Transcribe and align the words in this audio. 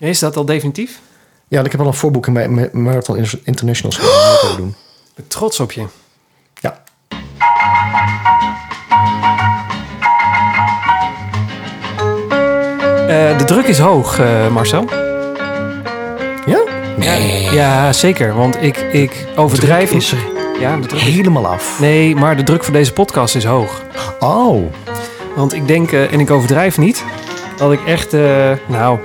Is 0.00 0.18
dat 0.18 0.36
al 0.36 0.44
definitief? 0.44 1.00
Ja, 1.48 1.64
ik 1.64 1.70
heb 1.70 1.80
al 1.80 1.86
een 1.86 1.94
voorboek 1.94 2.26
in 2.26 2.32
mijn 2.32 2.70
Marathon 2.72 3.26
International 3.44 3.92
School. 3.92 4.10
Dat 4.10 4.42
moet 4.42 4.50
ik 4.50 4.56
doen. 4.56 4.68
Ik 4.68 5.14
ben 5.14 5.28
trots 5.28 5.60
op 5.60 5.72
je. 5.72 5.84
Ja. 6.60 6.82
Eh, 13.08 13.38
de 13.38 13.44
druk 13.46 13.66
is 13.66 13.78
hoog, 13.78 14.18
eh, 14.18 14.48
Marcel. 14.48 14.84
Ja? 16.46 16.60
Ja, 17.52 17.92
zeker. 17.92 18.34
Want 18.34 18.62
ik, 18.62 18.76
ik 18.76 19.26
overdrijf... 19.36 19.92
is 19.92 20.12
er 20.12 20.18
Ja, 20.60 20.76
de 20.76 20.86
druk 20.86 21.00
is... 21.00 21.14
helemaal 21.14 21.46
af. 21.46 21.80
Nee, 21.80 22.14
maar 22.14 22.36
de 22.36 22.42
druk 22.42 22.64
voor 22.64 22.72
deze 22.72 22.92
podcast 22.92 23.34
is 23.34 23.44
hoog. 23.44 23.82
Oh. 24.18 24.72
Want 25.36 25.54
ik 25.54 25.66
denk, 25.66 25.92
eh, 25.92 26.12
en 26.12 26.20
ik 26.20 26.30
overdrijf 26.30 26.78
niet, 26.78 27.04
dat 27.56 27.72
ik 27.72 27.84
echt, 27.86 28.12
nou, 28.66 28.98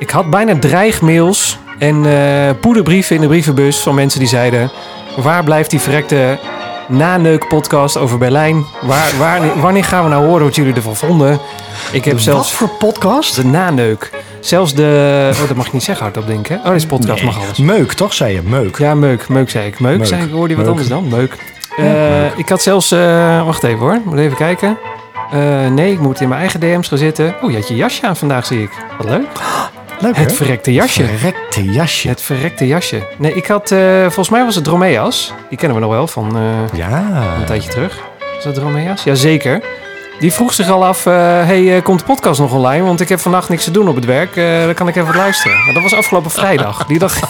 ik 0.00 0.10
had 0.10 0.30
bijna 0.30 0.58
dreigmails 0.58 1.58
en 1.78 2.06
eh, 2.06 2.50
poederbrieven 2.60 3.14
in 3.16 3.20
de 3.22 3.28
brievenbus 3.28 3.78
van 3.78 3.94
mensen 3.94 4.18
die 4.20 4.28
zeiden, 4.28 4.70
waar 5.16 5.44
blijft 5.44 5.70
die 5.70 5.80
verrekte 5.80 6.38
naneuk-podcast 6.88 7.96
over 7.96 8.18
Berlijn? 8.18 8.64
Waar, 8.82 9.08
waar, 9.18 9.60
wanneer 9.60 9.84
gaan 9.84 10.04
we 10.04 10.10
nou 10.10 10.26
horen 10.26 10.44
wat 10.44 10.54
jullie 10.54 10.74
ervan 10.74 10.96
vonden? 10.96 11.38
Ik 11.92 12.04
heb 12.04 12.14
Wat 12.14 12.22
zelfs 12.22 12.52
voor 12.52 12.68
podcast? 12.68 13.36
de 13.36 13.44
naneuk, 13.44 14.10
zelfs 14.40 14.74
de, 14.74 15.30
oh, 15.42 15.48
dat 15.48 15.56
mag 15.56 15.66
ik 15.66 15.72
niet 15.72 15.82
zeggen 15.82 16.04
hardop 16.04 16.26
denken. 16.26 16.58
hè? 16.60 16.66
Oh, 16.66 16.72
deze 16.72 16.86
podcast 16.86 17.22
mag 17.22 17.38
alles. 17.42 17.58
Meuk, 17.58 17.92
toch 17.92 18.14
zei 18.14 18.34
je? 18.34 18.42
Meuk. 18.42 18.78
Ja, 18.78 18.94
meuk. 18.94 19.28
Meuk 19.28 19.50
zei 19.50 19.66
ik. 19.66 19.80
Meuk, 19.80 19.98
Meuk. 19.98 20.06
zei 20.06 20.22
ik. 20.22 20.30
Hoorde 20.30 20.48
je 20.48 20.56
wat 20.56 20.64
Meuk. 20.64 20.70
anders 20.74 20.88
dan? 20.88 21.08
Meuk. 21.08 21.36
Eh, 21.76 21.84
meuk. 21.84 22.32
Ik 22.36 22.48
had 22.48 22.62
zelfs... 22.62 22.90
eh, 22.90 23.44
wacht 23.44 23.62
even 23.62 23.78
hoor. 23.78 23.98
Moet 24.04 24.18
even 24.18 24.36
kijken. 24.36 24.78
Nee, 25.74 25.92
ik 25.92 26.00
moet 26.00 26.20
in 26.20 26.28
mijn 26.28 26.40
eigen 26.40 26.60
DM's 26.60 26.88
gaan 26.88 26.98
zitten. 26.98 27.34
Oh, 27.42 27.50
je 27.50 27.56
had 27.56 27.68
je 27.68 27.74
jasje 27.76 28.06
aan 28.06 28.16
vandaag, 28.16 28.46
zie 28.46 28.62
ik. 28.62 28.70
Wat 28.98 29.06
leuk. 29.08 29.26
Leuk, 30.00 30.16
hè? 30.16 30.22
Het 30.22 30.32
verrekte 30.32 30.72
jasje. 30.72 31.04
Verrekte 31.04 31.64
jasje. 31.64 32.08
Het 32.08 32.22
verrekte 32.22 32.66
jasje. 32.66 33.02
Nee, 33.16 33.34
ik 33.34 33.46
had... 33.46 33.70
eh, 33.70 34.00
volgens 34.00 34.28
mij 34.28 34.44
was 34.44 34.54
het 34.54 34.64
Dromeas. 34.64 35.32
Die 35.48 35.58
kennen 35.58 35.76
we 35.78 35.82
nog 35.84 35.92
wel 35.94 36.06
van 36.06 36.36
eh, 36.36 36.78
Ja. 36.78 37.22
een 37.38 37.44
tijdje 37.44 37.70
terug. 37.70 37.98
Is 38.38 38.44
dat 38.44 38.54
Dromeas? 38.54 39.04
Jazeker. 39.04 39.62
Die 40.20 40.32
vroeg 40.32 40.52
zich 40.52 40.70
al 40.70 40.84
af... 40.84 41.06
eh, 41.06 41.12
hey, 41.44 41.82
komt 41.82 41.98
de 41.98 42.04
podcast 42.04 42.40
nog 42.40 42.52
online? 42.52 42.84
Want 42.84 43.00
ik 43.00 43.08
heb 43.08 43.20
vannacht 43.20 43.48
niks 43.48 43.64
te 43.64 43.70
doen 43.70 43.88
op 43.88 43.94
het 43.94 44.04
werk. 44.04 44.34
Dan 44.64 44.74
kan 44.74 44.88
ik 44.88 44.94
even 44.96 45.06
wat 45.08 45.16
luisteren. 45.16 45.64
Maar 45.64 45.74
dat 45.74 45.82
was 45.82 45.94
afgelopen 45.94 46.30
vrijdag. 46.30 46.86
Die 46.86 46.98
dag... 46.98 47.14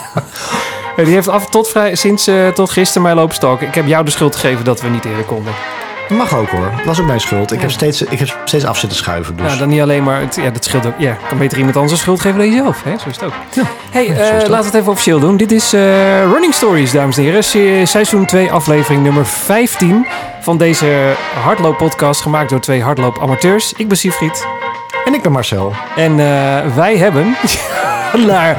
Die 0.97 1.15
heeft 1.15 1.29
af, 1.29 1.51
tot 1.51 1.69
vrij, 1.69 1.95
sinds 1.95 2.31
tot 2.55 2.71
gisteren 2.71 3.03
mij 3.03 3.15
lopen 3.15 3.35
stalken. 3.35 3.67
Ik 3.67 3.75
heb 3.75 3.87
jou 3.87 4.05
de 4.05 4.11
schuld 4.11 4.37
gegeven 4.37 4.65
dat 4.65 4.81
we 4.81 4.89
niet 4.89 5.05
eerder 5.05 5.25
konden. 5.25 5.53
Mag 6.11 6.35
ook 6.37 6.49
hoor. 6.51 6.71
Dat 6.77 6.85
was 6.85 7.01
ook 7.01 7.07
mijn 7.07 7.21
schuld. 7.21 7.51
Ik, 7.53 7.57
Ja. 7.57 7.63
heb, 7.63 7.71
steeds, 7.71 8.03
ik 8.03 8.19
heb 8.19 8.29
steeds 8.45 8.65
af 8.65 8.79
zitten 8.79 8.99
schuiven. 8.99 9.37
Dus. 9.37 9.47
Nou, 9.47 9.59
dan 9.59 9.69
niet 9.69 9.81
alleen 9.81 10.03
maar... 10.03 10.21
Het, 10.21 10.35
ja, 10.43 10.51
dat 10.51 10.65
scheelt 10.65 10.87
ook. 10.87 10.93
Ja, 10.99 11.17
kan 11.29 11.39
beter 11.39 11.59
iemand 11.59 11.77
anders 11.77 11.95
de 11.95 12.01
schuld 12.01 12.21
geven 12.21 12.39
dan 12.39 12.49
jezelf. 12.51 12.83
Hè? 12.83 12.91
Zo 12.99 13.09
is 13.09 13.15
het 13.15 13.25
ook. 13.25 13.33
hey, 13.91 14.07
Ja, 14.07 14.15
eh, 14.15 14.33
laten 14.33 14.49
we 14.49 14.65
het 14.65 14.75
even 14.75 14.93
officieel 14.93 15.21
doen. 15.21 15.37
Dit 15.37 15.53
is 15.53 15.73
eh, 15.73 15.81
Running 16.33 16.55
Stories, 16.55 16.91
dames 16.93 17.17
en 17.17 17.23
heren. 17.23 17.45
Se- 17.45 17.83
Seizoen 17.85 18.25
2, 18.27 18.51
aflevering 18.53 19.03
nummer 19.03 19.27
15 19.27 20.07
van 20.41 20.57
deze 20.59 21.13
hardlooppodcast. 21.45 22.21
Gemaakt 22.21 22.51
door 22.51 22.61
twee 22.61 22.83
hardloopamateurs. 22.83 23.73
Ik 23.77 23.89
ben 23.89 23.97
Siegfried. 23.97 24.47
En 25.05 25.15
ik 25.15 25.23
ben 25.23 25.33
Marcel. 25.33 25.73
En 25.97 26.11
eh, 26.11 26.75
wij 26.75 26.97
hebben... 26.97 27.37
naar 28.27 28.57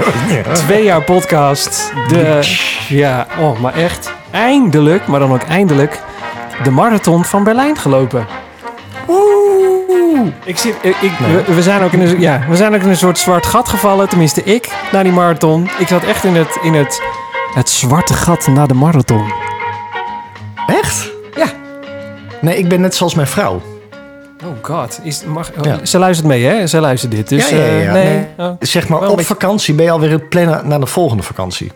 twee 0.54 0.84
jaar 0.84 1.02
podcast. 1.02 1.92
De, 2.08 2.40
ja, 2.88 3.28
oh, 3.40 3.60
maar 3.60 3.74
echt 3.74 4.12
eindelijk, 4.32 5.08
maar 5.08 5.20
dan 5.20 5.34
ook 5.34 5.42
eindelijk, 5.44 6.00
de 6.64 6.72
marathon 6.72 7.26
van 7.26 7.44
Berlijn 7.44 7.78
gelopen. 7.78 8.26
Oeh. 9.08 10.28
Ik 10.44 10.58
zit, 10.58 10.76
ik, 10.82 10.96
ik- 11.02 11.20
Nee. 11.20 11.36
we, 11.36 11.54
we 11.54 11.62
zijn 11.62 11.84
ook 11.84 11.92
in 11.92 12.02
een, 12.02 12.20
ja, 12.20 12.42
we 12.50 12.56
zijn 12.56 12.76
ook 12.76 12.82
in 12.82 12.90
een 12.90 12.98
soort 12.98 13.18
zwart 13.18 13.46
gat 13.46 13.70
gevallen, 13.70 14.10
tenminste 14.10 14.44
ik, 14.44 14.70
na 14.92 15.04
die 15.04 15.12
marathon. 15.12 15.70
Ik 15.80 15.88
zat 15.88 16.04
echt 16.04 16.24
in 16.24 16.36
het, 16.36 16.58
in 16.62 16.74
het, 16.74 17.02
het 17.54 17.70
zwarte 17.70 18.14
gat 18.14 18.48
na 18.48 18.66
de 18.66 18.74
marathon. 18.74 19.34
Echt? 20.68 21.10
Ja. 21.36 21.46
Nee, 22.42 22.58
ik 22.58 22.68
ben 22.70 22.82
net 22.82 22.96
zoals 22.96 23.16
mijn 23.16 23.28
vrouw. 23.28 23.62
Oh 24.44 24.50
god, 24.62 25.00
is, 25.04 25.24
mag, 25.26 25.52
oh, 25.60 25.66
Ja. 25.66 25.86
ze 25.86 25.98
luistert 25.98 26.28
mee 26.28 26.44
hè, 26.46 26.68
ze 26.68 26.80
luistert 26.80 27.12
dit. 27.12 27.30
Dus 27.30 27.50
Ja, 27.50 27.56
ja, 27.58 27.64
ja, 27.64 27.70
eh, 27.72 27.84
ja. 27.84 27.92
nee. 27.92 28.06
Nee. 28.06 28.28
Oh. 28.38 28.56
Zeg 28.60 28.88
maar, 28.88 29.00
Wel 29.00 29.10
op 29.10 29.16
beetje- 29.18 29.34
vakantie 29.34 29.74
ben 29.74 29.86
je 29.86 29.92
alweer 29.92 30.12
het 30.12 30.30
plannen 30.30 30.68
naar 30.68 30.80
de 30.80 30.86
volgende 30.86 31.24
vakantie. 31.24 31.72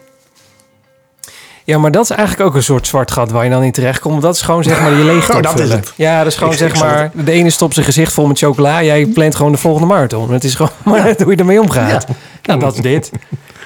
Ja, 1.66 1.78
maar 1.78 1.92
dat 1.92 2.04
is 2.04 2.10
eigenlijk 2.10 2.50
ook 2.50 2.56
een 2.56 2.64
soort 2.64 2.88
zwart 2.88 3.12
gat 3.12 3.32
waar 3.32 3.44
je 3.44 3.50
dan 3.50 3.62
niet 3.62 3.74
terecht 3.74 4.00
komt. 4.00 4.22
Dat 4.22 4.36
is 4.36 4.42
gewoon 4.42 4.64
zeg 4.64 4.82
maar 4.82 4.92
je 4.94 5.04
leegte 5.14 5.34
Oh, 5.36 5.42
dat 5.42 5.60
is 5.60 5.72
het. 5.72 5.94
Ja, 5.96 6.18
dat 6.18 6.28
is 6.32 6.38
gewoon 6.38 6.54
Ik- 6.54 6.60
zeg 6.60 6.74
ik 6.74 6.80
maar... 6.80 7.12
De 7.14 7.32
ene 7.32 7.50
stopt 7.50 7.74
zijn 7.74 7.86
gezicht 7.86 8.14
vol 8.14 8.28
met 8.28 8.38
chocola. 8.38 8.84
Jij 8.84 9.06
plant 9.06 9.36
gewoon 9.36 9.52
de 9.52 9.58
volgende 9.58 9.88
marathon. 9.88 10.32
Het 10.34 10.44
is 10.44 10.56
gewoon 10.56 10.72
maar 10.84 11.16
hoe 11.24 11.32
je 11.32 11.38
ermee 11.38 11.62
omgaat. 11.62 12.06
Nou, 12.44 12.60
dat 12.60 12.74
is 12.76 12.82
dit. 12.82 13.12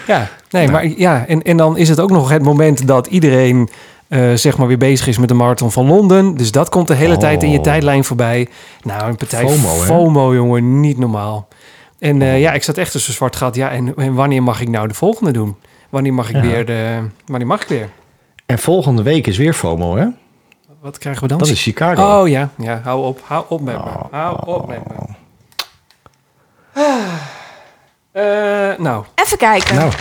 Ja, 0.08 0.28
nee, 0.50 0.68
maar 0.68 0.88
ja. 0.88 1.26
En, 1.28 1.42
en 1.42 1.58
dan 1.58 1.78
is 1.78 1.90
het 1.90 2.00
ook 2.00 2.10
nog 2.12 2.30
het 2.30 2.44
moment 2.44 2.88
dat 2.88 3.08
iedereen... 3.08 3.70
eh, 4.08 4.34
zeg 4.34 4.58
maar 4.58 4.68
weer 4.68 4.78
bezig 4.78 5.08
is 5.08 5.18
met 5.18 5.28
de 5.28 5.34
marathon 5.36 5.72
van 5.72 5.86
Londen. 5.88 6.36
Dus 6.38 6.52
dat 6.52 6.70
komt 6.70 6.88
de 6.88 6.96
hele 6.96 7.14
Oh. 7.14 7.20
tijd 7.20 7.44
in 7.44 7.52
je 7.52 7.62
tijdlijn 7.62 8.04
voorbij. 8.04 8.48
Nou, 8.84 9.10
een 9.10 9.16
partij 9.16 9.40
FOMO? 9.48 9.68
FOMO, 9.70 10.34
jongen, 10.34 10.80
niet 10.80 10.98
normaal. 10.98 11.48
En 12.00 12.22
eh, 12.22 12.40
ja, 12.40 12.52
ik 12.54 12.64
zat 12.64 12.78
echt 12.78 12.92
tussen 12.92 13.14
zwart 13.14 13.36
gat. 13.36 13.56
Ja, 13.56 13.70
en, 13.72 13.94
en 13.96 14.14
wanneer 14.14 14.44
mag 14.44 14.62
ik 14.62 14.70
nou 14.70 14.88
de 14.88 14.94
volgende 14.94 15.31
doen? 15.31 15.56
Wanneer 15.89 16.13
mag 16.13 16.29
ik 16.29 16.35
Ja. 16.35 16.41
weer 16.41 16.66
de... 16.66 17.07
Wanneer 17.25 17.47
mag 17.47 17.61
ik 17.61 17.67
weer? 17.67 17.89
En 18.45 18.59
volgende 18.59 19.03
week 19.03 19.27
is 19.27 19.38
weer 19.38 19.53
FOMO, 19.53 19.95
hè? 19.97 20.05
Wat 20.81 20.97
krijgen 20.97 21.22
we 21.22 21.27
dan? 21.27 21.38
Dat 21.38 21.47
is 21.47 21.61
Chicago. 21.63 22.22
Oh 22.22 22.27
ja, 22.27 22.50
ja, 22.57 22.81
hou 22.83 23.05
op, 23.05 23.19
hou 23.23 23.45
op 23.50 23.61
met 23.61 23.75
me. 23.85 23.91
Hou 24.11 24.38
op 24.45 24.67
met 24.67 24.79
me. 24.88 24.95
Ah. 26.73 26.95
Eh, 28.11 28.77
nou, 28.77 29.03
Even 29.16 29.38
kijken. 29.38 29.75
Nou, 29.75 29.91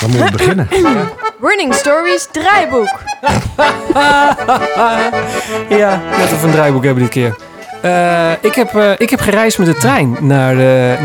dan 0.00 0.10
moeten 0.10 0.26
we 0.26 0.32
beginnen. 0.36 0.68
Running 1.48 1.74
Stories 1.74 2.28
draaiboek. 2.32 3.00
ja, 5.80 6.00
net 6.18 6.32
of 6.32 6.42
een 6.42 6.50
draaiboek 6.50 6.84
hebben 6.84 7.02
dit 7.02 7.12
keer. 7.12 7.36
Eh, 7.82 8.32
ik, 8.40 8.54
heb, 8.54 8.74
eh, 8.74 8.90
ik 8.96 9.10
heb 9.10 9.20
gereisd 9.20 9.58
met 9.58 9.66
de 9.66 9.74
trein 9.74 10.16
naar, 10.20 10.54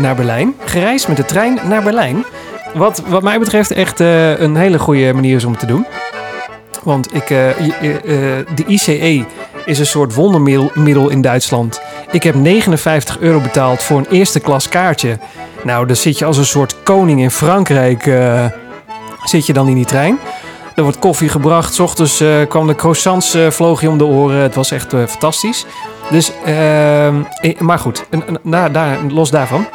naar 0.00 0.14
Berlijn. 0.14 0.54
Gereisd 0.64 1.08
met 1.08 1.16
de 1.16 1.24
trein 1.24 1.58
naar 1.68 1.82
Berlijn. 1.82 2.24
Wat, 2.78 3.02
wat 3.06 3.22
mij 3.22 3.38
betreft 3.38 3.70
echt 3.70 4.00
eh, 4.00 4.40
een 4.40 4.56
hele 4.56 4.78
goede 4.78 5.12
manier 5.14 5.36
is 5.36 5.44
om 5.44 5.50
het 5.50 5.60
te 5.60 5.66
doen. 5.66 5.86
Want 6.82 7.14
ik, 7.14 7.30
eh, 7.30 7.48
eh, 7.50 8.46
de 8.54 8.64
ICE 8.66 9.24
is 9.64 9.78
een 9.78 9.86
soort 9.86 10.14
wondermiddel 10.14 10.70
middel 10.74 11.08
in 11.08 11.20
Duitsland. 11.20 11.80
Ik 12.10 12.22
heb 12.22 12.34
59 12.34 13.18
euro 13.18 13.40
betaald 13.40 13.82
voor 13.82 13.98
een 13.98 14.06
eerste 14.10 14.40
klas 14.40 14.68
kaartje. 14.68 15.18
Nou, 15.62 15.86
dan 15.86 15.96
zit 15.96 16.18
je 16.18 16.24
als 16.24 16.36
een 16.36 16.44
soort 16.46 16.76
koning 16.82 17.20
in 17.20 17.30
Frankrijk. 17.30 18.02
zit 19.24 19.46
je 19.46 19.52
dan 19.52 19.68
in 19.68 19.74
die 19.74 19.84
trein. 19.84 20.18
Er 20.74 20.82
wordt 20.82 20.98
koffie 20.98 21.28
gebracht. 21.28 21.74
's 21.74 21.78
ochtends 21.78 22.22
kwam 22.48 22.66
de 22.66 22.74
croissants 22.74 23.36
vloog 23.48 23.80
je 23.80 23.88
om 23.88 23.98
de 23.98 24.04
oren. 24.04 24.38
Het 24.42 24.54
was 24.54 24.70
echt 24.70 24.94
fantastisch. 25.08 25.66
Dus, 26.10 26.32
ehm, 26.44 27.14
eh, 27.40 27.58
maar 27.60 27.78
goed, 27.78 28.04
na- 28.42 28.68
daar, 28.68 28.98
los 29.08 29.30
daarvan. 29.30 29.66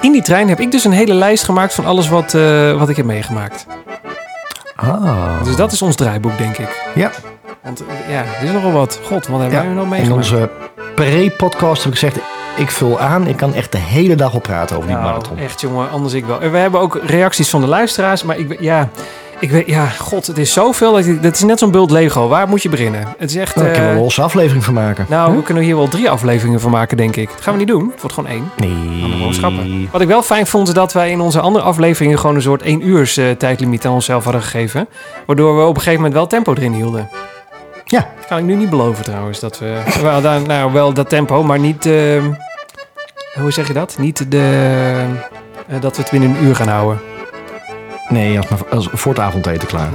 In 0.00 0.12
die 0.12 0.22
trein 0.22 0.48
heb 0.48 0.60
ik 0.60 0.70
dus 0.70 0.84
een 0.84 0.92
hele 0.92 1.14
lijst 1.14 1.44
gemaakt 1.44 1.74
van 1.74 1.86
alles 1.86 2.08
wat, 2.08 2.34
eh, 2.34 2.72
wat 2.78 2.88
ik 2.88 2.96
heb 2.96 3.04
meegemaakt. 3.06 3.66
Ah. 4.76 5.44
Dus 5.44 5.56
dat 5.56 5.72
is 5.72 5.82
ons 5.82 5.96
draaiboek, 5.96 6.38
denk 6.38 6.58
ik. 6.58 6.82
Ja, 6.94 7.10
Want 7.62 7.80
eh, 7.80 8.12
ja, 8.14 8.22
dit 8.40 8.48
is 8.48 8.54
nogal 8.54 8.72
wat. 8.72 9.00
God, 9.04 9.26
wat 9.26 9.40
hebben 9.40 9.58
Ja, 9.58 9.64
wij 9.64 9.74
nog 9.74 9.82
in 9.84 9.88
meegemaakt? 9.90 10.16
onze 10.32 10.50
pre-podcast 10.94 11.84
heb 11.84 11.92
ik 11.92 11.98
gezegd... 11.98 12.18
ik 12.56 12.70
vul 12.70 13.00
aan, 13.00 13.26
ik 13.26 13.36
kan 13.36 13.54
echt 13.54 13.72
de 13.72 13.78
hele 13.78 14.14
dag 14.14 14.34
op 14.34 14.42
praten 14.42 14.76
over 14.76 14.88
die 14.88 14.96
Nou, 14.98 15.08
marathon. 15.08 15.38
echt 15.38 15.60
jongen, 15.60 15.90
anders 15.90 16.14
ik 16.14 16.24
wel. 16.24 16.40
En 16.40 16.52
we 16.52 16.58
hebben 16.58 16.80
ook 16.80 17.00
reacties 17.06 17.50
van 17.50 17.60
de 17.60 17.66
luisteraars, 17.66 18.22
maar 18.22 18.38
ik 18.38 18.60
ja, 18.60 18.88
ik 19.40 19.50
weet, 19.50 19.66
ja, 19.66 19.86
god, 19.86 20.26
het 20.26 20.38
is 20.38 20.52
zoveel. 20.52 20.92
Dat, 20.92 21.22
dat 21.22 21.34
is 21.34 21.42
net 21.42 21.58
zo'n 21.58 21.70
bult 21.70 21.90
Lego. 21.90 22.28
Waar 22.28 22.48
moet 22.48 22.62
je 22.62 22.68
beginnen? 22.68 23.08
Het 23.18 23.30
is 23.30 23.36
echt. 23.36 23.54
Daar 23.54 23.64
kunnen 23.70 23.88
we 23.90 23.94
een 23.96 24.02
losse 24.02 24.22
aflevering 24.22 24.64
van 24.64 24.74
maken. 24.74 25.06
nou, 25.08 25.28
Huh? 25.28 25.38
we 25.38 25.42
kunnen 25.44 25.62
hier 25.62 25.76
wel 25.76 25.88
drie 25.88 26.10
afleveringen 26.10 26.60
van 26.60 26.70
maken, 26.70 26.96
denk 26.96 27.16
ik. 27.16 27.28
Dat 27.30 27.40
gaan 27.40 27.52
we 27.52 27.58
niet 27.58 27.68
doen. 27.68 27.90
Het 27.92 28.00
wordt 28.00 28.14
gewoon 28.14 28.30
één. 28.30 28.50
Nee. 28.56 29.88
Wat 29.90 30.00
ik 30.00 30.08
wel 30.08 30.22
fijn 30.22 30.46
vond, 30.46 30.68
is 30.68 30.74
dat 30.74 30.92
wij 30.92 31.10
in 31.10 31.20
onze 31.20 31.40
andere 31.40 31.64
afleveringen 31.64 32.18
gewoon 32.18 32.36
een 32.36 32.42
soort 32.42 32.62
één 32.62 32.86
uurs 32.88 33.16
eh, 33.16 33.30
tijdlimiet 33.30 33.86
aan 33.86 33.92
onszelf 33.92 34.24
hadden 34.24 34.42
gegeven. 34.42 34.88
Waardoor 35.26 35.56
we 35.56 35.62
op 35.62 35.68
een 35.68 35.76
gegeven 35.76 35.96
moment 35.96 36.14
wel 36.14 36.26
tempo 36.26 36.54
erin 36.54 36.72
hielden. 36.72 37.08
Ja. 37.84 37.98
Dat 38.18 38.26
kan 38.28 38.38
ik 38.38 38.44
nu 38.44 38.54
niet 38.54 38.70
beloven 38.70 39.04
trouwens. 39.04 39.40
Dat 39.40 39.58
we, 39.58 39.82
wel, 40.02 40.20
daar, 40.20 40.40
nou, 40.42 40.72
wel 40.72 40.92
dat 40.92 41.08
tempo, 41.08 41.42
maar 41.42 41.58
niet... 41.58 41.86
eh, 41.86 41.92
hoe 43.40 43.50
zeg 43.50 43.66
je 43.66 43.72
dat? 43.72 43.96
Niet 43.98 44.30
de, 44.30 44.50
eh, 45.68 45.80
dat 45.80 45.96
we 45.96 46.02
het 46.02 46.10
binnen 46.10 46.30
een 46.30 46.44
uur 46.44 46.56
gaan 46.56 46.68
houden. 46.68 47.00
Nee, 48.10 48.36
als, 48.38 48.48
maar- 48.48 48.82
voor 48.92 49.12
het 49.12 49.20
avondeten 49.22 49.68
klaar. 49.68 49.88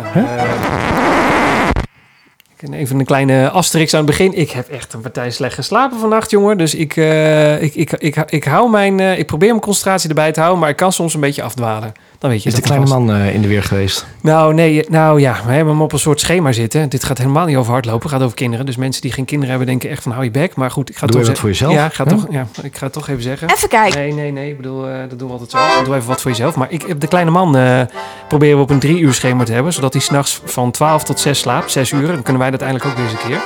Even 2.71 2.99
een 2.99 3.05
kleine 3.05 3.49
asterix 3.49 3.93
aan 3.93 3.99
het 3.99 4.09
begin. 4.09 4.33
Ik 4.33 4.51
heb 4.51 4.69
echt 4.69 4.93
een 4.93 5.01
partij 5.01 5.31
slecht 5.31 5.55
geslapen 5.55 5.99
vannacht, 5.99 6.31
jongen. 6.31 6.57
Dus 6.57 6.75
ik, 6.75 6.95
eh, 6.97 7.61
ik, 7.61 7.75
ik, 7.75 7.91
ik, 7.91 8.15
ik, 8.15 8.43
hou 8.43 8.69
mijn, 8.69 8.99
eh, 8.99 9.19
ik 9.19 9.25
probeer 9.25 9.49
mijn 9.49 9.61
concentratie 9.61 10.09
erbij 10.09 10.31
te 10.31 10.39
houden, 10.39 10.59
maar 10.61 10.69
ik 10.69 10.75
kan 10.75 10.91
soms 10.91 11.13
een 11.13 11.19
beetje 11.19 11.43
afdwalen. 11.43 11.91
Dan 12.19 12.29
weet 12.29 12.43
je 12.43 12.49
Is 12.49 12.55
de 12.55 12.61
kleine 12.61 12.87
vast. 12.87 12.99
man 12.99 13.15
eh, 13.15 13.33
in 13.33 13.41
de 13.41 13.47
weer 13.47 13.63
geweest? 13.63 14.05
Nou, 14.21 14.53
nee, 14.53 14.85
nou 14.89 15.19
ja, 15.19 15.39
we 15.45 15.51
hebben 15.51 15.73
hem 15.73 15.81
op 15.81 15.91
een 15.93 15.99
soort 15.99 16.19
schema 16.19 16.51
zitten. 16.51 16.89
Dit 16.89 17.03
gaat 17.03 17.17
helemaal 17.17 17.45
niet 17.45 17.55
over 17.57 17.71
hardlopen, 17.71 18.01
het 18.01 18.11
gaat 18.11 18.21
over 18.21 18.35
kinderen. 18.35 18.65
Dus 18.65 18.75
mensen 18.75 19.01
die 19.01 19.11
geen 19.11 19.25
kinderen 19.25 19.49
hebben, 19.49 19.67
denken 19.67 19.89
echt 19.89 20.03
van 20.03 20.11
hou 20.11 20.23
je 20.23 20.31
bek. 20.31 20.55
Maar 20.55 20.71
goed, 20.71 20.89
ik 20.89 20.97
ga 20.97 21.05
Doe 21.05 21.15
toch 21.15 21.25
je 21.25 21.31
wat 21.31 21.39
voor 21.39 21.49
jezelf? 21.49 21.73
Ja, 21.73 21.85
ik 21.85 21.93
ga? 21.93 22.03
Toch, 22.03 22.25
ja, 22.29 22.47
ik 22.61 22.77
ga 22.77 22.83
het 22.83 22.93
toch 22.93 23.07
even 23.07 23.23
zeggen. 23.23 23.49
Even 23.49 23.69
kijken. 23.69 23.99
Nee, 23.99 24.13
nee, 24.13 24.31
nee. 24.31 24.49
Ik 24.49 24.57
bedoel, 24.57 24.87
eh, 24.87 24.99
dat 25.09 25.19
doen 25.19 25.27
we 25.27 25.33
altijd 25.33 25.51
zo. 25.51 25.83
Doe 25.83 25.95
even 25.95 26.07
wat 26.07 26.21
voor 26.21 26.31
jezelf. 26.31 26.55
Maar 26.55 26.71
ik 26.71 26.81
heb 26.81 26.99
de 26.99 27.07
kleine 27.07 27.31
man 27.31 27.57
eh, 27.57 27.81
proberen 28.27 28.57
we 28.57 28.63
op 28.63 28.69
een 28.69 28.79
drie 28.79 28.99
uur 28.99 29.13
schema 29.13 29.43
te 29.43 29.53
hebben. 29.53 29.73
Zodat 29.73 29.93
hij 29.93 30.01
s'nachts 30.01 30.41
van 30.45 30.71
12 30.71 31.03
tot 31.03 31.19
6 31.19 31.39
slaapt. 31.39 31.71
Zes 31.71 31.91
uur. 31.91 32.07
Dan 32.07 32.21
kunnen 32.21 32.41
wij 32.41 32.51
dat 32.51 32.61
eindelijk 32.61 32.89
ook 32.89 32.95
weer 32.95 33.05
eens 33.05 33.23
een 33.23 33.29
keer. 33.29 33.41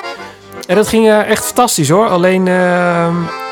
En 0.67 0.75
dat 0.75 0.87
ging 0.87 1.09
echt 1.11 1.45
fantastisch 1.45 1.89
hoor. 1.89 2.07
Alleen 2.07 2.47
eh, 2.47 3.07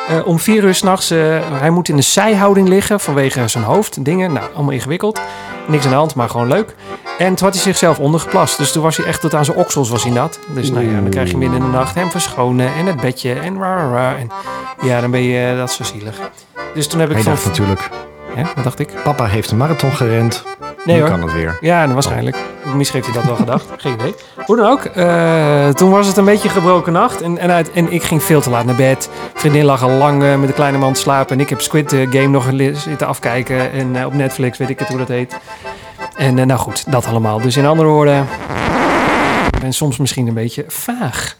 eh, 0.08 0.28
om 0.28 0.40
vier 0.40 0.64
uur 0.64 0.76
s'nachts, 0.76 1.12
eh 1.12 1.40
hij 1.52 1.70
moet 1.70 1.90
in 1.90 1.96
de 1.96 2.02
zijhouding 2.02 2.68
liggen 2.68 3.00
vanwege 3.00 3.48
zijn 3.48 3.64
hoofd. 3.64 4.06
Dingen, 4.06 4.34
nou, 4.34 4.46
allemaal 4.54 4.74
ingewikkeld. 4.74 5.20
Niks 5.68 5.84
aan 5.84 5.90
de 5.92 5.96
hand, 5.98 6.16
maar 6.16 6.30
gewoon 6.30 6.48
leuk. 6.48 6.76
En 7.18 7.36
toen 7.36 7.46
had 7.46 7.54
hij 7.56 7.64
zichzelf 7.64 8.00
ondergeplast. 8.00 8.58
Dus 8.58 8.72
toen 8.72 8.84
was 8.84 8.98
hij 8.98 9.06
echt 9.06 9.22
tot 9.22 9.34
aan 9.34 9.46
zijn 9.46 9.58
oksels 9.58 9.90
was 9.90 10.04
hij 10.04 10.12
nat. 10.12 10.40
Dus 10.48 10.72
nou 10.72 10.86
ja, 10.90 11.00
dan 11.02 11.10
krijg 11.10 11.30
je 11.32 11.38
midden 11.38 11.58
in 11.60 11.66
de 11.66 11.72
nacht 11.72 11.96
hem 11.96 12.12
verschonen 12.12 12.74
en 12.74 12.86
het 12.86 13.02
bedje 13.02 13.34
en 13.34 13.58
ra, 13.60 13.90
ra. 13.92 14.16
En 14.18 14.30
ja, 14.82 15.02
dan 15.02 15.12
ben 15.12 15.22
je, 15.22 15.56
dat 15.58 15.70
is 15.70 15.76
zo 15.76 15.84
zielig. 15.84 16.20
Dus 16.74 16.88
toen 16.88 17.00
heb 17.00 17.10
ik 17.10 17.16
Hij 17.16 17.24
van... 17.24 17.34
dacht 17.34 17.46
natuurlijk, 17.46 17.90
Hè, 18.36 18.44
wat 18.56 18.64
dacht 18.64 18.80
ik? 18.80 18.90
papa 19.04 19.26
heeft 19.26 19.52
een 19.52 19.58
marathon 19.58 19.92
gerend. 19.92 20.44
Nee 20.86 20.96
nu 20.96 21.02
hoor. 21.02 21.10
kan 21.12 21.22
het 21.22 21.34
weer. 21.34 21.58
Ja, 21.62 21.88
waarschijnlijk. 21.94 22.38
Misschien 22.76 23.02
heeft 23.02 23.14
hij 23.14 23.24
dat 23.24 23.26
wel 23.26 23.36
gedacht. 23.36 23.66
Geen 23.78 23.94
idee. 23.94 24.16
Hoe 24.46 24.56
dan 24.56 24.70
ook. 24.70 24.86
eh, 24.86 25.70
toen 25.70 25.90
was 25.90 26.08
het 26.08 26.18
een 26.18 26.26
beetje 26.26 26.50
gebroken 26.50 26.94
nacht. 26.94 27.22
En, 27.22 27.38
en, 27.38 27.52
uit, 27.52 27.72
en 27.72 27.92
ik 27.92 28.04
ging 28.04 28.24
veel 28.24 28.42
te 28.42 28.50
laat 28.50 28.66
naar 28.66 28.76
bed. 28.76 29.10
Vriendin 29.34 29.66
lag 29.66 29.84
al 29.84 29.90
lang 29.90 30.40
met 30.40 30.48
de 30.48 30.54
kleine 30.54 30.78
man 30.78 30.94
te 30.94 31.00
slapen. 31.00 31.36
En 31.36 31.42
ik 31.42 31.50
heb 31.50 31.62
Squid 31.62 31.90
Game 31.90 32.28
nog 32.28 32.50
zitten 32.74 33.08
afkijken. 33.08 33.72
En 33.72 33.96
eh, 33.96 34.06
op 34.06 34.14
Netflix 34.14 34.58
weet 34.58 34.70
ik 34.70 34.80
het 34.80 34.88
hoe 34.88 34.98
dat 34.98 35.08
heet. 35.08 35.38
En 36.16 36.40
eh, 36.40 36.46
nou 36.46 36.60
goed, 36.60 36.92
dat 36.92 37.06
allemaal. 37.06 37.42
Dus 37.42 37.58
in 37.58 37.66
andere 37.66 37.90
woorden... 37.90 38.28
Ik 39.54 39.64
ben 39.64 39.74
soms 39.74 39.98
misschien 39.98 40.28
een 40.28 40.34
beetje 40.34 40.66
vaag. 40.68 41.38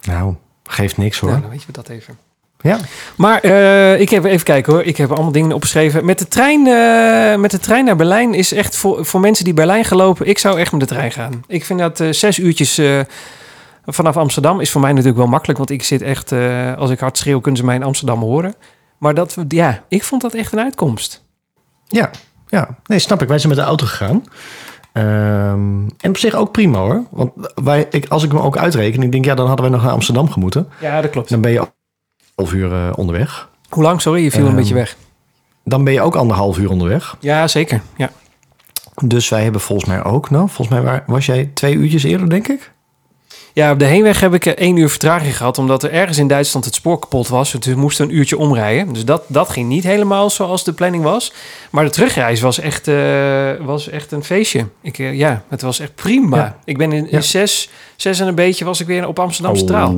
Nou, 0.00 0.34
geeft 0.64 0.96
niks 0.96 1.18
hoor. 1.18 1.30
Nou, 1.30 1.42
dan 1.42 1.50
weet 1.50 1.62
je 1.62 1.72
dat 1.72 1.88
even. 1.88 2.18
Ja. 2.60 2.78
Maar 3.16 3.40
eh, 3.40 4.00
ik 4.00 4.08
heb 4.08 4.24
even 4.24 4.44
kijken 4.44 4.72
hoor. 4.72 4.82
Ik 4.82 4.96
heb 4.96 5.10
allemaal 5.10 5.32
dingen 5.32 5.52
opgeschreven. 5.52 6.04
Met 6.04 6.18
de 6.18 6.28
trein, 6.28 6.66
eh, 6.66 7.40
met 7.40 7.50
de 7.50 7.58
trein 7.58 7.84
naar 7.84 7.96
Berlijn 7.96 8.34
is 8.34 8.52
echt 8.52 8.76
voor, 8.76 9.04
voor 9.04 9.20
mensen 9.20 9.44
die 9.44 9.54
Berlijn 9.54 9.84
gelopen. 9.84 10.26
Ik 10.26 10.38
zou 10.38 10.58
echt 10.58 10.72
met 10.72 10.80
de 10.80 10.86
trein 10.86 11.12
gaan. 11.12 11.44
Ik 11.46 11.64
vind 11.64 11.78
dat 11.78 12.00
eh, 12.00 12.12
zes 12.12 12.38
uurtjes 12.38 12.80
vanaf 13.84 14.16
Amsterdam 14.16 14.60
is 14.60 14.70
voor 14.70 14.80
mij 14.80 14.90
natuurlijk 14.90 15.18
wel 15.18 15.26
makkelijk. 15.26 15.58
Want 15.58 15.70
ik 15.70 15.82
zit 15.82 16.02
echt, 16.02 16.32
als 16.76 16.90
ik 16.90 17.00
hard 17.00 17.18
schreeuw, 17.18 17.40
kunnen 17.40 17.60
ze 17.60 17.66
mij 17.66 17.74
in 17.74 17.82
Amsterdam 17.82 18.20
horen. 18.20 18.54
Maar 18.98 19.14
dat, 19.14 19.36
ja, 19.48 19.84
ik 19.88 20.04
vond 20.04 20.22
dat 20.22 20.34
echt 20.34 20.52
een 20.52 20.60
uitkomst. 20.60 21.24
Ja, 21.86 22.10
ja. 22.48 22.68
Nee, 22.86 22.98
snap 22.98 23.22
ik. 23.22 23.28
Wij 23.28 23.38
zijn 23.38 23.54
met 23.54 23.62
de 23.62 23.68
auto 23.68 23.86
gegaan. 23.86 24.24
Ehm, 24.92 25.88
en 26.00 26.08
op 26.08 26.16
zich 26.16 26.34
ook 26.34 26.52
prima 26.52 26.78
hoor. 26.78 27.02
Want 27.10 27.32
wij, 27.54 27.86
ik, 27.90 28.08
als 28.08 28.22
ik 28.22 28.32
me 28.32 28.40
ook 28.40 28.56
uitreken, 28.56 29.02
ik 29.02 29.12
denk 29.12 29.24
ja, 29.24 29.34
dan 29.34 29.46
hadden 29.46 29.64
wij 29.64 29.74
nog 29.74 29.84
naar 29.84 29.94
Amsterdam 29.94 30.30
gemoeten. 30.30 30.68
Ja, 30.80 31.00
dat 31.00 31.10
klopt. 31.10 31.28
Dan 31.28 31.40
ben 31.40 31.52
je 31.52 31.66
half 32.36 32.52
uur 32.52 32.72
eh, 32.72 32.92
onderweg. 32.96 33.48
Hoe 33.68 33.82
lang? 33.82 34.00
Sorry, 34.00 34.22
je 34.22 34.30
viel 34.30 34.40
een 34.40 34.46
Ehm, 34.46 34.56
beetje 34.56 34.74
weg. 34.74 34.96
Dan 35.64 35.84
ben 35.84 35.92
je 35.92 36.00
ook 36.00 36.14
anderhalf 36.16 36.58
uur 36.58 36.70
onderweg. 36.70 37.16
Ja, 37.20 37.48
zeker. 37.48 37.80
Ja. 37.96 38.10
Dus 39.04 39.28
wij 39.28 39.42
hebben 39.42 39.60
volgens 39.60 39.88
mij 39.88 40.04
ook, 40.04 40.30
nou, 40.30 40.48
volgens 40.48 40.68
mij 40.68 40.82
wa- 40.82 41.04
was 41.06 41.26
jij 41.26 41.50
twee 41.54 41.74
uurtjes 41.74 42.02
eerder, 42.02 42.28
denk 42.30 42.48
ik. 42.48 42.74
Ja, 43.52 43.72
op 43.72 43.78
de 43.78 43.84
heenweg 43.84 44.20
heb 44.20 44.34
ik 44.34 44.46
eh, 44.46 44.52
één 44.52 44.76
uur 44.76 44.88
vertraging 44.88 45.36
gehad, 45.36 45.58
omdat 45.58 45.82
er 45.82 45.92
ergens 45.92 46.18
in 46.18 46.28
Duitsland 46.28 46.64
het 46.64 46.74
spoor 46.74 46.98
kapot 46.98 47.28
was. 47.28 47.50
Dus 47.52 47.66
we 47.66 47.74
moesten 47.80 48.04
een 48.08 48.14
uurtje 48.16 48.38
omrijden. 48.38 48.92
Dus 48.92 49.04
dat, 49.04 49.22
dat 49.26 49.48
ging 49.48 49.68
niet 49.68 49.84
helemaal 49.84 50.30
zoals 50.30 50.64
de 50.64 50.72
planning 50.72 51.02
was. 51.02 51.32
Maar 51.70 51.84
de 51.84 51.90
terugreis 51.90 52.40
was 52.40 52.58
echt, 52.58 52.88
eh, 52.88 53.50
was 53.60 53.88
echt 53.88 54.12
een 54.12 54.24
feestje. 54.24 54.66
Ik, 54.82 54.96
ja, 54.96 55.42
het 55.48 55.62
was 55.62 55.78
echt 55.80 55.94
prima. 55.94 56.36
Ja. 56.36 56.56
Ik 56.64 56.78
ben 56.78 56.92
in, 56.92 57.04
in 57.04 57.16
Ja. 57.16 57.20
zes, 57.20 57.70
zes 57.96 58.20
en 58.20 58.26
een 58.26 58.34
beetje 58.34 58.64
was 58.64 58.80
ik 58.80 58.86
weer 58.86 59.06
op 59.08 59.18
Amsterdam 59.18 59.56
Centraal. 59.56 59.88
Oh, 59.92 59.94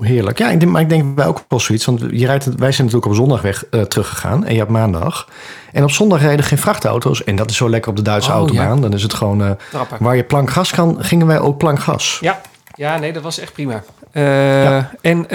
heerlijk. 0.00 0.38
Ja, 0.38 0.50
ik 0.50 0.60
denk, 0.60 0.72
maar 0.72 0.80
ik 0.80 0.88
denk 0.88 1.16
wij 1.16 1.26
ook 1.26 1.44
wel 1.48 1.60
zoiets. 1.60 1.84
Want 1.84 2.00
je 2.10 2.26
rijdt, 2.26 2.44
wij 2.44 2.72
zijn 2.72 2.86
natuurlijk 2.86 3.06
op 3.06 3.14
zondag 3.14 3.42
weg 3.42 3.64
eh, 3.70 3.80
teruggegaan. 3.80 4.44
En 4.44 4.52
je 4.52 4.58
hebt 4.58 4.70
maandag. 4.70 5.28
En 5.72 5.82
op 5.82 5.90
zondag 5.90 6.20
rijden 6.20 6.44
geen 6.44 6.58
vrachtauto's. 6.58 7.24
En 7.24 7.36
dat 7.36 7.50
is 7.50 7.56
zo 7.56 7.68
lekker 7.70 7.90
op 7.90 7.96
de 7.96 8.02
Duitse 8.02 8.30
Oh, 8.30 8.36
autobaan. 8.36 8.80
Dan 8.80 8.92
is 8.92 9.02
het 9.02 9.14
gewoon... 9.14 9.42
eh, 9.42 9.50
waar 9.98 10.16
je 10.16 10.22
plankgas 10.24 10.70
kan, 10.70 10.96
gingen 11.00 11.26
wij 11.26 11.38
ook 11.40 11.56
plankgas. 11.58 12.18
Ja. 12.20 12.40
ja, 12.74 12.98
nee, 12.98 13.12
dat 13.12 13.22
was 13.22 13.38
echt 13.38 13.52
prima. 13.52 13.82
Eh, 14.10 14.76
En 15.00 15.26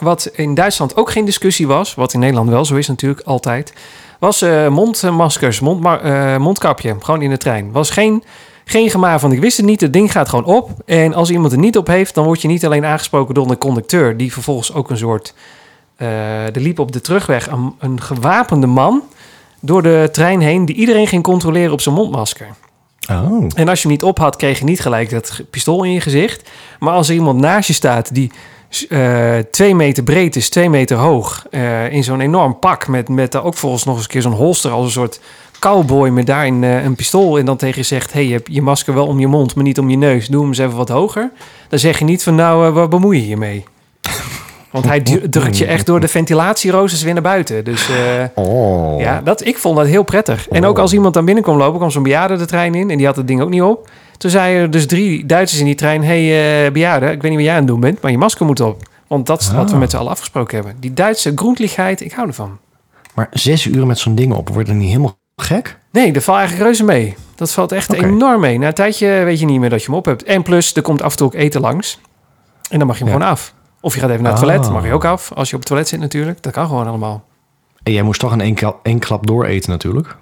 wat 0.00 0.30
in 0.32 0.54
Duitsland 0.54 0.96
ook 0.96 1.10
geen 1.10 1.24
discussie 1.24 1.66
was, 1.66 1.94
wat 1.94 2.12
in 2.12 2.20
Nederland 2.20 2.48
wel 2.48 2.64
zo 2.64 2.74
is 2.74 2.88
natuurlijk 2.88 3.20
altijd, 3.26 3.72
was 4.18 4.44
mondmaskers, 4.68 5.60
mondma- 5.60 6.00
eh, 6.00 6.36
mondkapje, 6.36 6.96
gewoon 7.00 7.22
in 7.22 7.30
de 7.30 7.36
trein. 7.36 7.72
Was 7.72 7.90
geen, 7.90 8.24
geen 8.70 8.90
gemaar 8.90 9.20
van 9.20 9.32
ik 9.32 9.40
wist 9.40 9.56
het 9.56 9.66
niet, 9.66 9.80
het 9.80 9.92
ding 9.92 10.12
gaat 10.12 10.28
gewoon 10.28 10.44
op. 10.44 10.70
En 10.86 11.14
als 11.14 11.30
iemand 11.30 11.52
het 11.52 11.60
niet 11.60 11.76
op 11.76 11.86
heeft, 11.86 12.14
dan 12.14 12.24
word 12.24 12.42
je 12.42 12.48
niet 12.48 12.64
alleen 12.64 12.84
aangesproken 12.84 13.34
door 13.34 13.50
een 13.50 13.58
conducteur, 13.58 14.16
die 14.16 14.32
vervolgens 14.32 14.72
ook 14.72 14.90
een 14.90 14.96
soort... 14.96 15.34
eh 15.96 16.56
er 16.56 16.60
liep 16.60 16.78
op 16.78 16.92
de 16.92 17.00
terugweg 17.00 17.50
een, 17.50 17.74
een 17.78 18.00
gewapende 18.00 18.66
man 18.66 19.02
door 19.60 19.82
de 19.82 20.08
trein 20.12 20.40
heen, 20.40 20.64
die 20.64 20.76
iedereen 20.76 21.06
ging 21.06 21.22
controleren 21.22 21.72
op 21.72 21.80
zijn 21.80 21.94
mondmasker. 21.94 22.48
Oh. 23.10 23.46
En 23.54 23.68
als 23.68 23.82
je 23.82 23.88
hem 23.88 23.96
niet 23.96 24.02
op 24.02 24.18
had, 24.18 24.36
kreeg 24.36 24.58
je 24.58 24.64
niet 24.64 24.80
gelijk 24.80 25.10
dat 25.10 25.42
pistool 25.50 25.84
in 25.84 25.92
je 25.92 26.00
gezicht. 26.00 26.50
Maar 26.78 26.92
als 26.92 27.08
er 27.08 27.14
iemand 27.14 27.40
naast 27.40 27.66
je 27.66 27.72
staat 27.72 28.14
die 28.14 28.32
eh, 28.88 29.38
twee 29.50 29.74
meter 29.74 30.02
breed 30.02 30.36
is, 30.36 30.48
twee 30.48 30.70
meter 30.70 30.96
hoog, 30.96 31.46
eh, 31.50 31.92
in 31.92 32.04
zo'n 32.04 32.20
enorm 32.20 32.58
pak, 32.58 32.88
met, 32.88 33.08
met 33.08 33.32
daar 33.32 33.44
ook 33.44 33.54
volgens 33.54 33.84
nog 33.84 33.94
eens 33.94 34.04
een 34.04 34.10
keer 34.10 34.22
zo'n 34.22 34.32
holster 34.32 34.70
als 34.70 34.84
een 34.84 34.90
soort 34.90 35.20
cowboy 35.60 36.08
met 36.08 36.26
daarin 36.26 36.64
eh, 36.64 36.84
een 36.84 36.94
pistool 36.94 37.38
en 37.38 37.44
dan 37.44 37.56
tegen 37.56 37.78
je 37.78 37.86
zegt, 37.86 38.12
hey, 38.12 38.26
je 38.26 38.32
hebt 38.32 38.48
je 38.50 38.62
masker 38.62 38.94
wel 38.94 39.06
om 39.06 39.20
je 39.20 39.26
mond, 39.26 39.54
maar 39.54 39.64
niet 39.64 39.78
om 39.78 39.90
je 39.90 39.96
neus, 39.96 40.26
doe 40.28 40.40
hem 40.40 40.48
eens 40.48 40.58
even 40.58 40.76
wat 40.76 40.88
hoger. 40.88 41.30
Dan 41.68 41.78
zeg 41.78 41.98
je 41.98 42.04
niet 42.04 42.22
van, 42.22 42.34
nou, 42.34 42.66
eh, 42.66 42.72
wat 42.72 42.90
bemoei 42.90 43.20
je 43.20 43.28
je 43.28 43.36
mee? 43.36 43.64
Want 44.70 44.84
hij 44.84 45.00
drukt 45.30 45.58
je 45.58 45.66
echt 45.66 45.86
door 45.86 46.00
de 46.00 46.08
ventilatieroosters 46.08 47.02
weer 47.02 47.12
naar 47.12 47.22
buiten. 47.22 47.64
Dus 47.64 47.88
eh, 47.90 48.24
Oh. 48.44 49.00
ja, 49.00 49.20
dat, 49.24 49.46
ik 49.46 49.58
vond 49.58 49.76
dat 49.76 49.86
heel 49.86 50.02
prettig. 50.02 50.48
En 50.48 50.64
ook 50.64 50.78
als 50.78 50.92
iemand 50.92 51.14
dan 51.14 51.24
binnen 51.24 51.42
kwam 51.44 51.56
lopen, 51.56 51.78
kwam 51.78 51.90
zo'n 51.90 52.02
bejaarde 52.02 52.36
de 52.36 52.46
trein 52.46 52.74
in 52.74 52.90
en 52.90 52.96
die 52.96 53.06
had 53.06 53.16
het 53.16 53.26
ding 53.26 53.40
ook 53.40 53.48
niet 53.50 53.62
op. 53.62 53.90
Toen 54.18 54.30
zeiden 54.30 54.62
er 54.62 54.70
dus 54.70 54.86
drie 54.86 55.26
Duitsers 55.26 55.60
in 55.60 55.66
die 55.66 55.74
trein: 55.74 56.04
hey, 56.04 56.64
eh 56.66 56.72
bejaarde, 56.72 57.06
ik 57.06 57.22
weet 57.22 57.30
niet 57.30 57.34
wat 57.34 57.42
jij 57.42 57.52
aan 57.52 57.58
het 57.60 57.66
doen 57.68 57.80
bent, 57.80 58.02
maar 58.02 58.10
je 58.10 58.18
masker 58.18 58.46
moet 58.46 58.60
op. 58.60 58.82
Want 59.06 59.26
dat 59.26 59.40
is 59.40 59.52
wat 59.52 59.66
we 59.68 59.72
Ah. 59.74 59.78
met 59.80 59.90
z'n 59.90 59.96
allen 59.96 60.10
afgesproken 60.10 60.56
hebben. 60.56 60.76
Die 60.80 60.94
Duitse 60.94 61.32
groentligheid, 61.34 62.00
ik 62.00 62.12
hou 62.12 62.28
ervan. 62.28 62.58
Maar 63.14 63.28
zes 63.32 63.64
uur 63.66 63.86
met 63.86 63.98
zo'n 63.98 64.14
ding 64.14 64.32
op, 64.34 64.48
wordt 64.48 64.68
het 64.68 64.76
niet 64.76 64.88
helemaal 64.88 65.18
gek? 65.40 65.78
Nee, 65.92 66.12
dat 66.12 66.22
valt 66.22 66.38
eigenlijk 66.38 66.66
reuze 66.68 66.84
mee. 66.84 67.16
Dat 67.34 67.52
valt 67.52 67.72
echt 67.72 67.92
enorm 67.92 68.40
mee. 68.40 68.58
Na 68.58 68.66
een 68.66 68.74
tijdje 68.74 69.08
weet 69.24 69.40
je 69.40 69.46
niet 69.46 69.60
meer 69.60 69.70
dat 69.70 69.80
je 69.80 69.86
hem 69.86 69.94
op 69.94 70.04
hebt. 70.04 70.22
En 70.22 70.42
plus, 70.42 70.74
er 70.74 70.82
komt 70.82 71.02
af 71.02 71.10
en 71.10 71.16
toe 71.16 71.26
ook 71.26 71.34
eten 71.34 71.60
langs. 71.60 72.00
En 72.70 72.78
dan 72.78 72.86
mag 72.86 72.98
je 72.98 73.04
hem 73.04 73.12
Ja. 73.12 73.18
gewoon 73.18 73.32
af. 73.34 73.54
Of 73.80 73.94
je 73.94 74.00
gaat 74.00 74.10
even 74.10 74.22
naar 74.22 74.32
het 74.32 74.40
Ah. 74.42 74.46
toilet, 74.48 74.70
mag 74.70 74.84
je 74.84 74.92
ook 74.92 75.04
af. 75.04 75.32
Als 75.32 75.48
je 75.48 75.54
op 75.54 75.60
het 75.60 75.68
toilet 75.68 75.88
zit 75.88 76.00
natuurlijk. 76.00 76.42
Dat 76.42 76.52
kan 76.52 76.66
gewoon 76.66 76.86
allemaal. 76.86 77.24
En 77.82 77.92
jij 77.92 78.02
moest 78.02 78.20
toch 78.20 78.32
in 78.32 78.40
één, 78.40 78.54
klap, 78.54 78.78
één 78.86 78.98
klap 78.98 79.26
door 79.26 79.44
eten 79.44 79.70
natuurlijk. 79.70 80.16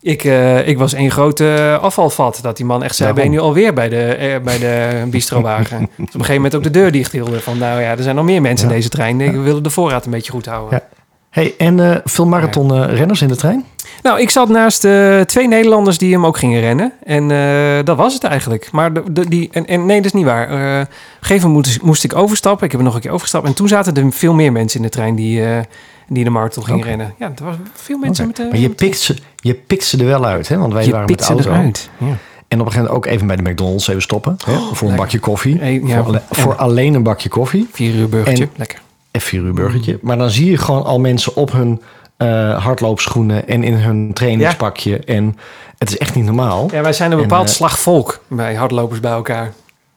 Ik, 0.00 0.24
eh, 0.24 0.68
ik 0.68 0.78
was 0.78 0.92
één 0.92 1.10
grote 1.10 1.78
afvalvat. 1.80 2.38
Dat 2.42 2.56
die 2.56 2.66
man 2.66 2.82
echt 2.82 2.96
zei, 2.96 3.12
ben 3.12 3.24
je 3.24 3.30
nu 3.30 3.38
alweer 3.38 3.72
bij 3.74 3.88
de, 3.88 4.04
eh, 4.04 4.40
bij 4.42 4.58
de 4.58 5.02
bistrowagen? 5.10 5.78
Toen 5.78 5.86
op 5.96 5.98
een 5.98 6.10
gegeven 6.12 6.34
moment 6.34 6.54
ook 6.54 6.62
de 6.62 6.70
deur 6.70 6.92
dicht 6.92 7.12
hielden. 7.12 7.42
Van 7.42 7.58
nou 7.58 7.80
ja, 7.80 7.90
er 7.90 8.02
zijn 8.02 8.16
nog 8.16 8.24
meer 8.24 8.40
mensen 8.42 8.66
Ja. 8.68 8.72
in 8.72 8.78
deze 8.78 8.90
trein. 8.90 9.18
We 9.18 9.38
willen 9.38 9.62
de 9.62 9.70
voorraad 9.70 10.04
een 10.04 10.10
beetje 10.10 10.32
goed 10.32 10.46
houden. 10.46 10.78
Ja. 10.90 11.01
Hey, 11.32 11.54
en 11.58 11.80
eh, 11.90 11.96
veel 12.04 12.26
marathonrenners 12.26 13.22
in 13.22 13.28
de 13.28 13.36
trein? 13.36 13.64
Nou, 14.02 14.20
ik 14.20 14.30
zat 14.30 14.48
naast 14.48 14.84
eh, 14.84 15.20
twee 15.20 15.48
Nederlanders 15.48 15.98
die 15.98 16.12
hem 16.12 16.26
ook 16.26 16.36
gingen 16.38 16.60
rennen. 16.60 16.92
En 17.04 17.30
eh, 17.30 17.84
dat 17.84 17.96
was 17.96 18.14
het 18.14 18.24
eigenlijk. 18.24 18.68
Maar 18.72 18.92
de, 18.92 19.02
de- 19.12 19.28
die, 19.28 19.48
en, 19.52 19.66
en 19.66 19.86
nee, 19.86 19.96
dat 19.96 20.04
is 20.06 20.12
niet 20.12 20.24
waar. 20.24 20.44
Op 20.44 20.50
een 20.80 20.86
gegeven 21.20 21.48
moment 21.48 21.66
moest, 21.66 21.82
moest 21.82 22.04
ik 22.04 22.16
overstappen. 22.16 22.64
Ik 22.64 22.70
heb 22.70 22.80
er 22.80 22.86
nog 22.86 22.94
een 22.94 23.00
keer 23.00 23.10
overgestapt. 23.10 23.46
En 23.46 23.54
toen 23.54 23.68
zaten 23.68 23.94
er 23.96 24.12
veel 24.12 24.34
meer 24.34 24.52
mensen 24.52 24.76
in 24.78 24.84
de 24.86 24.90
trein 24.92 25.14
die, 25.14 25.42
die 26.08 26.24
de 26.24 26.30
marathon 26.30 26.64
gingen 26.64 26.84
rennen. 26.84 27.14
Ja, 27.18 27.32
er 27.36 27.44
waren 27.44 27.66
veel 27.74 27.98
mensen 27.98 28.26
met... 28.26 28.38
eh, 28.38 28.48
maar 28.50 28.58
je 28.58 28.68
pikt, 28.70 28.98
ze, 28.98 29.16
je 29.36 29.54
pikt 29.54 29.84
ze 29.84 29.98
er 29.98 30.04
wel 30.06 30.24
uit, 30.24 30.48
hè? 30.48 30.58
Want 30.58 30.72
wij 30.72 30.84
je 30.84 30.90
waren 30.90 31.06
met 31.08 31.18
de 31.18 31.24
ze 31.24 31.32
auto. 31.32 31.50
eruit. 31.50 31.90
Ja. 31.98 32.06
En 32.06 32.60
op 32.60 32.66
een 32.66 32.72
gegeven 32.72 32.92
moment 32.92 32.96
ook 32.96 33.06
even 33.06 33.26
bij 33.26 33.36
de 33.36 33.42
McDonald's 33.50 33.88
even 33.88 34.02
stoppen. 34.02 34.36
Hè? 34.46 34.52
Voor 34.72 34.88
een 34.90 34.96
bakje 34.96 35.18
koffie. 35.18 35.58
Hey, 35.58 35.80
ja, 35.84 35.96
voor, 35.96 36.04
alle- 36.06 36.22
en- 36.28 36.36
voor 36.36 36.54
alleen 36.54 36.94
een 36.94 37.02
bakje 37.02 37.28
koffie. 37.28 37.68
Vier 37.72 37.94
uur 37.94 38.08
burgertje. 38.08 38.44
En- 38.44 38.50
Lekker. 38.56 38.80
En 39.12 39.20
vier 39.20 39.40
uur 39.40 39.54
burgertje. 39.54 39.98
Maar 40.02 40.18
dan 40.18 40.30
zie 40.30 40.50
je 40.50 40.56
gewoon 40.56 40.84
al 40.84 41.00
mensen 41.00 41.36
op 41.36 41.52
hun 41.52 41.82
eh, 42.16 42.64
hardloopschoenen 42.64 43.48
en 43.48 43.64
in 43.64 43.74
hun 43.74 44.12
trainingspakje. 44.12 44.98
En 44.98 45.36
het 45.78 45.88
is 45.88 45.98
echt 45.98 46.14
niet 46.14 46.24
normaal. 46.24 46.68
Ja, 46.72 46.82
wij 46.82 46.92
zijn 46.92 47.12
een 47.12 47.16
En, 47.16 47.22
bepaald 47.22 47.48
eh, 47.48 47.54
slag 47.54 47.78
volk 47.78 48.20
bij 48.28 48.54
hardlopers 48.54 49.00
bij 49.00 49.12
elkaar. 49.12 49.52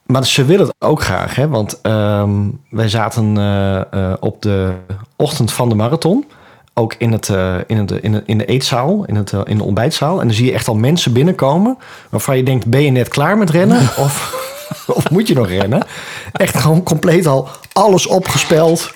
Maar 0.06 0.26
ze 0.26 0.46
willen 0.46 0.66
het 0.66 0.76
ook 0.80 1.02
graag, 1.02 1.36
hè? 1.36 1.48
Want 1.48 1.82
ehm, 1.82 2.32
wij 2.70 2.90
zaten 2.90 3.38
eh, 3.38 4.14
op 4.20 4.42
de 4.42 4.74
ochtend 5.16 5.52
van 5.52 5.70
de 5.70 5.76
marathon. 5.76 6.26
Ook 6.74 6.96
in, 6.98 7.12
het, 7.12 7.28
in, 7.68 7.78
het, 7.78 7.92
in, 7.92 8.12
de, 8.12 8.24
in 8.26 8.38
de 8.38 8.46
eetzaal, 8.46 9.06
in, 9.06 9.16
het, 9.16 9.32
in 9.46 9.58
de 9.58 9.64
ontbijtzaal. 9.64 10.20
En 10.20 10.28
dan 10.28 10.36
zie 10.36 10.46
je 10.46 10.54
echt 10.54 10.68
al 10.68 10.76
mensen 10.76 11.14
binnenkomen. 11.14 11.78
waarvan 12.10 12.38
je 12.38 12.44
denkt: 12.44 12.66
ben 12.66 12.82
je 12.84 12.92
net 12.92 13.08
klaar 13.08 13.38
met 13.38 13.50
rennen? 13.50 13.78
of 13.78 14.44
of 14.98 15.10
moet 15.10 15.28
je 15.28 15.34
nog 15.34 15.48
rennen? 15.48 15.88
Echt 16.32 16.58
gewoon 16.58 16.84
compleet 16.84 17.28
al 17.28 17.50
alles 17.74 18.08
opgespeld. 18.08 18.92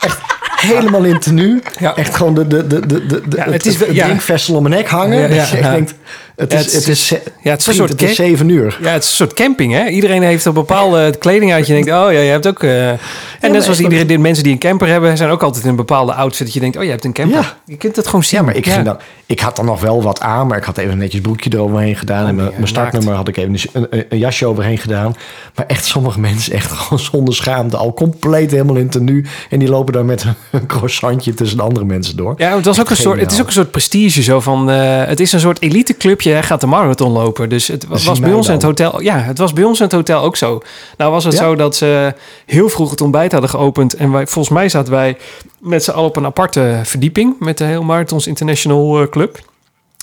Echt 0.00 0.20
helemaal 0.60 1.04
in 1.04 1.18
tenue. 1.18 1.62
Ja. 1.78 1.96
Echt 1.96 2.14
gewoon 2.14 2.34
de, 2.34 2.46
de, 2.46 2.66
de, 2.66 2.86
de, 2.86 3.06
de, 3.06 3.22
Ja, 3.36 3.44
het, 3.44 3.52
het 3.52 3.66
is 3.66 3.80
het, 3.80 3.92
ja. 3.92 4.04
drinkvessel 4.04 4.54
om 4.54 4.62
mijn 4.62 4.74
nek 4.74 4.88
hangen. 4.88 5.34
Ja, 5.34 5.46
je 5.54 5.62
denkt, 5.62 5.94
het 6.38 6.52
is, 6.52 6.64
het 6.64 6.74
het 6.74 6.88
is, 6.88 7.08
ja, 7.42 7.50
het 7.50 7.60
is 7.60 7.66
een 7.66 7.74
soort 7.74 7.90
het 7.90 8.02
is 8.02 8.16
zeven 8.16 8.48
uur. 8.48 8.78
Ja, 8.82 8.90
het 8.90 9.02
is 9.02 9.10
een 9.10 9.16
soort 9.16 9.32
camping, 9.32 9.72
hè? 9.72 9.88
Iedereen 9.88 10.22
heeft 10.22 10.44
een 10.44 10.52
bepaalde 10.52 11.14
kleding 11.18 11.52
uit. 11.52 11.66
Je 11.66 11.72
denkt, 11.72 11.88
oh 11.88 12.12
ja, 12.12 12.20
je 12.20 12.30
hebt 12.30 12.46
ook... 12.46 12.62
eh, 12.62 12.90
en 12.90 12.98
net 13.40 13.62
zoals 13.62 13.80
iedereen, 13.80 14.06
de 14.06 14.18
mensen 14.18 14.44
die 14.44 14.52
een 14.52 14.58
camper 14.58 14.88
hebben... 14.88 15.16
zijn 15.16 15.30
ook 15.30 15.42
altijd 15.42 15.64
in 15.64 15.70
een 15.70 15.76
bepaalde 15.76 16.12
outfit. 16.12 16.46
Dat 16.46 16.54
je 16.54 16.60
denkt, 16.60 16.76
oh, 16.76 16.82
je 16.82 16.90
hebt 16.90 17.04
een 17.04 17.12
camper. 17.12 17.40
Ja. 17.40 17.56
Je 17.64 17.76
kunt 17.76 17.96
het 17.96 18.06
gewoon 18.06 18.24
zien. 18.24 18.38
Ja, 18.38 18.44
maar 18.44 18.56
ik, 18.56 18.66
ging 18.66 18.84
dan, 18.84 18.98
ik 19.26 19.40
had 19.40 19.56
dan 19.56 19.64
nog 19.64 19.80
wel 19.80 20.02
wat 20.02 20.20
aan, 20.20 20.46
maar 20.46 20.58
ik 20.58 20.64
had 20.64 20.78
even 20.78 20.98
netjes 20.98 21.20
broekje 21.20 21.50
eroverheen 21.52 21.96
gedaan. 21.96 22.22
Oh, 22.22 22.28
en 22.28 22.34
mijn, 22.34 22.68
startnummer 22.68 23.14
had 23.14 23.28
ik 23.28 23.36
even 23.36 23.54
een, 23.72 23.86
een, 23.90 24.04
een 24.08 24.18
jasje 24.18 24.46
overheen 24.46 24.78
gedaan. 24.78 25.16
Maar 25.54 25.66
echt 25.66 25.84
sommige 25.84 26.20
mensen, 26.28 26.52
echt 26.52 26.72
gewoon 26.72 26.98
zonder 26.98 27.34
schaamte, 27.34 27.76
al 27.76 27.94
compleet 27.94 28.50
helemaal 28.50 28.76
in 28.76 28.88
tenue. 28.88 29.24
En 29.50 29.58
die 29.58 29.68
lopen 29.68 29.92
dan 29.92 30.06
met 30.06 30.24
een 30.50 30.66
croissantje 30.76 31.34
tussen 31.34 31.56
de 31.56 31.62
andere 31.62 31.84
mensen 31.84 32.16
door. 32.16 32.34
Ja, 32.36 32.56
het, 32.56 32.64
was 32.64 32.80
ook 32.80 32.90
een 32.90 32.96
soort, 32.96 33.20
het 33.20 33.32
is 33.32 33.40
ook 33.40 33.46
een 33.46 33.52
soort 33.52 33.70
prestige 33.70 34.22
zo 34.22 34.40
van... 34.40 34.70
eh, 34.70 35.04
het 35.04 35.20
is 35.20 35.32
een 35.32 35.40
soort 35.40 35.62
eliteclubje, 35.62 36.32
hij 36.32 36.42
gaat 36.42 36.60
de 36.60 36.66
marathon 36.66 37.12
lopen. 37.12 37.48
Dus 37.48 37.66
het 37.66 37.86
was, 37.86 38.20
bij 38.20 38.32
ons 38.32 38.46
in 38.46 38.52
het 38.52 38.62
hotel... 38.62 39.02
Ja, 39.02 39.18
het 39.18 39.38
was 39.38 39.52
bij 39.52 39.64
ons 39.64 39.78
in 39.78 39.84
het 39.84 39.94
hotel 39.94 40.22
ook 40.22 40.36
zo. 40.36 40.60
Nou 40.96 41.10
was 41.12 41.24
het 41.24 41.32
Ja? 41.32 41.38
zo 41.38 41.54
dat 41.54 41.76
ze 41.76 42.14
heel 42.46 42.68
vroeg 42.68 42.90
het 42.90 43.00
ontbijt 43.00 43.32
hadden 43.32 43.50
geopend. 43.50 43.94
En 43.94 44.12
wij, 44.12 44.26
volgens 44.26 44.54
mij 44.54 44.68
zaten 44.68 44.92
wij 44.92 45.16
met 45.58 45.84
z'n 45.84 45.90
allen 45.90 46.08
op 46.08 46.16
een 46.16 46.26
aparte 46.26 46.80
verdieping... 46.84 47.34
met 47.38 47.58
de 47.58 47.64
heel 47.64 47.82
Marathons 47.82 48.26
International 48.26 49.00
eh, 49.00 49.08
Club. 49.08 49.38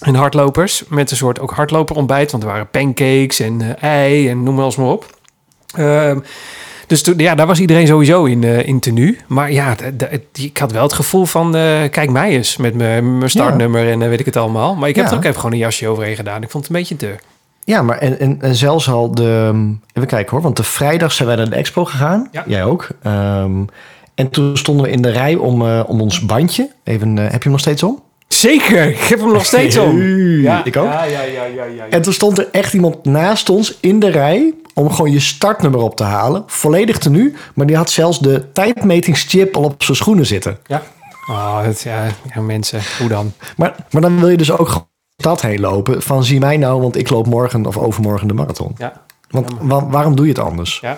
En 0.02 0.16
hardlopers, 0.16 0.84
met 0.90 1.12
een 1.12 1.18
soort 1.18 1.40
ook 1.40 1.52
hardloperontbijt. 1.52 2.32
Want 2.32 2.44
er 2.44 2.50
waren 2.50 2.70
pancakes 2.70 3.40
en 3.40 3.62
eh, 3.62 3.90
ei 3.90 4.30
en 4.30 4.44
noem 4.44 4.56
maar 4.56 4.66
eens 4.66 4.75
maar 4.75 4.88
op. 4.88 5.06
Ehm, 5.75 6.20
dus 6.88 7.01
toen, 7.04 7.18
ja, 7.18 7.36
daar 7.36 7.48
was 7.48 7.60
iedereen 7.60 7.88
sowieso 7.88 8.24
in, 8.25 8.44
eh 8.44 8.68
in 8.68 8.80
tenue. 8.80 9.18
Maar 9.27 9.51
ja, 9.51 9.75
ik 10.34 10.58
had 10.58 10.72
wel 10.72 10.84
het 10.84 10.94
gevoel 10.94 11.25
van... 11.25 11.56
eh, 11.56 11.89
kijk 11.89 12.10
mij 12.10 12.30
eens 12.30 12.58
met 12.58 12.74
mijn 12.75 13.30
startnummer 13.30 13.92
en 13.92 14.01
eh, 14.01 14.08
weet 14.10 14.20
ik 14.20 14.25
het 14.25 14.36
allemaal. 14.38 14.75
Maar 14.75 14.89
ik 14.89 14.96
heb 14.96 15.06
Ja. 15.06 15.12
er 15.12 15.18
ook 15.18 15.24
even 15.24 15.36
gewoon 15.36 15.51
een 15.51 15.58
jasje 15.58 15.88
overheen 15.88 16.15
gedaan. 16.15 16.44
Ik 16.44 16.50
vond 16.50 16.68
het 16.68 16.74
een 16.74 16.80
beetje 16.80 16.96
te... 16.96 17.15
Ja, 17.63 17.82
maar 17.82 17.98
en, 17.98 18.20
en, 18.20 18.38
en 18.42 18.56
zelfs 18.56 18.89
al 18.89 19.12
de... 19.15 19.51
Even 19.94 20.08
kijken 20.10 20.32
hoor, 20.32 20.42
want 20.42 20.58
de 20.58 20.63
vrijdag 20.63 21.12
zijn 21.12 21.27
wij 21.27 21.38
naar 21.38 21.50
de 21.50 21.56
expo 21.56 21.86
gegaan. 21.86 22.27
Ja. 22.32 22.44
Jij 22.48 22.63
ook. 22.63 22.88
Ehm, 23.04 23.51
en 24.15 24.30
toen 24.30 24.58
stonden 24.58 24.86
we 24.86 24.92
in 24.92 25.01
de 25.01 25.10
rij 25.12 25.36
om, 25.36 25.62
om 25.72 26.01
ons 26.01 26.20
bandje. 26.25 26.70
Even, 26.84 27.18
heb 27.18 27.32
je 27.32 27.39
hem 27.42 27.51
nog 27.51 27.60
steeds 27.60 27.84
om? 27.84 28.01
Zeker, 28.27 28.88
ik 28.88 29.00
heb 29.00 29.20
hem 29.20 29.32
nog 29.32 29.46
steeds 29.46 29.77
om. 29.77 30.01
Ja, 30.41 30.63
ik 30.65 30.77
ook. 30.77 30.86
Ja, 30.86 31.03
ja, 31.03 31.22
ja, 31.22 31.44
ja, 31.44 31.44
ja, 31.46 31.63
ja. 31.63 31.86
En 31.89 32.01
toen 32.01 32.13
stond 32.13 32.38
er 32.38 32.48
echt 32.51 32.74
iemand 32.74 33.05
naast 33.05 33.50
ons 33.50 33.77
in 33.79 34.00
de 34.00 34.10
rij 34.10 34.53
om 34.74 34.91
gewoon 34.91 35.12
je 35.12 35.20
startnummer 35.20 35.82
op 35.82 35.96
te 35.96 36.03
halen. 36.03 36.44
Volledig 36.48 36.98
tenue, 36.98 37.34
maar 37.53 37.65
die 37.65 37.75
had 37.75 37.89
zelfs 37.89 38.20
de 38.20 38.51
tijdmetingschip 38.51 39.55
al 39.55 39.63
op 39.63 39.84
zijn 39.84 39.98
schoenen 39.98 40.25
zitten. 40.25 40.58
Ja. 40.65 40.84
Oh, 41.29 41.62
het, 41.62 41.82
ja, 41.82 42.05
ja, 42.34 42.41
mensen, 42.41 42.82
hoe 43.00 43.08
dan? 43.08 43.34
Maar, 43.58 43.75
maar 43.91 44.01
dan 44.01 44.20
wil 44.20 44.29
je 44.29 44.38
dus 44.38 44.51
ook 44.51 44.67
gewoon 44.67 44.88
de 45.15 45.24
stad 45.24 45.41
heen 45.41 45.60
lopen 45.60 46.01
van 46.01 46.24
zie 46.24 46.39
mij 46.39 46.58
nou, 46.58 46.82
want 46.82 46.98
ik 46.98 47.10
loop 47.10 47.27
morgen 47.27 47.65
of 47.65 47.77
overmorgen 47.77 48.27
de 48.27 48.34
marathon. 48.34 48.75
Ja. 48.77 49.01
Want 49.29 49.51
wa- 49.62 49.88
waarom 49.89 50.15
doe 50.15 50.25
je 50.25 50.32
het 50.32 50.41
anders? 50.41 50.79
Ja. 50.82 50.98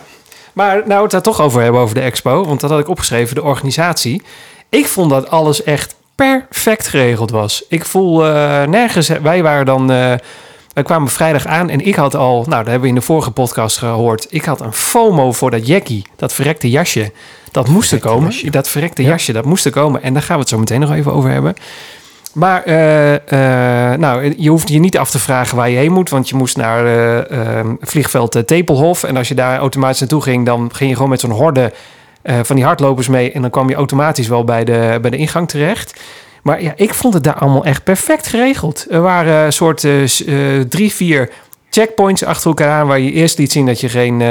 Maar 0.53 0.75
nou, 0.75 0.87
we 0.87 1.01
het 1.01 1.11
daar 1.11 1.21
toch 1.21 1.41
over 1.41 1.61
hebben 1.61 1.81
over 1.81 1.95
de 1.95 2.01
expo, 2.01 2.45
want 2.45 2.59
dat 2.59 2.69
had 2.69 2.79
ik 2.79 2.87
opgeschreven, 2.87 3.35
de 3.35 3.43
organisatie. 3.43 4.21
Ik 4.69 4.87
vond 4.87 5.09
dat 5.09 5.29
alles 5.29 5.63
echt 5.63 5.95
perfect 6.17 6.87
geregeld 6.87 7.31
was. 7.31 7.63
Ik 7.69 7.85
voel 7.85 8.25
eh, 8.25 8.63
nergens, 8.63 9.07
wij 9.07 9.43
waren 9.43 9.65
dan, 9.65 9.91
eh, 9.91 10.13
wij 10.73 10.83
kwamen 10.83 11.09
vrijdag 11.09 11.45
aan 11.45 11.69
en 11.69 11.85
ik 11.85 11.95
had 11.95 12.15
al, 12.15 12.33
nou, 12.35 12.49
dat 12.49 12.65
hebben 12.65 12.81
we 12.81 12.87
in 12.87 12.95
de 12.95 13.01
vorige 13.01 13.31
podcast 13.31 13.77
gehoord, 13.77 14.27
ik 14.29 14.45
had 14.45 14.61
een 14.61 14.73
FOMO 14.73 15.31
voor 15.31 15.51
dat 15.51 15.67
jackie, 15.67 16.05
dat 16.15 16.33
verrekte 16.33 16.69
jasje. 16.69 17.11
Dat 17.51 17.67
moest 17.67 17.91
er 17.91 17.99
komen. 17.99 18.29
jasje. 18.29 18.49
Dat 18.49 18.69
verrekte 18.69 19.01
Ja. 19.01 19.09
jasje, 19.09 19.33
dat 19.33 19.45
moest 19.45 19.65
er 19.65 19.71
komen. 19.71 20.03
En 20.03 20.13
daar 20.13 20.21
gaan 20.21 20.35
we 20.35 20.41
het 20.41 20.49
zo 20.49 20.57
meteen 20.57 20.79
nog 20.79 20.91
even 20.91 21.13
over 21.13 21.29
hebben. 21.29 21.55
Maar 22.33 22.63
eh, 22.63 23.99
nou, 23.99 24.33
je 24.37 24.49
hoeft 24.49 24.69
je 24.69 24.79
niet 24.79 24.97
af 24.97 25.09
te 25.09 25.19
vragen 25.19 25.57
waar 25.57 25.69
je 25.69 25.77
heen 25.77 25.91
moet. 25.91 26.09
Want 26.09 26.29
je 26.29 26.35
moest 26.35 26.57
naar 26.57 26.85
eh, 26.85 27.59
eh, 27.59 27.65
vliegveld 27.81 28.47
Tepelhof. 28.47 29.03
En 29.03 29.17
als 29.17 29.27
je 29.27 29.35
daar 29.35 29.59
automatisch 29.59 29.99
naartoe 29.99 30.21
ging, 30.21 30.45
dan 30.45 30.69
ging 30.73 30.89
je 30.89 30.95
gewoon 30.95 31.09
met 31.09 31.19
zo'n 31.19 31.31
horde 31.31 31.73
eh, 32.27 32.39
van 32.43 32.55
die 32.55 32.65
hardlopers 32.65 33.07
mee. 33.07 33.31
En 33.31 33.41
dan 33.41 33.49
kwam 33.49 33.69
je 33.69 33.75
automatisch 33.75 34.27
wel 34.27 34.43
bij 34.43 34.63
de, 34.63 34.97
bij 35.01 35.09
de 35.09 35.17
ingang 35.17 35.47
terecht. 35.47 36.01
Maar 36.43 36.61
ja, 36.61 36.73
ik 36.75 36.93
vond 36.93 37.13
het 37.13 37.23
daar 37.23 37.33
allemaal 37.33 37.65
echt 37.65 37.83
perfect 37.83 38.27
geregeld. 38.27 38.85
Er 38.89 39.01
waren 39.01 39.53
soort 39.53 39.83
eh, 39.83 40.03
eh, 40.03 40.61
drie, 40.67 40.93
vier 40.93 41.29
checkpoints 41.69 42.23
achter 42.23 42.47
elkaar 42.47 42.79
aan... 42.79 42.87
waar 42.87 42.99
je 42.99 43.11
eerst 43.11 43.37
liet 43.37 43.51
zien 43.51 43.65
dat 43.65 43.81
je 43.81 43.89
geen... 43.89 44.23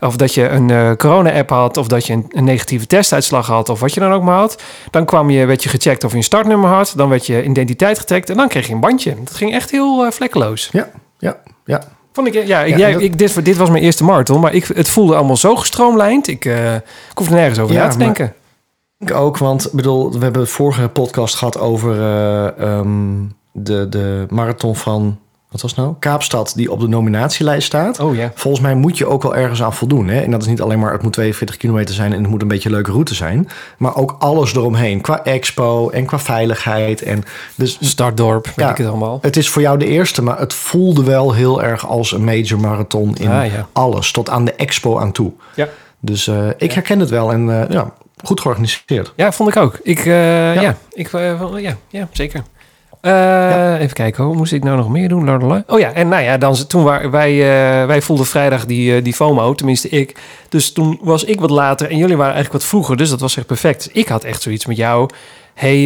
of 0.00 0.16
dat 0.16 0.34
je 0.34 0.48
een 0.48 0.96
corona-app 0.96 1.50
had... 1.50 1.76
of 1.76 1.86
dat 1.86 2.06
je 2.06 2.12
een, 2.12 2.44
negatieve 2.44 2.86
testuitslag 2.86 3.46
had... 3.46 3.68
of 3.68 3.80
wat 3.80 3.94
je 3.94 4.00
dan 4.00 4.12
ook 4.12 4.22
maar 4.22 4.38
had. 4.38 4.62
Dan 4.90 5.04
kwam 5.04 5.30
je, 5.30 5.46
werd 5.46 5.62
je 5.62 5.68
gecheckt 5.68 6.04
of 6.04 6.10
je 6.10 6.16
een 6.16 6.22
startnummer 6.22 6.70
had. 6.70 6.92
Dan 6.96 7.08
werd 7.08 7.26
je 7.26 7.44
identiteit 7.44 7.98
getagd 7.98 8.30
en 8.30 8.36
dan 8.36 8.48
kreeg 8.48 8.66
je 8.66 8.72
een 8.72 8.80
bandje. 8.80 9.14
Dat 9.24 9.34
ging 9.34 9.52
echt 9.52 9.70
heel 9.70 10.12
vlekkeloos. 10.12 10.68
Ja, 10.72 10.88
ja, 11.18 11.36
ja. 11.64 11.82
Vond 12.18 12.34
ik, 12.34 12.46
ja, 12.46 12.62
ik, 12.62 12.76
Ja, 12.76 12.90
dat- 12.92 13.00
ik, 13.00 13.18
dit, 13.18 13.44
dit 13.44 13.56
was 13.56 13.70
mijn 13.70 13.82
eerste 13.82 14.04
marathon, 14.04 14.40
maar 14.40 14.54
ik, 14.54 14.64
het 14.64 14.88
voelde 14.88 15.14
allemaal 15.14 15.36
zo 15.36 15.56
gestroomlijnd. 15.56 16.26
Ik, 16.28 16.44
eh, 16.44 16.74
ik 16.74 16.82
hoefde 17.14 17.34
nergens 17.34 17.58
over 17.58 17.74
Ja, 17.74 17.82
na 17.84 17.88
te 17.90 17.96
maar- 17.96 18.04
denken. 18.06 18.34
Ik 18.98 19.14
ook, 19.14 19.38
want 19.38 19.66
ik 19.66 19.72
bedoel, 19.72 20.12
we 20.12 20.18
hebben 20.18 20.42
de 20.42 20.48
vorige 20.48 20.88
podcast 20.88 21.34
gehad 21.34 21.58
over 21.58 22.00
eh, 22.00 22.58
ehm, 22.58 23.24
de, 23.52 23.88
de 23.88 24.26
marathon 24.30 24.76
van, 24.76 25.18
wat 25.50 25.60
was 25.60 25.74
nou? 25.74 25.94
Kaapstad, 25.98 26.52
die 26.56 26.70
op 26.72 26.80
de 26.80 26.88
nominatielijst 26.88 27.66
staat. 27.66 28.00
Oh 28.00 28.14
ja. 28.14 28.32
Volgens 28.34 28.62
mij 28.62 28.74
moet 28.74 28.98
je 28.98 29.06
ook 29.06 29.22
wel 29.22 29.36
ergens 29.36 29.62
aan 29.62 29.74
voldoen. 29.74 30.08
Hè? 30.08 30.20
En 30.20 30.30
dat 30.30 30.40
is 30.42 30.46
niet 30.46 30.60
alleen 30.60 30.78
maar 30.78 30.92
het 30.92 31.02
moet 31.02 31.12
42 31.12 31.56
kilometer 31.56 31.94
zijn 31.94 32.12
en 32.12 32.20
het 32.20 32.30
moet 32.30 32.42
een 32.42 32.48
beetje 32.48 32.68
een 32.68 32.74
leuke 32.74 32.90
route 32.90 33.14
zijn. 33.14 33.48
Maar 33.78 33.96
ook 33.96 34.16
alles 34.18 34.54
eromheen. 34.54 35.00
Qua 35.00 35.24
expo 35.24 35.90
en 35.90 36.06
qua 36.06 36.18
veiligheid. 36.18 37.02
En 37.02 37.24
dus 37.54 37.78
Startdorp, 37.80 38.46
weet 38.46 38.54
Ja. 38.56 38.70
ik 38.70 38.76
het 38.76 38.86
allemaal. 38.86 39.18
het 39.22 39.36
is 39.36 39.48
voor 39.48 39.62
jou 39.62 39.78
de 39.78 39.86
eerste, 39.86 40.22
maar 40.22 40.38
het 40.38 40.54
voelde 40.54 41.04
wel 41.04 41.32
heel 41.32 41.62
erg 41.62 41.86
als 41.88 42.12
een 42.12 42.24
major 42.24 42.60
marathon 42.60 43.16
in 43.16 43.28
Ah, 43.30 43.46
ja. 43.52 43.68
alles. 43.72 44.10
Tot 44.12 44.30
aan 44.30 44.44
de 44.44 44.52
expo 44.52 44.98
aan 44.98 45.12
toe. 45.12 45.32
Ja. 45.54 45.68
Dus 46.00 46.26
eh, 46.26 46.46
ik 46.56 46.72
herken 46.72 47.00
het 47.00 47.10
wel 47.10 47.32
en 47.32 47.60
eh, 47.62 47.70
ja, 47.70 47.92
goed 48.24 48.40
georganiseerd. 48.40 49.12
Ja, 49.16 49.32
vond 49.32 49.48
ik 49.48 49.56
ook. 49.56 49.78
Ik, 49.82 49.98
eh, 49.98 50.62
ja. 50.62 50.76
Ik, 50.92 51.10
ja, 51.12 51.76
ja, 51.88 52.08
zeker. 52.12 52.42
Eh, 53.00 53.80
Even 53.80 53.92
kijken, 53.94 54.24
hoe 54.24 54.34
moest 54.36 54.52
ik 54.52 54.64
nou 54.64 54.76
nog 54.76 54.88
meer 54.88 55.08
doen? 55.08 55.64
Oh 55.66 55.78
ja, 55.78 55.92
en 55.92 56.08
nou 56.08 56.22
ja, 56.22 56.38
dan, 56.38 56.66
toen 56.66 56.82
waren 56.84 57.10
wij, 57.10 57.30
eh, 57.30 57.86
wij 57.86 58.02
voelden 58.02 58.26
vrijdag 58.26 58.66
die, 58.66 58.96
eh, 58.96 59.04
die 59.04 59.12
FOMO, 59.14 59.54
tenminste 59.54 59.88
ik. 59.88 60.16
Dus 60.48 60.72
toen 60.72 60.98
was 61.02 61.24
ik 61.24 61.40
wat 61.40 61.50
later 61.50 61.90
en 61.90 61.96
jullie 61.96 62.16
waren 62.16 62.34
eigenlijk 62.34 62.62
wat 62.62 62.70
vroeger, 62.70 62.96
dus 62.96 63.10
dat 63.10 63.20
was 63.20 63.36
echt 63.36 63.46
perfect. 63.46 63.84
Dus 63.84 63.92
ik 64.02 64.08
had 64.08 64.24
echt 64.24 64.42
zoiets 64.42 64.66
met 64.66 64.76
jou. 64.76 65.08
hey, 65.54 65.84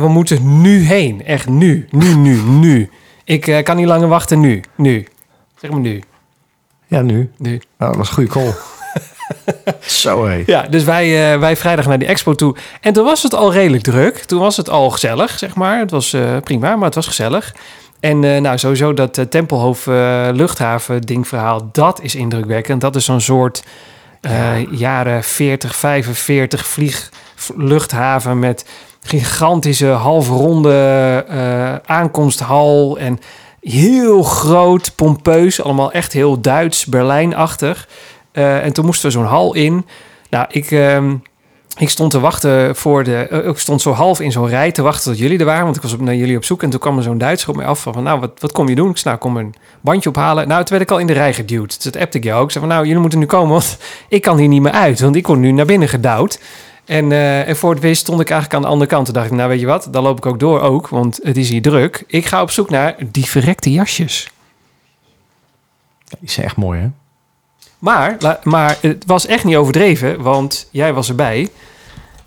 we 0.00 0.08
moeten 0.08 0.60
nu 0.60 0.80
heen. 0.80 1.24
Echt 1.24 1.48
nu, 1.48 1.86
nu, 1.90 2.14
nu, 2.14 2.36
nu. 2.42 2.90
Ik 3.24 3.60
kan 3.64 3.76
niet 3.76 3.86
langer 3.86 4.08
wachten, 4.08 4.40
nu, 4.40 4.62
nu. 4.74 5.06
Zeg 5.56 5.70
maar 5.70 5.80
nu, 5.80 6.02
Ja, 6.86 7.00
nu. 7.00 7.30
nu. 7.36 7.50
Nou, 7.50 7.90
dat 7.92 7.96
was 7.96 8.08
een 8.08 8.14
goede 8.14 8.30
call. 8.30 8.54
Zo 9.80 10.26
hé. 10.26 10.42
Ja, 10.46 10.62
dus 10.62 10.84
wij, 10.84 11.32
eh, 11.32 11.40
wij 11.40 11.56
vrijdag 11.56 11.86
naar 11.86 11.98
die 11.98 12.08
expo 12.08 12.34
toe. 12.34 12.56
En 12.80 12.92
toen 12.92 13.04
was 13.04 13.22
het 13.22 13.34
al 13.34 13.52
redelijk 13.52 13.82
druk. 13.82 14.18
Toen 14.18 14.40
was 14.40 14.56
het 14.56 14.70
al 14.70 14.90
gezellig, 14.90 15.38
zeg 15.38 15.54
maar. 15.54 15.78
Het 15.78 15.90
was 15.90 16.12
eh, 16.12 16.36
prima, 16.44 16.76
maar 16.76 16.84
het 16.84 16.94
was 16.94 17.06
gezellig. 17.06 17.54
En 18.00 18.24
eh, 18.24 18.40
nou, 18.40 18.58
sowieso 18.58 18.94
dat 18.94 19.30
Tempelhof 19.30 19.86
eh, 19.86 20.28
luchthaven 20.32 21.02
dingverhaal, 21.02 21.68
dat 21.72 22.02
is 22.02 22.14
indrukwekkend. 22.14 22.80
Dat 22.80 22.96
is 22.96 23.04
zo'n 23.04 23.20
soort 23.20 23.62
jaren 24.70 25.24
40, 25.24 25.76
45 25.76 26.66
vlieg 26.66 27.10
luchthaven 27.56 28.38
met 28.38 28.64
gigantische 29.02 29.86
halfronde 29.86 31.24
aankomsthal 31.86 32.98
en 32.98 33.18
heel 33.60 34.22
groot, 34.22 34.92
pompeus, 34.94 35.62
allemaal 35.62 35.92
echt 35.92 36.12
heel 36.12 36.40
Duits, 36.40 36.86
Berlijnachtig. 36.86 37.88
Eh, 38.32 38.64
en 38.64 38.72
toen 38.72 38.84
moesten 38.84 39.06
we 39.06 39.12
zo'n 39.12 39.24
hal 39.24 39.54
in. 39.54 39.86
Nou, 40.30 40.46
ik, 40.50 40.70
ehm, 40.70 41.14
ik 41.78 41.88
stond 41.88 42.10
te 42.10 42.20
wachten 42.20 42.76
voor 42.76 43.04
de. 43.04 43.16
eh, 43.16 43.48
ik 43.48 43.58
stond 43.58 43.80
zo 43.82 43.92
half 43.92 44.20
in 44.20 44.32
zo'n 44.32 44.48
rij 44.48 44.72
te 44.72 44.82
wachten 44.82 45.10
tot 45.10 45.20
jullie 45.20 45.38
er 45.38 45.44
waren. 45.44 45.64
Want 45.64 45.76
ik 45.76 45.82
was 45.82 45.92
op, 45.92 46.00
naar 46.00 46.14
jullie 46.14 46.36
op 46.36 46.44
zoek. 46.44 46.62
En 46.62 46.70
toen 46.70 46.80
kwam 46.80 46.96
er 46.96 47.02
zo'n 47.02 47.18
Duitser 47.18 47.48
op 47.48 47.56
mij 47.56 47.66
af. 47.66 47.80
Van, 47.80 48.02
nou, 48.02 48.20
wat, 48.20 48.40
wat 48.40 48.52
kom 48.52 48.68
je 48.68 48.74
doen? 48.74 48.90
Ik 48.90 48.96
zei, 48.96 49.14
nou, 49.14 49.26
kom 49.26 49.36
een 49.36 49.54
bandje 49.80 50.08
ophalen. 50.08 50.48
Nou, 50.48 50.64
toen 50.64 50.78
werd 50.78 50.90
ik 50.90 50.96
al 50.96 51.00
in 51.00 51.06
de 51.06 51.12
rij 51.12 51.34
geduwd. 51.34 51.74
Dus 51.74 51.92
dat 51.92 52.02
appte 52.02 52.18
ik 52.18 52.24
jou 52.24 52.38
ook. 52.38 52.44
Ik 52.46 52.50
zei 52.52 52.64
van, 52.64 52.74
nou, 52.74 52.86
jullie 52.86 53.00
moeten 53.00 53.18
nu 53.18 53.26
komen. 53.26 53.50
Want 53.50 53.78
ik 54.08 54.22
kan 54.22 54.38
hier 54.38 54.48
niet 54.48 54.62
meer 54.62 54.72
uit. 54.72 55.00
Want 55.00 55.16
ik 55.16 55.26
word 55.26 55.38
nu 55.38 55.50
naar 55.52 55.66
binnen 55.66 55.88
gedouwd. 55.88 56.40
En, 56.84 57.12
eh, 57.12 57.48
en 57.48 57.56
voor 57.56 57.70
het 57.70 57.80
wist 57.82 58.00
stond 58.00 58.20
ik 58.20 58.30
eigenlijk 58.30 58.54
aan 58.60 58.66
de 58.68 58.72
andere 58.74 58.90
kant. 58.90 59.04
Toen 59.04 59.14
dacht 59.14 59.26
ik, 59.26 59.32
nou 59.32 59.48
weet 59.48 59.60
je 59.60 59.66
wat, 59.66 59.88
dan 59.90 60.02
loop 60.02 60.16
ik 60.16 60.26
ook 60.26 60.40
door 60.40 60.60
ook. 60.60 60.88
Want 60.88 61.20
het 61.22 61.36
is 61.36 61.48
hier 61.48 61.62
druk. 61.62 62.04
Ik 62.06 62.26
ga 62.26 62.42
op 62.42 62.50
zoek 62.50 62.70
naar 62.70 62.96
die 63.06 63.24
verrekte 63.24 63.72
jasjes. 63.72 64.30
Die 66.18 66.30
zijn 66.30 66.46
echt 66.46 66.56
mooi, 66.56 66.80
hè? 66.80 66.88
Maar, 67.78 68.38
maar 68.42 68.76
het 68.80 69.04
was 69.06 69.26
echt 69.26 69.44
niet 69.44 69.56
overdreven, 69.56 70.22
want 70.22 70.68
jij 70.70 70.92
was 70.92 71.08
erbij. 71.08 71.48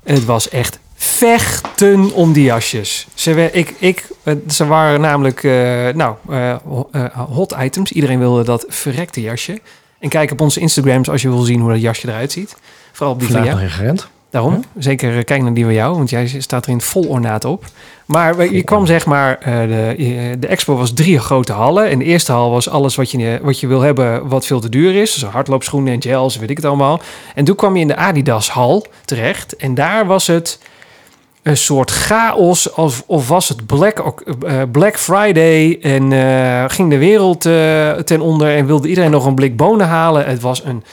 Het 0.04 0.26
was 0.26 0.50
echt 0.50 0.80
vechten 0.96 2.12
om 2.14 2.34
die 2.34 2.44
jasjes. 2.44 3.08
Ze, 3.14 3.50
ik, 3.52 3.74
ik, 3.80 4.08
eh, 4.24 4.36
ze 4.50 4.66
waren 4.66 5.02
namelijk 5.02 5.44
eh, 5.44 5.52
nou, 5.94 6.16
eh, 6.30 6.56
ho- 6.64 6.90
hot 7.14 7.56
items. 7.60 7.92
Iedereen 7.92 8.20
wilde 8.20 8.44
dat 8.44 8.66
verrekte 8.68 9.22
jasje. 9.22 9.60
En 10.00 10.10
kijk 10.10 10.32
op 10.32 10.42
onze 10.42 10.60
Instagrams 10.60 11.10
als 11.10 11.22
je 11.22 11.30
wil 11.30 11.42
zien 11.42 11.60
hoe 11.62 11.72
dat 11.72 11.82
jasje 11.82 12.08
eruit 12.08 12.32
ziet. 12.32 12.56
Vooral 12.92 13.14
op 13.14 13.20
die 13.20 13.28
van 13.30 13.38
Vandaag 13.38 13.54
jou. 13.60 13.66
nog 13.68 13.74
in 13.74 13.80
gerend. 13.80 14.08
Daarom, 14.32 14.64
zeker 14.78 15.18
eh, 15.18 15.24
kijk 15.24 15.42
naar 15.42 15.54
die 15.54 15.64
van 15.64 15.74
jou, 15.74 15.96
want 15.96 16.10
jij 16.10 16.28
staat 16.28 16.66
er 16.66 16.72
in 16.72 16.82
vol 16.82 17.04
ornaat 17.04 17.46
op. 17.46 17.66
Maar 18.06 18.54
je 18.54 18.64
kwam 18.64 18.86
zeg 18.86 19.06
maar, 19.06 19.38
eh, 19.38 19.62
de, 19.62 19.96
eh, 19.98 20.36
de 20.40 20.48
expo 20.48 20.76
was 20.76 20.94
drie 20.94 21.20
grote 21.20 21.54
hallen. 21.54 21.90
En 21.90 22.00
de 22.00 22.06
eerste 22.06 22.32
hal 22.32 22.52
was 22.52 22.70
alles 22.70 22.96
wat 22.96 23.12
je, 23.12 23.40
wat 23.42 23.60
je 23.60 23.68
wil 23.68 23.82
hebben 23.82 24.28
wat 24.28 24.46
veel 24.46 24.60
te 24.60 24.70
duur 24.70 24.96
is. 24.96 25.14
Dus 25.14 25.24
hardloopschoenen 25.24 25.94
en 25.94 26.02
gels, 26.02 26.38
weet 26.38 26.50
ik 26.50 26.56
het 26.56 26.66
allemaal. 26.66 27.02
En 27.36 27.46
toen 27.46 27.56
kwam 27.56 27.76
je 27.76 27.82
in 27.82 27.88
de 27.88 27.96
Adidas 27.96 28.50
hal 28.50 28.86
terecht. 29.06 29.56
En 29.56 29.74
daar 29.74 30.06
was 30.06 30.28
het 30.28 30.60
een 31.44 31.58
soort 31.58 31.92
chaos, 31.92 32.74
of, 32.74 33.04
of 33.06 33.28
was 33.28 33.50
het 33.50 33.66
Black, 33.66 34.24
Black 34.72 34.98
Friday 34.98 35.78
en 35.82 36.12
ging 36.70 36.90
de 36.90 36.98
wereld 36.98 37.42
ten 38.06 38.22
onder 38.22 38.56
en 38.56 38.66
wilde 38.66 38.88
iedereen 38.88 39.12
nog 39.12 39.26
een 39.26 39.36
blik 39.36 39.58
bonen 39.58 39.88
halen. 39.88 40.26
Het 40.26 40.42
was 40.42 40.64
een, 40.66 40.84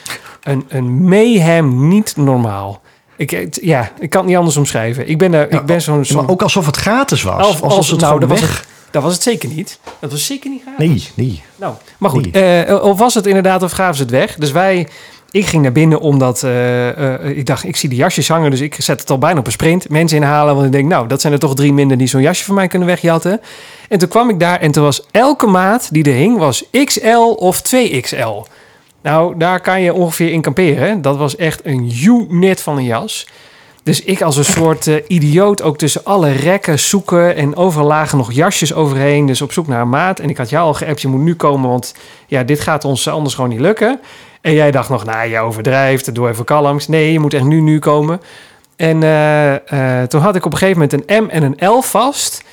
een, 0.42 0.64
een 0.68 1.04
mayhem 1.04 1.88
niet 1.88 2.16
normaal. 2.16 2.80
Ik, 3.19 3.31
het- 3.31 3.59
ja, 3.63 3.91
ik 4.01 4.11
kan 4.11 4.21
het 4.21 4.29
niet 4.29 4.39
anders 4.39 4.57
omschrijven. 4.57 5.09
Ik 5.09 5.19
ben, 5.19 5.35
er, 5.35 5.51
ik 5.53 5.65
ben 5.65 5.83
zo'n... 5.83 6.05
Zo'n 6.05 6.17
maar 6.17 6.29
ook 6.31 6.43
alsof 6.43 6.67
het 6.67 6.77
gratis 6.77 7.23
was. 7.23 7.47
Of- 7.49 7.63
alsof 7.63 7.77
als- 7.79 7.91
het 7.91 8.01
nou, 8.01 8.27
was 8.27 8.41
weg... 8.41 8.59
het, 8.59 8.67
dat 8.91 9.03
was 9.03 9.13
het 9.13 9.23
zeker 9.23 9.49
niet. 9.49 9.79
Dat 9.99 10.11
was 10.11 10.27
zeker 10.27 10.51
niet 10.51 10.63
gaaf. 10.65 10.79
Nee, 10.79 11.09
nee. 11.15 11.43
Nou, 11.57 11.75
maar 11.99 12.11
goed. 12.11 12.33
Nee. 12.33 12.63
eh, 12.65 12.85
of 12.85 12.99
was 12.99 13.15
het 13.15 13.27
inderdaad 13.27 13.63
of 13.63 13.73
gaven 13.73 13.95
ze 13.97 14.03
het 14.03 14.11
weg? 14.11 14.35
Dus 14.35 14.51
wij... 14.53 14.89
Ik 15.31 15.47
ging 15.47 15.63
naar 15.63 15.73
binnen 15.73 16.01
omdat 16.01 16.43
eh, 16.43 17.15
eh, 17.15 17.37
ik 17.37 17.47
dacht, 17.47 17.65
ik 17.65 17.77
zie 17.77 17.89
de 17.89 17.95
jasjes 17.95 18.29
hangen, 18.29 18.51
dus 18.51 18.61
ik 18.61 18.75
zet 18.79 19.01
het 19.01 19.11
al 19.11 19.19
bijna 19.19 19.39
op 19.39 19.47
een 19.47 19.53
sprint. 19.53 19.89
Mensen 19.89 20.17
inhalen, 20.19 20.55
want 20.55 20.67
ik 20.67 20.73
denk, 20.73 20.89
nou, 20.89 21.07
dat 21.07 21.21
zijn 21.21 21.33
er 21.33 21.39
toch 21.39 21.55
drie 21.55 21.73
minder 21.73 21.99
die 21.99 22.07
zo'n 22.07 22.21
jasje 22.21 22.45
van 22.45 22.55
mij 22.55 22.67
kunnen 22.69 22.89
wegjatten. 22.89 23.41
En 23.89 23.99
toen 23.99 24.09
kwam 24.09 24.31
ik 24.31 24.41
daar 24.41 24.61
en 24.61 24.71
toen 24.71 24.83
was 24.85 25.03
elke 25.11 25.47
maat 25.47 25.89
die 25.93 26.05
er 26.05 26.13
hing, 26.13 26.39
was 26.39 26.65
XL 26.85 27.17
of 27.37 27.63
2XL. 27.75 28.51
Nou, 29.09 29.35
daar 29.37 29.61
kan 29.61 29.81
je 29.83 29.95
ongeveer 29.95 30.33
in 30.33 30.41
kamperen. 30.41 31.03
Dat 31.03 31.17
was 31.17 31.37
echt 31.37 31.61
een 31.65 31.93
unit 32.05 32.61
van 32.61 32.77
een 32.77 32.85
jas. 32.85 33.27
Dus 33.83 34.03
ik 34.03 34.23
als 34.23 34.37
een 34.37 34.45
soort 34.45 34.87
eh, 34.87 34.97
idioot 35.07 35.62
ook 35.62 35.79
tussen 35.79 36.05
alle 36.05 36.31
rekken 36.31 36.79
zoeken. 36.79 37.37
En 37.37 37.57
overal 37.57 37.87
lagen 37.87 38.19
nog 38.19 38.33
jasjes 38.33 38.75
overheen. 38.75 39.27
Dus 39.27 39.43
op 39.43 39.53
zoek 39.53 39.67
naar 39.67 39.81
een 39.81 39.88
maat. 39.88 40.19
En 40.19 40.29
ik 40.29 40.37
had 40.37 40.50
jou 40.50 40.67
al 40.67 40.75
geappt, 40.75 41.00
je 41.00 41.09
moet 41.09 41.21
nu 41.21 41.35
komen. 41.35 41.71
Want 41.71 41.95
ja, 42.27 42.43
dit 42.43 42.61
gaat 42.61 42.85
ons 42.85 43.09
anders 43.09 43.35
gewoon 43.35 43.50
niet 43.50 43.61
lukken. 43.61 44.00
En 44.41 44.53
jij 44.53 44.71
dacht 44.71 44.88
nog, 44.88 45.05
nou, 45.05 45.29
je 45.29 45.38
overdrijft. 45.38 46.15
Doe 46.15 46.29
even 46.29 46.45
kalm. 46.45 46.79
Nee, 46.87 47.12
je 47.12 47.21
moet 47.21 47.35
echt 47.35 47.45
nu, 47.45 47.61
nu 47.61 47.79
komen. 47.79 48.21
En 48.77 49.03
eh, 49.03 50.00
eh, 50.00 50.09
toen 50.09 50.21
had 50.21 50.37
ik 50.37 50.45
op 50.45 50.53
een 50.53 50.59
gegeven 50.59 50.81
moment 50.81 51.11
een 51.11 51.25
M 51.25 51.29
en 51.29 51.43
een 51.43 51.69
L 51.69 51.81
vast. 51.81 52.45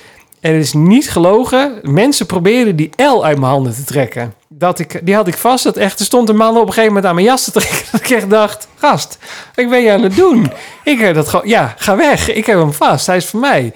En 0.46 0.54
het 0.54 0.64
is 0.64 0.74
niet 0.74 1.12
gelogen. 1.12 1.80
Mensen 1.82 2.26
probeerden 2.26 2.76
die 2.76 2.90
L 2.96 3.26
uit 3.26 3.40
mijn 3.40 3.52
handen 3.52 3.74
te 3.74 3.84
trekken. 3.84 4.34
Dat 4.48 4.80
ik, 4.80 5.00
die 5.04 5.16
had 5.16 5.28
ik 5.28 5.38
vast. 5.38 5.64
Dat 5.64 5.78
echt, 5.78 6.00
er 6.00 6.06
stond 6.06 6.30
een 6.30 6.36
man 6.36 6.58
op 6.58 6.62
een 6.62 6.68
gegeven 6.68 6.88
moment 6.88 7.06
aan 7.06 7.16
mijn 7.16 7.28
jas 7.28 7.44
te 7.44 7.52
trekken. 7.52 7.78
Dat 7.92 8.02
ik 8.02 8.10
echt 8.10 8.30
dacht, 8.30 8.68
gast, 8.76 9.18
wat 9.56 9.70
ben 9.70 9.82
je 9.82 9.92
aan 9.92 10.04
het 10.04 10.16
doen? 10.16 10.52
Ik 10.84 11.00
heb 11.00 11.16
dat 11.16 11.28
gewoon, 11.28 11.48
ja, 11.48 11.74
ga 11.78 11.96
weg. 11.96 12.34
Ik 12.34 12.46
heb 12.46 12.58
hem 12.58 12.74
vast. 12.74 13.08
Hij 13.08 13.18
is 13.18 13.26
voor 13.26 13.40
mij. 13.40 13.74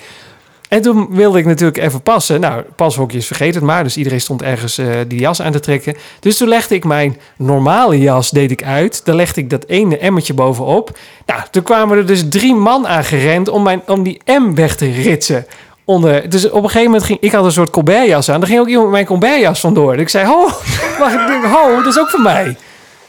En 0.69 0.81
toen 0.81 1.07
wilde 1.09 1.37
ik 1.39 1.45
natuurlijk 1.45 1.77
even 1.77 2.01
passen. 2.01 2.39
Nou, 2.39 2.63
pashokjes 2.75 3.27
vergeet 3.27 3.55
het 3.55 3.63
maar. 3.63 3.83
Dus 3.83 3.97
iedereen 3.97 4.21
stond 4.21 4.41
ergens 4.41 4.77
eh, 4.77 4.87
die 5.07 5.19
jas 5.19 5.41
aan 5.41 5.51
te 5.51 5.59
trekken. 5.59 5.95
Dus 6.19 6.37
toen 6.37 6.47
legde 6.47 6.75
ik 6.75 6.83
mijn 6.83 7.17
normale 7.37 7.99
jas 7.99 8.29
deed 8.29 8.51
ik 8.51 8.63
uit. 8.63 9.05
Dan 9.05 9.15
legde 9.15 9.41
ik 9.41 9.49
dat 9.49 9.65
ene 9.65 9.97
emmertje 9.97 10.33
bovenop. 10.33 10.97
Nou, 11.25 11.41
toen 11.51 11.63
kwamen 11.63 11.97
er 11.97 12.05
dus 12.05 12.29
drie 12.29 12.55
man 12.55 12.87
aangerend 12.87 13.49
om, 13.49 13.63
mijn, 13.63 13.81
om 13.87 14.03
die 14.03 14.21
M 14.25 14.55
weg 14.55 14.75
te 14.75 14.91
ritsen. 14.91 15.45
Onder. 15.89 16.29
Dus 16.29 16.49
op 16.49 16.55
een 16.63 16.69
gegeven 16.69 16.85
moment 16.85 17.03
ging 17.03 17.19
ik 17.21 17.31
had 17.31 17.45
een 17.45 17.51
soort 17.51 17.69
Colbert-jas 17.69 18.29
aan. 18.29 18.41
Er 18.41 18.47
ging 18.47 18.59
ook 18.59 18.67
iemand 18.67 18.83
met 18.85 18.93
mijn 18.93 19.05
Colbert-jas 19.05 19.59
vandoor. 19.59 19.91
Dus 19.91 20.01
ik 20.01 20.09
zei, 20.09 20.25
ho, 20.27 20.43
wacht, 20.99 21.13
ik 21.13 21.27
denk, 21.27 21.43
ho, 21.45 21.75
dat 21.83 21.85
is 21.93 21.99
ook 21.99 22.09
voor 22.09 22.21
mij. 22.21 22.57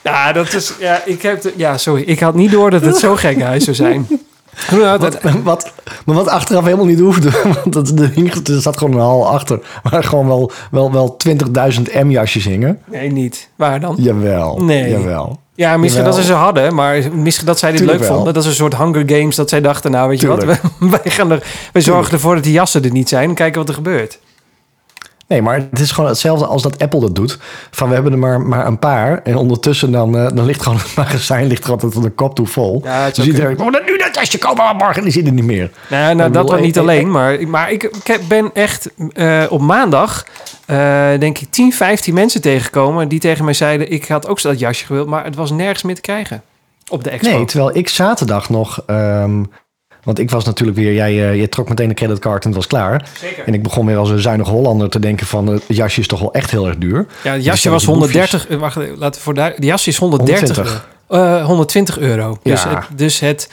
Ja, 0.03 0.33
dat 0.33 0.53
is, 0.53 0.73
ja, 0.79 1.03
ik 1.05 1.23
heb, 1.23 1.41
de- 1.43 1.53
ja, 1.57 1.79
sorry, 1.79 2.03
ik 2.03 2.21
had 2.21 2.35
niet 2.35 2.51
door 2.51 2.71
dat 2.71 2.83
het 2.83 2.97
zo 2.97 3.15
gek 3.15 3.43
huis 3.43 3.65
zou 3.65 3.77
zijn. 3.77 4.07
Nou, 4.71 4.99
dat- 4.99 5.23
Wat, 5.23 5.33
wat, 5.43 5.73
maar 6.05 6.15
wat 6.15 6.29
achteraf 6.29 6.65
helemaal 6.65 6.85
niet 6.87 7.01
hoefde. 7.01 7.31
Want 7.63 7.73
dat, 7.73 7.93
er 8.49 8.61
zat 8.61 8.77
gewoon 8.79 8.95
een 8.95 9.01
hal 9.01 9.29
achter. 9.29 9.61
Waar 9.91 10.05
gewoon 10.05 10.27
wel, 10.27 10.51
wel, 10.71 10.93
wel 10.93 11.17
20.000 11.29 11.83
M-jasjes 12.05 12.45
hingen. 12.45 12.79
nee, 12.85 13.13
niet. 13.13 13.49
Waar 13.57 13.81
dan? 13.81 13.95
Jawel. 13.99 14.57
Nee. 14.63 14.91
Jawel. 14.91 15.39
Ja, 15.61 15.77
misschien 15.77 16.03
Jawel. 16.03 16.17
dat 16.17 16.27
ze 16.27 16.33
ze 16.33 16.39
hadden, 16.39 16.75
maar 16.75 17.15
misschien 17.15 17.47
dat 17.47 17.59
zij 17.59 17.71
dit 17.71 17.79
Tuurlijk 17.79 17.99
leuk 17.99 18.09
wel. 18.09 18.17
vonden. 18.17 18.35
Dat 18.35 18.43
is 18.43 18.49
een 18.49 18.57
soort 18.57 18.77
Hunger 18.77 19.03
Games, 19.07 19.37
dat 19.37 19.49
zij 19.49 19.61
dachten, 19.61 19.91
nou 19.91 20.09
weet 20.09 20.21
je 20.21 20.27
wat, 20.27 20.45
wij, 20.79 21.01
gaan 21.05 21.31
er, 21.31 21.47
wij 21.73 21.83
zorgen 21.83 22.13
ervoor 22.13 22.35
dat 22.35 22.45
die 22.45 22.53
jassen 22.53 22.85
er 22.85 22.91
niet 22.91 23.09
zijn 23.09 23.29
en 23.29 23.35
kijken 23.35 23.59
wat 23.59 23.69
er 23.69 23.75
gebeurt. 23.75 24.19
Nee, 25.31 25.43
maar 25.43 25.55
het 25.71 25.81
is 25.81 25.93
gewoon 25.93 26.11
hetzelfde 26.11 26.47
als 26.47 26.63
dat 26.63 26.79
Apple 26.83 27.01
dat 27.01 27.15
doet. 27.15 27.39
Van 27.71 27.89
we 27.89 27.95
hebben 27.95 28.13
er 28.13 28.19
maar, 28.19 28.41
maar 28.41 28.67
een 28.67 28.79
paar. 28.79 29.21
En 29.23 29.37
ondertussen 29.37 29.93
dan, 29.93 30.17
eh, 30.17 30.29
dan 30.35 30.45
ligt 30.45 30.63
gewoon 30.63 30.79
het 30.79 30.95
magazijn 30.97 31.47
ligt 31.47 31.65
er 31.65 31.71
altijd 31.71 31.93
tot 31.93 32.03
de 32.03 32.11
kop 32.11 32.35
toe 32.35 32.47
vol. 32.47 32.81
Ja, 32.85 33.05
het 33.05 33.15
dus 33.15 33.27
iedereen, 33.27 33.59
oh, 33.61 33.67
nu 33.87 33.99
dat 33.99 34.15
jasje 34.15 34.39
komen, 34.39 34.65
maar 34.65 34.75
morgen 34.75 35.03
die 35.03 35.13
zit 35.13 35.27
er 35.27 35.33
niet 35.33 35.45
meer. 35.45 35.71
Nou, 35.89 36.15
nou 36.15 36.31
dat 36.31 36.51
was 36.51 36.61
niet 36.61 36.77
ik- 36.77 36.83
alleen, 36.83 37.11
maar, 37.11 37.49
maar 37.49 37.71
ik, 37.73 37.91
ben 38.29 38.51
echt 38.55 38.91
eh, 39.13 39.45
op 39.49 39.61
maandag, 39.61 40.27
eh, 40.67 41.09
denk 41.19 41.39
ik, 41.39 41.51
10, 41.51 41.73
15 41.73 42.15
mensen 42.15 42.41
tegengekomen 42.41 43.09
die 43.09 43.21
tegen 43.21 43.45
mij 43.45 43.55
zeiden, 43.55 43.91
ik 43.93 44.09
had 44.09 44.27
ook 44.29 44.43
dat 44.43 44.59
jasje 44.59 44.85
gewild, 44.87 45.07
maar 45.09 45.25
het 45.25 45.35
was 45.35 45.51
nergens 45.51 45.83
meer 45.83 45.95
te 45.95 46.01
krijgen 46.01 46.43
op 46.89 47.05
de 47.05 47.11
expo. 47.11 47.37
Nee, 47.37 47.45
terwijl 47.45 47.77
ik 47.77 47.89
zaterdag 47.89 48.51
nog... 48.51 48.83
ehm, 48.87 49.43
want 50.05 50.19
ik 50.19 50.31
was 50.31 50.45
natuurlijk 50.45 50.79
weer... 50.79 50.93
Jij, 50.95 51.31
eh, 51.31 51.41
je 51.41 51.49
trok 51.49 51.69
meteen 51.69 51.89
de 51.89 51.95
creditcard 51.95 52.43
en 52.43 52.49
het 52.49 52.57
was 52.59 52.67
klaar. 52.67 53.09
Zeker. 53.21 53.45
En 53.47 53.55
ik 53.55 53.63
begon 53.63 53.87
weer 53.87 53.97
als 53.97 54.11
een 54.11 54.19
zuinige 54.19 54.51
Hollander 54.51 54.89
te 54.89 54.99
denken 54.99 55.27
van... 55.27 55.47
het 55.47 55.63
jasje 55.67 56.01
is 56.01 56.07
toch 56.07 56.21
wel 56.21 56.33
echt 56.33 56.51
heel 56.51 56.67
erg 56.67 56.77
duur. 56.79 57.07
Ja, 57.23 57.31
het 57.31 57.35
Dus 57.35 57.45
jasje 57.45 57.69
ja, 57.69 57.75
was 57.75 57.85
die 57.85 57.95
boefjes. 57.95 58.31
130, 58.31 58.49
eh, 58.49 58.57
wacht, 58.57 58.77
eh, 58.77 58.99
laten 58.99 59.21
we 59.21 59.25
voor 59.25 59.35
de, 59.35 59.55
de 59.59 59.67
jasje 59.67 59.91
is 59.91 59.97
130 59.97 60.57
120. 60.57 60.89
euro. 61.09 61.39
Eh, 61.39 61.45
120 61.47 61.99
euro. 61.99 62.39
Dus 62.43 62.63
Ja. 62.63 62.69
het, 62.75 62.99
dus 62.99 63.21
het, 63.21 63.49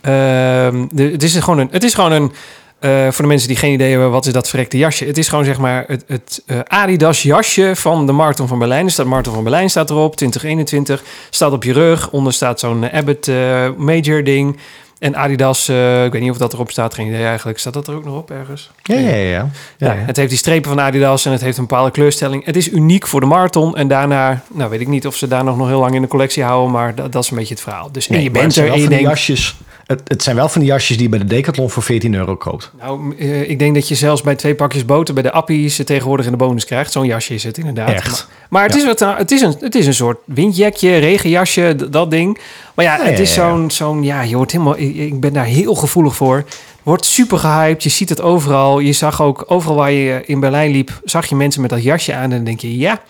ehm, 0.00 0.86
de, 0.92 1.02
het 1.02 1.22
is 1.22 1.36
gewoon 1.36 1.58
een, 1.58 1.68
het 1.70 1.84
is 1.84 1.94
gewoon 1.94 2.12
een, 2.12 2.32
eh, 2.78 3.02
voor 3.10 3.22
de 3.22 3.28
mensen 3.30 3.48
die 3.48 3.56
geen 3.56 3.72
idee 3.72 3.90
hebben 3.90 4.10
wat 4.10 4.26
is 4.26 4.32
dat 4.32 4.48
verrekte 4.48 4.78
jasje. 4.78 5.04
Het 5.04 5.18
is 5.18 5.28
gewoon 5.28 5.44
zeg 5.44 5.58
maar 5.58 5.84
het, 5.86 6.04
het 6.06 6.42
eh, 6.46 6.58
Adidas 6.66 7.22
jasje 7.22 7.72
van 7.76 8.06
de 8.06 8.12
Marathon 8.12 8.48
van 8.48 8.58
Berlijn. 8.58 8.84
Er 8.84 8.90
staat 8.90 9.06
Marathon 9.06 9.34
van 9.34 9.42
Berlijn 9.42 9.70
staat 9.70 9.90
erop, 9.90 10.16
2021. 10.16 11.02
Staat 11.30 11.52
op 11.52 11.64
je 11.64 11.72
rug, 11.72 12.10
onder 12.10 12.32
staat 12.32 12.60
zo'n 12.60 12.84
eh, 12.84 12.98
Abbott 12.98 13.28
eh, 13.28 13.68
Major 13.76 14.24
ding. 14.24 14.56
En 15.02 15.16
Adidas, 15.16 15.68
eh, 15.68 16.04
ik 16.04 16.12
weet 16.12 16.22
niet 16.22 16.30
of 16.30 16.36
dat 16.36 16.52
erop 16.52 16.70
staat, 16.70 16.94
geen 16.94 17.06
idee 17.06 17.24
eigenlijk. 17.24 17.58
Staat 17.58 17.72
dat 17.72 17.86
er 17.86 17.94
ook 17.94 18.04
nog 18.04 18.16
op 18.16 18.30
ergens? 18.30 18.70
Ja, 18.82 18.94
ja, 18.94 19.08
ja. 19.08 19.16
ja. 19.16 19.50
Ja, 19.78 19.92
ja. 19.92 19.94
Het 19.94 20.16
heeft 20.16 20.28
die 20.28 20.38
strepen 20.38 20.70
van 20.70 20.80
Adidas 20.80 21.24
en 21.24 21.32
het 21.32 21.40
heeft 21.40 21.58
een 21.58 21.66
bepaalde 21.66 21.90
kleurstelling. 21.90 22.44
Het 22.44 22.56
is 22.56 22.70
uniek 22.70 23.06
voor 23.06 23.20
de 23.20 23.26
marathon. 23.26 23.76
En 23.76 23.88
daarna, 23.88 24.42
nou 24.52 24.70
weet 24.70 24.80
ik 24.80 24.88
niet 24.88 25.06
of 25.06 25.16
ze 25.16 25.28
daar 25.28 25.44
nog, 25.44 25.56
nog 25.56 25.68
heel 25.68 25.80
lang 25.80 25.94
in 25.94 26.02
de 26.02 26.08
collectie 26.08 26.42
houden. 26.42 26.72
Maar 26.72 26.94
dat, 26.94 27.12
dat 27.12 27.24
is 27.24 27.30
een 27.30 27.36
beetje 27.36 27.54
het 27.54 27.62
verhaal. 27.62 27.92
Dus 27.92 28.08
Nee, 28.08 28.22
je 28.22 28.30
bent 28.30 28.56
er 28.56 28.72
en 28.72 28.80
je 28.80 28.88
denkt... 28.88 29.08
jasjes, 29.08 29.56
het, 29.86 30.00
het 30.04 30.22
zijn 30.22 30.36
wel 30.36 30.48
van 30.48 30.60
die 30.60 30.70
jasjes 30.70 30.96
die 30.96 31.04
je 31.04 31.10
bij 31.10 31.18
de 31.18 31.24
Decathlon 31.34 31.70
voor 31.70 31.82
14 31.82 32.14
euro 32.14 32.36
koopt. 32.36 32.70
Nou, 32.80 33.16
eh, 33.18 33.50
ik 33.50 33.58
denk 33.58 33.74
dat 33.74 33.88
je 33.88 33.94
zelfs 33.94 34.22
bij 34.22 34.34
twee 34.34 34.54
pakjes 34.54 34.84
boter 34.84 35.14
bij 35.14 35.22
de 35.22 35.32
appies 35.32 35.76
ze 35.76 35.84
tegenwoordig 35.84 36.26
in 36.26 36.32
de 36.32 36.38
bonus 36.38 36.64
krijgt. 36.64 36.92
Zo'n 36.92 37.06
jasje 37.06 37.34
is 37.34 37.44
het 37.44 37.58
inderdaad. 37.58 37.88
Echt? 37.88 38.26
Maar, 38.28 38.48
maar 38.48 38.62
het, 38.62 38.74
is 38.74 38.84
wat, 38.84 38.98
nou, 38.98 39.16
het, 39.16 39.30
is 39.30 39.40
een, 39.40 39.54
het 39.60 39.74
is 39.74 39.86
een 39.86 39.94
soort 39.94 40.18
windjakje, 40.24 40.96
regenjasje, 40.96 41.76
dat 41.90 42.10
ding. 42.10 42.38
Maar 42.74 42.84
ja, 42.84 42.98
het 43.02 43.18
is 43.18 43.32
zo'n, 43.32 43.70
zo'n, 43.70 44.02
ja, 44.02 44.22
je 44.22 44.36
wordt 44.36 44.52
helemaal, 44.52 44.76
ik, 44.94 45.20
ben 45.20 45.32
daar 45.32 45.44
heel 45.44 45.74
gevoelig 45.74 46.16
voor. 46.16 46.44
Wordt 46.82 47.04
super 47.04 47.38
gehyped, 47.38 47.82
je 47.82 47.88
ziet 47.88 48.08
het 48.08 48.20
overal. 48.20 48.78
Je 48.78 48.92
zag 48.92 49.22
ook, 49.22 49.44
overal 49.46 49.76
waar 49.76 49.90
je 49.92 50.22
in 50.26 50.40
Berlijn 50.40 50.70
liep, 50.70 51.00
zag 51.04 51.26
je 51.26 51.34
mensen 51.34 51.60
met 51.60 51.70
dat 51.70 51.82
jasje 51.82 52.14
aan. 52.14 52.22
En 52.22 52.30
dan 52.30 52.44
denk 52.44 52.60
je, 52.60 52.78
ja, 52.78 53.00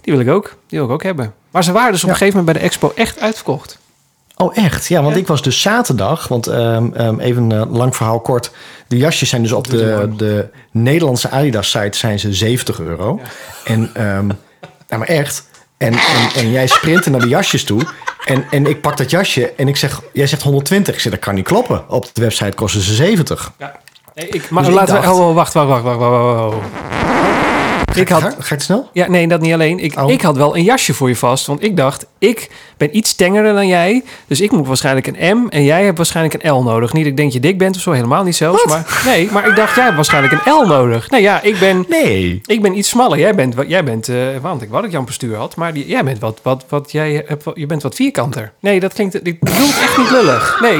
die 0.00 0.12
wil 0.12 0.22
ik 0.22 0.28
ook. 0.28 0.56
Die 0.66 0.78
wil 0.78 0.88
ik 0.88 0.94
ook 0.94 1.02
hebben. 1.02 1.34
Maar 1.50 1.64
ze 1.64 1.72
waren 1.72 1.92
dus 1.92 2.02
op 2.04 2.08
een 2.08 2.16
gegeven 2.16 2.38
moment 2.38 2.52
bij 2.58 2.62
de 2.62 2.68
expo 2.70 2.92
echt 2.94 3.20
uitverkocht. 3.20 3.78
Oh, 4.36 4.56
echt? 4.56 4.86
Ja, 4.86 5.02
want 5.02 5.14
Ja. 5.14 5.20
ik 5.20 5.26
was 5.26 5.42
dus 5.42 5.60
zaterdag, 5.60 6.28
want 6.28 6.46
ehm, 6.46 6.92
ehm, 6.92 7.18
even 7.20 7.50
een 7.50 7.68
lang 7.70 7.96
verhaal 7.96 8.20
kort. 8.20 8.50
De 8.86 8.96
jasjes 8.96 9.28
zijn 9.28 9.42
dus 9.42 9.52
op 9.52 9.70
de, 9.70 10.08
de 10.16 10.48
Nederlandse 10.70 11.30
Adidas-site 11.30 11.98
zijn 11.98 12.18
ze 12.18 12.32
70 12.34 12.80
euro. 12.80 13.20
En, 13.64 13.90
ehm 13.94 14.28
ja, 14.88 14.96
maar 14.96 15.08
echt. 15.08 15.48
En, 15.78 15.92
en, 15.92 16.30
en 16.34 16.50
jij 16.50 16.66
sprintte 16.66 17.10
naar 17.10 17.20
de 17.20 17.28
jasjes 17.28 17.64
toe. 17.64 17.82
En, 18.24 18.44
en 18.50 18.66
ik 18.66 18.80
pak 18.80 18.96
dat 18.96 19.10
jasje 19.10 19.52
en 19.56 19.68
ik 19.68 19.76
zeg, 19.76 20.00
jij 20.12 20.26
zegt 20.26 20.42
120. 20.42 20.94
Ik 20.94 21.00
zeg, 21.00 21.12
dat 21.12 21.20
kan 21.20 21.34
niet 21.34 21.44
kloppen. 21.44 21.84
Op 21.88 22.10
de 22.12 22.20
website 22.20 22.54
kosten 22.54 22.80
ze 22.80 22.94
70. 22.94 23.52
Ja. 23.58 23.80
Ik, 24.14 24.50
maar 24.50 24.62
Dus 24.62 24.72
ik 24.72 24.78
laten 24.78 25.00
we, 25.00 25.10
oh, 25.10 25.34
wacht, 25.34 25.52
wacht, 25.52 25.68
wacht, 25.68 25.82
wacht, 25.82 25.98
wacht, 25.98 26.10
wacht, 26.10 26.54
wacht. 26.54 26.66
Ik 27.94 28.08
had, 28.08 28.22
Ga, 28.22 28.34
je 28.48 28.56
te 28.56 28.64
snel? 28.64 28.88
Ja, 28.92 29.08
nee, 29.08 29.28
dat 29.28 29.40
niet 29.40 29.52
alleen. 29.52 29.78
Ik, 29.78 30.00
Oh. 30.00 30.10
ik 30.10 30.22
had 30.22 30.36
wel 30.36 30.56
een 30.56 30.62
jasje 30.64 30.94
voor 30.94 31.08
je 31.08 31.16
vast. 31.16 31.46
Want 31.46 31.62
ik 31.64 31.76
dacht, 31.76 32.06
ik 32.18 32.50
ben 32.76 32.96
iets 32.96 33.14
tengerder 33.14 33.54
dan 33.54 33.66
jij. 33.66 34.02
Dus 34.26 34.40
ik 34.40 34.50
moet 34.52 34.66
waarschijnlijk 34.66 35.06
een 35.06 35.38
M. 35.38 35.48
En 35.48 35.64
jij 35.64 35.84
hebt 35.84 35.96
waarschijnlijk 35.96 36.42
een 36.44 36.50
L 36.52 36.62
nodig. 36.62 36.92
Niet 36.92 37.02
dat 37.02 37.10
ik 37.12 37.16
denk 37.16 37.32
je 37.32 37.40
dik 37.40 37.58
bent 37.58 37.76
of 37.76 37.82
zo. 37.82 37.92
Helemaal 37.92 38.24
niet 38.24 38.36
zelfs. 38.36 38.64
Maar, 38.64 39.02
nee, 39.04 39.28
maar 39.32 39.48
ik 39.48 39.56
dacht, 39.56 39.74
jij 39.74 39.84
hebt 39.84 39.96
waarschijnlijk 39.96 40.32
een 40.44 40.52
L 40.52 40.66
nodig. 40.66 41.10
Nee, 41.10 41.22
ja, 41.22 41.42
ik 41.42 41.58
ben, 41.58 41.84
Nee. 41.88 42.40
ik 42.46 42.62
ben 42.62 42.78
iets 42.78 42.88
smaller. 42.88 43.18
Jij 43.18 43.34
bent, 43.34 43.54
wat- 43.54 43.68
jij 43.68 43.84
bent 43.84 44.08
eh, 44.08 44.16
want 44.42 44.62
ik 44.62 44.68
wat 44.70 44.84
ik 44.84 44.90
Jan 44.90 45.04
Bestuur 45.04 45.36
had. 45.36 45.56
Maar 45.56 45.72
die, 45.72 45.86
jij 45.86 46.04
bent 46.04 46.18
wat, 46.18 46.40
wat, 46.42 46.64
wat, 46.68 46.92
jij 46.92 47.24
hebt, 47.26 47.44
je 47.54 47.66
bent 47.66 47.82
wat 47.82 47.94
vierkanter. 47.94 48.52
Nee, 48.60 48.80
dat 48.80 48.92
klinkt, 48.92 49.14
ik 49.26 49.40
bedoel 49.40 49.66
het 49.66 49.80
echt 49.82 49.98
niet 49.98 50.10
lullig. 50.10 50.58
Nee. 50.60 50.78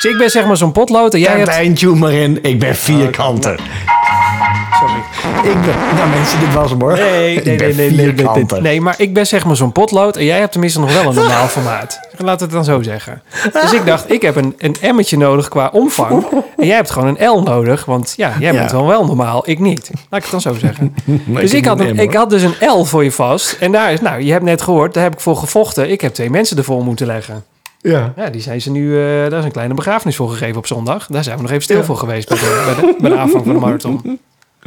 Dus 0.00 0.10
ik 0.12 0.18
ben 0.18 0.30
zeg 0.30 0.46
maar 0.46 0.56
zo'n 0.56 0.72
potlood 0.72 1.14
en 1.14 1.20
jij 1.20 1.36
hebt... 1.38 1.48
eindtune 1.48 1.94
maar 1.98 2.12
in. 2.12 2.38
Ik 2.42 2.58
ben 2.58 2.76
vierkanter. 2.76 3.60
Ik 5.42 5.60
ben, 5.60 5.74
nou 5.96 6.08
mensen, 6.10 6.40
dit 6.40 6.54
was 6.54 6.70
hem 6.70 6.80
hoor. 6.80 6.92
Nee, 6.92 7.34
Ik 7.34 7.44
nee, 7.44 7.56
ben 7.56 7.76
nee, 7.76 7.90
nee, 7.90 8.12
nee, 8.12 8.44
nee, 8.50 8.60
nee. 8.60 8.80
maar 8.80 8.94
ik 8.98 9.14
ben 9.14 9.26
zeg 9.26 9.44
maar 9.44 9.56
zo'n 9.56 9.72
potlood 9.72 10.16
en 10.16 10.24
jij 10.24 10.38
hebt 10.38 10.52
tenminste 10.52 10.80
nog 10.80 10.92
wel 10.92 11.08
een 11.08 11.14
normaal 11.14 11.46
formaat. 11.56 12.00
Laat 12.16 12.40
het 12.40 12.50
dan 12.50 12.64
zo 12.64 12.82
zeggen. 12.82 13.22
Dus 13.52 13.72
ik 13.72 13.86
dacht, 13.86 14.10
ik 14.12 14.22
heb 14.22 14.36
een, 14.36 14.54
een 14.58 14.76
emmetje 14.80 15.16
nodig 15.16 15.48
qua 15.48 15.68
omvang. 15.72 16.26
En 16.56 16.66
jij 16.66 16.76
hebt 16.76 16.90
gewoon 16.90 17.16
een 17.18 17.28
L 17.28 17.42
nodig, 17.42 17.84
want 17.84 18.14
ja, 18.16 18.32
jij 18.40 18.52
bent 18.52 18.70
Ja. 18.70 18.84
wel 18.84 19.04
normaal, 19.04 19.42
ik 19.50 19.58
niet. 19.58 19.90
Laat 20.10 20.24
ik 20.24 20.30
het 20.30 20.42
dan 20.42 20.52
zo 20.52 20.54
zeggen. 20.60 20.94
Maar 21.26 21.42
dus 21.42 21.54
ik 21.54 21.64
had, 21.64 21.80
een 21.80 21.98
ik 21.98 22.14
had 22.14 22.30
dus 22.30 22.42
een 22.42 22.54
L 22.78 22.84
voor 22.84 23.04
je 23.04 23.12
vast. 23.12 23.56
En 23.60 23.72
daar 23.72 23.92
is, 23.92 24.00
nou, 24.00 24.22
je 24.22 24.32
hebt 24.32 24.44
net 24.44 24.62
gehoord, 24.62 24.94
daar 24.94 25.02
heb 25.02 25.12
ik 25.12 25.20
voor 25.20 25.36
gevochten. 25.36 25.90
Ik 25.90 26.00
heb 26.00 26.14
twee 26.14 26.30
mensen 26.30 26.56
ervoor 26.56 26.84
moeten 26.84 27.06
leggen. 27.06 27.44
Ja. 27.80 28.12
Ja, 28.16 28.30
die 28.30 28.40
zijn 28.40 28.60
ze 28.60 28.70
nu, 28.70 28.94
eh, 28.98 29.30
daar 29.30 29.38
is 29.38 29.44
een 29.44 29.50
kleine 29.52 29.74
begrafenis 29.74 30.16
voor 30.16 30.28
gegeven 30.30 30.56
op 30.56 30.66
zondag. 30.66 31.06
Daar 31.06 31.24
zijn 31.24 31.36
we 31.36 31.42
nog 31.42 31.50
even 31.50 31.62
stil 31.62 31.76
Ja. 31.78 31.84
voor 31.84 31.96
geweest 31.96 32.28
bij 32.28 32.38
de, 32.38 32.62
bij, 32.76 32.84
de, 32.84 32.96
bij 33.00 33.10
de 33.10 33.16
aanvang 33.16 33.44
van 33.44 33.54
de 33.54 33.60
marathon. 33.60 34.00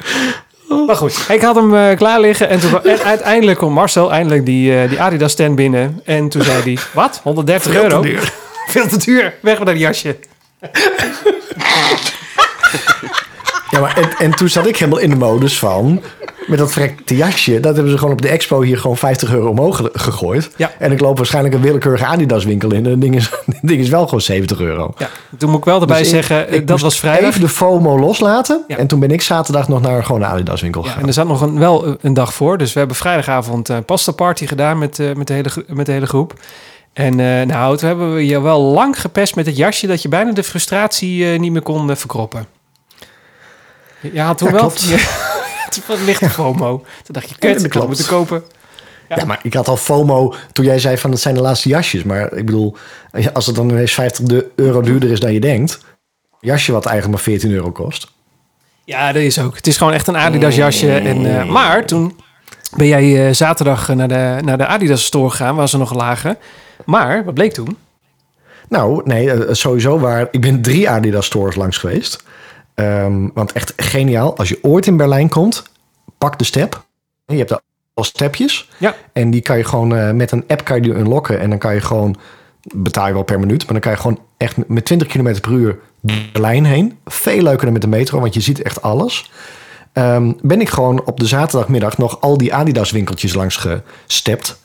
Maar 0.88 0.96
goed, 0.96 1.26
ik 1.30 1.42
had 1.42 1.56
hem 1.56 1.76
eh, 1.76 1.98
klaar 1.98 2.20
liggen 2.20 2.50
en, 2.50 2.60
toen, 2.60 2.84
en 2.84 3.00
uiteindelijk 3.04 3.58
kwam 3.58 3.74
Marcel 3.74 4.12
eindelijk 4.12 4.46
die, 4.46 4.82
eh, 4.82 4.90
die 4.90 5.02
Adidas 5.02 5.32
stand 5.32 5.56
binnen. 5.56 6.02
En 6.06 6.30
toen 6.30 6.44
zei 6.44 6.62
hij, 6.64 6.78
wat? 6.94 7.20
130 7.24 7.72
Veel 7.72 7.82
te 7.82 7.88
euro? 7.88 8.02
duur. 8.02 8.34
Veel 8.68 8.88
te 8.88 8.98
duur. 8.98 9.34
Weg 9.42 9.58
met 9.58 9.68
dat 9.68 9.80
jasje. 9.80 10.18
Ja, 13.72 13.80
maar 13.80 13.98
en, 13.98 14.10
en 14.18 14.32
toen 14.36 14.50
zat 14.50 14.68
ik 14.68 14.78
helemaal 14.78 15.00
in 15.00 15.10
de 15.10 15.16
modus 15.16 15.60
van... 15.60 16.02
Met 16.48 16.58
dat 16.60 16.72
verrekte 16.72 17.16
jasje, 17.16 17.60
dat 17.60 17.74
hebben 17.74 17.92
ze 17.92 17.98
gewoon 17.98 18.14
op 18.14 18.22
de 18.22 18.28
expo 18.30 18.62
hier 18.62 18.78
gewoon 18.78 18.98
50 18.98 19.34
euro 19.34 19.50
omhoog 19.50 19.78
ge- 19.78 19.90
gegooid. 19.94 20.50
Ja. 20.58 20.72
En 20.80 20.92
ik 20.92 21.00
loop 21.00 21.18
waarschijnlijk 21.18 21.56
een 21.56 21.62
willekeurige 21.62 22.06
Adidas 22.06 22.44
winkel 22.46 22.74
in. 22.74 22.86
En 22.86 22.92
het 22.92 23.02
ding 23.02 23.16
is, 23.16 23.30
ding 23.62 23.80
is 23.82 23.90
wel 23.90 24.04
gewoon 24.06 24.22
70 24.22 24.60
euro. 24.60 24.94
Ja, 24.98 25.10
toen 25.38 25.50
moet 25.50 25.60
ik 25.60 25.66
wel 25.66 25.82
erbij 25.82 25.98
Dus 26.00 26.10
zeggen, 26.10 26.48
eh, 26.48 26.54
ik 26.56 26.68
dat 26.68 26.80
was 26.80 27.00
vrijdag. 27.00 27.30
Even 27.30 27.42
de 27.42 27.50
FOMO 27.50 28.00
loslaten. 28.00 28.64
Ja. 28.68 28.78
En 28.78 28.88
toen 28.88 29.00
ben 29.00 29.12
ik 29.12 29.22
zaterdag 29.22 29.68
nog 29.68 29.82
naar 29.82 30.04
gewoon 30.06 30.22
een 30.22 30.28
Adidas 30.28 30.62
winkel 30.62 30.82
Ja, 30.82 30.88
gegaan. 30.88 31.02
en 31.02 31.08
er 31.08 31.14
zat 31.14 31.28
nog 31.28 31.42
een, 31.42 31.60
wel 31.60 31.96
een 32.02 32.14
dag 32.14 32.34
voor. 32.34 32.58
Dus 32.58 32.74
we 32.74 32.80
hebben 32.80 32.98
vrijdagavond 32.98 33.70
een 33.70 33.86
pasta 33.86 34.12
party 34.12 34.48
gedaan 34.48 34.78
met, 34.78 35.00
eh, 35.00 35.14
met, 35.14 35.28
de 35.28 35.34
hele, 35.34 35.50
met 35.68 35.86
de 35.86 35.92
hele 35.92 36.06
groep. 36.08 36.34
En 36.94 37.20
eh, 37.20 37.46
nou, 37.46 37.78
toen 37.78 37.88
hebben 37.88 38.14
we 38.16 38.26
je 38.26 38.42
wel 38.42 38.62
lang 38.62 39.02
gepest 39.02 39.36
met 39.36 39.46
het 39.46 39.58
jasje... 39.58 39.88
dat 39.88 40.02
je 40.02 40.08
bijna 40.10 40.32
de 40.32 40.44
frustratie 40.44 41.32
eh, 41.34 41.40
niet 41.40 41.52
meer 41.52 41.62
kon 41.62 41.90
eh, 41.90 41.96
verkroppen. 41.96 42.46
Ja, 44.14 44.34
toen 44.34 44.48
Ja, 44.48 44.54
wel... 44.54 44.72
toen 45.72 45.84
was 45.88 46.00
lichte 46.06 46.30
FOMO. 46.30 46.78
Toen 46.78 47.14
dacht 47.14 47.30
je, 47.30 47.36
kut, 47.40 47.64
ik 47.64 47.74
had 47.74 47.88
moeten 47.88 48.06
kopen. 48.08 48.44
Ja. 49.10 49.16
Ja. 49.18 49.26
maar 49.26 49.40
ik 49.44 49.54
had 49.54 49.68
al 49.68 49.78
FOMO 49.78 50.34
toen 50.52 50.66
jij 50.66 50.80
zei 50.80 50.98
van 50.98 51.12
het 51.12 51.20
zijn 51.20 51.36
de 51.36 51.42
laatste 51.42 51.70
jasjes. 51.70 52.04
Maar 52.04 52.34
ik 52.34 52.46
bedoel, 52.46 52.76
als 53.34 53.46
het 53.46 53.56
dan 53.56 53.70
ineens 53.70 53.94
50 53.94 54.26
de- 54.26 54.48
euro 54.56 54.82
duurder 54.82 55.12
is 55.12 55.20
dan 55.20 55.34
je 55.34 55.40
denkt. 55.40 55.80
Jasje 56.40 56.72
wat 56.72 56.86
eigenlijk 56.86 57.16
maar 57.16 57.26
14 57.26 57.52
euro 57.52 57.72
kost. 57.72 58.12
Ja, 58.86 59.12
dat 59.12 59.22
is 59.22 59.40
ook. 59.40 59.56
Het 59.56 59.68
is 59.68 59.78
gewoon 59.78 59.94
echt 59.94 60.08
een 60.08 60.18
Adidas 60.18 60.56
jasje. 60.56 60.92
En, 60.98 61.38
eh, 61.40 61.46
maar 61.46 61.86
toen 61.86 62.20
ben 62.76 62.88
jij 62.88 63.28
eh, 63.28 63.34
zaterdag 63.34 63.90
eh, 63.90 63.96
naar 63.96 64.08
de, 64.08 64.38
naar 64.44 64.58
de 64.58 64.66
Adidas 64.66 65.06
store 65.06 65.30
gegaan... 65.30 65.56
waar 65.56 65.70
ze 65.70 65.78
nog 65.78 65.94
lagen. 65.94 66.38
Maar, 66.86 67.24
wat 67.26 67.34
bleek 67.34 67.54
toen? 67.54 67.78
Nou, 68.70 69.02
nee, 69.06 69.54
sowieso 69.56 70.00
waar. 70.00 70.28
Ik 70.32 70.42
ben 70.42 70.62
drie 70.62 70.90
Adidas 70.90 71.26
stores 71.26 71.56
langs 71.56 71.78
geweest. 71.78 72.24
Ehm, 72.82 73.28
want 73.34 73.52
echt 73.52 73.74
geniaal. 73.76 74.38
Als 74.38 74.50
je 74.50 74.60
ooit 74.62 74.88
in 74.88 74.98
Berlijn 74.98 75.30
komt, 75.30 75.64
pak 76.18 76.38
de 76.38 76.44
step. 76.44 76.86
Je 77.26 77.38
hebt 77.38 77.50
daar 77.50 77.62
al 77.94 78.04
stepjes. 78.04 78.70
Ja. 78.78 78.96
En 79.14 79.32
die 79.32 79.42
kan 79.42 79.58
je 79.58 79.64
gewoon 79.64 79.96
eh, 79.96 80.12
met 80.12 80.32
een 80.32 80.44
app 80.48 80.64
kan 80.64 80.76
je 80.76 80.82
die 80.82 80.94
unlocken. 80.94 81.40
En 81.40 81.50
dan 81.50 81.60
kan 81.60 81.74
je 81.74 81.82
gewoon, 81.82 82.16
betaal 82.76 83.08
je 83.08 83.14
wel 83.14 83.24
per 83.24 83.40
minuut. 83.40 83.60
Maar 83.64 83.72
dan 83.72 83.80
kan 83.80 83.92
je 83.92 83.98
gewoon 83.98 84.20
echt 84.38 84.68
met 84.68 84.86
20 84.86 85.08
km 85.08 85.40
per 85.42 85.52
uur 85.52 85.80
Berlijn 86.02 86.66
heen. 86.66 86.98
Veel 87.06 87.42
leuker 87.42 87.64
dan 87.64 87.74
met 87.74 87.82
de 87.82 87.88
metro, 87.88 88.20
want 88.20 88.34
je 88.34 88.42
ziet 88.42 88.62
echt 88.62 88.82
alles. 88.82 89.32
Ehm, 89.94 90.32
ben 90.42 90.62
ik 90.62 90.70
gewoon 90.70 91.06
op 91.06 91.20
de 91.20 91.26
zaterdagmiddag 91.26 91.98
nog 91.98 92.22
al 92.22 92.38
die 92.38 92.54
Adidas 92.54 92.92
winkeltjes 92.92 93.34
langs 93.34 93.56
gestept. 93.56 94.60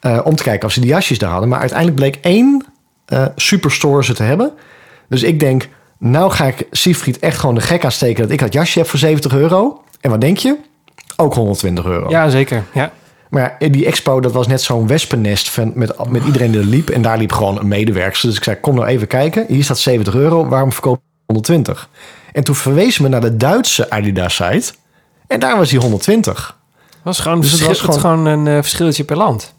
eh, 0.00 0.20
om 0.24 0.36
te 0.36 0.42
kijken 0.42 0.66
of 0.66 0.72
ze 0.74 0.80
die 0.80 0.88
jasjes 0.88 1.18
daar 1.18 1.30
hadden. 1.30 1.48
Maar 1.48 1.60
uiteindelijk 1.60 1.98
bleek 1.98 2.16
één 2.20 2.64
eh, 3.06 3.26
superstore 3.36 4.04
ze 4.04 4.14
te 4.14 4.22
hebben. 4.22 4.52
Dus 5.08 5.22
ik 5.22 5.40
denk, 5.40 5.68
nou 5.98 6.30
ga 6.30 6.44
ik 6.44 6.66
Siegfried 6.70 7.18
echt 7.18 7.38
gewoon 7.38 7.54
de 7.54 7.60
gek 7.60 7.84
aansteken... 7.84 8.22
dat 8.22 8.32
ik 8.32 8.38
dat 8.38 8.52
jasje 8.52 8.78
heb 8.78 8.88
voor 8.88 8.98
70 8.98 9.32
euro. 9.32 9.82
En 10.00 10.10
wat 10.10 10.20
denk 10.20 10.38
je? 10.38 10.56
Ook 11.16 11.34
120 11.34 11.84
euro. 11.84 12.08
Ja, 12.08 12.28
zeker. 12.28 12.64
Ja. 12.72 12.92
Maar 13.30 13.56
ja, 13.58 13.68
die 13.68 13.86
expo, 13.86 14.20
dat 14.20 14.32
was 14.32 14.46
net 14.46 14.62
zo'n 14.62 14.86
wespennest 14.86 15.50
van, 15.50 15.72
met, 15.74 16.08
met 16.08 16.24
iedereen 16.24 16.50
die 16.50 16.60
er 16.60 16.66
liep. 16.66 16.90
En 16.90 17.02
daar 17.02 17.18
liep 17.18 17.32
gewoon 17.32 17.58
een 17.58 17.68
medewerker. 17.68 18.20
Dus 18.22 18.36
ik 18.36 18.44
zei, 18.44 18.56
kom 18.60 18.74
nou 18.74 18.86
even 18.86 19.06
kijken. 19.06 19.44
Hier 19.48 19.64
staat 19.64 19.78
70 19.78 20.14
euro. 20.14 20.46
Waarom 20.48 20.72
verkoop 20.72 20.96
je 20.96 21.22
120? 21.26 21.88
En 22.32 22.44
toen 22.44 22.54
verwezen 22.54 23.02
me 23.02 23.08
naar 23.08 23.20
de 23.20 23.36
Duitse 23.36 23.90
Adidas-site. 23.90 24.72
En 25.26 25.40
daar 25.40 25.56
was 25.56 25.68
die 25.68 25.78
120. 25.78 26.58
was 27.02 27.18
gewoon, 27.18 27.40
Dus 27.40 27.52
het 27.52 27.66
was 27.66 27.80
het 27.80 27.96
gewoon 27.96 28.26
een 28.26 28.46
eh, 28.46 28.54
verschilletje 28.54 29.04
per 29.04 29.16
land. 29.16 29.54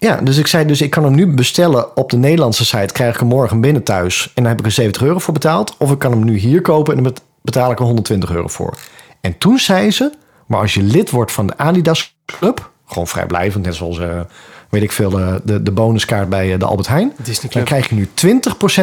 Ja, 0.00 0.16
dus 0.16 0.36
ik 0.36 0.46
zei, 0.46 0.66
dus 0.66 0.80
ik 0.80 0.90
kan 0.90 1.04
hem 1.04 1.14
nu 1.14 1.26
bestellen 1.26 1.96
op 1.96 2.10
de 2.10 2.16
Nederlandse 2.16 2.64
site. 2.64 2.92
Krijg 2.92 3.14
ik 3.14 3.20
hem 3.20 3.28
morgen 3.28 3.60
binnen 3.60 3.82
thuis. 3.82 4.26
En 4.26 4.42
dan 4.42 4.52
heb 4.52 4.58
ik 4.58 4.64
er 4.66 4.70
70 4.72 5.02
euro 5.02 5.18
voor 5.18 5.34
betaald. 5.34 5.74
Of 5.78 5.92
ik 5.92 5.98
kan 5.98 6.10
hem 6.10 6.24
nu 6.24 6.36
hier 6.38 6.60
kopen 6.60 6.96
en 6.96 7.02
dan 7.02 7.12
bet- 7.12 7.22
betaal 7.42 7.70
ik 7.70 7.78
er 7.78 7.84
120 7.84 8.30
euro 8.30 8.48
voor. 8.48 8.74
En 9.20 9.38
toen 9.38 9.58
zei 9.58 9.90
ze, 9.90 10.12
maar 10.46 10.60
als 10.60 10.74
je 10.74 10.82
lid 10.82 11.10
wordt 11.10 11.32
van 11.32 11.46
de 11.46 11.58
Adidas 11.58 12.16
Club... 12.26 12.70
gewoon 12.86 13.06
vrijblijvend, 13.06 13.64
net 13.64 13.74
zoals, 13.74 13.98
eh, 13.98 14.20
weet 14.68 14.82
ik 14.82 14.92
veel, 14.92 15.10
de, 15.10 15.62
de 15.62 15.72
bonuskaart 15.72 16.28
bij 16.28 16.52
eh, 16.52 16.58
de 16.58 16.64
Albert 16.64 16.88
Heijn... 16.88 17.12
Dan 17.52 17.64
krijg 17.64 17.88
je 17.88 17.94
nu 17.94 18.08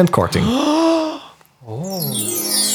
20% 0.00 0.04
korting. 0.10 0.44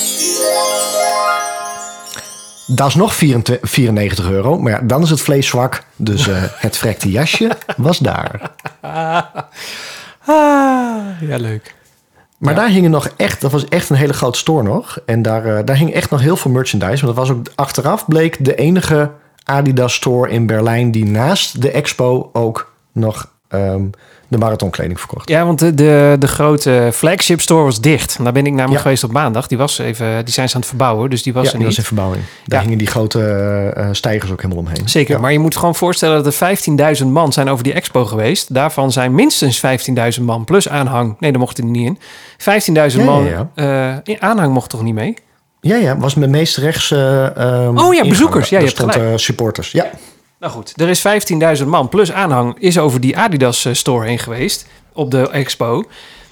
Dat 2.67 2.87
is 2.87 2.95
nog 2.95 3.15
24 3.15 3.69
94 3.71 4.29
euro, 4.29 4.59
maar 4.59 4.71
ja, 4.71 4.79
dan 4.83 5.01
is 5.01 5.09
het 5.09 5.21
vlees 5.21 5.47
zwak. 5.47 5.83
Dus 5.95 6.27
eh, 6.27 6.43
het 6.65 6.77
vrekte 6.77 7.11
jasje 7.11 7.49
was 7.77 7.97
daar. 7.97 8.51
Ah, 8.81 9.21
ja, 11.21 11.37
leuk. 11.37 11.75
Maar 12.37 12.53
Ja. 12.53 12.59
daar 12.59 12.69
hingen 12.69 12.91
nog 12.91 13.07
echt, 13.17 13.41
dat 13.41 13.51
was 13.51 13.67
echt 13.67 13.89
een 13.89 13.95
hele 13.95 14.13
grote 14.13 14.37
store 14.39 14.63
nog. 14.63 14.97
En 15.05 15.21
daar, 15.21 15.45
eh, 15.45 15.65
daar 15.65 15.77
hing 15.77 15.93
echt 15.93 16.09
nog 16.09 16.21
heel 16.21 16.37
veel 16.37 16.51
merchandise. 16.51 17.05
Want 17.05 17.17
dat 17.17 17.27
was 17.27 17.37
ook 17.37 17.47
achteraf 17.55 18.07
bleek 18.07 18.45
de 18.45 18.55
enige 18.55 19.11
Adidas 19.43 19.93
store 19.93 20.29
in 20.29 20.45
Berlijn 20.45 20.91
die 20.91 21.05
naast 21.05 21.61
de 21.61 21.71
expo 21.71 22.29
ook 22.33 22.73
nog 22.91 23.31
ehm, 23.53 23.81
de 24.27 24.37
marathonkleding 24.39 24.99
verkocht. 24.99 25.29
Ja, 25.29 25.45
want 25.45 25.59
de, 25.59 25.73
de, 25.73 26.15
de 26.19 26.27
grote 26.27 26.89
flagship 26.93 27.41
store 27.41 27.63
was 27.63 27.81
dicht. 27.81 28.17
Daar 28.23 28.33
ben 28.33 28.45
ik 28.45 28.51
namelijk 28.51 28.73
Ja. 28.73 28.81
geweest 28.81 29.03
op 29.03 29.11
maandag. 29.11 29.47
Die, 29.47 29.57
was 29.57 29.77
even, 29.77 30.25
die 30.25 30.33
zijn 30.33 30.49
ze 30.49 30.55
aan 30.55 30.59
het 30.61 30.69
verbouwen, 30.69 31.09
dus 31.09 31.23
die 31.23 31.33
was 31.33 31.43
ja, 31.45 31.51
er 31.51 31.57
die 31.57 31.67
niet. 31.67 31.75
was 31.75 31.85
in 31.85 31.95
verbouwing. 31.95 32.23
Daar 32.45 32.57
Ja. 32.59 32.63
hingen 32.63 32.77
die 32.77 32.87
grote 32.87 33.21
eh, 33.75 33.87
stijgers 33.91 34.31
ook 34.31 34.41
helemaal 34.41 34.63
omheen. 34.63 34.89
Zeker, 34.89 35.19
maar 35.19 35.31
je 35.31 35.39
moet 35.39 35.55
gewoon 35.55 35.75
voorstellen 35.75 36.23
dat 36.23 36.33
er 36.33 36.97
15.000 37.01 37.05
man 37.07 37.33
zijn 37.33 37.49
over 37.49 37.63
die 37.63 37.73
expo 37.73 38.05
geweest. 38.05 38.53
Daarvan 38.53 38.91
zijn 38.91 39.15
minstens 39.15 39.61
15.000 40.17 40.23
man 40.23 40.43
plus 40.45 40.69
aanhang. 40.69 41.15
Nee, 41.19 41.31
daar 41.31 41.39
mocht 41.39 41.57
hij 41.57 41.65
niet 41.67 41.85
in. 41.85 41.99
15.000 42.37 42.99
Ja, 42.99 43.05
man. 43.05 43.49
eh, 43.55 43.93
in 44.03 44.21
aanhang 44.21 44.53
mocht 44.53 44.69
toch 44.69 44.81
niet 44.83 44.93
mee? 44.93 45.13
Ja, 45.61 45.75
ja, 45.75 45.97
was 45.97 46.15
mijn 46.15 46.31
meest 46.31 46.57
rechts. 46.57 46.91
eh, 46.91 47.25
ehm, 47.37 47.77
Oh 47.77 47.83
ja, 47.83 47.89
ingang. 47.89 48.09
bezoekers. 48.09 48.49
Ja, 48.49 48.59
je 48.59 48.65
hebt 48.65 48.77
stond 48.77 49.21
supporters. 49.21 49.71
Ja, 49.71 49.85
Nou 50.43 50.55
goed, 50.55 50.73
er 50.81 50.89
is 50.89 51.03
15.000 51.61 51.67
man 51.67 51.89
plus 51.89 52.11
aanhang 52.11 52.55
is 52.59 52.77
over 52.77 52.99
die 52.99 53.17
Adidas 53.17 53.65
eh, 53.65 53.73
store 53.73 54.05
heen 54.07 54.19
geweest 54.19 54.67
op 54.93 55.11
de 55.11 55.29
expo. 55.29 55.83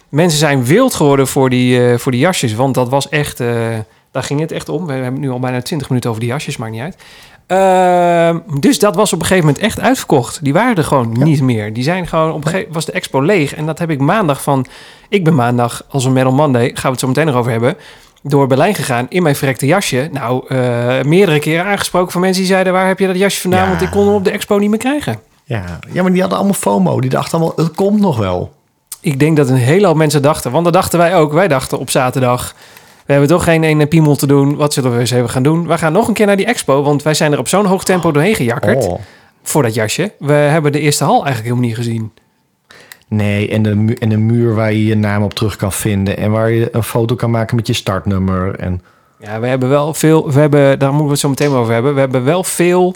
Mensen 0.09 0.39
zijn 0.39 0.65
wild 0.65 0.93
geworden 0.93 1.27
voor 1.27 1.49
die, 1.49 1.87
eh, 1.91 1.97
voor 1.97 2.11
die 2.11 2.21
jasjes, 2.21 2.53
want 2.53 2.73
dat 2.75 2.89
was 2.89 3.09
echt, 3.09 3.39
eh, 3.39 3.47
daar 4.11 4.23
ging 4.23 4.39
het 4.39 4.51
echt 4.51 4.69
om. 4.69 4.85
We 4.85 4.93
hebben 4.93 5.19
nu 5.21 5.29
al 5.29 5.39
bijna 5.39 5.61
20 5.61 5.87
minuten 5.89 6.09
over 6.09 6.21
die 6.21 6.31
jasjes, 6.31 6.57
maakt 6.57 6.71
niet 6.71 6.81
uit. 6.81 6.97
Ehm, 7.47 8.59
dus 8.59 8.79
dat 8.79 8.95
was 8.95 9.13
op 9.13 9.19
een 9.19 9.25
gegeven 9.25 9.45
moment 9.47 9.63
echt 9.63 9.79
uitverkocht. 9.79 10.43
Die 10.43 10.53
waren 10.53 10.75
er 10.75 10.83
gewoon 10.83 11.15
Ja. 11.17 11.23
niet 11.23 11.41
meer. 11.41 11.73
Die 11.73 11.83
zijn 11.83 12.07
gewoon 12.07 12.31
op 12.31 12.43
een 12.45 12.51
gegeven 12.51 12.73
was 12.73 12.85
de 12.85 12.91
expo 12.91 13.21
leeg. 13.21 13.55
En 13.55 13.65
dat 13.65 13.79
heb 13.79 13.89
ik 13.89 13.99
maandag 13.99 14.41
van. 14.41 14.65
Ik 15.09 15.23
ben 15.23 15.35
maandag 15.35 15.85
als 15.89 16.05
een 16.05 16.13
Metal 16.13 16.33
Monday, 16.33 16.65
gaan 16.73 16.81
we 16.83 16.89
het 16.89 16.99
zo 16.99 17.07
meteen 17.07 17.25
nog 17.25 17.35
over 17.35 17.51
hebben. 17.51 17.77
Door 18.23 18.47
Berlijn 18.47 18.75
gegaan 18.75 19.05
in 19.09 19.23
mijn 19.23 19.35
verrekte 19.35 19.65
jasje. 19.65 20.09
Nou, 20.11 20.43
eh, 20.47 21.01
meerdere 21.01 21.39
keren 21.39 21.65
aangesproken 21.65 22.11
van 22.11 22.21
mensen 22.21 22.41
die 22.41 22.51
zeiden: 22.51 22.73
waar 22.73 22.87
heb 22.87 22.99
je 22.99 23.07
dat 23.07 23.17
jasje 23.17 23.41
vandaan? 23.41 23.63
Ja. 23.63 23.69
Want 23.69 23.81
ik 23.81 23.89
kon 23.89 24.05
hem 24.05 24.15
op 24.15 24.23
de 24.23 24.31
expo 24.31 24.57
niet 24.57 24.69
meer 24.69 24.79
krijgen. 24.79 25.19
ja. 25.43 25.79
ja, 25.91 26.01
maar 26.01 26.11
die 26.11 26.19
hadden 26.21 26.37
allemaal 26.39 26.57
FOMO. 26.57 27.01
Die 27.01 27.09
dachten 27.09 27.39
allemaal, 27.39 27.55
het 27.65 27.75
komt 27.75 27.99
nog 27.99 28.17
wel. 28.17 28.51
Ik 28.99 29.19
denk 29.19 29.37
dat 29.37 29.49
een 29.49 29.55
hele 29.55 29.87
hoop 29.87 29.95
mensen 29.95 30.21
dachten, 30.21 30.51
want 30.51 30.63
dat 30.63 30.73
dachten 30.73 30.99
wij 30.99 31.15
ook. 31.15 31.33
Wij 31.33 31.47
dachten 31.47 31.79
op 31.79 31.89
zaterdag, 31.89 32.55
we 33.05 33.11
hebben 33.11 33.29
toch 33.29 33.43
geen 33.43 33.63
ene 33.63 33.85
piemel 33.85 34.15
te 34.15 34.27
doen. 34.27 34.55
Wat 34.55 34.73
zullen 34.73 34.93
we 34.93 34.99
eens 34.99 35.11
even 35.11 35.29
gaan 35.29 35.43
doen? 35.43 35.67
We 35.67 35.77
gaan 35.77 35.93
nog 35.93 36.07
een 36.07 36.13
keer 36.13 36.25
naar 36.25 36.37
die 36.37 36.45
expo, 36.45 36.83
want 36.83 37.03
wij 37.03 37.13
zijn 37.13 37.31
er 37.31 37.39
op 37.39 37.47
zo'n 37.47 37.65
hoog 37.65 37.83
tempo 37.83 38.11
doorheen 38.11 38.35
gejakkerd 38.35 38.85
Oh. 38.85 38.99
voor 39.43 39.63
dat 39.63 39.73
jasje. 39.73 40.11
We 40.19 40.33
hebben 40.33 40.71
de 40.71 40.79
eerste 40.79 41.03
hal 41.03 41.13
eigenlijk 41.25 41.43
helemaal 41.43 41.65
niet 41.67 41.75
gezien. 41.75 42.11
Nee, 43.13 43.49
en 43.49 43.61
de, 43.63 43.75
mu- 43.75 43.93
en 43.99 44.09
de 44.09 44.17
muur 44.17 44.55
waar 44.55 44.71
je 44.73 44.85
je 44.85 44.95
naam 44.95 45.23
op 45.23 45.33
terug 45.33 45.55
kan 45.55 45.71
vinden. 45.71 46.17
En 46.17 46.31
waar 46.31 46.49
je 46.51 46.75
een 46.75 46.83
foto 46.83 47.15
kan 47.15 47.31
maken 47.31 47.55
met 47.55 47.67
je 47.67 47.73
startnummer. 47.73 48.55
En 48.59 48.81
Ja, 49.19 49.39
we 49.39 49.47
hebben 49.47 49.69
wel 49.69 49.93
veel, 49.93 50.31
we 50.31 50.39
hebben, 50.39 50.79
daar 50.79 50.89
moeten 50.89 51.05
we 51.05 51.11
het 51.11 51.19
zo 51.21 51.29
meteen 51.29 51.49
over 51.51 51.73
hebben. 51.73 51.93
We 51.93 51.99
hebben 51.99 52.23
wel 52.23 52.43
veel 52.43 52.95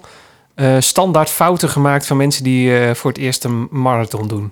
eh, 0.56 0.75
standaard 0.80 1.30
fouten 1.30 1.69
gemaakt 1.69 2.06
van 2.06 2.17
mensen 2.17 2.43
die 2.43 2.78
eh, 2.80 2.93
voor 2.95 3.12
het 3.12 3.19
eerst 3.19 3.43
een 3.43 3.67
marathon 3.71 4.28
doen. 4.28 4.51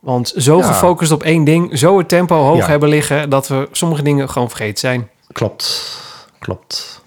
Want 0.00 0.32
zo 0.36 0.56
Ja. 0.58 0.62
gefocust 0.64 1.12
op 1.12 1.22
één 1.22 1.44
ding, 1.44 1.78
zo 1.78 1.98
het 1.98 2.08
tempo 2.08 2.36
hoog 2.36 2.56
Ja. 2.58 2.66
hebben 2.66 2.88
liggen, 2.88 3.30
dat 3.30 3.48
we 3.48 3.68
sommige 3.72 4.02
dingen 4.02 4.28
gewoon 4.30 4.48
vergeten 4.48 4.78
zijn. 4.78 5.08
klopt, 5.32 5.96
klopt. 6.38 7.01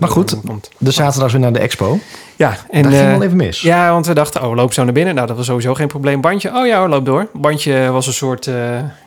Maar 0.00 0.08
goed, 0.08 0.36
de 0.78 0.90
zaterdag 0.90 1.32
weer 1.32 1.40
naar 1.40 1.52
de 1.52 1.58
expo. 1.58 1.98
Ja, 2.36 2.56
en 2.70 2.82
Daar 2.82 2.92
ging 2.92 3.04
eh, 3.04 3.10
wel 3.12 3.22
even 3.22 3.36
mis. 3.36 3.60
Ja, 3.60 3.90
want 3.92 4.06
we 4.06 4.14
dachten, 4.14 4.42
oh, 4.42 4.54
loop 4.54 4.72
zo 4.72 4.84
naar 4.84 4.92
binnen. 4.92 5.14
Nou, 5.14 5.26
dat 5.26 5.36
was 5.36 5.46
sowieso 5.46 5.74
geen 5.74 5.86
probleem. 5.88 6.20
Bandje, 6.20 6.50
oh 6.54 6.66
ja, 6.66 6.88
loop 6.88 7.04
door. 7.06 7.26
Bandje 7.32 7.90
was 7.90 8.06
een 8.06 8.12
soort, 8.12 8.46
eh, 8.46 8.54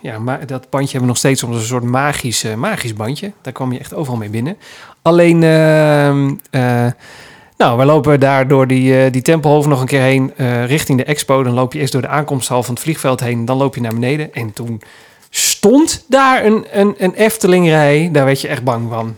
ja, 0.01 0.19
ma- 0.19 0.39
dat 0.45 0.69
bandje 0.69 0.91
hebben 0.91 1.01
we 1.01 1.07
nog 1.07 1.17
steeds 1.17 1.39
soms 1.39 1.55
een 1.55 1.61
soort 1.61 1.83
magisch, 1.83 2.43
eh, 2.43 2.53
magisch 2.53 2.93
bandje. 2.93 3.31
Daar 3.41 3.53
kwam 3.53 3.71
je 3.71 3.79
echt 3.79 3.93
overal 3.93 4.17
mee 4.17 4.29
binnen. 4.29 4.57
Alleen, 5.01 5.43
eh, 5.43 6.85
nou, 7.57 7.77
we 7.77 7.85
lopen 7.85 8.19
daar 8.19 8.47
door 8.47 8.67
die, 8.67 9.09
die 9.09 9.21
Tempelhof 9.21 9.67
nog 9.67 9.79
een 9.81 9.87
keer 9.87 10.01
heen 10.01 10.33
richting 10.65 10.97
de 10.97 11.03
expo. 11.03 11.43
Dan 11.43 11.53
loop 11.53 11.73
je 11.73 11.79
eerst 11.79 11.91
door 11.93 12.01
de 12.01 12.07
aankomsthal 12.07 12.63
van 12.63 12.73
het 12.73 12.83
vliegveld 12.83 13.19
heen. 13.19 13.45
Dan 13.45 13.57
loop 13.57 13.75
je 13.75 13.81
naar 13.81 13.93
beneden. 13.93 14.33
En 14.33 14.53
toen 14.53 14.81
stond 15.29 16.05
daar 16.07 16.45
een, 16.45 16.65
een, 16.71 16.95
een 16.97 17.13
Eftelingrij. 17.13 18.09
Daar 18.11 18.25
werd 18.25 18.41
je 18.41 18.47
echt 18.47 18.63
bang 18.63 18.89
van. 18.89 19.15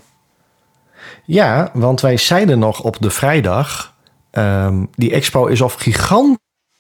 Ja, 1.28 1.70
want 1.74 2.02
wij 2.02 2.18
zeiden 2.18 2.60
nog 2.60 2.82
op 2.82 2.98
de 3.00 3.10
vrijdag... 3.10 3.94
ehm, 4.32 4.84
die 4.96 5.12
expo 5.12 5.46
is 5.46 5.62
of 5.62 5.74
gigantisch 5.74 6.38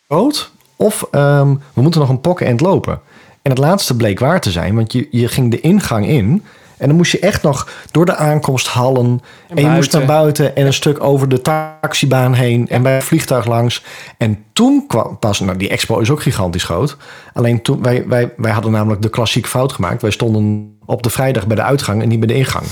groot... 0.08 0.52
of 0.76 1.08
ehm, 1.12 1.56
we 1.74 1.82
moeten 1.82 2.00
nog 2.00 2.10
een 2.10 2.22
pokken 2.22 2.46
end 2.46 2.62
lopen. 2.62 3.00
En 3.42 3.52
het 3.52 3.58
laatste 3.58 3.96
bleek 3.96 4.20
waar 4.20 4.42
te 4.42 4.52
zijn, 4.52 4.76
want 4.76 4.94
je, 4.94 5.08
je 5.12 5.28
ging 5.28 5.52
de 5.52 5.60
ingang 5.60 6.08
in... 6.08 6.44
en 6.78 6.88
dan 6.88 6.98
moest 6.98 7.12
je 7.12 7.20
echt 7.20 7.44
nog 7.44 7.70
door 7.92 8.06
de 8.06 8.16
aankomsthallen... 8.16 9.22
en, 9.48 9.64
je 9.64 9.70
moest 9.70 9.94
naar 9.94 10.06
buiten 10.06 10.56
en 10.56 10.66
een 10.66 10.74
stuk 10.74 11.04
over 11.04 11.30
de 11.30 11.42
taxibaan 11.42 12.34
heen... 12.34 12.68
en 12.68 12.82
bij 12.82 12.94
het 12.94 13.04
vliegtuig 13.04 13.46
langs. 13.46 13.84
En 14.18 14.44
toen 14.54 14.88
kwam 14.88 15.20
pas... 15.20 15.40
Nou, 15.40 15.58
die 15.58 15.70
expo 15.70 16.00
is 16.00 16.10
ook 16.10 16.22
gigantisch 16.22 16.64
groot. 16.64 16.98
Alleen 17.34 17.62
toen... 17.62 17.82
Wij, 17.82 18.08
wij, 18.08 18.34
wij 18.38 18.52
hadden 18.52 18.72
namelijk 18.72 19.02
de 19.02 19.10
klassieke 19.10 19.50
fout 19.50 19.72
gemaakt. 19.72 20.02
Wij 20.02 20.12
stonden 20.12 20.76
op 20.86 21.04
de 21.04 21.10
vrijdag 21.10 21.48
bij 21.48 21.56
de 21.56 21.64
uitgang 21.64 22.02
en 22.02 22.08
niet 22.08 22.20
bij 22.20 22.28
de 22.28 22.36
ingang. 22.36 22.66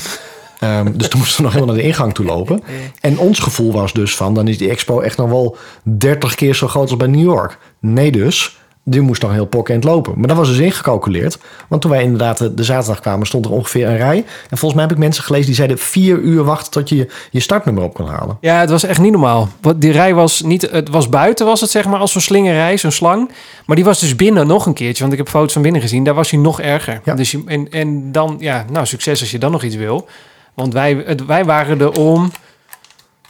Ehm, 0.65 0.91
dus 0.97 1.07
toen 1.07 1.19
moesten 1.19 1.37
we 1.37 1.43
nog 1.43 1.53
helemaal 1.53 1.75
naar 1.75 1.83
de 1.83 1.89
ingang 1.89 2.13
toe 2.13 2.25
lopen. 2.25 2.63
En 3.01 3.19
ons 3.19 3.39
gevoel 3.39 3.71
was 3.71 3.93
dus 3.93 4.15
van... 4.15 4.33
dan 4.33 4.47
is 4.47 4.57
die 4.57 4.69
expo 4.69 4.99
echt 4.99 5.17
nog 5.17 5.29
wel 5.29 5.57
30 5.83 6.35
keer 6.35 6.55
zo 6.55 6.67
groot 6.67 6.89
als 6.89 6.97
bij 6.97 7.07
New 7.07 7.23
York. 7.23 7.57
Nee 7.79 8.11
dus, 8.11 8.59
die 8.83 9.01
moest 9.01 9.21
nog 9.21 9.31
heel 9.31 9.45
pokkend 9.45 9.83
lopen. 9.83 10.13
Maar 10.17 10.27
dat 10.27 10.37
was 10.37 10.47
dus 10.47 10.57
ingecalculeerd. 10.57 11.37
Want 11.67 11.81
toen 11.81 11.91
wij 11.91 12.03
inderdaad 12.03 12.37
de, 12.37 12.53
de 12.53 12.63
zaterdag 12.63 12.99
kwamen... 12.99 13.27
stond 13.27 13.45
er 13.45 13.51
ongeveer 13.51 13.87
een 13.87 13.97
rij. 13.97 14.17
En 14.49 14.57
volgens 14.57 14.73
mij 14.73 14.83
heb 14.83 14.91
ik 14.91 14.97
mensen 14.97 15.23
gelezen 15.23 15.45
die 15.45 15.55
zeiden... 15.55 15.77
vier 15.77 16.17
uur 16.17 16.43
wachten 16.43 16.71
tot 16.71 16.89
je 16.89 17.07
je 17.31 17.39
startnummer 17.39 17.83
op 17.83 17.93
kon 17.93 18.07
halen. 18.07 18.37
Ja, 18.41 18.59
het 18.59 18.69
was 18.69 18.83
echt 18.83 18.99
niet 18.99 19.11
normaal. 19.11 19.49
Want 19.61 19.81
die 19.81 19.91
rij 19.91 20.13
was 20.13 20.41
niet, 20.41 20.71
het 20.71 20.89
was 20.89 21.09
buiten 21.09 21.45
was 21.45 21.61
het 21.61 21.69
zeg 21.69 21.85
maar 21.85 21.99
als 21.99 22.11
zo'n 22.11 22.21
slingerrij, 22.21 22.77
zo'n 22.77 22.91
slang. 22.91 23.31
Maar 23.65 23.75
die 23.75 23.85
was 23.85 23.99
dus 23.99 24.15
binnen 24.15 24.47
nog 24.47 24.65
een 24.65 24.73
keertje, 24.73 25.01
want 25.01 25.13
ik 25.13 25.19
heb 25.19 25.29
foto's 25.29 25.53
van 25.53 25.61
binnen 25.61 25.81
gezien. 25.81 26.03
Daar 26.03 26.13
was 26.13 26.31
hij 26.31 26.39
nog 26.39 26.61
erger. 26.61 27.01
Ja. 27.03 27.15
Dus 27.15 27.31
je, 27.31 27.43
en, 27.45 27.71
en 27.71 28.11
dan, 28.11 28.35
ja, 28.39 28.65
nou 28.71 28.85
succes 28.85 29.19
als 29.19 29.31
je 29.31 29.39
dan 29.39 29.51
nog 29.51 29.63
iets 29.63 29.75
wil. 29.75 30.07
Want 30.55 30.73
wij, 30.73 31.03
het, 31.05 31.25
wij 31.25 31.45
waren 31.45 31.79
er 31.79 31.91
om 31.91 32.31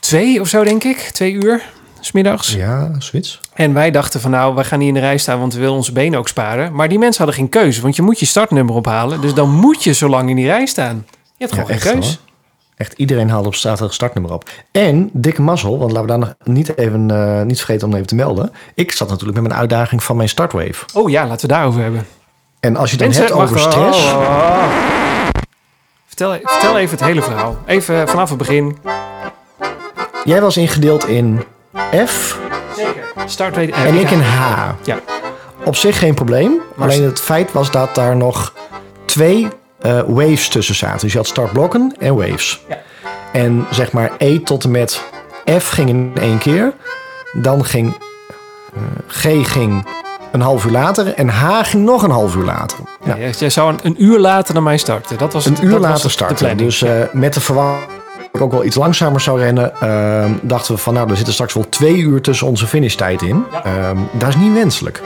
twee 0.00 0.40
of 0.40 0.48
zo 0.48 0.64
denk 0.64 0.84
ik, 0.84 0.98
twee 0.98 1.32
uur, 1.32 1.62
smiddags. 2.00 2.54
Ja, 2.54 2.90
zoiets. 2.98 3.40
En 3.54 3.74
wij 3.74 3.90
dachten 3.90 4.20
van 4.20 4.30
nou, 4.30 4.54
we 4.54 4.64
gaan 4.64 4.78
niet 4.78 4.88
in 4.88 4.94
de 4.94 5.00
rij 5.00 5.18
staan, 5.18 5.38
want 5.38 5.54
we 5.54 5.60
willen 5.60 5.74
onze 5.74 5.92
benen 5.92 6.18
ook 6.18 6.28
sparen. 6.28 6.74
Maar 6.74 6.88
die 6.88 6.98
mensen 6.98 7.24
hadden 7.24 7.40
geen 7.40 7.48
keuze, 7.48 7.82
want 7.82 7.96
je 7.96 8.02
moet 8.02 8.20
je 8.20 8.26
startnummer 8.26 8.74
ophalen. 8.74 9.20
Dus 9.20 9.34
dan 9.34 9.50
moet 9.50 9.84
je 9.84 9.94
zo 9.94 10.08
lang 10.08 10.30
in 10.30 10.36
die 10.36 10.46
rij 10.46 10.66
staan. 10.66 11.06
Je 11.36 11.46
hebt 11.46 11.52
gewoon 11.52 11.80
geen 11.80 12.02
hoor. 12.02 12.16
Echt 12.76 12.92
iedereen 12.92 13.30
haalde 13.30 13.48
op 13.48 13.54
zaterdag 13.54 13.94
startnummer 13.94 14.32
op. 14.32 14.50
En 14.72 15.10
dikke 15.12 15.42
mazzel, 15.42 15.78
want 15.78 15.92
laten 15.92 16.06
we 16.06 16.18
daar 16.18 16.18
nog 16.18 16.34
niet, 16.56 16.78
even, 16.78 17.10
eh, 17.10 17.42
niet 17.42 17.56
vergeten 17.56 17.88
om 17.88 17.94
even 17.94 18.06
te 18.06 18.14
melden. 18.14 18.52
Ik 18.74 18.92
zat 18.92 19.08
natuurlijk 19.08 19.38
met 19.38 19.48
mijn 19.48 19.60
uitdaging 19.60 20.02
van 20.02 20.16
mijn 20.16 20.28
startwave. 20.28 20.84
Oh 20.94 21.10
ja, 21.10 21.26
laten 21.26 21.48
we 21.48 21.54
daarover 21.54 21.82
hebben. 21.82 22.06
En 22.60 22.76
als 22.76 22.90
je 22.90 22.96
het 22.96 23.14
dan 23.14 23.24
Mensen, 23.24 23.36
hebt 23.36 23.50
over 23.50 23.56
wacht, 23.56 23.72
stress... 23.72 24.12
oh, 24.12 24.18
oh, 24.18 24.20
oh. 24.20 25.15
Vertel, 26.16 26.38
vertel 26.50 26.78
even 26.78 26.96
het 26.96 27.06
hele 27.06 27.22
verhaal. 27.22 27.56
Even 27.66 28.08
vanaf 28.08 28.28
het 28.28 28.38
begin. 28.38 28.78
Jij 30.24 30.40
was 30.40 30.56
ingedeeld 30.56 31.06
in 31.06 31.44
F 32.06 32.38
Zeker. 32.76 33.04
Start 33.26 33.56
weet 33.56 33.70
en 33.70 33.94
ik 33.94 34.10
in 34.10 34.20
H. 34.20 34.70
Ja. 34.84 34.98
Op 35.64 35.76
zich 35.76 35.98
geen 35.98 36.14
probleem. 36.14 36.60
Maar- 36.74 36.88
Alleen 36.88 37.02
het 37.02 37.20
feit 37.20 37.52
was 37.52 37.70
dat 37.70 37.94
daar 37.94 38.16
nog 38.16 38.52
twee 39.04 39.48
eh, 39.80 40.00
waves 40.06 40.48
tussen 40.48 40.74
zaten. 40.74 41.00
Dus 41.00 41.12
je 41.12 41.18
had 41.18 41.26
startblokken 41.26 41.94
en 41.98 42.14
waves. 42.16 42.64
Ja. 42.68 42.78
En 43.32 43.66
zeg 43.70 43.92
maar 43.92 44.10
E 44.18 44.38
tot 44.38 44.64
en 44.64 44.70
met 44.70 45.02
F 45.60 45.68
ging 45.68 45.88
in 45.88 46.12
één 46.20 46.38
keer. 46.38 46.72
Dan 47.32 47.64
ging 47.64 47.94
eh, 48.74 48.80
G 49.06 49.52
ging 49.52 49.86
een 50.36 50.46
half 50.46 50.64
uur 50.64 50.70
later. 50.72 51.14
En 51.14 51.28
H 51.28 51.60
ging 51.62 51.84
nog 51.84 52.02
een 52.02 52.10
half 52.10 52.34
uur 52.36 52.44
later. 52.44 52.78
Ja. 53.04 53.16
jij- 53.18 53.30
Jij 53.38 53.50
zou 53.50 53.70
een, 53.72 53.78
een 53.82 54.04
uur 54.04 54.18
later 54.18 54.54
dan 54.54 54.62
mij 54.62 54.76
starten. 54.76 55.18
Dat 55.18 55.32
was 55.32 55.44
het, 55.44 55.58
Een 55.58 55.64
uur 55.64 55.70
dat 55.70 55.80
was 55.80 55.88
later 55.88 56.02
de 56.06 56.08
starten. 56.12 56.36
planning. 56.36 56.60
Dus 56.68 56.82
eh, 56.82 56.90
met 57.12 57.34
de 57.34 57.40
verwachting 57.40 57.90
dat 58.16 58.34
ik 58.34 58.40
ook 58.40 58.52
wel 58.52 58.64
iets 58.64 58.76
langzamer 58.76 59.20
zou 59.20 59.38
rennen, 59.40 59.80
ehm, 59.80 60.30
dachten 60.42 60.74
we 60.74 60.80
van 60.80 60.94
nou, 60.94 61.10
er 61.10 61.16
zitten 61.16 61.34
straks 61.34 61.54
wel 61.54 61.68
twee 61.68 61.96
uur 61.96 62.20
tussen 62.20 62.46
onze 62.46 62.66
finishtijd 62.66 63.22
in. 63.22 63.44
Ehm, 63.64 63.96
dat 64.12 64.28
is 64.28 64.36
niet 64.36 64.52
wenselijk. 64.52 65.02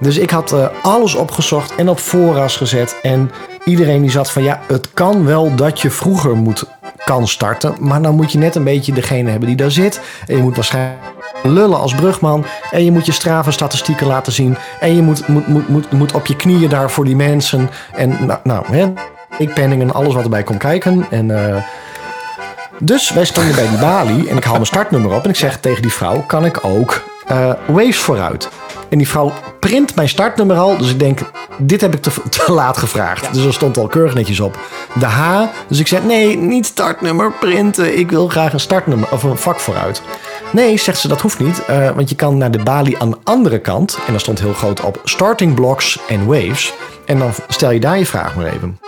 Dus 0.00 0.16
ik 0.18 0.30
had 0.30 0.52
eh, 0.52 0.66
alles 0.82 1.14
opgezocht 1.14 1.74
en 1.74 1.88
op 1.88 1.98
voorras 1.98 2.56
gezet. 2.56 2.98
En 3.02 3.30
iedereen 3.64 4.00
die 4.02 4.10
zat 4.10 4.30
van 4.30 4.42
ja, 4.42 4.60
het 4.66 4.88
kan 4.94 5.24
wel 5.26 5.54
dat 5.54 5.80
je 5.80 5.90
vroeger 5.90 6.36
moet 6.36 6.64
kan 7.08 7.28
starten. 7.28 7.74
Maar 7.80 8.02
dan 8.02 8.14
moet 8.14 8.32
je 8.32 8.38
net 8.38 8.54
een 8.54 8.64
beetje 8.64 8.92
degene 8.92 9.30
hebben 9.30 9.48
die 9.48 9.56
daar 9.56 9.70
zit. 9.70 10.00
En 10.26 10.36
je 10.36 10.42
moet 10.42 10.54
waarschijnlijk 10.56 10.98
lullen 11.42 11.78
als 11.78 11.94
brugman. 11.94 12.44
En 12.70 12.84
je 12.84 12.92
moet 12.92 13.06
je 13.06 13.12
strave 13.12 13.50
statistieken 13.50 14.06
laten 14.06 14.32
zien. 14.32 14.56
En 14.80 14.94
je 14.94 15.02
moet, 15.02 15.28
moet, 15.28 15.46
moet, 15.46 15.68
moet, 15.68 15.92
moet 15.92 16.12
op 16.12 16.26
je 16.26 16.36
knieën 16.36 16.68
daar 16.68 16.90
voor 16.90 17.04
die 17.04 17.16
mensen. 17.16 17.70
En 17.92 18.16
nou, 18.26 18.38
nou 18.42 18.64
hè, 18.66 18.92
ik 19.38 19.54
penning 19.54 19.82
en 19.82 19.92
alles 19.92 20.14
wat 20.14 20.24
erbij 20.24 20.42
komt 20.42 20.58
kijken. 20.58 21.06
En, 21.10 21.54
eh, 21.54 21.62
dus 22.78 23.10
wij 23.12 23.24
stonden 23.24 23.54
bij 23.54 23.68
die 23.68 23.78
balie 23.78 24.28
en 24.28 24.36
ik 24.36 24.44
haal 24.44 24.54
mijn 24.54 24.66
startnummer 24.66 25.12
op. 25.12 25.24
En 25.24 25.30
ik 25.30 25.36
zeg 25.36 25.60
tegen 25.60 25.82
die 25.82 25.92
vrouw, 25.92 26.24
kan 26.26 26.44
ik 26.44 26.64
ook 26.64 27.04
eh, 27.28 27.52
Waves 27.66 27.96
vooruit? 27.98 28.48
En 28.88 28.98
die 28.98 29.08
vrouw 29.08 29.32
print 29.60 29.94
mijn 29.94 30.08
startnummer 30.08 30.56
al. 30.56 30.76
Dus 30.76 30.90
ik 30.90 30.98
denk, 30.98 31.20
dit 31.58 31.80
heb 31.80 31.94
ik 31.94 32.02
te, 32.02 32.10
te 32.28 32.52
laat 32.52 32.76
gevraagd. 32.76 33.34
Dus 33.34 33.44
er 33.44 33.52
stond 33.52 33.78
al 33.78 33.86
keurig 33.86 34.14
netjes 34.14 34.40
op 34.40 34.58
de 34.94 35.06
H. 35.06 35.42
Dus 35.68 35.78
ik 35.78 35.86
zeg, 35.86 36.02
nee, 36.02 36.36
niet 36.36 36.66
startnummer 36.66 37.32
printen. 37.32 37.98
Ik 37.98 38.10
wil 38.10 38.28
graag 38.28 38.52
een 38.52 38.60
startnummer 38.60 39.08
of 39.12 39.22
een 39.22 39.36
vak 39.38 39.60
vooruit. 39.60 40.02
Nee, 40.52 40.76
zegt 40.78 40.98
ze, 40.98 41.08
dat 41.08 41.20
hoeft 41.20 41.38
niet. 41.38 41.64
eh, 41.64 41.90
want 41.90 42.08
je 42.08 42.14
kan 42.14 42.38
naar 42.38 42.50
de 42.50 42.62
balie 42.62 42.98
aan 42.98 43.10
de 43.10 43.18
andere 43.24 43.58
kant. 43.58 43.98
En 44.06 44.12
daar 44.12 44.20
stond 44.20 44.40
heel 44.40 44.52
groot 44.52 44.80
op 44.80 45.00
starting 45.04 45.54
blocks 45.54 45.98
en 46.08 46.26
waves. 46.26 46.72
En 47.06 47.18
dan 47.18 47.30
stel 47.48 47.70
je 47.70 47.80
daar 47.80 47.98
je 47.98 48.06
vraag 48.06 48.36
maar 48.36 48.46
even. 48.46 48.78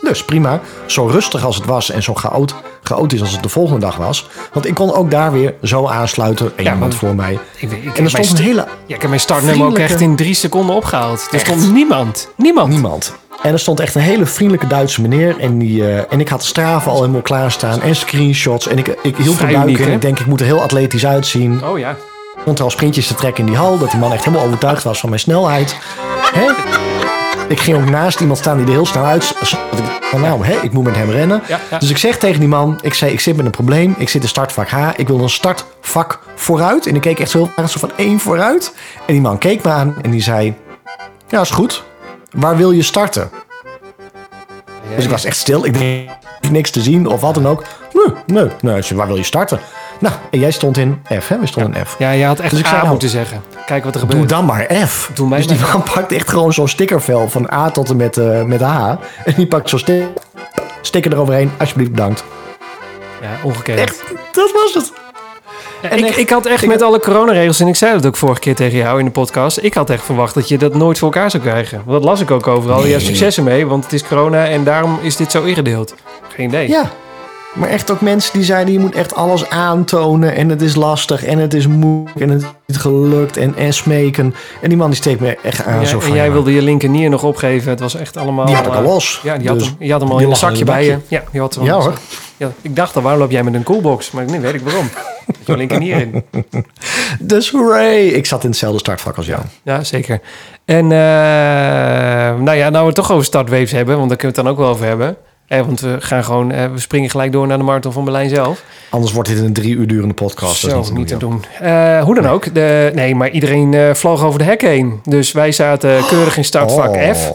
Dus 0.00 0.24
prima, 0.24 0.60
zo 0.86 1.06
rustig 1.06 1.44
als 1.44 1.56
het 1.56 1.64
was 1.64 1.90
en 1.90 2.02
zo 2.02 2.14
chaot, 2.14 2.54
chaotisch 2.82 3.20
als 3.20 3.32
het 3.32 3.42
de 3.42 3.48
volgende 3.48 3.80
dag 3.80 3.96
was. 3.96 4.28
Want 4.52 4.66
ik 4.66 4.74
kon 4.74 4.94
ook 4.94 5.10
daar 5.10 5.32
weer 5.32 5.54
zo 5.62 5.86
aansluiten. 5.86 6.52
En 6.56 6.64
Ja, 6.64 6.72
iemand 6.72 6.94
voor 6.94 7.14
mij. 7.14 7.38
Ik, 7.56 7.70
En 7.96 8.04
er 8.04 8.10
stond 8.10 8.38
een 8.38 8.44
hele... 8.44 8.66
ja, 8.86 8.94
ik 8.94 9.00
heb 9.00 9.08
mijn 9.08 9.20
startnummer 9.20 9.66
ook 9.66 9.78
echt 9.78 10.00
in 10.00 10.16
drie 10.16 10.34
seconden 10.34 10.76
opgehaald. 10.76 11.26
Er 11.28 11.34
Echt? 11.34 11.46
stond 11.46 11.72
niemand. 11.72 12.28
Niemand. 12.36 12.68
Niemand. 12.68 13.14
En 13.42 13.52
er 13.52 13.58
stond 13.58 13.80
echt 13.80 13.94
een 13.94 14.00
hele 14.00 14.26
vriendelijke 14.26 14.66
Duitse 14.66 15.00
meneer. 15.00 15.38
En, 15.38 15.58
die, 15.58 15.86
eh, 15.88 16.12
en 16.12 16.20
ik 16.20 16.28
had 16.28 16.44
Strava 16.44 16.90
al 16.90 17.00
helemaal 17.00 17.20
klaarstaan. 17.22 17.82
En 17.82 17.96
screenshots. 17.96 18.68
En 18.68 18.78
ik, 18.78 18.86
ik 19.02 19.16
hield 19.16 19.40
uniek, 19.42 19.78
in. 19.78 19.84
hè? 19.86 19.92
Ik 19.92 20.00
denk, 20.02 20.18
ik 20.20 20.26
moet 20.26 20.40
er 20.40 20.46
heel 20.46 20.60
atletisch 20.62 21.06
uitzien. 21.06 21.64
Oh 21.64 21.78
ja. 21.78 21.90
Ik 21.90 22.40
stond 22.46 22.58
er 22.58 22.64
al 22.64 22.70
sprintjes 22.70 23.06
te 23.06 23.14
trekken 23.14 23.44
in 23.44 23.50
die 23.50 23.58
hal. 23.60 23.78
Dat 23.78 23.90
die 23.90 24.00
man 24.00 24.12
echt 24.12 24.24
helemaal 24.24 24.46
overtuigd 24.46 24.82
was 24.82 25.00
van 25.00 25.08
mijn 25.08 25.20
snelheid. 25.20 25.76
Hè? 26.32 26.46
Ik 27.50 27.60
ging 27.60 27.76
ook 27.76 27.90
naast 27.90 28.20
iemand 28.20 28.38
staan 28.38 28.56
die 28.56 28.66
er 28.66 28.72
heel 28.72 28.86
snel 28.86 29.04
uit. 29.04 29.24
van, 30.00 30.20
nou, 30.20 30.44
hè, 30.46 30.52
ik 30.60 30.72
moet 30.72 30.84
met 30.84 30.96
hem 30.96 31.10
rennen. 31.10 31.42
Ja, 31.46 31.60
ja. 31.70 31.78
Dus 31.78 31.90
ik 31.90 31.96
zeg 31.96 32.18
tegen 32.18 32.40
die 32.40 32.48
man, 32.48 32.78
ik 32.82 32.94
zei, 32.94 33.12
ik 33.12 33.20
zit 33.20 33.36
met 33.36 33.44
een 33.44 33.50
probleem. 33.50 33.94
Ik 33.98 34.08
zit 34.08 34.22
in 34.22 34.28
startvak 34.28 34.68
H. 34.68 34.88
Ik 34.96 35.08
wil 35.08 35.20
een 35.20 35.30
startvak 35.30 36.18
vooruit. 36.34 36.86
En 36.86 36.94
ik 36.94 37.00
keek 37.00 37.20
echt 37.20 37.30
zo, 37.30 37.50
zo 37.56 37.78
van 37.78 37.90
één 37.96 38.20
vooruit. 38.20 38.74
En 39.06 39.12
die 39.12 39.20
man 39.22 39.38
keek 39.38 39.62
me 39.64 39.70
aan 39.70 39.94
en 40.02 40.10
die 40.10 40.22
zei, 40.22 40.54
ja, 41.28 41.40
is 41.40 41.50
goed. 41.50 41.84
Waar 42.30 42.56
wil 42.56 42.70
je 42.70 42.82
starten? 42.82 43.30
Dus 44.94 45.04
ik 45.04 45.10
was 45.10 45.24
echt 45.24 45.36
stil. 45.36 45.64
Ik 45.64 45.78
deed 45.78 46.10
niks 46.50 46.70
te 46.70 46.80
zien 46.80 47.06
of 47.06 47.20
wat 47.20 47.34
dan 47.34 47.46
ook. 47.46 47.64
Nee, 47.92 48.14
nee, 48.26 48.50
nee. 48.60 48.82
Waar 48.94 49.06
wil 49.06 49.16
je 49.16 49.22
starten? 49.22 49.60
Nou, 50.00 50.14
en 50.30 50.38
jij 50.38 50.50
stond 50.50 50.76
in 50.76 51.02
F, 51.20 51.28
hè? 51.28 51.38
We 51.38 51.46
stonden 51.46 51.74
in 51.74 51.86
F. 51.86 51.94
Ja, 51.98 52.10
je 52.10 52.24
had 52.24 52.38
echt 52.40 52.50
Dus 52.50 52.58
ik 52.58 52.64
A 52.64 52.68
zei, 52.68 52.78
nou, 52.80 52.90
moeten 52.90 53.08
zeggen. 53.08 53.42
Kijk 53.66 53.84
wat 53.84 53.94
er 53.94 54.00
Doe 54.00 54.08
gebeurt. 54.10 54.28
dan 54.28 54.44
maar 54.44 54.66
F. 54.86 55.10
Doe 55.14 55.28
mij 55.28 55.38
dus 55.38 55.46
die 55.46 55.58
maar. 55.60 55.68
man 55.72 55.82
pakt 55.94 56.12
echt 56.12 56.28
gewoon 56.30 56.52
zo'n 56.52 56.68
stickervel 56.68 57.28
van 57.28 57.50
A 57.52 57.70
tot 57.70 57.90
en 57.90 57.96
met, 57.96 58.16
eh, 58.16 58.42
met 58.42 58.60
H. 58.60 58.88
En 59.24 59.34
die 59.36 59.46
pakt 59.46 59.68
zo'n 59.68 59.78
sticker, 59.78 60.08
sticker 60.80 61.12
eroverheen. 61.12 61.50
Alsjeblieft, 61.58 61.90
bedankt. 61.90 62.24
Ja, 63.22 63.28
ongekend. 63.42 63.78
Echt, 63.78 64.02
dat 64.32 64.50
was 64.52 64.74
het. 64.74 64.92
Ja, 65.82 65.88
En 65.88 65.98
ik, 65.98 66.04
echt- 66.06 66.18
ik 66.18 66.30
had 66.30 66.46
echt 66.46 66.62
ik- 66.62 66.68
met 66.68 66.82
alle 66.82 67.00
coronaregels, 67.00 67.60
en 67.60 67.66
ik 67.66 67.76
zei 67.76 67.92
dat 67.92 68.06
ook 68.06 68.16
vorige 68.16 68.40
keer 68.40 68.54
tegen 68.54 68.78
jou 68.78 68.98
in 68.98 69.04
de 69.04 69.10
podcast. 69.10 69.58
Ik 69.62 69.74
had 69.74 69.90
echt 69.90 70.02
verwacht 70.04 70.34
dat 70.34 70.48
je 70.48 70.58
dat 70.58 70.74
nooit 70.74 70.98
voor 70.98 71.12
elkaar 71.12 71.30
zou 71.30 71.42
krijgen. 71.42 71.82
Dat 71.86 72.04
las 72.04 72.20
ik 72.20 72.30
ook 72.30 72.46
overal. 72.46 72.80
Ja, 72.80 72.86
Nee. 72.96 73.00
succes 73.00 73.36
ermee, 73.36 73.66
want 73.66 73.84
het 73.84 73.92
is 73.92 74.06
corona 74.06 74.46
en 74.46 74.64
daarom 74.64 74.98
is 75.02 75.16
dit 75.16 75.30
zo 75.30 75.42
ingedeeld. 75.42 75.94
Geen 76.34 76.48
idee. 76.48 76.68
Ja. 76.68 76.90
Maar 77.54 77.68
echt 77.68 77.90
ook 77.90 78.00
mensen 78.00 78.32
die 78.32 78.44
zeiden, 78.44 78.72
je 78.72 78.78
moet 78.78 78.94
echt 78.94 79.14
alles 79.14 79.48
aantonen. 79.48 80.34
En 80.34 80.48
het 80.48 80.62
is 80.62 80.74
lastig 80.74 81.24
en 81.24 81.38
het 81.38 81.54
is 81.54 81.66
moeilijk 81.66 82.20
en 82.20 82.28
het 82.28 82.42
is 82.42 82.48
niet 82.66 82.78
gelukt 82.78 83.36
en, 83.36 83.56
en 83.56 83.72
smeken. 83.72 84.34
En 84.62 84.68
die 84.68 84.78
man 84.78 84.90
die 84.90 84.98
steekt 84.98 85.20
me 85.20 85.36
echt 85.42 85.64
aan 85.64 85.80
Ja, 85.80 85.86
zo 85.86 85.96
en 85.96 86.02
van... 86.02 86.14
jij 86.14 86.26
ja, 86.26 86.32
wilde 86.32 86.54
je 86.54 86.62
linkernier 86.62 87.10
nog 87.10 87.24
opgeven. 87.24 87.70
Het 87.70 87.80
was 87.80 87.94
echt 87.94 88.16
allemaal... 88.16 88.46
Die 88.46 88.54
had 88.54 88.66
ik 88.66 88.74
al 88.74 88.82
los. 88.82 89.20
Ja, 89.22 89.36
die 89.36 89.48
had, 89.48 89.58
Dus 89.58 89.66
hem, 89.66 89.76
je 89.78 89.92
had 89.92 90.00
hem 90.00 90.10
al 90.10 90.18
in 90.18 90.30
een 90.30 90.36
zakje 90.36 90.64
bij 90.64 90.84
je. 90.84 90.98
Ja, 91.08 91.22
die 91.30 91.40
had 91.40 91.54
hem 91.54 91.64
Ja 91.64 91.74
hoor. 91.74 91.92
Ja, 92.36 92.50
ik 92.62 92.76
dacht 92.76 92.96
al, 92.96 93.02
waarom 93.02 93.20
loop 93.20 93.30
jij 93.30 93.42
met 93.42 93.54
een 93.54 93.62
coolbox? 93.62 94.10
Maar 94.10 94.24
nu 94.24 94.40
weet 94.40 94.54
ik 94.54 94.60
waarom. 94.60 94.88
Je 95.44 95.56
linkernier 95.56 96.00
in. 96.00 96.24
Dus 97.18 97.50
hooray! 97.50 98.06
Ik 98.06 98.26
zat 98.26 98.42
in 98.42 98.50
hetzelfde 98.50 98.78
startvak 98.78 99.16
als 99.16 99.26
jou. 99.26 99.40
Ja, 99.62 99.84
zeker. 99.84 100.20
En 100.64 100.84
eh, 100.84 100.98
nou 102.38 102.52
ja, 102.52 102.68
nou 102.68 102.80
we 102.80 102.86
het 102.86 102.94
toch 102.94 103.12
over 103.12 103.24
startwaves 103.24 103.72
hebben, 103.72 103.96
want 103.96 104.08
daar 104.08 104.18
kunnen 104.18 104.36
we 104.36 104.42
het 104.42 104.48
dan 104.48 104.48
ook 104.48 104.58
wel 104.58 104.74
over 104.74 104.86
hebben. 104.86 105.16
Eh, 105.50 105.60
want 105.60 105.80
we 105.80 105.96
gaan 106.00 106.24
gewoon, 106.24 106.52
eh, 106.52 106.72
we 106.72 106.78
springen 106.80 107.10
gelijk 107.10 107.32
door 107.32 107.46
naar 107.46 107.58
de 107.58 107.64
marathon 107.64 107.92
van 107.92 108.04
Berlijn 108.04 108.28
zelf. 108.28 108.62
Anders 108.90 109.12
wordt 109.12 109.28
dit 109.28 109.38
een 109.38 109.52
drie 109.52 109.74
uur 109.74 109.86
durende 109.86 110.14
podcast. 110.14 110.60
Zo, 110.60 110.68
dat 110.68 110.84
is 110.84 110.90
niet 110.90 111.06
te 111.08 111.16
doen. 111.16 111.44
Eh, 111.60 112.02
hoe 112.02 112.14
dan 112.14 112.26
ook. 112.28 112.54
De, 112.54 112.90
nee, 112.94 113.14
maar 113.14 113.30
iedereen 113.30 113.74
eh, 113.74 113.94
vloog 113.94 114.24
over 114.24 114.38
de 114.38 114.44
hek 114.44 114.60
heen. 114.60 115.00
Dus 115.04 115.32
wij 115.32 115.52
zaten 115.52 116.06
keurig 116.06 116.36
in 116.36 116.44
startvak 116.44 116.94
Oh. 116.94 117.12
F. 117.14 117.30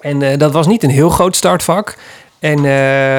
En 0.00 0.22
eh, 0.22 0.38
dat 0.38 0.52
was 0.52 0.66
niet 0.66 0.82
een 0.82 0.90
heel 0.90 1.08
groot 1.10 1.36
startvak. 1.36 1.96
En 2.38 2.56
eh 2.58 2.64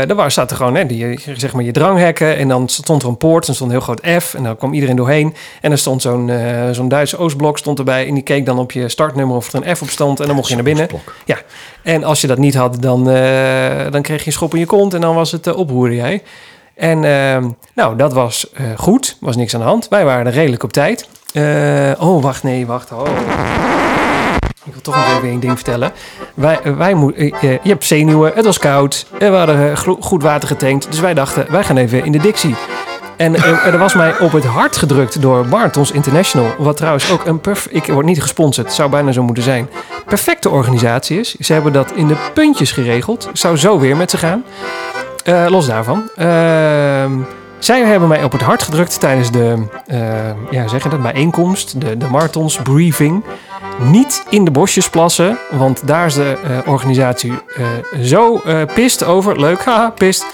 daar 0.08 0.16
was, 0.16 0.34
zaten 0.34 0.58
gewoon 0.58 0.76
hè, 0.76 0.86
die, 0.86 1.20
zeg 1.36 1.54
maar 1.54 1.64
je 1.64 1.72
dranghekken. 1.72 2.38
En 2.38 2.48
dan 2.48 2.70
stond 2.70 3.04
er 3.04 3.10
een 3.10 3.18
poort. 3.18 3.48
En 3.48 3.54
stond 3.54 3.72
een 3.72 3.76
heel 3.78 3.86
groot 3.86 4.24
F. 4.24 4.34
En 4.34 4.44
dan 4.44 4.58
kwam 4.58 4.74
iedereen 4.74 4.96
doorheen. 4.96 5.36
En 5.62 5.72
er 5.72 5.78
stond 5.78 6.02
zo'n 6.02 6.30
eh 6.30 6.70
zo'n 6.72 6.88
Duitse 6.88 7.18
Oostblok 7.18 7.58
stond 7.58 7.80
erbij. 7.80 8.08
En 8.08 8.14
die 8.14 8.24
keek 8.24 8.46
dan 8.46 8.60
op 8.60 8.72
je 8.72 8.90
startnummer 8.90 9.36
of 9.36 9.54
er 9.54 9.68
een 9.68 9.76
F 9.76 9.82
op 9.82 9.90
stond. 9.90 10.20
En 10.20 10.28
dan 10.28 10.36
mocht 10.36 10.50
je 10.50 10.56
naar 10.56 10.64
binnen. 10.64 10.88
Blok. 10.88 11.16
En 11.84 12.04
als 12.04 12.22
je 12.22 12.28
dat 12.28 12.38
niet 12.38 12.56
had, 12.56 12.82
dan, 12.82 13.10
eh, 13.10 13.92
dan 13.92 14.02
kreeg 14.02 14.20
je 14.20 14.26
een 14.26 14.32
schop 14.32 14.54
in 14.54 14.60
je 14.60 14.66
kont. 14.66 14.94
En 14.94 15.02
dan 15.02 15.16
was 15.16 15.32
het 15.32 15.48
uh, 15.48 15.58
oproeren 15.58 15.96
jij. 15.96 16.24
En 16.76 17.04
eh, 17.04 17.46
nou, 17.74 17.96
dat 17.96 18.14
was 18.14 18.52
goed. 18.76 19.18
Was 19.20 19.36
niks 19.36 19.54
aan 19.54 19.60
de 19.60 19.66
hand. 19.66 19.88
Wij 19.88 20.06
waren 20.06 20.26
er 20.26 20.34
redelijk 20.34 20.64
op 20.64 20.74
tijd. 20.74 21.08
Oh, 22.00 22.22
wacht, 22.24 22.44
nee, 22.44 22.66
wacht. 22.66 22.92
Oh. 22.92 23.87
Ik 24.68 24.74
wil 24.74 24.82
toch 24.82 24.96
nog 24.96 25.18
even 25.18 25.30
één 25.30 25.40
ding 25.40 25.54
vertellen. 25.54 25.92
Wij, 26.34 26.60
eh, 26.64 26.78
wij 26.78 26.92
eh, 26.94 27.34
eh, 27.34 27.42
je 27.42 27.70
hebt 27.70 27.86
zenuwen, 27.86 28.32
het 28.36 28.46
was 28.46 28.58
koud. 28.58 29.06
We 29.20 29.26
hadden 29.26 29.78
goed 30.00 30.24
water 30.24 30.48
getankt. 30.48 30.88
Dus 30.90 31.00
wij 31.00 31.14
dachten, 31.14 31.52
wij 31.52 31.64
gaan 31.64 31.78
even 31.78 32.06
in 32.06 32.12
de 32.12 32.18
Dixie. 32.18 32.56
En 33.18 33.36
er 33.44 33.78
was 33.78 33.94
mij 33.94 34.20
op 34.20 34.32
het 34.32 34.44
hart 34.46 34.78
gedrukt 34.78 35.22
door 35.22 35.48
Marathons 35.48 35.92
International. 35.92 36.56
Wat 36.58 36.78
trouwens 36.78 37.12
ook 37.12 37.26
een. 37.26 37.42
Ik 37.70 37.86
word 37.86 38.06
niet 38.06 38.22
gesponsord, 38.22 38.74
zou 38.74 38.90
bijna 38.90 39.12
zo 39.12 39.24
moeten 39.24 39.44
zijn. 39.44 39.70
Perfecte 40.06 40.50
organisatie 40.50 41.20
is. 41.20 41.36
Ze 41.36 41.54
hebben 41.54 41.74
dat 41.74 41.92
in 41.92 42.08
de 42.08 42.16
puntjes 42.34 42.72
geregeld. 42.72 43.30
Zou 43.34 43.58
zo 43.58 43.80
weer 43.80 43.98
met 43.98 44.10
ze 44.10 44.18
gaan. 44.18 44.44
Los 45.50 45.66
daarvan. 45.66 46.10
Ehm, 46.16 47.12
zij 47.60 47.82
hebben 47.82 48.10
mij 48.10 48.24
op 48.24 48.32
het 48.32 48.42
hart 48.42 48.64
gedrukt 48.64 49.00
tijdens 49.00 49.32
de, 49.32 49.66
eh, 49.88 50.00
ja, 50.52 50.68
zeg 50.68 50.84
je 50.84 50.90
dat, 50.90 51.02
bijeenkomst, 51.02 51.82
de, 51.82 51.98
de 51.98 52.06
marathons 52.10 52.60
briefing. 52.64 53.24
Niet 53.80 54.26
in 54.30 54.46
de 54.46 54.52
bosjes 54.52 54.90
plassen, 54.90 55.38
want 55.52 55.88
daar 55.88 56.06
is 56.06 56.14
de 56.14 56.38
eh, 56.44 56.72
organisatie 56.72 57.34
eh, 57.56 57.66
zo 58.02 58.42
pist 58.74 59.04
over, 59.04 59.40
leuk, 59.40 59.64
haha, 59.66 59.90
pist, 59.90 60.26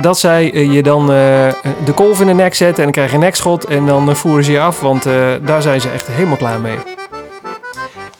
dat 0.00 0.18
zij 0.18 0.52
je 0.52 0.82
dan 0.82 1.06
de 1.06 1.92
kolf 1.94 2.20
in 2.20 2.26
de 2.26 2.32
nek 2.32 2.54
zetten 2.54 2.76
en 2.76 2.82
dan 2.82 2.92
krijg 2.92 3.08
je 3.08 3.14
een 3.14 3.22
nekschot 3.22 3.64
en 3.64 3.86
dan 3.86 4.16
voeren 4.16 4.44
ze 4.44 4.52
je 4.52 4.60
af, 4.60 4.80
want 4.80 5.04
daar 5.42 5.62
zijn 5.62 5.80
ze 5.80 5.90
echt 5.90 6.06
helemaal 6.06 6.36
klaar 6.36 6.60
mee. 6.60 6.76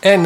En 0.01 0.21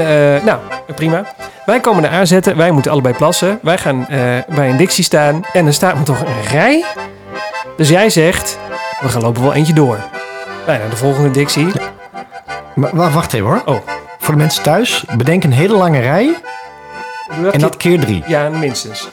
nou, 0.44 0.59
prima. 0.94 1.35
Wij 1.66 1.81
komen 1.81 2.05
er 2.05 2.11
aanzetten, 2.11 2.57
wij 2.57 2.70
moeten 2.70 2.92
allebei 2.92 3.14
plassen. 3.14 3.59
Wij 3.62 3.79
gaan 3.79 4.07
bij 4.49 4.70
een 4.70 4.77
Dixie 4.77 5.05
staan 5.05 5.42
en 5.53 5.66
er 5.66 5.75
staat 5.75 5.99
me 5.99 6.03
toch 6.03 6.20
een 6.20 6.51
rij. 6.51 6.85
Dus 7.76 7.88
jij 7.88 8.10
zegt, 8.10 8.58
we 9.00 9.08
gaan 9.08 9.22
lopen 9.22 9.42
wel 9.42 9.52
eentje 9.52 9.72
door. 9.72 9.98
Naar 10.66 10.90
de 10.90 10.96
volgende. 10.96 11.46
Maar 12.74 12.90
wa- 12.96 13.10
wacht 13.10 13.32
even 13.32 13.46
hoor. 13.46 13.62
Oh. 13.64 13.76
Voor 14.18 14.34
de 14.34 14.40
mensen 14.40 14.62
thuis, 14.62 15.04
bedenk 15.16 15.44
een 15.44 15.52
hele 15.52 15.76
lange 15.76 16.00
rij 16.00 16.34
en 17.52 17.60
dat 17.60 17.76
keer 17.76 18.00
drie. 18.00 18.22
Ja, 18.26 18.48
minstens. 18.48 19.08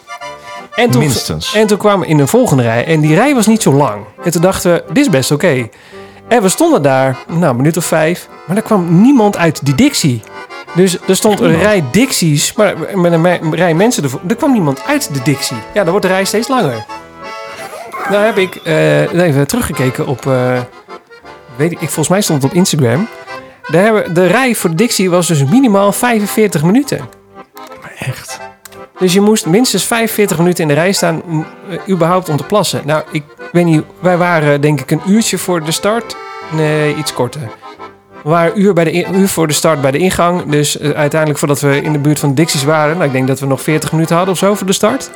En 0.76 0.90
toen, 0.90 1.02
Minstens. 1.02 1.54
En 1.54 1.68
toen 1.68 1.78
kwamen 1.78 2.00
we 2.00 2.08
in 2.08 2.20
een 2.20 2.28
volgende 2.28 2.64
rij. 2.64 2.86
En 2.86 3.00
die 3.00 3.16
rij 3.16 3.36
was 3.36 3.48
niet 3.48 3.62
zo 3.62 3.74
lang. 3.74 4.04
En 4.24 4.32
toen 4.32 4.42
dachten 4.42 4.74
we, 4.74 4.84
dit 4.88 5.06
is 5.06 5.10
best 5.10 5.32
oké. 5.32 5.70
En 6.28 6.42
we 6.42 6.50
stonden 6.50 6.82
daar, 6.82 7.18
nou, 7.28 7.44
een 7.46 7.56
minuut 7.56 7.78
of 7.78 7.86
vijf. 7.86 8.28
Maar 8.46 8.58
er 8.58 8.64
kwam 8.64 9.02
niemand 9.02 9.38
uit 9.38 9.66
die 9.66 9.76
Dixie. 9.76 10.22
Dus 10.76 10.98
er 11.08 11.16
stond 11.16 11.40
een 11.40 11.60
rij 11.60 11.84
Dixies, 11.92 12.54
maar 12.54 12.74
met 12.96 13.12
een 13.14 13.56
rij 13.56 13.74
mensen 13.74 14.04
ervoor. 14.04 14.20
Er 14.28 14.36
kwam 14.36 14.52
niemand 14.52 14.84
uit 14.86 15.14
de 15.14 15.22
Dixie. 15.24 15.58
Ja, 15.74 15.82
dan 15.82 15.90
wordt 15.92 16.06
de 16.06 16.12
rij 16.12 16.26
steeds 16.26 16.48
langer. 16.48 16.86
Nou 18.10 18.26
heb 18.26 18.38
ik 18.38 18.56
eh, 18.56 19.14
even 19.14 19.48
teruggekeken 19.48 20.08
op... 20.08 20.26
eh, 20.28 20.60
weet 21.56 21.72
ik, 21.72 21.78
volgens 21.80 22.08
mij 22.08 22.22
stond 22.22 22.42
het 22.44 22.52
op 22.52 22.58
Instagram. 22.58 23.08
Daar 23.72 23.84
hebben, 23.84 24.14
de 24.14 24.26
rij 24.28 24.56
voor 24.56 24.70
de 24.70 24.76
Dixie 24.76 25.10
was 25.10 25.28
dus 25.28 25.44
minimaal 25.44 25.92
45 25.92 26.64
minuten. 26.64 27.00
Echt. 28.00 28.40
Dus 29.00 29.14
je 29.14 29.22
moest 29.22 29.46
minstens 29.46 29.84
45 29.86 30.38
minuten 30.38 30.62
in 30.62 30.68
de 30.68 30.74
rij 30.74 30.92
staan, 30.92 31.22
eh, 31.70 31.78
überhaupt 31.94 32.30
om 32.30 32.38
te 32.38 32.44
plassen. 32.44 32.82
Nou, 32.86 33.04
ik 33.12 33.24
weet 33.52 33.66
niet, 33.66 33.84
wij 34.00 34.18
waren 34.18 34.62
denk 34.62 34.82
ik 34.82 34.92
een 34.92 35.02
uurtje 35.08 35.38
voor 35.38 35.64
de 35.64 35.72
start. 35.72 36.16
Nee, 36.52 36.96
iets 36.96 37.14
korter. 37.14 37.42
We 38.24 38.30
waren 38.30 38.62
uur, 38.62 38.74
bij 38.74 38.84
de 38.84 38.92
in- 38.92 39.16
uur 39.20 39.28
voor 39.28 39.48
de 39.48 39.54
start 39.54 39.82
bij 39.82 39.92
de 39.92 39.98
ingang. 39.98 40.44
Dus 40.52 40.80
uiteindelijk 40.80 41.40
voordat 41.40 41.60
we 41.60 41.82
in 41.82 41.92
de 41.94 42.00
buurt 42.00 42.20
van 42.20 42.30
de 42.30 42.36
Dixies 42.36 42.64
waren... 42.64 42.94
Nou, 42.94 43.06
ik 43.06 43.12
denk 43.12 43.28
dat 43.28 43.40
we 43.40 43.46
nog 43.46 43.62
40 43.62 43.92
minuten 43.92 44.16
hadden 44.16 44.34
of 44.34 44.40
zo 44.40 44.56
voor 44.56 44.68
de 44.68 44.74
start. 44.74 45.12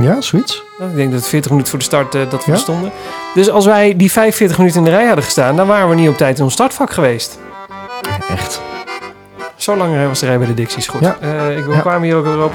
Ja, 0.00 0.20
zoiets. 0.20 0.62
Nou, 0.78 0.90
ik 0.90 0.96
denk 0.96 1.10
dat 1.10 1.20
het 1.20 1.28
40 1.28 1.50
minuten 1.50 1.70
voor 1.70 1.78
de 1.78 1.84
start 1.84 2.14
eh, 2.14 2.30
dat 2.30 2.44
we 2.44 2.52
Ja? 2.52 2.58
stonden. 2.58 2.90
Dus 3.34 3.50
als 3.50 3.64
wij 3.66 3.96
die 3.96 4.12
45 4.12 4.58
minuten 4.58 4.78
in 4.78 4.84
de 4.84 4.90
rij 4.90 5.06
hadden 5.06 5.24
gestaan... 5.24 5.56
dan 5.56 5.66
waren 5.66 5.88
we 5.88 5.94
niet 5.94 6.08
op 6.08 6.16
tijd 6.16 6.38
in 6.38 6.44
ons 6.44 6.52
startvak 6.52 6.90
geweest. 6.90 7.38
Echt. 8.28 8.60
Zo 9.56 9.76
lang 9.76 9.94
eh, 9.96 10.06
was 10.06 10.20
de 10.20 10.26
rij 10.26 10.38
bij 10.38 10.46
de 10.46 10.54
Dixies. 10.54 10.86
Goed, 10.88 11.00
Ja. 11.00 11.16
Eh, 11.20 11.58
ik 11.58 11.64
Ja. 11.72 11.80
kwamen 11.80 12.02
hier 12.02 12.16
ook 12.16 12.24
weer 12.24 12.44
op. 12.44 12.52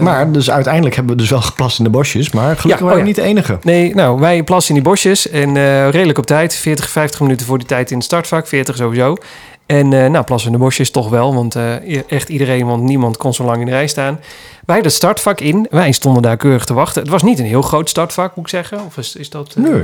Maar 0.00 0.32
dus 0.32 0.50
uiteindelijk 0.50 0.94
hebben 0.94 1.12
we 1.14 1.20
dus 1.20 1.30
wel 1.30 1.40
geplast 1.40 1.78
in 1.78 1.84
de 1.84 1.90
bosjes. 1.90 2.30
Maar 2.32 2.56
gelukkig 2.56 2.68
Ja, 2.68 2.74
oh 2.74 2.80
waren 2.82 2.94
we 2.94 2.98
ja. 3.00 3.04
niet 3.04 3.16
de 3.16 3.22
enige. 3.22 3.58
Nee, 3.62 3.94
nou, 3.94 4.20
wij 4.20 4.42
plassen 4.42 4.74
in 4.74 4.80
die 4.82 4.90
bosjes 4.90 5.30
en 5.30 5.54
redelijk 5.90 6.18
op 6.18 6.26
tijd. 6.26 6.54
40, 6.54 6.90
50 6.90 7.20
minuten 7.20 7.46
voor 7.46 7.58
die 7.58 7.66
tijd 7.66 7.90
in 7.90 7.96
het 7.96 8.06
startvak, 8.06 8.46
40 8.46 8.76
sowieso. 8.76 9.16
En 9.66 9.92
eh, 9.92 10.10
nou, 10.10 10.24
plassen 10.24 10.52
in 10.52 10.56
de 10.58 10.64
bosjes 10.64 10.90
toch 10.90 11.08
wel, 11.08 11.34
want 11.34 11.54
eh, 11.56 12.10
echt 12.10 12.28
iedereen, 12.28 12.66
want 12.66 12.82
niemand 12.82 13.16
kon 13.16 13.34
zo 13.34 13.44
lang 13.44 13.58
in 13.60 13.64
de 13.66 13.70
rij 13.72 13.86
staan. 13.86 14.20
Wij 14.66 14.82
dat 14.82 14.92
startvak 14.92 15.40
in, 15.40 15.66
wij 15.70 15.92
stonden 15.92 16.22
daar 16.22 16.36
keurig 16.36 16.64
te 16.64 16.74
wachten. 16.74 17.02
Het 17.02 17.10
was 17.10 17.22
niet 17.22 17.38
een 17.38 17.44
heel 17.44 17.62
groot 17.62 17.88
startvak, 17.88 18.36
moet 18.36 18.44
ik 18.44 18.50
zeggen. 18.50 18.84
Of 18.84 18.96
is, 18.96 19.16
is 19.16 19.30
dat... 19.30 19.54
eh, 19.54 19.62
Nee. 19.62 19.82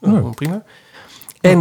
oh, 0.00 0.12
Nee. 0.12 0.30
Prima. 0.34 0.62
En 1.40 1.60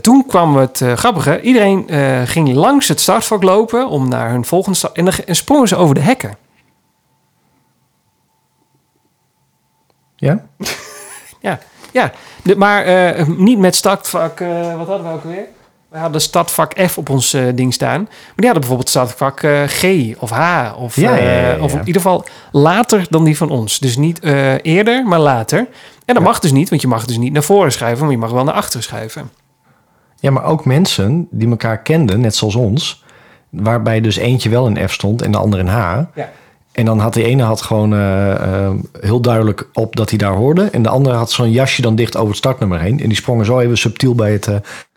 toen 0.00 0.26
kwam 0.26 0.56
het 0.56 0.82
grappige. 0.94 1.40
Iedereen 1.40 1.88
ging 2.26 2.52
langs 2.54 2.88
het 2.88 3.00
startvak 3.00 3.42
lopen 3.42 3.88
om 3.88 4.08
naar 4.08 4.30
hun 4.30 4.44
volgende 4.44 4.76
start. 4.78 4.96
En 4.96 5.04
dan 5.04 5.14
en 5.26 5.36
sprongen 5.36 5.68
ze 5.68 5.76
over 5.76 5.94
de 5.94 6.00
hekken. 6.00 6.36
Ja? 10.16 10.44
Ja, 11.92 12.12
de, 12.42 12.56
maar 12.56 12.84
niet 13.30 13.58
met 13.58 13.74
startvak. 13.74 14.38
wat 14.76 14.86
hadden 14.86 15.06
we 15.06 15.12
ook 15.12 15.24
weer? 15.24 15.46
We 15.96 16.02
hadden 16.02 16.20
startvak 16.20 16.80
F 16.88 16.98
op 16.98 17.08
ons 17.08 17.32
eh, 17.32 17.42
ding 17.54 17.74
staan. 17.74 18.02
Maar 18.02 18.34
die 18.36 18.44
hadden 18.44 18.60
bijvoorbeeld 18.60 18.88
startvak 18.88 19.42
eh, 19.42 19.62
G 19.66 19.84
of 20.18 20.30
H. 20.30 20.72
Of, 20.78 20.96
Ja, 20.96 21.14
ja, 21.14 21.18
eh, 21.18 21.56
ja, 21.56 21.62
of 21.62 21.72
in 21.72 21.78
ieder 21.78 22.02
geval 22.02 22.24
later 22.52 23.06
dan 23.10 23.24
die 23.24 23.36
van 23.36 23.50
ons. 23.50 23.78
Dus 23.78 23.96
niet 23.96 24.22
eerder, 24.62 25.04
maar 25.06 25.18
later. 25.18 25.58
En 26.04 26.14
dat 26.14 26.22
mag 26.22 26.38
dus 26.38 26.52
niet, 26.52 26.68
want 26.68 26.82
je 26.82 26.88
mag 26.88 27.04
dus 27.04 27.18
niet 27.18 27.32
naar 27.32 27.42
voren 27.42 27.72
schuiven, 27.72 28.04
maar 28.04 28.14
je 28.14 28.20
mag 28.20 28.30
wel 28.30 28.44
naar 28.44 28.54
achteren 28.54 28.82
schuiven. 28.82 29.30
Ja, 30.20 30.30
maar 30.30 30.44
ook 30.44 30.64
mensen 30.64 31.28
die 31.30 31.48
elkaar 31.48 31.82
kenden, 31.82 32.20
net 32.20 32.34
zoals 32.34 32.54
ons. 32.54 33.04
Waarbij 33.48 34.00
dus 34.00 34.16
eentje 34.16 34.48
wel 34.48 34.66
in 34.66 34.88
F 34.88 34.92
stond 34.92 35.22
en 35.22 35.32
de 35.32 35.38
ander 35.38 35.58
in 35.58 35.66
H. 35.66 36.00
Ja. 36.14 36.30
En 36.72 36.84
dan 36.84 36.98
had 36.98 37.14
die 37.14 37.24
ene 37.24 37.42
had 37.42 37.62
gewoon 37.62 37.92
heel 39.00 39.20
duidelijk 39.20 39.68
op 39.72 39.96
dat 39.96 40.08
hij 40.08 40.18
daar 40.18 40.34
hoorde. 40.34 40.64
En 40.64 40.82
de 40.82 40.88
andere 40.88 41.16
had 41.16 41.30
zo'n 41.30 41.50
jasje 41.50 41.82
dan 41.82 41.94
dicht 41.94 42.16
over 42.16 42.28
het 42.28 42.36
startnummer 42.36 42.80
heen. 42.80 43.00
En 43.00 43.08
die 43.08 43.16
sprongen 43.16 43.44
zo 43.44 43.58
even 43.58 43.78
subtiel 43.78 44.14
bij 44.14 44.32
het, 44.32 44.48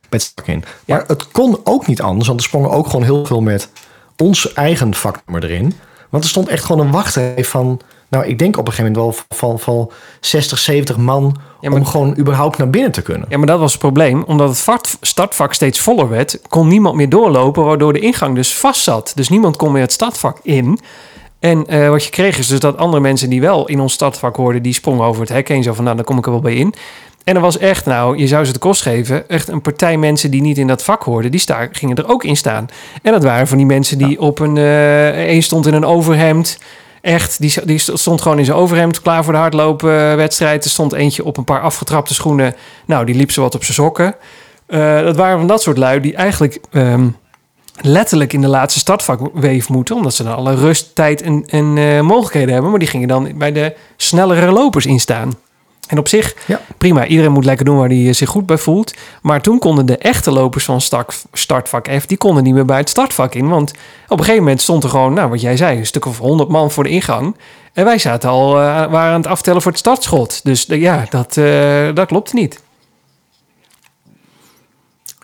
het 0.09 0.21
stak 0.21 0.47
in. 0.47 0.63
Ja. 0.85 0.95
Maar 0.95 1.03
het 1.07 1.27
kon 1.31 1.57
ook 1.63 1.87
niet 1.87 2.01
anders, 2.01 2.27
want 2.27 2.39
er 2.39 2.45
sprongen 2.45 2.69
ook 2.71 2.85
gewoon 2.85 3.03
heel 3.03 3.25
veel 3.25 3.41
met 3.41 3.69
ons 4.17 4.53
eigen 4.53 4.93
vaknummer 4.93 5.43
erin. 5.49 5.73
Want 6.09 6.23
er 6.23 6.29
stond 6.29 6.47
echt 6.47 6.63
gewoon 6.63 6.85
een 6.85 6.91
wachtrij 6.91 7.45
van... 7.45 7.79
Nou, 8.09 8.25
ik 8.25 8.39
denk 8.39 8.57
op 8.57 8.67
een 8.67 8.73
gegeven 8.73 8.91
moment 8.93 9.15
wel 9.15 9.37
van, 9.37 9.59
van 9.59 9.91
60, 10.19 10.57
70 10.57 10.97
man... 10.97 11.35
Ja, 11.61 11.69
maar- 11.69 11.79
om 11.79 11.85
gewoon 11.85 12.17
überhaupt 12.17 12.57
naar 12.57 12.69
binnen 12.69 12.91
te 12.91 13.01
kunnen. 13.01 13.25
Ja, 13.29 13.37
maar 13.37 13.47
dat 13.47 13.59
was 13.59 13.71
het 13.71 13.81
probleem. 13.81 14.23
Omdat 14.23 14.49
het 14.49 14.59
vak- 14.59 14.85
startvak 15.01 15.53
steeds 15.53 15.79
voller 15.79 16.09
werd, 16.09 16.39
kon 16.47 16.67
niemand 16.67 16.95
meer 16.95 17.09
doorlopen, 17.09 17.63
waardoor 17.65 17.93
de 17.93 17.99
ingang 17.99 18.35
dus 18.35 18.55
vast 18.55 18.81
zat. 18.83 19.11
Dus 19.15 19.29
niemand 19.29 19.55
kon 19.57 19.71
meer 19.71 19.81
het 19.81 19.91
startvak 19.91 20.39
in. 20.43 20.79
En 21.39 21.67
eh, 21.67 21.89
wat 21.89 22.03
je 22.03 22.09
kreeg 22.09 22.37
is 22.37 22.47
dus 22.47 22.59
dat 22.59 22.77
andere 22.77 23.01
mensen 23.01 23.29
die 23.29 23.41
wel 23.41 23.67
in 23.67 23.79
ons 23.79 23.93
startvak 23.93 24.35
hoorden, 24.35 24.63
die 24.63 24.73
sprongen 24.73 25.05
over 25.05 25.21
het 25.21 25.29
hek 25.31 25.47
heen. 25.47 25.63
Zo 25.63 25.73
van, 25.73 25.83
nou, 25.83 25.95
dan 25.95 26.05
kom 26.05 26.17
ik 26.17 26.25
er 26.25 26.31
wel 26.31 26.39
bij 26.41 26.55
in. 26.55 26.73
En 27.29 27.35
er 27.35 27.41
was 27.41 27.57
echt, 27.57 27.85
nou, 27.85 28.17
je 28.17 28.27
zou 28.27 28.45
ze 28.45 28.53
de 28.53 28.59
kost 28.59 28.81
geven, 28.81 29.29
echt 29.29 29.47
een 29.47 29.61
partij 29.61 29.97
mensen 29.97 30.31
die 30.31 30.41
niet 30.41 30.57
in 30.57 30.67
dat 30.67 30.83
vak 30.83 31.03
hoorden, 31.03 31.31
die 31.31 31.39
sta, 31.39 31.67
gingen 31.71 31.95
er 31.95 32.09
ook 32.09 32.23
in 32.23 32.37
staan. 32.37 32.67
En 33.01 33.11
dat 33.11 33.23
waren 33.23 33.47
van 33.47 33.57
die 33.57 33.65
mensen 33.65 33.97
die 33.97 34.19
op 34.19 34.39
een, 34.39 34.57
eh 34.57 35.29
een 35.29 35.43
stond 35.43 35.67
in 35.67 35.73
een 35.73 35.85
overhemd 35.85 36.57
Echt, 37.01 37.39
die, 37.39 37.65
die 37.65 37.77
stond 37.77 38.21
gewoon 38.21 38.39
in 38.39 38.45
zijn 38.45 38.57
overhemd 38.57 39.01
klaar 39.01 39.23
voor 39.23 39.33
de 39.33 39.39
hardloopwedstrijd. 39.39 40.63
Er 40.63 40.69
stond 40.69 40.93
eentje 40.93 41.23
op 41.23 41.37
een 41.37 41.43
paar 41.43 41.61
afgetrapte 41.61 42.13
schoenen. 42.13 42.55
Nou, 42.85 43.05
die 43.05 43.15
liep 43.15 43.31
zo 43.31 43.41
wat 43.41 43.55
op 43.55 43.63
zijn 43.63 43.73
sokken. 43.73 44.15
Eh, 44.65 45.01
dat 45.01 45.15
waren 45.15 45.37
van 45.37 45.47
dat 45.47 45.61
soort 45.61 45.77
lui 45.77 45.99
die 45.99 46.15
eigenlijk 46.15 46.59
ehm, 46.71 47.07
letterlijk 47.81 48.33
in 48.33 48.41
de 48.41 48.47
laatste 48.47 48.79
startvakweef 48.79 49.69
moeten. 49.69 49.95
Omdat 49.95 50.13
ze 50.13 50.23
dan 50.23 50.35
alle 50.35 50.55
rust, 50.55 50.95
tijd 50.95 51.21
en, 51.21 51.43
en 51.47 51.77
eh, 51.77 52.01
mogelijkheden 52.01 52.53
hebben. 52.53 52.69
Maar 52.69 52.79
die 52.79 52.89
gingen 52.89 53.07
dan 53.07 53.31
bij 53.35 53.51
de 53.51 53.75
snellere 53.97 54.51
lopers 54.51 54.85
instaan. 54.85 55.33
En 55.89 55.97
op 55.97 56.07
zich, 56.07 56.35
Ja. 56.45 56.61
prima. 56.77 57.05
Iedereen 57.05 57.31
moet 57.31 57.45
lekker 57.45 57.65
doen 57.65 57.77
waar 57.77 57.89
hij 57.89 58.13
zich 58.13 58.29
goed 58.29 58.45
bij 58.45 58.57
voelt. 58.57 58.93
Maar 59.21 59.41
toen 59.41 59.59
konden 59.59 59.85
de 59.85 59.97
echte 59.97 60.31
lopers 60.31 60.65
van 60.65 60.81
start, 60.81 61.25
startvak 61.33 61.87
F... 61.99 62.05
die 62.05 62.17
konden 62.17 62.43
niet 62.43 62.53
meer 62.53 62.65
bij 62.65 62.77
het 62.77 62.89
startvak 62.89 63.33
in. 63.35 63.47
Want 63.49 63.71
op 64.07 64.17
een 64.17 64.23
gegeven 64.23 64.43
moment 64.43 64.61
stond 64.61 64.83
er 64.83 64.89
gewoon... 64.89 65.13
nou, 65.13 65.29
wat 65.29 65.41
jij 65.41 65.57
zei, 65.57 65.77
een 65.77 65.85
stuk 65.85 66.05
of 66.05 66.17
honderd 66.17 66.49
man 66.49 66.71
voor 66.71 66.83
de 66.83 66.89
ingang. 66.89 67.35
En 67.73 67.85
wij 67.85 67.97
zaten 67.97 68.29
al, 68.29 68.49
eh, 68.49 68.63
waren 68.91 69.13
aan 69.13 69.21
het 69.21 69.27
aftellen 69.27 69.61
voor 69.61 69.71
het 69.71 69.79
startschot. 69.79 70.39
Dus 70.43 70.65
ja, 70.67 71.05
dat, 71.09 71.37
eh, 71.37 71.89
dat 71.93 72.07
klopte 72.07 72.35
niet. 72.35 72.61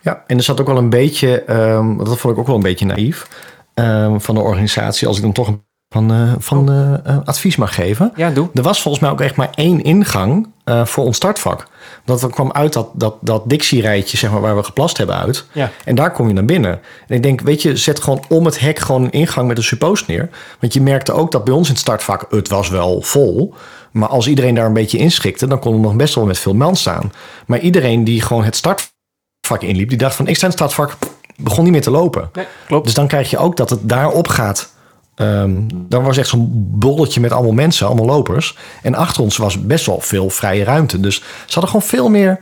Ja, 0.02 0.24
en 0.26 0.36
er 0.36 0.42
zat 0.42 0.60
ook 0.60 0.66
wel 0.66 0.76
een 0.78 0.90
beetje, 0.90 1.42
ehm, 1.42 1.96
dat 1.96 2.18
vond 2.18 2.34
ik 2.34 2.40
ook 2.40 2.46
wel 2.46 2.56
een 2.56 2.62
beetje 2.62 2.86
naïef 2.86 3.28
ehm, 3.74 4.18
van 4.18 4.34
de 4.34 4.40
organisatie, 4.40 5.08
als 5.08 5.16
ik 5.16 5.22
dan 5.22 5.32
toch 5.32 5.48
een 5.48 5.64
van, 5.88 6.12
eh, 6.12 6.32
van 6.38 6.70
eh, 6.70 7.14
eh, 7.14 7.18
advies 7.24 7.56
mag 7.56 7.74
geven. 7.74 8.12
Ja, 8.16 8.30
doe. 8.30 8.48
Er 8.54 8.62
was 8.62 8.82
volgens 8.82 9.02
mij 9.02 9.12
ook 9.12 9.20
echt 9.20 9.36
maar 9.36 9.50
één 9.54 9.82
ingang 9.82 10.54
voor 10.84 11.04
ons 11.04 11.16
startvak. 11.16 11.66
Dat 12.04 12.22
er 12.22 12.30
kwam 12.30 12.52
uit 12.52 12.72
dat, 12.72 12.88
dat, 12.92 13.16
dat 13.20 13.42
Dixie-rijtje, 13.46 14.16
zeg 14.16 14.30
maar, 14.30 14.40
waar 14.40 14.56
we 14.56 14.62
geplast 14.62 14.96
hebben 14.96 15.16
uit. 15.16 15.44
Ja. 15.52 15.70
En 15.84 15.94
daar 15.94 16.12
kom 16.12 16.28
je 16.28 16.34
naar 16.34 16.44
binnen. 16.44 16.80
En 17.06 17.16
ik 17.16 17.22
denk, 17.22 17.40
weet 17.40 17.62
je, 17.62 17.76
zet 17.76 18.02
gewoon 18.02 18.24
om 18.28 18.44
het 18.44 18.60
hek 18.60 18.78
gewoon 18.78 19.04
een 19.04 19.10
ingang 19.10 19.48
met 19.48 19.56
een 19.56 19.62
suppost 19.62 20.06
neer. 20.06 20.28
Want 20.60 20.72
je 20.72 20.80
merkte 20.80 21.12
ook 21.12 21.32
dat 21.32 21.44
bij 21.44 21.54
ons 21.54 21.66
in 21.66 21.72
het 21.72 21.82
startvak, 21.82 22.26
het 22.30 22.48
was 22.48 22.68
wel 22.68 23.02
vol. 23.02 23.54
Maar 23.92 24.08
als 24.08 24.26
iedereen 24.26 24.54
daar 24.54 24.66
een 24.66 24.72
beetje 24.72 24.98
inschikte, 24.98 25.46
dan 25.46 25.58
kon 25.58 25.74
er 25.74 25.80
nog 25.80 25.96
best 25.96 26.14
wel 26.14 26.24
met 26.24 26.38
veel 26.38 26.54
man 26.54 26.76
staan. 26.76 27.12
Maar 27.46 27.58
iedereen 27.58 28.04
die 28.04 28.22
gewoon 28.22 28.44
het 28.44 28.56
startvak 28.56 29.62
inliep, 29.62 29.88
die 29.88 29.98
dacht 29.98 30.14
van, 30.14 30.26
ik 30.26 30.36
sta 30.36 30.46
in 30.46 30.52
het 30.52 30.58
startvak, 30.58 30.96
begon 31.36 31.64
niet 31.64 31.72
meer 31.72 31.82
te 31.82 31.90
lopen. 31.90 32.30
Nee, 32.32 32.46
klopt. 32.66 32.84
Dus 32.84 32.94
dan 32.94 33.06
krijg 33.06 33.30
je 33.30 33.38
ook 33.38 33.56
dat 33.56 33.70
het 33.70 33.88
daarop 33.88 34.28
gaat. 34.28 34.74
Ehm, 35.16 35.52
dan 35.68 36.04
was 36.04 36.16
echt 36.16 36.28
zo'n 36.28 36.48
bolletje 36.54 37.20
met 37.20 37.32
allemaal 37.32 37.52
mensen, 37.52 37.86
allemaal 37.86 38.06
lopers. 38.06 38.56
En 38.82 38.94
achter 38.94 39.22
ons 39.22 39.36
was 39.36 39.60
best 39.60 39.86
wel 39.86 40.00
veel 40.00 40.30
vrije 40.30 40.64
ruimte. 40.64 41.00
Dus 41.00 41.14
ze 41.16 41.22
hadden 41.52 41.70
gewoon 41.70 41.86
veel 41.86 42.08
meer, 42.08 42.38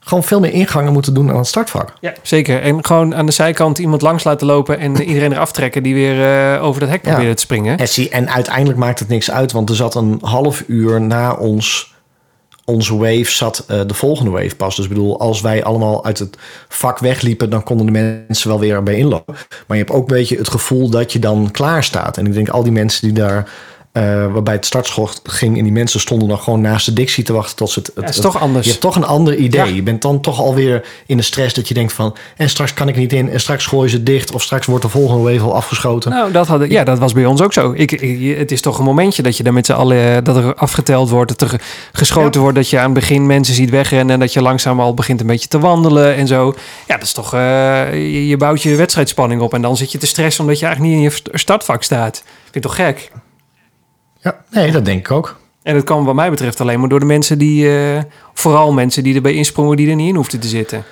gewoon 0.00 0.24
veel 0.24 0.40
meer 0.40 0.52
ingangen 0.52 0.92
moeten 0.92 1.14
doen 1.14 1.30
aan 1.30 1.36
het 1.36 1.46
startvak. 1.46 1.92
Ja, 2.00 2.12
zeker. 2.22 2.62
En 2.62 2.84
gewoon 2.84 3.14
aan 3.14 3.26
de 3.26 3.32
zijkant 3.32 3.78
iemand 3.78 4.02
langs 4.02 4.24
laten 4.24 4.46
lopen... 4.46 4.78
en 4.78 5.02
iedereen 5.02 5.32
eraf 5.32 5.52
trekken 5.52 5.82
die 5.82 5.94
weer 5.94 6.52
eh, 6.54 6.64
over 6.64 6.80
dat 6.80 6.88
hek 6.90 7.04
Ja. 7.04 7.10
probeerde 7.10 7.34
te 7.34 7.42
springen. 7.42 7.78
En 8.10 8.30
uiteindelijk 8.30 8.78
maakt 8.78 8.98
het 8.98 9.08
niks 9.08 9.30
uit, 9.30 9.52
want 9.52 9.68
er 9.70 9.76
zat 9.76 9.94
een 9.94 10.18
half 10.20 10.64
uur 10.66 11.00
na 11.00 11.32
ons, 11.34 11.94
onze 12.68 12.96
wave 12.96 13.30
zat 13.30 13.64
eh, 13.66 13.80
de 13.86 13.94
volgende 13.94 14.30
wave 14.30 14.56
pas. 14.56 14.76
Dus 14.76 14.84
ik 14.84 14.90
bedoel, 14.90 15.20
als 15.20 15.40
wij 15.40 15.64
allemaal 15.64 16.04
uit 16.04 16.18
het 16.18 16.36
vak 16.68 16.98
wegliepen, 16.98 17.50
dan 17.50 17.62
konden 17.62 17.86
de 17.86 17.92
mensen 17.92 18.48
wel 18.48 18.58
weer 18.58 18.82
bij 18.82 18.94
inlopen. 18.94 19.34
Maar 19.66 19.76
je 19.76 19.82
hebt 19.82 19.96
ook 19.96 20.08
een 20.08 20.16
beetje 20.16 20.36
het 20.36 20.48
gevoel 20.48 20.90
dat 20.90 21.12
je 21.12 21.18
dan 21.18 21.50
klaar 21.50 21.84
staat. 21.84 22.16
En 22.16 22.26
ik 22.26 22.32
denk 22.32 22.48
al 22.48 22.62
die 22.62 22.72
mensen 22.72 23.02
die 23.02 23.16
daar, 23.16 23.50
eh, 23.92 24.02
waarbij 24.32 24.54
het 24.54 24.66
startschot 24.66 25.20
ging 25.24 25.56
en 25.58 25.62
die 25.62 25.72
mensen 25.72 26.00
stonden 26.00 26.28
dan 26.28 26.38
gewoon 26.38 26.60
naast 26.60 26.86
de 26.86 26.92
Dixie 26.92 27.24
te 27.24 27.32
wachten 27.32 27.56
tot 27.56 27.70
ze 27.70 27.78
het. 27.78 27.90
Ja, 27.94 28.00
het 28.00 28.14
is 28.14 28.20
toch 28.20 28.40
anders. 28.40 28.64
Je 28.64 28.70
hebt 28.70 28.82
toch 28.82 28.96
een 28.96 29.04
ander 29.04 29.34
idee. 29.36 29.66
Ja. 29.68 29.74
Je 29.74 29.82
bent 29.82 30.02
dan 30.02 30.20
toch 30.20 30.38
alweer 30.40 30.84
in 31.06 31.16
de 31.16 31.22
stress 31.22 31.54
dat 31.54 31.68
je 31.68 31.74
denkt 31.74 31.92
van, 31.92 32.16
en 32.36 32.48
straks 32.48 32.74
kan 32.74 32.88
ik 32.88 32.96
niet 32.96 33.12
in, 33.12 33.30
en 33.30 33.40
straks 33.40 33.66
gooien 33.66 33.90
ze 33.90 34.02
dicht, 34.02 34.32
of 34.32 34.42
straks 34.42 34.66
wordt 34.66 34.82
de 34.84 34.90
volgende 34.90 35.22
wave 35.32 35.44
al 35.44 35.54
afgeschoten. 35.54 36.10
Nou, 36.10 36.32
dat 36.32 36.46
had, 36.46 36.70
ja, 36.70 36.84
dat 36.84 36.98
was 36.98 37.12
bij 37.12 37.24
ons 37.26 37.40
ook 37.42 37.52
zo. 37.52 37.72
Ik, 37.76 37.92
ik- 37.92 38.36
het 38.38 38.50
is 38.52 38.60
toch 38.60 38.78
een 38.78 38.84
momentje 38.84 39.22
dat 39.22 39.36
je 39.36 39.42
daar 39.42 39.52
met 39.52 39.66
z'n 39.66 39.72
allen... 39.72 40.16
eh, 40.16 40.22
dat 40.22 40.36
er 40.36 40.54
afgeteld 40.54 41.10
wordt, 41.10 41.30
dat 41.38 41.40
er 41.40 41.48
ge- 41.58 41.64
geschoten 41.92 42.40
wordt... 42.40 42.56
dat 42.56 42.68
je 42.70 42.78
aan 42.78 42.84
het 42.84 42.94
begin 42.94 43.26
mensen 43.26 43.54
ziet 43.54 43.70
wegrennen... 43.70 44.14
en 44.14 44.20
dat 44.20 44.32
je 44.32 44.42
langzaam 44.42 44.80
al 44.80 44.94
begint 44.94 45.20
een 45.20 45.26
beetje 45.26 45.48
te 45.48 45.58
wandelen 45.58 46.14
en 46.14 46.26
zo. 46.26 46.54
Ja, 46.86 46.94
dat 46.94 47.02
is 47.06 47.12
toch... 47.12 47.34
eh, 47.34 47.92
je, 47.92 48.26
je 48.26 48.36
bouwt 48.36 48.62
je 48.62 48.74
wedstrijdspanning 48.76 49.40
op... 49.40 49.54
en 49.54 49.62
dan 49.62 49.76
zit 49.76 49.92
je 49.92 49.98
te 49.98 50.06
stressen 50.06 50.44
omdat 50.44 50.58
je 50.58 50.66
eigenlijk 50.66 50.94
niet 50.96 51.04
in 51.04 51.10
je 51.10 51.16
st- 51.16 51.28
startvak 51.40 51.82
staat. 51.82 52.22
Vind 52.50 52.64
toch 52.64 52.74
gek? 52.74 53.10
Ja, 54.20 54.36
nee, 54.50 54.72
dat 54.72 54.84
denk 54.84 54.98
ik 54.98 55.10
ook. 55.10 55.36
En 55.62 55.74
dat 55.74 55.84
kan 55.84 56.04
wat 56.04 56.14
mij 56.14 56.30
betreft 56.30 56.60
alleen 56.60 56.80
maar 56.80 56.88
door 56.88 57.00
de 57.00 57.06
mensen 57.06 57.38
die... 57.38 57.78
eh, 57.78 58.02
vooral 58.34 58.72
mensen 58.72 59.02
die 59.02 59.14
erbij 59.14 59.32
insprongen 59.34 59.76
die 59.76 59.88
er 59.90 59.94
niet 59.96 60.08
in 60.08 60.14
hoefden 60.14 60.40
te 60.40 60.48
zitten. 60.48 60.84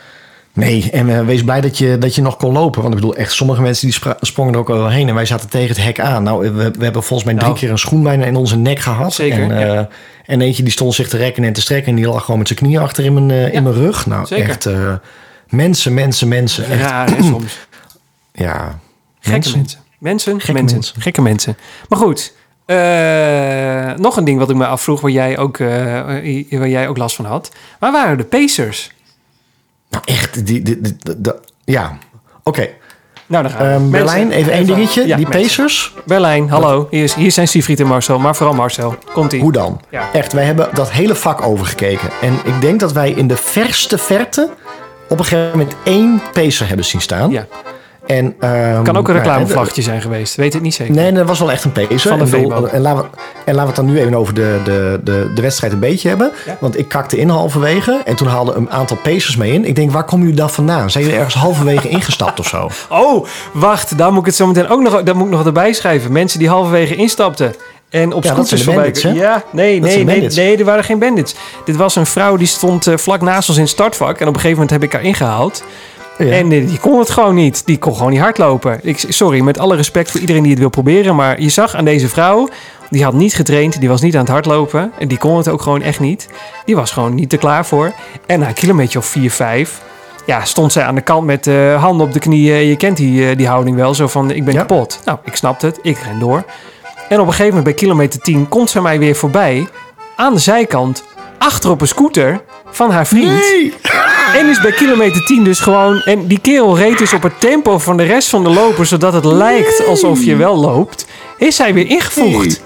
Nee, 0.52 0.90
en 0.92 1.08
eh, 1.18 1.24
wees 1.26 1.44
blij 1.44 1.60
dat 1.60 1.78
je, 1.78 1.98
dat 1.98 2.14
je 2.14 2.22
nog 2.22 2.36
kon 2.36 2.52
lopen. 2.52 2.82
Want 2.82 2.94
ik 2.94 3.00
bedoel, 3.00 3.16
echt, 3.16 3.32
sommige 3.32 3.62
mensen 3.62 3.88
die 3.90 3.98
sprongen 4.20 4.52
er 4.52 4.58
ook 4.58 4.70
al 4.70 4.88
heen. 4.88 5.08
En 5.08 5.14
wij 5.14 5.26
zaten 5.26 5.48
tegen 5.48 5.68
het 5.68 5.84
hek 5.84 6.00
aan. 6.00 6.22
Nou, 6.22 6.40
we, 6.52 6.70
we 6.70 6.84
hebben 6.84 7.02
volgens 7.02 7.24
mij 7.24 7.34
drie 7.34 7.46
Nou. 7.46 7.58
keer 7.58 7.70
een 7.70 7.78
schoen 7.78 8.02
bijna 8.02 8.24
in 8.24 8.36
onze 8.36 8.56
nek 8.56 8.78
gehad. 8.78 9.12
Zeker, 9.12 9.50
En, 9.50 9.66
ja. 9.68 9.88
en 10.26 10.40
eentje 10.40 10.62
die 10.62 10.72
stond 10.72 10.94
zich 10.94 11.08
te 11.08 11.16
rekken 11.16 11.44
en 11.44 11.52
te 11.52 11.60
strekken. 11.60 11.88
En 11.90 11.96
die 11.96 12.06
lag 12.06 12.24
gewoon 12.24 12.38
met 12.38 12.48
zijn 12.48 12.58
knieën 12.60 12.80
achter 12.80 13.04
in 13.04 13.14
mijn, 13.26 13.40
Ja, 13.40 13.46
in 13.48 13.62
mijn 13.62 13.74
rug. 13.74 14.06
Nou, 14.06 14.26
zeker. 14.26 14.48
echt 14.48 14.68
mensen, 15.48 15.94
mensen, 15.94 16.28
mensen. 16.28 16.64
Echt, 16.64 16.80
Raar, 16.80 17.16
hè, 17.16 17.22
soms. 17.22 17.58
ja. 18.32 18.78
Gekke 19.20 19.50
mensen. 19.56 19.78
Mensen, 19.98 20.32
Gekke 20.40 20.52
mensen, 20.52 20.76
mensen. 20.76 21.00
gekke 21.02 21.22
mensen. 21.22 21.56
Maar 21.88 21.98
goed, 21.98 22.32
eh, 22.66 23.92
nog 23.96 24.16
een 24.16 24.24
ding 24.24 24.38
wat 24.38 24.50
ik 24.50 24.56
me 24.56 24.66
afvroeg, 24.66 25.00
waar 25.00 25.10
jij, 25.10 25.38
ook, 25.38 25.58
eh, 25.58 25.68
waar 26.50 26.68
jij 26.68 26.88
ook 26.88 26.96
last 26.96 27.16
van 27.16 27.24
had. 27.24 27.50
Waar 27.78 27.92
waren 27.92 28.16
de 28.18 28.24
Pacers? 28.24 28.90
Nou, 29.90 30.02
echt. 30.06 30.46
Die, 30.46 30.62
die, 30.62 30.80
die- 30.80 30.96
die- 31.02 31.20
die- 31.20 31.32
ja, 31.64 31.98
oké. 32.42 32.68
Nou, 33.26 33.42
dan 33.42 33.52
gaan 33.52 33.66
we. 33.66 33.72
Ehm, 33.72 33.90
Berlijn, 33.90 34.30
even 34.30 34.52
één 34.52 34.66
dingetje. 34.66 35.06
Ja, 35.06 35.16
die 35.16 35.26
mensen. 35.28 35.42
Pacers, 35.42 35.92
Berlijn, 36.04 36.48
hallo. 36.48 36.86
Hier, 36.90 37.02
is, 37.02 37.14
hier 37.14 37.32
zijn 37.32 37.48
Siegfried 37.48 37.80
en 37.80 37.86
Marcel, 37.86 38.18
maar 38.18 38.36
vooral 38.36 38.54
Marcel. 38.54 38.94
Komt-ie. 39.12 39.40
hoe 39.40 39.52
dan? 39.52 39.80
Ja. 39.90 40.12
Echt, 40.12 40.32
wij 40.32 40.44
hebben 40.44 40.68
dat 40.72 40.90
hele 40.90 41.14
vak 41.14 41.42
overgekeken. 41.42 42.08
En 42.22 42.34
ik 42.44 42.60
denk 42.60 42.80
dat 42.80 42.92
wij 42.92 43.10
in 43.10 43.26
de 43.26 43.36
verste 43.36 43.98
verte 43.98 44.50
op 45.08 45.18
een 45.18 45.24
gegeven 45.24 45.58
moment 45.58 45.76
één 45.84 46.22
pacer 46.32 46.66
hebben 46.68 46.84
zien 46.86 47.00
staan. 47.00 47.30
Ja, 47.30 47.46
En, 48.06 48.34
ehm, 48.40 48.82
kan 48.82 48.96
ook 48.96 49.08
een 49.08 49.14
nou, 49.14 49.26
reclamevlaggetje 49.26 49.82
zijn 49.82 50.00
geweest. 50.00 50.34
Weet 50.34 50.52
het 50.52 50.62
niet 50.62 50.74
zeker. 50.74 50.94
Nee, 50.94 51.12
dat 51.12 51.26
was 51.26 51.38
wel 51.38 51.50
echt 51.50 51.64
een 51.64 51.72
pacer. 51.72 51.98
Van 51.98 52.18
de 52.18 52.36
en, 52.36 52.72
en, 52.72 52.80
laten 52.80 53.02
we, 53.02 53.08
en 53.44 53.54
laten 53.54 53.60
we 53.60 53.66
het 53.66 53.76
dan 53.76 53.86
nu 53.86 53.98
even 53.98 54.14
over 54.14 54.34
de, 54.34 54.60
de, 54.64 55.00
de, 55.04 55.30
de 55.34 55.42
wedstrijd 55.42 55.72
een 55.72 55.78
beetje 55.78 56.08
hebben. 56.08 56.32
Ja. 56.46 56.56
Want 56.60 56.78
ik 56.78 56.88
kakte 56.88 57.18
in 57.18 57.28
halverwege. 57.28 58.00
En 58.04 58.16
toen 58.16 58.28
haalden 58.28 58.56
een 58.56 58.70
aantal 58.70 58.96
pacers 58.96 59.36
mee 59.36 59.52
in. 59.52 59.64
Ik 59.64 59.74
denk, 59.74 59.90
waar 59.90 60.04
komen 60.04 60.24
jullie 60.24 60.40
dan 60.40 60.50
vandaan? 60.50 60.90
Zijn 60.90 61.04
jullie 61.04 61.18
ergens 61.18 61.36
halverwege 61.42 61.88
ingestapt 61.98 62.40
of 62.40 62.46
zo? 62.46 62.68
Oh, 62.90 63.26
wacht. 63.52 63.98
Daar 63.98 64.10
moet 64.10 64.20
ik 64.20 64.26
het 64.26 64.34
zo 64.34 64.46
meteen 64.46 64.68
ook 64.68 64.80
nog, 64.80 65.02
daar 65.02 65.16
moet 65.16 65.26
ik 65.26 65.32
nog 65.32 65.46
erbij 65.46 65.72
schrijven. 65.72 66.12
Mensen 66.12 66.38
die 66.38 66.48
halverwege 66.48 66.94
instapten. 66.94 67.54
En 67.90 68.12
op 68.12 68.24
Ja, 68.24 68.32
scooters 68.32 68.62
voorbij. 68.62 68.92
ja, 69.14 69.42
nee, 69.52 69.80
Dat 69.80 69.90
nee, 69.90 70.04
nee, 70.04 70.28
nee, 70.28 70.56
er 70.56 70.64
waren 70.64 70.84
geen 70.84 70.98
bandits. 70.98 71.34
Dit 71.64 71.76
was 71.76 71.96
een 71.96 72.06
vrouw 72.06 72.36
die 72.36 72.46
stond 72.46 72.86
eh, 72.86 72.96
vlak 72.96 73.20
naast 73.20 73.48
ons 73.48 73.58
in 73.58 73.64
het 73.64 73.72
startvak. 73.72 74.20
En 74.20 74.28
op 74.28 74.34
een 74.34 74.40
gegeven 74.40 74.50
moment 74.50 74.70
heb 74.70 74.82
ik 74.82 74.92
haar 74.92 75.02
ingehaald. 75.02 75.64
Ja. 76.18 76.30
En 76.30 76.52
eh, 76.52 76.68
die 76.68 76.78
kon 76.78 76.98
het 76.98 77.10
gewoon 77.10 77.34
niet. 77.34 77.66
Die 77.66 77.78
kon 77.78 77.94
gewoon 77.96 78.10
niet 78.10 78.20
hardlopen. 78.20 78.78
Ik, 78.82 79.04
sorry, 79.08 79.40
met 79.40 79.58
alle 79.58 79.76
respect 79.76 80.10
voor 80.10 80.20
iedereen 80.20 80.42
die 80.42 80.50
het 80.50 80.60
wil 80.60 80.68
proberen. 80.70 81.16
Maar 81.16 81.40
je 81.40 81.48
zag 81.48 81.74
aan 81.74 81.84
deze 81.84 82.08
vrouw, 82.08 82.48
die 82.90 83.04
had 83.04 83.12
niet 83.12 83.34
getraind. 83.34 83.80
Die 83.80 83.88
was 83.88 84.00
niet 84.00 84.14
aan 84.14 84.20
het 84.20 84.30
hardlopen. 84.30 84.92
En 84.98 85.08
die 85.08 85.18
kon 85.18 85.36
het 85.36 85.48
ook 85.48 85.62
gewoon 85.62 85.82
echt 85.82 86.00
niet. 86.00 86.28
Die 86.64 86.76
was 86.76 86.90
gewoon 86.90 87.14
niet 87.14 87.32
er 87.32 87.38
klaar 87.38 87.66
voor. 87.66 87.92
En 88.26 88.38
na 88.40 88.48
een 88.48 88.54
kilometer 88.54 88.98
of 88.98 89.06
4, 89.06 89.30
5... 89.30 89.80
Ja, 90.26 90.44
stond 90.44 90.72
zij 90.72 90.82
aan 90.84 90.94
de 90.94 91.00
kant 91.00 91.26
met 91.26 91.46
eh 91.46 91.82
handen 91.82 92.06
op 92.06 92.12
de 92.12 92.18
knieën. 92.18 92.66
Je 92.66 92.76
kent 92.76 92.96
die, 92.96 93.28
eh, 93.28 93.36
die 93.36 93.46
houding 93.48 93.76
wel. 93.76 93.94
Zo 93.94 94.06
van, 94.06 94.30
ik 94.30 94.44
ben 94.44 94.54
Ja. 94.54 94.60
kapot. 94.60 95.00
Nou, 95.04 95.18
ik 95.24 95.36
snapte 95.36 95.66
het. 95.66 95.78
Ik 95.82 95.98
ren 95.98 96.18
door. 96.18 96.44
En 97.08 97.20
op 97.20 97.26
een 97.26 97.32
gegeven 97.32 97.46
moment 97.46 97.64
bij 97.64 97.74
kilometer 97.74 98.20
10 98.20 98.48
komt 98.48 98.70
ze 98.70 98.80
mij 98.80 98.98
weer 98.98 99.14
voorbij. 99.14 99.68
Aan 100.16 100.34
de 100.34 100.40
zijkant. 100.40 101.04
Achter 101.38 101.70
op 101.70 101.80
een 101.80 101.88
scooter 101.88 102.40
van 102.70 102.90
haar 102.90 103.06
vriend. 103.06 103.30
Nee! 103.30 103.74
En 104.34 104.48
is 104.48 104.60
bij 104.60 104.72
kilometer 104.72 105.24
10 105.24 105.44
dus 105.44 105.60
gewoon... 105.60 106.00
En 106.00 106.26
die 106.26 106.40
kerel 106.40 106.76
reed 106.76 106.98
dus 106.98 107.12
op 107.12 107.22
het 107.22 107.40
tempo 107.40 107.78
van 107.78 107.96
de 107.96 108.02
rest 108.02 108.28
van 108.28 108.42
de 108.42 108.50
lopers... 108.50 108.88
zodat 108.88 109.12
het 109.12 109.24
lijkt 109.24 109.86
alsof 109.86 110.24
je 110.24 110.36
wel 110.36 110.56
loopt. 110.56 111.06
Is 111.38 111.58
hij 111.58 111.74
weer 111.74 111.86
ingevoegd. 111.86 112.62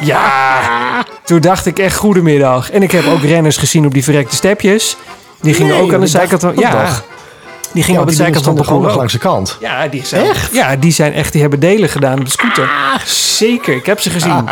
Ja, 0.00 1.04
toen 1.24 1.40
dacht 1.40 1.66
ik 1.66 1.78
echt 1.78 1.96
goedemiddag. 1.96 2.70
En 2.70 2.82
ik 2.82 2.90
heb 2.90 3.06
ook 3.06 3.22
renners 3.22 3.56
gezien 3.56 3.86
op 3.86 3.92
die 3.92 4.04
verrekte 4.04 4.36
stepjes. 4.36 4.96
Die 5.40 5.54
gingen 5.54 5.76
ook 5.76 5.92
aan 5.92 6.00
de 6.00 6.06
zijkant... 6.06 6.58
Ja. 6.58 6.88
Die 7.72 7.82
gingen 7.82 8.00
Ja, 8.00 8.06
op 8.06 8.10
de 8.12 8.16
die 8.16 8.24
zijkant 8.24 8.44
van 8.44 8.54
de 8.54 8.62
stonden 8.62 8.64
gewoon 8.64 8.82
nog 8.82 8.92
parcours. 8.92 8.96
langs 8.96 9.12
de 9.12 9.18
kant. 9.18 9.56
Ja, 9.60 9.88
die 9.88 10.06
zijn 10.06 10.26
Ja, 10.52 10.76
die 10.76 10.92
zijn 10.92 11.12
echt... 11.12 11.32
Die 11.32 11.40
hebben 11.40 11.60
delen 11.60 11.88
gedaan 11.88 12.18
op 12.18 12.24
de 12.24 12.30
scooter. 12.30 12.70
Zeker, 13.04 13.74
ik 13.74 13.86
heb 13.86 14.00
ze 14.00 14.10
gezien. 14.10 14.44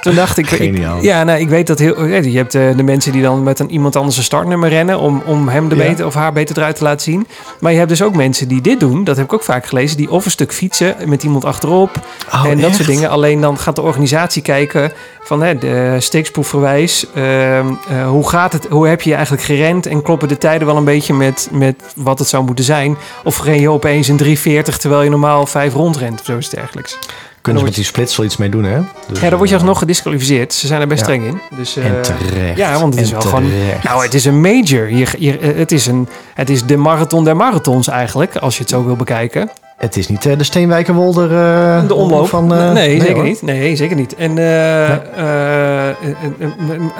Toen 0.00 0.14
dacht 0.14 0.38
ik... 0.38 0.50
ik 0.50 0.56
Geniaal. 0.56 1.02
ja, 1.02 1.24
nou, 1.24 1.40
ik 1.40 1.48
weet 1.48 1.66
dat 1.66 1.78
heel... 1.78 2.04
Je 2.06 2.36
hebt 2.36 2.54
eh, 2.54 2.76
de 2.76 2.82
mensen 2.82 3.12
die 3.12 3.22
dan 3.22 3.42
met 3.42 3.58
een, 3.58 3.70
iemand 3.70 3.96
anders 3.96 4.16
een 4.16 4.22
startnummer 4.22 4.68
rennen... 4.68 4.98
om, 4.98 5.22
om 5.26 5.48
hem 5.48 5.68
de 5.68 5.76
Ja. 5.76 5.82
beter 5.82 6.06
of 6.06 6.14
haar 6.14 6.32
beter 6.32 6.56
eruit 6.58 6.76
te 6.76 6.84
laten 6.84 7.00
zien. 7.00 7.26
Maar 7.60 7.72
je 7.72 7.78
hebt 7.78 7.90
dus 7.90 8.02
ook 8.02 8.14
mensen 8.14 8.48
die 8.48 8.60
dit 8.60 8.80
doen. 8.80 9.04
Dat 9.04 9.16
heb 9.16 9.24
ik 9.24 9.32
ook 9.32 9.42
vaak 9.42 9.66
gelezen. 9.66 9.96
Die 9.96 10.10
of 10.10 10.24
een 10.24 10.30
stuk 10.30 10.52
fietsen 10.52 10.96
met 11.04 11.22
iemand 11.22 11.44
achterop. 11.44 11.90
Oh, 12.32 12.44
en 12.46 12.56
dat 12.56 12.66
echt? 12.66 12.74
soort 12.76 12.88
dingen. 12.88 13.10
Alleen 13.10 13.40
dan 13.40 13.58
gaat 13.58 13.76
de 13.76 13.82
organisatie 13.82 14.42
kijken 14.42 14.92
van 15.24 15.42
hè, 15.42 15.58
de 15.58 15.96
steeksproefverwijs. 15.98 17.06
ehm, 17.14 17.66
eh, 17.88 18.08
hoe 18.08 18.28
gaat 18.28 18.52
het? 18.52 18.66
Hoe 18.70 18.88
heb 18.88 19.00
je 19.02 19.08
je 19.08 19.14
eigenlijk 19.14 19.44
gerend? 19.46 19.86
En 19.86 20.02
kloppen 20.02 20.28
de 20.28 20.38
tijden 20.38 20.66
wel 20.66 20.76
een 20.76 20.84
beetje 20.84 21.14
met, 21.14 21.48
met 21.52 21.82
wat 21.96 22.18
het 22.18 22.28
zou 22.28 22.44
moeten 22.44 22.64
zijn? 22.64 22.96
Of 23.24 23.42
ren 23.42 23.60
je 23.60 23.70
opeens 23.70 24.08
een 24.08 24.16
340 24.16 24.78
terwijl 24.78 25.02
je 25.02 25.10
normaal 25.10 25.46
5 25.46 25.72
rondrent 25.74 26.20
of 26.20 26.26
zoiets 26.26 26.48
dergelijks? 26.48 26.98
Kunnen 27.40 27.62
ze 27.62 27.68
met 27.68 27.76
die 27.76 27.84
splits 27.84 28.16
wel 28.16 28.26
iets 28.26 28.36
mee 28.36 28.48
doen, 28.48 28.64
hè? 28.64 28.80
Dus, 29.08 29.20
Ja, 29.20 29.28
dan 29.28 29.36
word 29.38 29.48
je 29.48 29.54
eh, 29.54 29.60
alsnog 29.60 29.78
gedisqualificeerd. 29.78 30.52
Ze 30.54 30.66
zijn 30.66 30.80
er 30.80 30.86
best 30.86 30.98
Ja. 31.00 31.04
streng 31.06 31.24
in. 31.26 31.40
Dus, 31.56 31.76
eh, 31.76 31.84
En 31.86 32.02
terecht. 32.02 32.56
Ja, 32.56 32.78
want 32.78 32.94
het 32.94 33.04
is 33.04 33.10
wel 33.10 33.20
gewoon... 33.20 33.50
Nou, 33.82 34.02
het 34.02 34.14
is 34.14 34.24
een 34.24 34.40
major. 34.40 34.90
Je, 34.90 35.06
je, 35.18 35.38
eh, 35.38 35.56
het, 35.56 35.72
is 35.72 35.86
een, 35.86 36.08
het 36.34 36.50
is 36.50 36.64
de 36.64 36.76
marathon 36.76 37.24
der 37.24 37.36
marathons 37.36 37.88
eigenlijk, 37.88 38.36
als 38.36 38.54
je 38.56 38.60
het 38.60 38.70
zo 38.70 38.84
wil 38.84 38.96
bekijken. 38.96 39.50
Het 39.84 39.96
is 39.96 40.08
niet 40.08 40.26
eh, 40.26 40.38
de 40.38 40.44
Steenwijkerwolder 40.44 41.24
eh, 41.32 41.86
De 41.86 41.94
omloop. 41.94 42.28
van... 42.28 42.54
eh, 42.54 42.72
nee, 42.72 43.00
zeker 43.00 43.14
hoor. 43.14 43.24
niet. 43.24 43.42
Nee, 43.42 43.76
zeker 43.76 43.96
niet. 43.96 44.14
En 44.14 44.38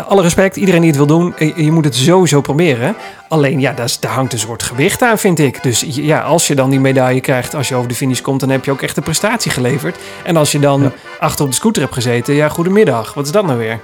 alle 0.09 0.23
respect, 0.23 0.57
iedereen 0.57 0.81
die 0.81 0.89
het 0.91 0.99
wil 0.99 1.07
doen, 1.07 1.35
je 1.57 1.73
moet 1.73 1.85
het 1.85 1.95
sowieso 1.97 2.41
proberen. 2.41 2.95
Alleen, 3.29 3.61
ja, 3.61 3.73
daar, 3.73 4.11
hangt 4.13 4.33
een 4.33 4.39
soort 4.39 4.63
gewicht 4.63 5.03
aan, 5.03 5.19
vind 5.19 5.39
ik. 5.39 5.63
Dus 5.63 5.85
ja, 5.89 6.21
als 6.21 6.47
je 6.47 6.55
dan 6.55 6.71
die 6.71 6.81
medaille 6.81 7.21
krijgt, 7.21 7.55
als 7.55 7.69
je 7.69 7.75
over 7.75 7.89
de 7.89 7.95
finish 7.95 8.21
komt, 8.21 8.41
dan 8.41 8.51
heb 8.51 8.65
je 8.65 8.71
ook 8.71 8.83
echt 8.83 8.97
een 8.97 9.03
prestatie 9.03 9.51
geleverd. 9.51 9.97
En 10.25 10.37
als 10.37 10.53
je 10.53 10.59
dan 10.59 10.83
Ja. 10.83 10.93
achter 11.19 11.45
op 11.45 11.51
de 11.51 11.57
scooter 11.57 11.83
hebt 11.83 11.95
gezeten, 11.95 12.35
ja, 12.35 12.49
goedemiddag. 12.49 13.15
Wat 13.15 13.25
is 13.27 13.33
dat 13.33 13.47
nou 13.47 13.59
weer? 13.59 13.79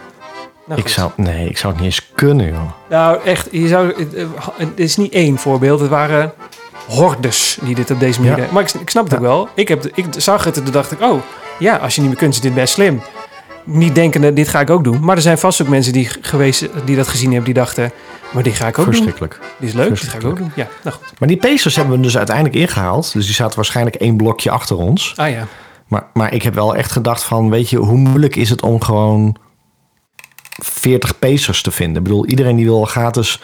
Nou, 0.67 0.81
Ik 0.81 0.87
goed. 0.87 0.95
zou, 0.95 1.11
nee, 1.17 1.49
ik 1.49 1.59
zou 1.59 1.73
het 1.73 1.83
niet 1.83 1.91
eens 1.93 2.11
kunnen, 2.15 2.47
joh. 2.47 2.71
Nou, 2.91 3.19
echt, 3.25 3.49
je 3.51 3.69
zou, 3.69 3.93
het 4.57 4.69
is 4.75 4.97
niet 4.97 5.13
één 5.13 5.39
voorbeeld. 5.39 5.81
Het 5.81 5.89
waren 5.89 6.33
hordes 6.91 7.59
die 7.63 7.75
dit 7.75 7.91
op 7.91 8.01
deze 8.01 8.21
manier 8.21 8.39
Ja. 8.39 8.53
Maar 8.53 8.63
ik, 8.63 8.71
ik 8.73 8.91
snap 8.91 9.03
het 9.03 9.13
Ja. 9.13 9.19
ook 9.19 9.25
wel. 9.25 9.49
Ik, 9.55 9.69
heb, 9.69 9.87
ik 9.95 10.07
zag 10.17 10.45
het 10.45 10.57
en 10.57 10.65
toen 10.65 10.73
dacht 10.73 10.93
ik, 10.93 11.01
oh, 11.01 11.21
ja, 11.59 11.77
als 11.77 11.95
je 11.95 12.01
niet 12.01 12.11
meer 12.11 12.19
kunt, 12.19 12.35
is 12.35 12.41
dit 12.41 12.55
best 12.55 12.73
slim. 12.73 13.03
Niet 13.65 13.95
denken, 13.95 14.35
dit 14.35 14.49
ga 14.49 14.61
ik 14.61 14.71
ook 14.71 14.85
doen. 14.85 15.05
Maar 15.05 15.17
er 15.17 15.23
zijn 15.23 15.39
vast 15.39 15.63
ook 15.63 15.69
mensen 15.69 15.93
die, 15.93 16.09
geweest, 16.21 16.69
die 16.85 16.97
dat 16.97 17.09
gezien 17.09 17.27
hebben, 17.27 17.45
die 17.45 17.55
dachten, 17.55 17.93
maar 18.33 18.43
dit 18.43 18.55
ga 18.55 18.67
ik 18.67 18.79
ook 18.79 18.85
doen. 18.85 18.95
Verschrikkelijk. 18.95 19.39
Dit 19.59 19.69
is 19.69 19.75
leuk, 19.75 19.89
dit 19.89 20.09
ga 20.09 20.19
ik 20.19 20.25
ook 20.25 20.37
doen. 20.37 20.53
Ja, 20.55 20.69
nou 20.85 20.97
goed. 20.97 21.13
Maar 21.19 21.29
die 21.29 21.37
Pacers 21.37 21.77
hebben 21.77 21.97
we 21.97 22.03
dus 22.03 22.17
uiteindelijk 22.17 22.57
ingehaald. 22.57 23.13
Dus 23.13 23.27
die 23.27 23.35
zaten 23.35 23.57
waarschijnlijk 23.57 23.97
één 23.97 24.17
blokje 24.17 24.51
achter 24.51 24.77
ons. 24.77 25.13
Ah 25.17 25.31
ja. 25.31 25.47
Maar, 25.89 26.07
maar 26.13 26.35
ik 26.35 26.43
heb 26.43 26.55
wel 26.55 26.77
echt 26.77 26.93
gedacht 26.93 27.23
van, 27.23 27.51
weet 27.51 27.71
je, 27.71 27.77
hoe 27.77 27.97
moeilijk 27.99 28.37
is 28.37 28.51
het 28.51 28.63
om 28.63 28.83
gewoon 28.83 29.37
40 30.63 31.19
Pacers 31.19 31.63
te 31.63 31.71
vinden? 31.71 31.97
Ik 31.97 32.03
bedoel, 32.03 32.27
iedereen 32.27 32.57
die 32.57 32.65
wil 32.65 32.85
gratis 32.85 33.41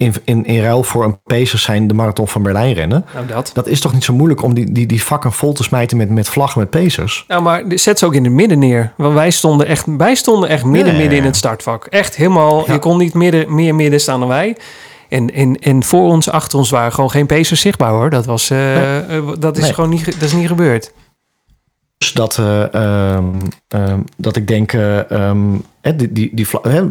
in, 0.00 0.14
in, 0.24 0.44
in 0.44 0.62
ruil 0.62 0.82
voor 0.82 1.04
een 1.04 1.20
Pacers 1.22 1.62
zijn 1.62 1.86
de 1.88 1.94
marathon 1.94 2.28
van 2.28 2.42
Berlijn 2.42 2.74
rennen. 2.74 3.04
Nou, 3.14 3.26
dat. 3.26 3.50
Dat 3.54 3.66
is 3.66 3.80
toch 3.80 3.92
niet 3.92 4.04
zo 4.04 4.14
moeilijk 4.14 4.42
om 4.42 4.54
die, 4.54 4.72
die, 4.72 4.86
die 4.86 5.02
vakken 5.02 5.32
vol 5.32 5.52
te 5.52 5.62
smijten 5.62 5.96
met, 5.96 6.10
met 6.10 6.28
vlaggen 6.28 6.60
met 6.60 6.70
Pacers? 6.70 7.24
Nou, 7.28 7.42
maar 7.42 7.62
zet 7.68 7.98
ze 7.98 8.06
ook 8.06 8.14
in 8.14 8.24
het 8.24 8.32
midden 8.32 8.58
neer. 8.58 8.92
Want 8.96 9.14
wij 9.14 9.30
stonden 9.30 9.66
echt, 9.66 9.86
wij 9.86 10.14
stonden 10.14 10.48
echt 10.48 10.64
midden, 10.64 10.96
midden 10.96 11.18
in 11.18 11.24
het 11.24 11.36
startvak. 11.36 11.84
Echt 11.86 12.16
helemaal, 12.16 12.64
Ja. 12.66 12.72
je 12.72 12.78
kon 12.78 12.98
niet 12.98 13.14
midden, 13.14 13.54
meer 13.54 13.74
midden 13.74 14.00
staan 14.00 14.20
dan 14.20 14.28
wij. 14.28 14.56
En, 15.08 15.34
en, 15.34 15.56
en 15.58 15.82
voor 15.82 16.08
ons, 16.08 16.30
achter 16.30 16.58
ons 16.58 16.70
waren 16.70 16.92
gewoon 16.92 17.10
geen 17.10 17.26
pacers 17.26 17.60
zichtbaar 17.60 17.90
hoor. 17.90 18.10
Dat, 18.10 18.26
was, 18.26 18.50
eh, 18.50 19.16
eh, 19.16 19.24
dat 19.38 19.56
is 19.56 19.62
Nee. 19.62 19.74
gewoon 19.74 19.90
niet, 19.90 20.04
dat 20.04 20.22
is 20.22 20.32
niet 20.32 20.46
gebeurd. 20.48 20.92
Dus 21.98 22.12
dat, 22.12 22.38
eh, 22.38 22.74
ehm, 22.74 23.24
ehm, 23.68 24.00
dat 24.16 24.36
ik 24.36 24.46
denk, 24.48 24.70
hè, 25.80 25.96
die, 25.96 26.12
die, 26.12 26.30
die 26.32 26.46
hè, 26.62 26.82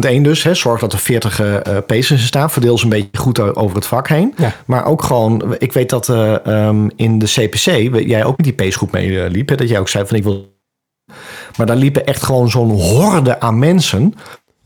punt 0.00 0.12
één 0.12 0.22
dus, 0.22 0.42
hè, 0.42 0.54
zorg 0.54 0.80
dat 0.80 0.92
er 0.92 0.98
40 0.98 1.40
eh 1.40 1.56
eh, 1.56 1.84
Pacers 1.86 2.26
staan. 2.26 2.50
Verdeel 2.50 2.78
ze 2.78 2.84
een 2.84 2.90
beetje 2.90 3.18
goed 3.18 3.56
over 3.56 3.76
het 3.76 3.86
vak 3.86 4.08
heen. 4.08 4.34
Ja. 4.36 4.54
Maar 4.66 4.84
ook 4.84 5.02
gewoon, 5.02 5.56
ik 5.58 5.72
weet 5.72 5.90
dat 5.90 6.08
eh, 6.08 6.46
ehm, 6.46 6.88
in 6.96 7.18
de 7.18 7.26
CPC, 7.26 7.98
jij 8.06 8.24
ook 8.24 8.36
met 8.36 8.46
die 8.46 8.54
pacegroep 8.54 8.92
mee 8.92 9.22
eh, 9.22 9.30
liep. 9.30 9.48
Hè, 9.48 9.56
dat 9.56 9.68
jij 9.68 9.78
ook 9.78 9.88
zei 9.88 10.06
van 10.06 10.16
ik 10.16 10.22
wil... 10.22 10.56
Maar 11.56 11.66
daar 11.66 11.76
liepen 11.76 12.06
echt 12.06 12.22
gewoon 12.22 12.50
zo'n 12.50 12.70
horde 12.70 13.40
aan 13.40 13.58
mensen 13.58 14.14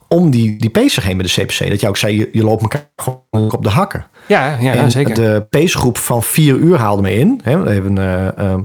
om 0.09 0.30
die, 0.30 0.57
die 0.57 0.70
pacer 0.70 1.05
heen 1.05 1.16
met 1.16 1.26
de 1.26 1.43
CPC. 1.43 1.68
Dat 1.68 1.80
jij 1.80 1.89
ook 1.89 1.97
zei, 1.97 2.18
je, 2.18 2.28
je 2.33 2.45
loopt 2.45 2.62
elkaar 2.62 2.91
gewoon 2.97 3.53
op 3.53 3.62
de 3.62 3.70
hakken. 3.70 4.07
Ja, 4.26 4.57
ja, 4.61 4.74
En 4.74 4.91
zeker. 4.91 5.14
De 5.14 5.47
pacegroep 5.51 5.99
van 5.99 6.22
vier 6.22 6.55
uur 6.55 6.78
haalde 6.78 7.03
me 7.03 7.14
in. 7.14 7.41
Hè, 7.43 7.62
hebben, 7.62 7.99
eh, 7.99 8.39
ehm, 8.39 8.62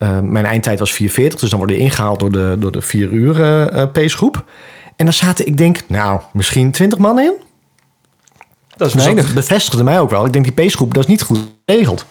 eh, 0.00 0.20
mijn 0.20 0.44
eindtijd 0.44 0.78
was 0.78 0.92
4,40, 0.92 1.40
dus 1.40 1.50
dan 1.50 1.58
worden 1.58 1.78
ingehaald 1.78 2.20
door 2.20 2.32
de, 2.32 2.56
door 2.58 2.72
de 2.72 2.82
vier 2.82 3.08
uur 3.08 3.40
eh, 3.42 3.82
eh, 3.82 3.90
pacegroep. 3.92 4.44
En 5.00 5.06
daar 5.06 5.14
zaten, 5.14 5.46
ik 5.46 5.56
denk, 5.56 5.80
nou, 5.86 6.20
misschien 6.32 6.70
20 6.70 6.98
man 6.98 7.18
in. 7.20 7.32
dat 8.76 8.86
is 8.88 8.92
Dus 8.92 9.02
weinig. 9.02 9.24
dat 9.24 9.34
bevestigde 9.34 9.84
mij 9.84 10.00
ook 10.00 10.10
wel. 10.10 10.26
Ik 10.26 10.32
denk, 10.32 10.44
die 10.44 10.54
pacegroep, 10.54 10.94
dat 10.94 11.02
is 11.02 11.08
niet 11.08 11.22
goed 11.22 11.38
geregeld. 11.66 12.06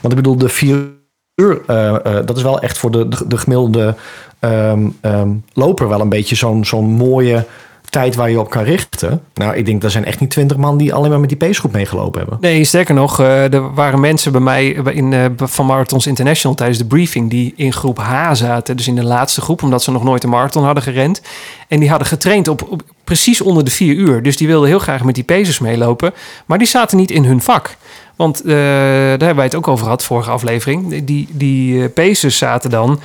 Want 0.00 0.14
ik 0.14 0.14
bedoel, 0.14 0.36
de 0.36 0.48
vier 0.48 0.88
uur, 1.34 1.60
eh, 1.66 1.92
dat 2.24 2.36
is 2.36 2.42
wel 2.42 2.60
echt 2.60 2.78
voor 2.78 2.90
de, 2.90 3.08
de, 3.08 3.24
de 3.26 3.36
gemiddelde 3.36 3.94
ehm, 4.38 4.88
ehm, 5.00 5.34
loper 5.52 5.88
wel 5.88 6.00
een 6.00 6.08
beetje 6.08 6.34
zo'n 6.34 6.64
zo'n 6.64 6.84
mooie 6.84 7.46
tijd 7.90 8.14
waar 8.14 8.30
je 8.30 8.40
op 8.40 8.50
kan 8.50 8.62
richten. 8.62 9.22
Nou, 9.34 9.56
ik 9.56 9.66
denk, 9.66 9.82
er 9.82 9.90
zijn 9.90 10.04
echt 10.04 10.20
niet 10.20 10.30
20 10.30 10.56
man 10.56 10.76
die 10.76 10.94
alleen 10.94 11.10
maar 11.10 11.20
met 11.20 11.28
die 11.28 11.38
pacegroep 11.38 11.72
meegelopen 11.72 12.20
hebben. 12.20 12.38
Nee, 12.40 12.64
sterker 12.64 12.94
nog, 12.94 13.20
eh, 13.20 13.52
er 13.52 13.74
waren 13.74 14.00
mensen 14.00 14.32
bij 14.32 14.40
mij 14.40 14.66
in, 14.68 15.12
eh, 15.12 15.24
van 15.36 15.66
Marathons 15.66 16.06
International 16.06 16.56
tijdens 16.56 16.78
de 16.78 16.84
briefing 16.84 17.30
die 17.30 17.52
in 17.56 17.72
groep 17.72 17.98
H 17.98 18.32
zaten. 18.32 18.76
Dus 18.76 18.88
in 18.88 18.94
de 18.94 19.04
laatste 19.04 19.40
groep, 19.40 19.62
omdat 19.62 19.82
ze 19.82 19.90
nog 19.90 20.04
nooit 20.04 20.24
een 20.24 20.30
marathon 20.30 20.64
hadden 20.64 20.82
gerend. 20.82 21.22
En 21.68 21.80
die 21.80 21.88
hadden 21.88 22.08
getraind 22.08 22.48
op, 22.48 22.82
precies 23.04 23.40
onder 23.40 23.64
de 23.64 23.70
vier 23.70 23.94
uur. 23.94 24.22
Dus 24.22 24.36
die 24.36 24.46
wilden 24.46 24.68
heel 24.68 24.78
graag 24.78 25.04
met 25.04 25.14
die 25.14 25.24
pacers 25.24 25.58
meelopen. 25.58 26.12
Maar 26.46 26.58
die 26.58 26.66
zaten 26.66 26.96
niet 26.96 27.10
in 27.10 27.24
hun 27.24 27.40
vak. 27.40 27.76
Want 28.16 28.40
eh, 28.40 28.46
daar 28.46 29.08
hebben 29.08 29.36
wij 29.36 29.44
het 29.44 29.54
ook 29.54 29.68
over 29.68 29.84
gehad, 29.84 30.04
vorige 30.04 30.30
aflevering. 30.30 31.04
Die, 31.04 31.28
die 31.30 31.88
pacers 31.88 32.38
zaten 32.38 32.70
dan 32.70 33.00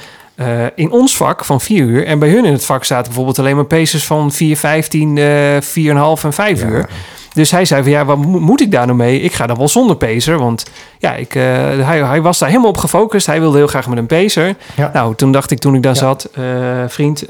eh, 0.45 0.65
in 0.75 0.91
ons 0.91 1.17
vak 1.17 1.45
van 1.45 1.61
4 1.61 1.83
uur. 1.83 2.05
En 2.05 2.19
bij 2.19 2.29
hun 2.29 2.45
in 2.45 2.51
het 2.53 2.65
vak 2.65 2.83
zaten 2.83 3.05
bijvoorbeeld 3.05 3.39
alleen 3.39 3.55
maar 3.55 3.65
pacers 3.65 4.05
van 4.05 4.31
4, 4.31 4.57
15, 4.57 5.17
eh 5.17 5.25
4,5 5.61 6.23
en 6.23 6.33
5 6.33 6.61
Ja. 6.61 6.67
uur. 6.67 6.89
Dus 7.33 7.51
hij 7.51 7.65
zei 7.65 7.81
van 7.83 7.91
ja, 7.91 8.05
wat 8.05 8.17
mo- 8.17 8.39
moet 8.39 8.61
ik 8.61 8.71
daar 8.71 8.85
nou 8.85 8.97
mee? 8.97 9.19
Ik 9.19 9.33
ga 9.33 9.47
dan 9.47 9.57
wel 9.57 9.67
zonder 9.67 9.95
pacer. 9.95 10.37
Want 10.39 10.65
ja, 10.99 11.13
ik, 11.15 11.35
eh, 11.35 11.43
hij, 11.87 12.03
hij 12.03 12.21
was 12.21 12.39
daar 12.39 12.49
helemaal 12.49 12.69
op 12.69 12.77
gefocust. 12.77 13.25
Hij 13.25 13.39
wilde 13.39 13.57
heel 13.57 13.67
graag 13.67 13.87
met 13.87 13.97
een 13.97 14.05
pacer. 14.05 14.55
Ja. 14.75 14.89
Nou, 14.93 15.15
toen 15.15 15.31
dacht 15.31 15.51
ik 15.51 15.59
toen 15.59 15.75
ik 15.75 15.83
daar 15.83 15.93
Ja. 15.93 15.99
zat, 15.99 16.29
eh, 16.33 16.43
vriend, 16.87 17.23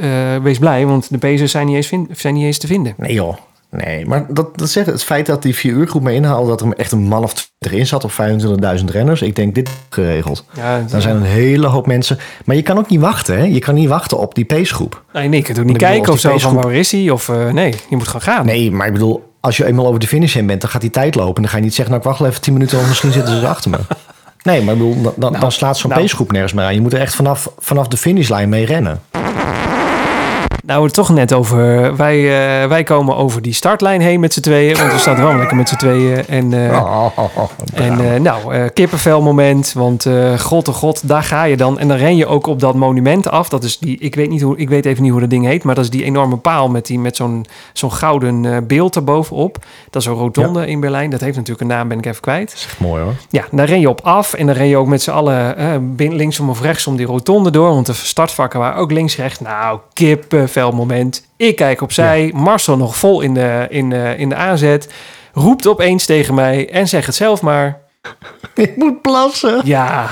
wees 0.43 0.57
blij. 0.59 0.86
Want 0.86 1.07
de 1.09 1.18
pacers 1.18 1.51
zijn 1.51 1.66
niet 1.68 1.76
eens, 1.76 1.88
vin- 1.88 2.09
zijn 2.11 2.34
niet 2.34 2.45
eens 2.45 2.57
te 2.57 2.68
vinden. 2.68 2.93
Nee 2.97 3.14
joh. 3.14 3.36
Nee, 3.76 4.06
maar 4.06 4.26
dat, 4.30 4.58
dat 4.58 4.70
zegt 4.70 4.88
het 4.88 5.04
feit 5.04 5.26
dat 5.26 5.42
die 5.42 5.56
vier 5.56 5.74
uur 5.74 5.88
groep 5.88 6.02
mee 6.02 6.16
inhaalde... 6.16 6.50
dat 6.50 6.62
er 6.62 6.74
echt 6.74 6.92
een 6.92 7.04
man 7.04 7.24
of 7.24 7.34
20 7.34 7.80
in 7.80 7.88
zat 7.88 8.04
of 8.04 8.20
25.000 8.80 8.86
renners. 8.86 9.22
Ik 9.22 9.36
denk, 9.36 9.56
dit 9.56 9.70
geregeld. 9.90 10.46
Ja, 10.54 10.86
Dan 10.90 11.02
zijn 11.02 11.16
een 11.16 11.24
hele 11.24 11.68
hoop 11.68 11.88
mensen. 11.88 12.18
Maar 12.46 12.56
je 12.56 12.62
kan 12.62 12.78
ook 12.78 12.90
niet 12.90 13.00
wachten, 13.00 13.38
hè? 13.38 13.44
Je 13.44 13.60
kan 13.60 13.76
niet 13.76 13.88
wachten 13.88 14.18
op 14.20 14.36
die 14.36 14.46
pacegroep. 14.46 15.04
Nee, 15.14 15.28
nee, 15.28 15.40
je 15.40 15.46
kunt 15.46 15.60
ook 15.60 15.66
niet 15.66 15.74
bedoel, 15.74 15.90
kijken 15.90 16.14
of 16.14 16.20
zo 16.20 16.38
van 16.38 16.56
waar 16.56 16.74
is 16.74 16.92
hij. 16.92 17.10
Of 17.10 17.30
eh, 17.30 17.52
nee, 17.52 17.76
je 17.90 17.96
moet 17.96 18.08
gewoon 18.08 18.22
gaan. 18.22 18.46
Nee, 18.46 18.72
maar 18.72 18.88
ik 18.88 18.94
bedoel, 18.94 19.34
als 19.40 19.58
je 19.58 19.66
eenmaal 19.66 19.88
over 19.88 20.00
de 20.00 20.08
finish 20.08 20.34
heen 20.34 20.46
bent... 20.46 20.62
dan 20.62 20.70
gaat 20.70 20.82
die 20.82 20.90
tijd 20.90 21.16
lopen. 21.16 21.36
En 21.36 21.42
dan 21.42 21.52
ga 21.52 21.58
je 21.58 21.64
niet 21.64 21.76
zeggen, 21.76 21.94
nou, 21.94 22.06
ik 22.06 22.10
wacht 22.10 22.20
wel 22.20 22.30
even 22.30 22.42
10 22.42 22.54
minuten... 22.54 22.80
of 22.80 22.88
misschien 22.88 23.12
zitten 23.12 23.40
ze 23.40 23.48
achter 23.48 23.70
me. 23.70 23.78
Nee, 24.44 24.62
maar 24.62 24.74
ik 24.74 24.80
bedoel, 24.80 25.02
dan, 25.02 25.14
dan, 25.16 25.40
dan 25.40 25.52
slaat 25.52 25.78
zo'n 25.78 25.90
nou. 25.90 26.02
pacegroep 26.02 26.32
nergens 26.32 26.54
meer 26.54 26.66
aan. 26.66 26.74
Je 26.74 26.82
moet 26.82 26.94
er 26.94 27.00
echt 27.00 27.16
vanaf, 27.16 27.50
vanaf 27.58 27.88
de 27.88 27.98
finishlijn 27.98 28.50
mee 28.50 28.66
rennen. 28.66 29.02
Nou, 30.66 30.80
we 30.80 30.86
het 30.86 30.93
toch 30.93 31.09
net 31.09 31.34
over. 31.34 31.95
Wij, 31.95 32.18
eh, 32.18 32.68
wij 32.68 32.84
komen 32.84 33.16
over 33.16 33.41
die 33.41 33.53
startlijn 33.53 34.01
heen 34.01 34.20
met 34.20 34.34
z'n 34.34 34.41
tweeën. 34.41 34.78
Want 34.78 34.91
we 34.91 34.97
staan 34.97 35.22
wel 35.22 35.36
lekker 35.36 35.57
met 35.57 35.70
z'n 35.70 35.76
tweeën. 35.76 36.28
En, 36.28 36.53
eh, 36.53 36.82
Oh, 36.84 37.49
en 37.74 38.14
eh, 38.14 38.20
nou, 38.20 38.53
eh 38.53 38.64
kippenvel 38.74 39.22
moment. 39.22 39.74
Want 39.74 40.07
god 40.39 40.68
oh 40.68 40.76
god, 40.76 41.07
daar 41.07 41.24
ga 41.24 41.43
je 41.43 41.57
dan. 41.57 41.80
En 41.80 41.88
dan 41.88 41.97
ren 41.97 42.16
je 42.16 42.26
ook 42.26 42.47
op 42.47 42.59
dat 42.59 42.76
monument 42.76 43.30
af. 43.30 43.49
Dat 43.49 43.64
is 43.64 43.78
die, 43.78 43.97
ik 43.97 44.16
weet, 44.16 44.30
niet 44.30 44.41
hoe, 44.41 44.57
ik 44.57 44.70
weet 44.70 44.86
even 44.86 45.03
niet 45.03 45.11
hoe 45.11 45.20
dat 45.20 45.30
ding 45.30 45.45
heet. 45.45 45.64
Maar 45.64 45.76
dat 45.76 45.84
is 45.84 45.89
die 45.89 46.03
enorme 46.03 46.38
paal 46.38 46.70
met, 46.70 46.86
die, 46.86 46.99
met 46.99 47.16
zo'n 47.16 47.45
zo'n 47.74 47.91
gouden 47.91 48.68
beeld 48.68 48.95
erbovenop. 48.95 49.57
Dat 49.89 50.01
is 50.01 50.07
een 50.07 50.14
rotonde 50.14 50.68
in 50.68 50.80
Berlijn. 50.80 51.09
Dat 51.09 51.22
heeft 51.22 51.36
natuurlijk 51.36 51.61
een 51.61 51.76
naam, 51.76 51.88
ben 51.88 51.97
ik 51.97 52.05
even 52.05 52.22
kwijt. 52.22 52.49
dat 52.49 52.57
is 52.57 52.66
echt 52.66 52.80
mooi 52.80 53.03
hoor. 53.03 53.14
Ja, 53.30 53.43
daar 53.51 53.68
ren 53.68 53.80
je 53.80 53.89
op 53.89 54.01
af. 54.03 54.34
En 54.34 54.45
dan 54.45 54.55
ren 54.55 54.68
je 54.68 54.78
ook 54.78 54.88
met 54.88 55.01
z'n 55.01 55.11
allen 55.11 55.55
linksom 55.97 56.49
of 56.49 56.61
rechtsom 56.61 56.95
die 56.95 57.05
rotonde 57.05 57.51
door. 57.51 57.70
Want 57.70 57.86
de 57.86 57.93
startvakken 57.93 58.59
waren 58.59 58.82
ook 58.82 58.91
links-rechts. 58.91 59.39
Nou, 59.39 59.80
kippenvel 60.54 60.72
moment. 60.72 61.28
Ik 61.38 61.56
kijk 61.56 61.82
opzij. 61.82 62.32
Marcel 62.36 62.78
nog 62.78 62.95
vol 62.95 63.22
in 63.22 63.34
de, 63.34 63.66
in, 63.70 63.89
de, 63.89 64.16
in 64.18 64.30
de 64.30 64.36
aanzet. 64.36 64.93
Roept 65.34 65.68
opeens 65.68 66.06
tegen 66.06 66.34
mij 66.34 66.70
en 66.70 66.88
zegt 66.88 67.06
het 67.06 67.16
zelf 67.16 67.41
maar. 67.41 67.82
Ik 68.56 68.76
moet 68.76 69.01
plassen. 69.01 69.62
Ja, 69.64 70.10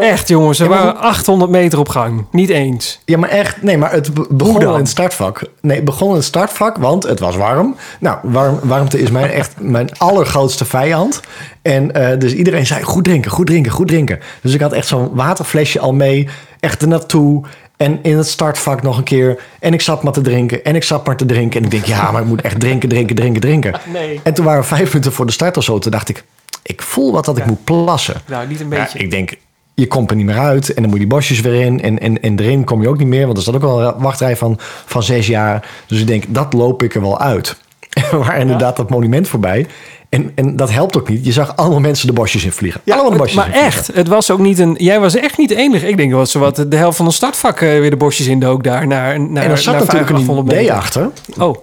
echt 0.00 0.28
jongens. 0.28 0.60
Er 0.60 0.68
waren 0.68 0.96
800 1.00 1.50
meter 1.50 1.78
op 1.78 1.88
gang. 1.88 2.24
Niet 2.30 2.48
eens. 2.48 3.00
Ja, 3.04 3.18
maar 3.18 3.28
echt. 3.28 3.62
Nee, 3.62 3.78
maar 3.78 3.92
het 3.92 4.14
be- 4.14 4.26
begon 4.30 4.62
in 4.62 4.68
het 4.68 4.88
startvak. 4.88 5.42
Nee, 5.60 5.76
het 5.76 5.84
begon 5.84 6.08
in 6.08 6.14
het 6.14 6.24
startvak, 6.24 6.76
want 6.76 7.02
het 7.02 7.20
was 7.20 7.36
warm. 7.36 7.76
Nou, 8.00 8.18
warm, 8.22 8.58
warmte 8.62 9.00
is 9.00 9.10
mijn, 9.10 9.30
echt 9.30 9.52
mijn 9.58 9.88
allergrootste 9.98 10.64
vijand. 10.64 11.20
En 11.62 11.92
eh, 11.94 12.18
dus 12.18 12.32
iedereen 12.34 12.66
zei, 12.66 12.82
goed 12.82 13.04
drinken, 13.04 13.30
goed 13.30 13.46
drinken, 13.46 13.72
goed 13.72 13.88
drinken. 13.88 14.18
Dus 14.42 14.54
ik 14.54 14.60
had 14.60 14.72
echt 14.72 14.86
zo'n 14.86 15.10
waterflesje 15.14 15.78
al 15.80 15.92
mee. 15.92 16.28
Echt 16.60 16.86
naartoe. 16.86 17.42
En 17.76 17.98
in 18.02 18.16
het 18.16 18.28
startvak 18.28 18.82
nog 18.82 18.96
een 18.98 19.04
keer. 19.04 19.42
En 19.60 19.72
ik 19.72 19.80
zat 19.80 20.02
maar 20.02 20.12
te 20.12 20.20
drinken. 20.20 20.64
En 20.64 20.74
ik 20.74 20.82
zat 20.84 21.06
maar 21.06 21.16
te 21.16 21.26
drinken. 21.26 21.58
En 21.60 21.64
ik 21.64 21.70
denk, 21.70 21.84
ja, 21.84 22.10
maar 22.10 22.20
ik 22.22 22.28
moet 22.28 22.40
echt 22.42 22.60
drinken, 22.60 22.88
drinken, 22.88 23.16
drinken, 23.16 23.40
drinken. 23.40 23.74
Nee. 23.92 24.20
En 24.22 24.34
toen 24.34 24.44
waren 24.44 24.60
we 24.60 24.66
vijf 24.66 24.88
minuten 24.88 25.12
voor 25.12 25.26
de 25.26 25.32
start 25.32 25.56
of 25.56 25.64
zo. 25.64 25.78
Toen 25.78 25.90
dacht 25.92 26.08
ik, 26.08 26.24
ik 26.68 26.82
voel 26.82 27.12
wat 27.12 27.24
dat 27.24 27.36
ik 27.36 27.42
Ja. 27.44 27.48
moet 27.50 27.64
plassen. 27.64 28.14
Nou, 28.26 28.48
niet 28.48 28.60
een 28.60 28.70
Ja, 28.70 28.78
beetje. 28.78 28.98
ik 28.98 29.10
denk, 29.10 29.34
je 29.74 29.86
komt 29.86 30.10
er 30.10 30.16
niet 30.16 30.26
meer 30.26 30.38
uit. 30.38 30.68
En 30.68 30.74
dan 30.74 30.84
moet 30.90 30.92
je 30.92 30.98
die 31.06 31.14
bosjes 31.14 31.40
weer 31.40 31.60
in. 31.64 31.82
En, 31.82 31.98
en, 31.98 32.22
en 32.22 32.38
erin 32.38 32.64
kom 32.64 32.82
je 32.82 32.88
ook 32.88 32.98
niet 32.98 33.06
meer. 33.06 33.24
Want 33.24 33.36
er 33.36 33.42
staat 33.42 33.54
ook 33.54 33.62
al 33.62 33.82
een 33.82 33.94
wachtrij 33.98 34.36
van, 34.36 34.58
van 34.86 35.02
zes 35.02 35.26
jaar. 35.26 35.68
Dus 35.86 36.00
ik 36.00 36.06
denk, 36.06 36.24
dat 36.28 36.52
loop 36.52 36.82
ik 36.82 36.94
er 36.94 37.00
wel 37.00 37.20
uit. 37.20 37.56
Waren 38.10 38.40
inderdaad 38.40 38.76
dat 38.76 38.90
monument 38.90 39.28
voorbij. 39.28 39.66
En, 40.08 40.32
en 40.34 40.56
dat 40.56 40.70
helpt 40.70 40.96
ook 40.96 41.08
niet. 41.08 41.24
Je 41.24 41.32
zag 41.32 41.56
allemaal 41.56 41.80
mensen 41.80 42.06
de 42.06 42.12
bosjes 42.12 42.44
in 42.44 42.52
vliegen. 42.52 42.80
allemaal 42.86 43.10
de 43.10 43.16
bosjes 43.16 43.36
maar 43.36 43.52
echt, 43.52 43.90
het 43.94 44.08
was 44.08 44.30
ook 44.30 44.38
niet 44.38 44.58
een. 44.58 44.74
Jij 44.78 45.00
was 45.00 45.14
echt 45.16 45.38
niet 45.38 45.48
de 45.48 45.56
enige. 45.56 45.88
Ik 45.88 45.96
denk 45.96 46.10
dat 46.10 46.30
zo 46.30 46.38
wat 46.38 46.64
de 46.68 46.76
helft 46.76 46.96
van 46.96 47.06
de 47.06 47.12
startvak 47.12 47.60
eh, 47.60 47.68
weer 47.68 47.90
de 47.90 47.96
bosjes 47.96 48.26
in 48.26 48.40
dook 48.40 48.64
daar 48.64 48.86
naar. 48.86 49.20
naar 49.20 49.44
En 49.44 49.50
er 49.50 49.58
zat 49.58 49.74
naar 49.74 49.82
natuurlijk 49.84 50.10
een 50.10 50.16
500 50.16 50.48
idee 50.52 50.72
achter. 50.72 51.10
Oh, 51.38 51.56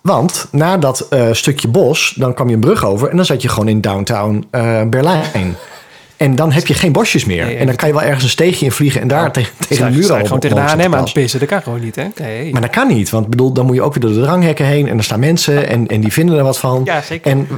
Want 0.00 0.46
na 0.52 0.76
dat 0.78 1.00
eh, 1.08 1.28
stukje 1.32 1.68
bos, 1.68 2.14
dan 2.16 2.34
kwam 2.34 2.48
je 2.48 2.54
een 2.54 2.60
brug 2.60 2.84
over 2.84 3.08
en 3.08 3.16
dan 3.16 3.24
zat 3.24 3.42
je 3.42 3.48
gewoon 3.48 3.68
in 3.68 3.80
downtown 3.80 4.46
eh, 4.50 4.82
Berlijn. 4.84 5.56
En 6.16 6.34
dan 6.34 6.52
heb 6.52 6.66
je 6.66 6.74
geen 6.74 6.92
bosjes 6.92 7.24
meer. 7.24 7.44
Nee, 7.44 7.56
en 7.56 7.66
dan 7.66 7.76
kan 7.76 7.88
je 7.88 7.94
wel 7.94 8.02
ergens 8.02 8.22
een 8.24 8.30
steegje 8.30 8.64
in 8.64 8.72
vliegen 8.72 9.00
en 9.00 9.08
daar 9.08 9.32
tegen, 9.32 9.52
tegen 9.68 9.92
de 9.92 9.98
muur 9.98 10.12
al 10.12 10.24
gewoon 10.24 10.38
tegen 10.38 10.56
de 10.56 10.62
H&M 10.62 10.94
aan 10.94 11.02
het 11.02 11.12
pissen. 11.12 11.40
Dat 11.40 11.48
kan 11.48 11.62
gewoon 11.62 11.80
niet, 11.80 11.96
hè? 11.96 12.06
Nee. 12.16 12.52
Maar 12.52 12.60
dat 12.60 12.70
kan 12.70 12.88
niet, 12.88 13.10
want 13.10 13.28
bedoel, 13.28 13.52
dan 13.52 13.66
moet 13.66 13.74
je 13.74 13.82
ook 13.82 13.94
weer 13.94 14.02
door 14.02 14.12
de 14.12 14.26
dranghekken 14.26 14.66
heen 14.66 14.88
en 14.88 14.96
er 14.96 15.04
staan 15.04 15.20
mensen 15.20 15.68
en, 15.68 15.86
en 15.86 16.00
die 16.00 16.12
vinden 16.12 16.38
er 16.38 16.44
wat 16.44 16.58
van. 16.58 16.82
Ja, 16.84 17.02
zeker. 17.02 17.30
En, 17.30 17.48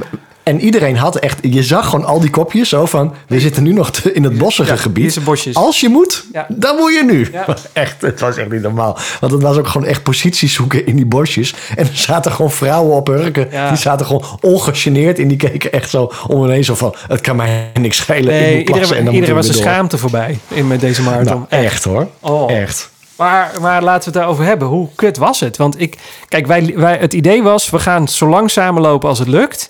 en 0.43 0.59
iedereen 0.61 0.97
had 0.97 1.15
echt, 1.15 1.39
je 1.41 1.63
zag 1.63 1.89
gewoon 1.89 2.05
al 2.05 2.19
die 2.19 2.29
kopjes 2.29 2.69
zo 2.69 2.85
van, 2.85 3.13
we 3.27 3.39
zitten 3.39 3.63
nu 3.63 3.73
nog 3.73 3.91
te- 3.91 4.13
in 4.13 4.23
het 4.23 4.37
bossige 4.37 4.71
Ja, 4.71 4.77
gebied. 4.77 5.19
Als 5.53 5.79
je 5.79 5.89
moet, 5.89 6.25
Ja. 6.33 6.45
dan 6.49 6.75
moet 6.75 6.93
je 6.93 7.03
nu. 7.03 7.29
Ja. 7.31 7.45
Echt, 7.73 8.01
het 8.01 8.19
was 8.19 8.37
echt 8.37 8.51
niet 8.51 8.61
normaal. 8.61 8.97
Want 9.19 9.31
het 9.31 9.41
was 9.41 9.57
ook 9.57 9.67
gewoon 9.67 9.87
echt 9.87 10.03
posities 10.03 10.53
zoeken 10.53 10.85
in 10.85 10.95
die 10.95 11.05
bosjes. 11.05 11.53
En 11.75 11.85
er 11.87 11.91
zaten 11.97 12.31
gewoon 12.31 12.51
vrouwen 12.51 12.95
op 12.95 13.07
hurken. 13.07 13.49
Die 13.69 13.77
zaten 13.77 14.05
gewoon 14.05 14.23
ongegeneerd 14.41 15.19
en 15.19 15.27
die 15.27 15.37
keken 15.37 15.71
echt 15.71 15.89
zo 15.89 16.11
om 16.27 16.41
me 16.41 16.51
heen 16.51 16.63
zo 16.63 16.75
van, 16.75 16.95
het 17.07 17.21
kan 17.21 17.35
mij 17.35 17.71
niks 17.79 17.97
schelen. 17.97 18.49
ik 18.59 18.69
moet 18.69 18.77
iedereen, 18.77 18.97
en 18.97 19.05
dan 19.05 19.13
iedereen 19.13 19.35
was 19.35 19.47
de 19.47 19.53
schaamte 19.53 19.97
voorbij 19.97 20.37
in 20.47 20.67
met 20.67 20.79
deze 20.79 21.01
marathon. 21.01 21.45
Nou, 21.49 21.63
echt 21.63 21.83
hoor. 21.83 22.07
Oh. 22.19 22.51
Echt. 22.51 22.91
Maar, 23.15 23.51
maar 23.61 23.83
laten 23.83 23.99
we 23.99 24.05
het 24.05 24.13
daarover 24.13 24.45
hebben. 24.45 24.67
Hoe 24.67 24.87
kut 24.95 25.17
was 25.17 25.39
het? 25.39 25.57
Want 25.57 25.81
ik, 25.81 25.97
kijk, 26.27 26.47
wij, 26.47 26.73
wij, 26.75 26.97
het 26.97 27.13
idee 27.13 27.43
was, 27.43 27.69
we 27.69 27.79
gaan 27.79 28.07
zo 28.07 28.27
lang 28.29 28.51
samenlopen 28.51 29.09
als 29.09 29.19
het 29.19 29.27
lukt. 29.27 29.69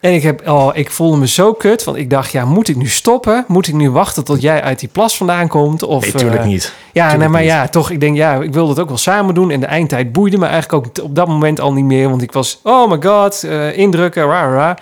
En 0.00 0.14
ik, 0.14 0.22
heb, 0.22 0.48
oh, 0.48 0.70
ik 0.72 0.90
voelde 0.90 1.16
me 1.16 1.28
zo 1.28 1.52
kut, 1.52 1.84
want 1.84 1.96
ik 1.96 2.10
dacht, 2.10 2.30
ja, 2.32 2.44
moet 2.44 2.68
ik 2.68 2.76
nu 2.76 2.86
stoppen? 2.88 3.44
Moet 3.48 3.66
ik 3.68 3.74
nu 3.74 3.90
wachten 3.90 4.24
tot 4.24 4.40
jij 4.42 4.62
uit 4.62 4.78
die 4.80 4.88
plas 4.88 5.16
vandaan 5.16 5.48
komt? 5.48 5.82
Of, 5.82 6.02
Nee, 6.02 6.12
tuurlijk 6.12 6.40
eh, 6.42 6.46
niet. 6.46 6.72
Ja, 6.92 7.16
nee, 7.16 7.28
maar 7.28 7.40
niet. 7.40 7.50
ja, 7.50 7.68
toch, 7.68 7.90
ik 7.90 8.00
denk, 8.00 8.16
ja, 8.16 8.34
ik 8.34 8.52
wilde 8.52 8.70
het 8.70 8.78
ook 8.80 8.88
wel 8.88 8.96
samen 8.96 9.34
doen. 9.34 9.50
En 9.50 9.60
de 9.60 9.66
eindtijd 9.66 10.12
boeide 10.12 10.38
me 10.38 10.46
eigenlijk 10.46 10.86
ook 10.86 11.04
op 11.04 11.14
dat 11.14 11.28
moment 11.28 11.60
al 11.60 11.72
niet 11.72 11.84
meer. 11.84 12.08
Want 12.10 12.22
ik 12.22 12.32
was, 12.32 12.60
oh 12.62 12.90
my 12.90 12.98
god, 13.02 13.42
eh, 13.44 13.78
indrukken, 13.78 14.24
ra, 14.26 14.52
ra. 14.52 14.76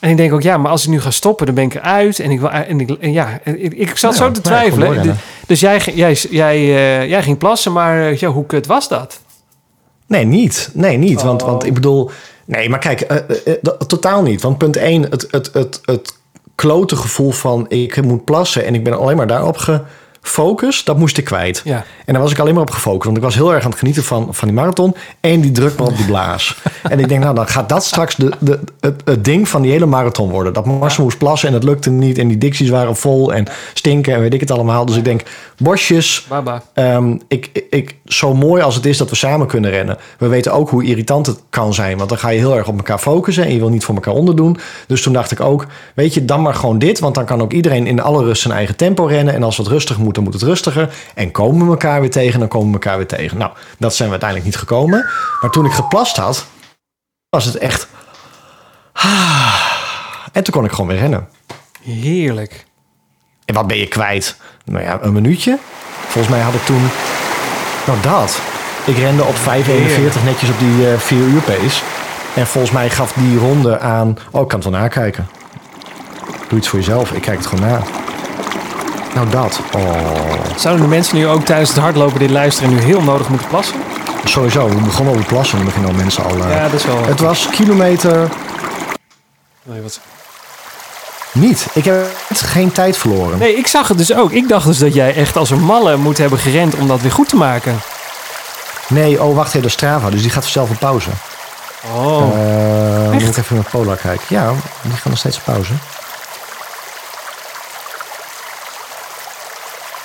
En 0.00 0.10
ik 0.10 0.16
denk 0.16 0.32
ook, 0.32 0.42
ja, 0.42 0.56
maar 0.58 0.70
als 0.70 0.82
ik 0.84 0.90
nu 0.90 1.00
ga 1.00 1.10
stoppen, 1.10 1.46
dan 1.46 1.54
ben 1.54 1.64
ik 1.64 1.74
eruit. 1.74 2.18
En 2.20 2.30
ik 2.30 2.40
wil, 2.40 2.50
en 2.50 2.80
ik, 2.80 2.90
en 2.90 3.12
ja, 3.12 3.38
ik, 3.44 3.72
ik 3.74 3.96
zat 3.98 4.12
Ja, 4.12 4.18
zo 4.18 4.30
te 4.30 4.40
nou 4.40 4.42
gewoon 4.42 4.42
twijfelen. 4.42 4.86
doorrennen. 4.86 5.16
dus 5.46 5.60
jij, 5.60 5.80
ging- 5.80 5.96
jij, 5.96 6.12
jij, 6.30 6.56
eh, 6.56 7.08
jij 7.08 7.22
ging 7.22 7.38
plassen, 7.38 7.72
maar 7.72 8.18
ja, 8.20 8.28
hoe 8.28 8.46
kut 8.46 8.66
was 8.66 8.88
dat? 8.88 9.20
Nee, 10.06 10.24
niet. 10.24 10.70
Nee, 10.72 10.96
niet. 10.96 11.22
Want, 11.22 11.42
Oh. 11.42 11.48
want 11.48 11.64
ik 11.64 11.74
bedoel... 11.74 12.10
Nee, 12.52 12.68
maar 12.68 12.78
kijk, 12.78 13.00
eh, 13.00 13.16
eh, 13.16 13.36
eh, 13.46 13.72
totaal 13.86 14.22
niet. 14.22 14.42
Want 14.42 14.58
punt 14.58 14.76
1, 14.76 15.02
het, 15.02 15.26
het, 15.30 15.50
het, 15.52 15.80
het 15.84 16.14
klote 16.54 16.96
gevoel 16.96 17.30
van 17.30 17.66
ik 17.68 18.02
moet 18.02 18.24
plassen... 18.24 18.64
en 18.64 18.74
ik 18.74 18.84
ben 18.84 18.98
alleen 18.98 19.16
maar 19.16 19.26
daarop 19.26 19.80
gefocust, 20.22 20.86
dat 20.86 20.98
moest 20.98 21.18
ik 21.18 21.24
kwijt. 21.24 21.62
Ja. 21.64 21.84
En 22.04 22.12
daar 22.12 22.22
was 22.22 22.32
ik 22.32 22.38
alleen 22.38 22.54
maar 22.54 22.62
op 22.62 22.70
gefocust. 22.70 23.04
Want 23.04 23.16
ik 23.16 23.22
was 23.22 23.34
heel 23.34 23.54
erg 23.54 23.64
aan 23.64 23.70
het 23.70 23.78
genieten 23.78 24.04
van, 24.04 24.28
van 24.30 24.48
die 24.48 24.56
marathon. 24.56 24.94
En 25.20 25.40
die 25.40 25.50
druk 25.50 25.78
maar 25.78 25.86
op 25.86 25.96
die 25.96 26.06
blaas. 26.06 26.56
en 26.82 26.98
ik 26.98 27.08
denk, 27.08 27.22
nou, 27.22 27.34
dan 27.34 27.46
gaat 27.46 27.68
dat 27.68 27.84
straks 27.84 28.16
de, 28.16 28.32
de, 28.38 28.60
het, 28.80 29.02
het 29.04 29.24
ding 29.24 29.48
van 29.48 29.62
die 29.62 29.70
hele 29.70 29.86
marathon 29.86 30.30
worden. 30.30 30.52
Dat 30.52 30.66
Marcel 30.66 31.02
moest 31.02 31.18
plassen 31.18 31.48
en 31.48 31.54
het 31.54 31.64
lukte 31.64 31.90
niet. 31.90 32.18
En 32.18 32.28
die 32.28 32.38
dicties 32.38 32.68
waren 32.68 32.96
vol 32.96 33.32
en 33.32 33.46
stinken 33.74 34.14
en 34.14 34.20
weet 34.20 34.34
ik 34.34 34.40
het 34.40 34.50
allemaal. 34.50 34.86
Dus 34.86 34.96
ik 34.96 35.04
denk, 35.04 35.22
bosjes, 35.58 36.26
Baba. 36.28 36.62
Ik, 37.28 37.50
ik, 37.52 37.66
ik, 37.70 37.96
zo 38.04 38.34
mooi 38.34 38.62
als 38.62 38.74
het 38.74 38.86
is 38.86 38.96
dat 38.96 39.10
we 39.10 39.16
samen 39.16 39.46
kunnen 39.46 39.70
rennen. 39.70 39.98
We 40.18 40.26
weten 40.26 40.52
ook 40.52 40.70
hoe 40.70 40.84
irritant 40.84 41.26
het 41.26 41.40
kan 41.50 41.74
zijn. 41.74 41.96
Want 41.96 42.08
dan 42.08 42.18
ga 42.18 42.28
je 42.28 42.38
heel 42.38 42.56
erg 42.56 42.68
op 42.68 42.76
elkaar 42.76 42.98
focussen. 42.98 43.44
En 43.44 43.52
je 43.52 43.58
wil 43.58 43.68
niet 43.68 43.84
voor 43.84 43.94
elkaar 43.94 44.14
onderdoen. 44.14 44.58
Dus 44.86 45.02
toen 45.02 45.12
dacht 45.12 45.30
ik 45.30 45.40
ook, 45.40 45.66
weet 45.94 46.14
je, 46.14 46.24
dan 46.24 46.42
maar 46.42 46.54
gewoon 46.54 46.78
dit. 46.78 46.98
Want 46.98 47.14
dan 47.14 47.24
kan 47.24 47.42
ook 47.42 47.52
iedereen 47.52 47.86
in 47.86 48.02
alle 48.02 48.24
rust 48.24 48.42
zijn 48.42 48.54
eigen 48.54 48.76
tempo 48.76 49.04
rennen. 49.04 49.34
En 49.34 49.42
als 49.42 49.56
het 49.56 49.66
rustig 49.66 49.98
moet, 49.98 50.11
dan 50.14 50.24
moet 50.24 50.32
het 50.32 50.42
rustiger. 50.42 50.94
En 51.14 51.30
komen 51.30 51.64
we 51.64 51.70
elkaar 51.70 52.00
weer 52.00 52.10
tegen, 52.10 52.38
dan 52.38 52.48
komen 52.48 52.66
we 52.66 52.72
elkaar 52.72 52.96
weer 52.96 53.06
tegen. 53.06 53.38
Nou, 53.38 53.52
dat 53.78 53.94
zijn 53.94 54.08
we 54.08 54.14
uiteindelijk 54.14 54.50
niet 54.50 54.60
gekomen. 54.60 55.10
Maar 55.40 55.50
toen 55.50 55.64
ik 55.64 55.72
geplast 55.72 56.16
had, 56.16 56.46
was 57.28 57.44
het 57.44 57.56
echt... 57.56 57.88
En 60.32 60.42
toen 60.42 60.54
kon 60.54 60.64
ik 60.64 60.70
gewoon 60.70 60.86
weer 60.86 60.98
rennen. 60.98 61.28
Heerlijk. 61.82 62.64
En 63.44 63.54
wat 63.54 63.66
ben 63.66 63.76
je 63.76 63.88
kwijt? 63.88 64.36
Nou 64.64 64.84
ja, 64.84 64.98
een 65.02 65.12
minuutje. 65.12 65.58
Volgens 66.08 66.34
mij 66.34 66.42
had 66.42 66.54
ik 66.54 66.64
toen... 66.64 66.88
Nou, 67.86 68.00
dat. 68.00 68.40
Ik 68.84 68.96
rende 68.96 69.24
op 69.24 69.34
5.41 69.34 69.40
netjes 70.24 70.50
op 70.50 70.58
die 70.58 70.90
eh 70.90 70.98
4 70.98 71.18
uur 71.18 71.40
pace. 71.40 71.82
En 72.34 72.46
volgens 72.46 72.72
mij 72.72 72.90
gaf 72.90 73.12
die 73.12 73.38
ronde 73.38 73.78
aan... 73.78 74.18
Oh, 74.30 74.42
ik 74.42 74.48
kan 74.48 74.60
het 74.60 74.68
wel 74.68 74.80
nakijken. 74.80 75.28
Doe 76.48 76.58
iets 76.58 76.68
voor 76.68 76.78
jezelf. 76.78 77.12
Ik 77.12 77.22
kijk 77.22 77.38
het 77.38 77.46
gewoon 77.46 77.68
na. 77.68 77.82
Nou, 79.14 79.28
dat. 79.30 79.60
Oh. 79.76 79.82
Zouden 80.56 80.82
de 80.84 80.88
mensen 80.90 81.16
nu 81.16 81.26
ook 81.26 81.44
tijdens 81.44 81.68
het 81.70 81.78
hardlopen 81.78 82.18
dit 82.18 82.30
luisteren 82.30 82.70
en 82.70 82.76
nu 82.76 82.82
heel 82.82 83.02
nodig 83.02 83.28
moeten 83.28 83.48
plassen? 83.48 83.76
Sowieso. 84.24 84.68
We 84.68 84.74
begonnen 84.74 85.14
over 85.14 85.26
plassen. 85.26 85.58
En 85.58 85.64
beginnen 85.64 85.90
al 85.90 85.96
mensen 85.96 86.24
al... 86.24 86.30
eh, 86.44 86.50
Ja, 86.56 86.62
dat 86.62 86.72
is 86.72 86.84
wel... 86.86 87.04
Het 87.04 87.20
was 87.20 87.48
kilometer... 87.50 88.28
Nee, 89.62 89.82
wat... 89.82 90.00
Niet. 91.32 91.66
Ik 91.72 91.84
heb 91.84 92.06
geen 92.28 92.72
tijd 92.72 92.96
verloren. 92.96 93.38
nee, 93.38 93.56
ik 93.56 93.66
zag 93.66 93.88
het 93.88 93.98
dus 93.98 94.14
ook. 94.14 94.30
Ik 94.32 94.48
dacht 94.48 94.66
dus 94.66 94.78
dat 94.78 94.94
jij 94.94 95.14
echt 95.14 95.36
als 95.36 95.50
een 95.50 95.62
malle 95.64 95.96
moet 95.96 96.18
hebben 96.18 96.38
gerend 96.38 96.74
om 96.74 96.88
dat 96.88 97.00
weer 97.00 97.12
goed 97.12 97.28
te 97.28 97.36
maken. 97.36 97.80
Nee, 98.88 99.22
oh, 99.22 99.34
wacht 99.36 99.48
even. 99.48 99.62
De 99.62 99.68
Strava. 99.68 100.10
Dus 100.10 100.22
die 100.22 100.30
gaat 100.30 100.44
zelf 100.44 100.70
op 100.70 100.78
pauze. 100.78 101.08
Oh. 101.94 102.22
Eh, 103.04 103.10
moet 103.12 103.22
ik 103.22 103.36
even 103.36 103.54
naar 103.56 103.64
Polar 103.70 103.96
kijken. 103.96 104.24
Ja, 104.28 104.48
die 104.82 104.92
gaan 104.92 105.10
nog 105.10 105.18
steeds 105.18 105.36
op 105.36 105.42
pauze. 105.44 105.72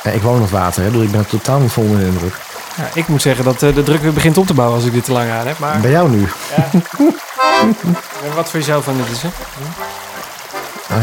Ja, 0.08 0.14
ik 0.14 0.22
woon 0.22 0.42
op 0.42 0.50
water, 0.50 0.84
hè, 0.84 0.92
dus 0.92 1.02
ik 1.04 1.12
ben 1.12 1.20
er 1.20 1.26
totaal 1.28 1.60
niet 1.60 1.72
vol 1.72 1.84
onder 1.84 2.00
de 2.00 2.06
indruk. 2.06 2.34
Ja, 2.76 2.84
ik 2.94 3.08
moet 3.08 3.22
zeggen 3.22 3.46
dat 3.46 3.64
eh, 3.64 3.76
de 3.76 3.84
druk 3.84 4.02
weer 4.02 4.14
begint 4.14 4.38
op 4.38 4.48
te 4.48 4.54
bouwen 4.54 4.78
als 4.78 4.86
ik 4.86 4.94
dit 4.94 5.04
te 5.06 5.12
lang 5.12 5.32
aan 5.32 5.48
heb. 5.48 5.60
Maar 5.60 5.80
Bij 5.80 5.92
jou 5.92 6.10
nu? 6.10 6.28
eh, 6.56 6.64
wat 8.36 8.50
voor 8.50 8.60
jezelf 8.60 8.88
aan 8.88 8.98
dit 8.98 9.12
is, 9.12 9.22
hè? 9.22 9.30
Eh, 10.90 10.98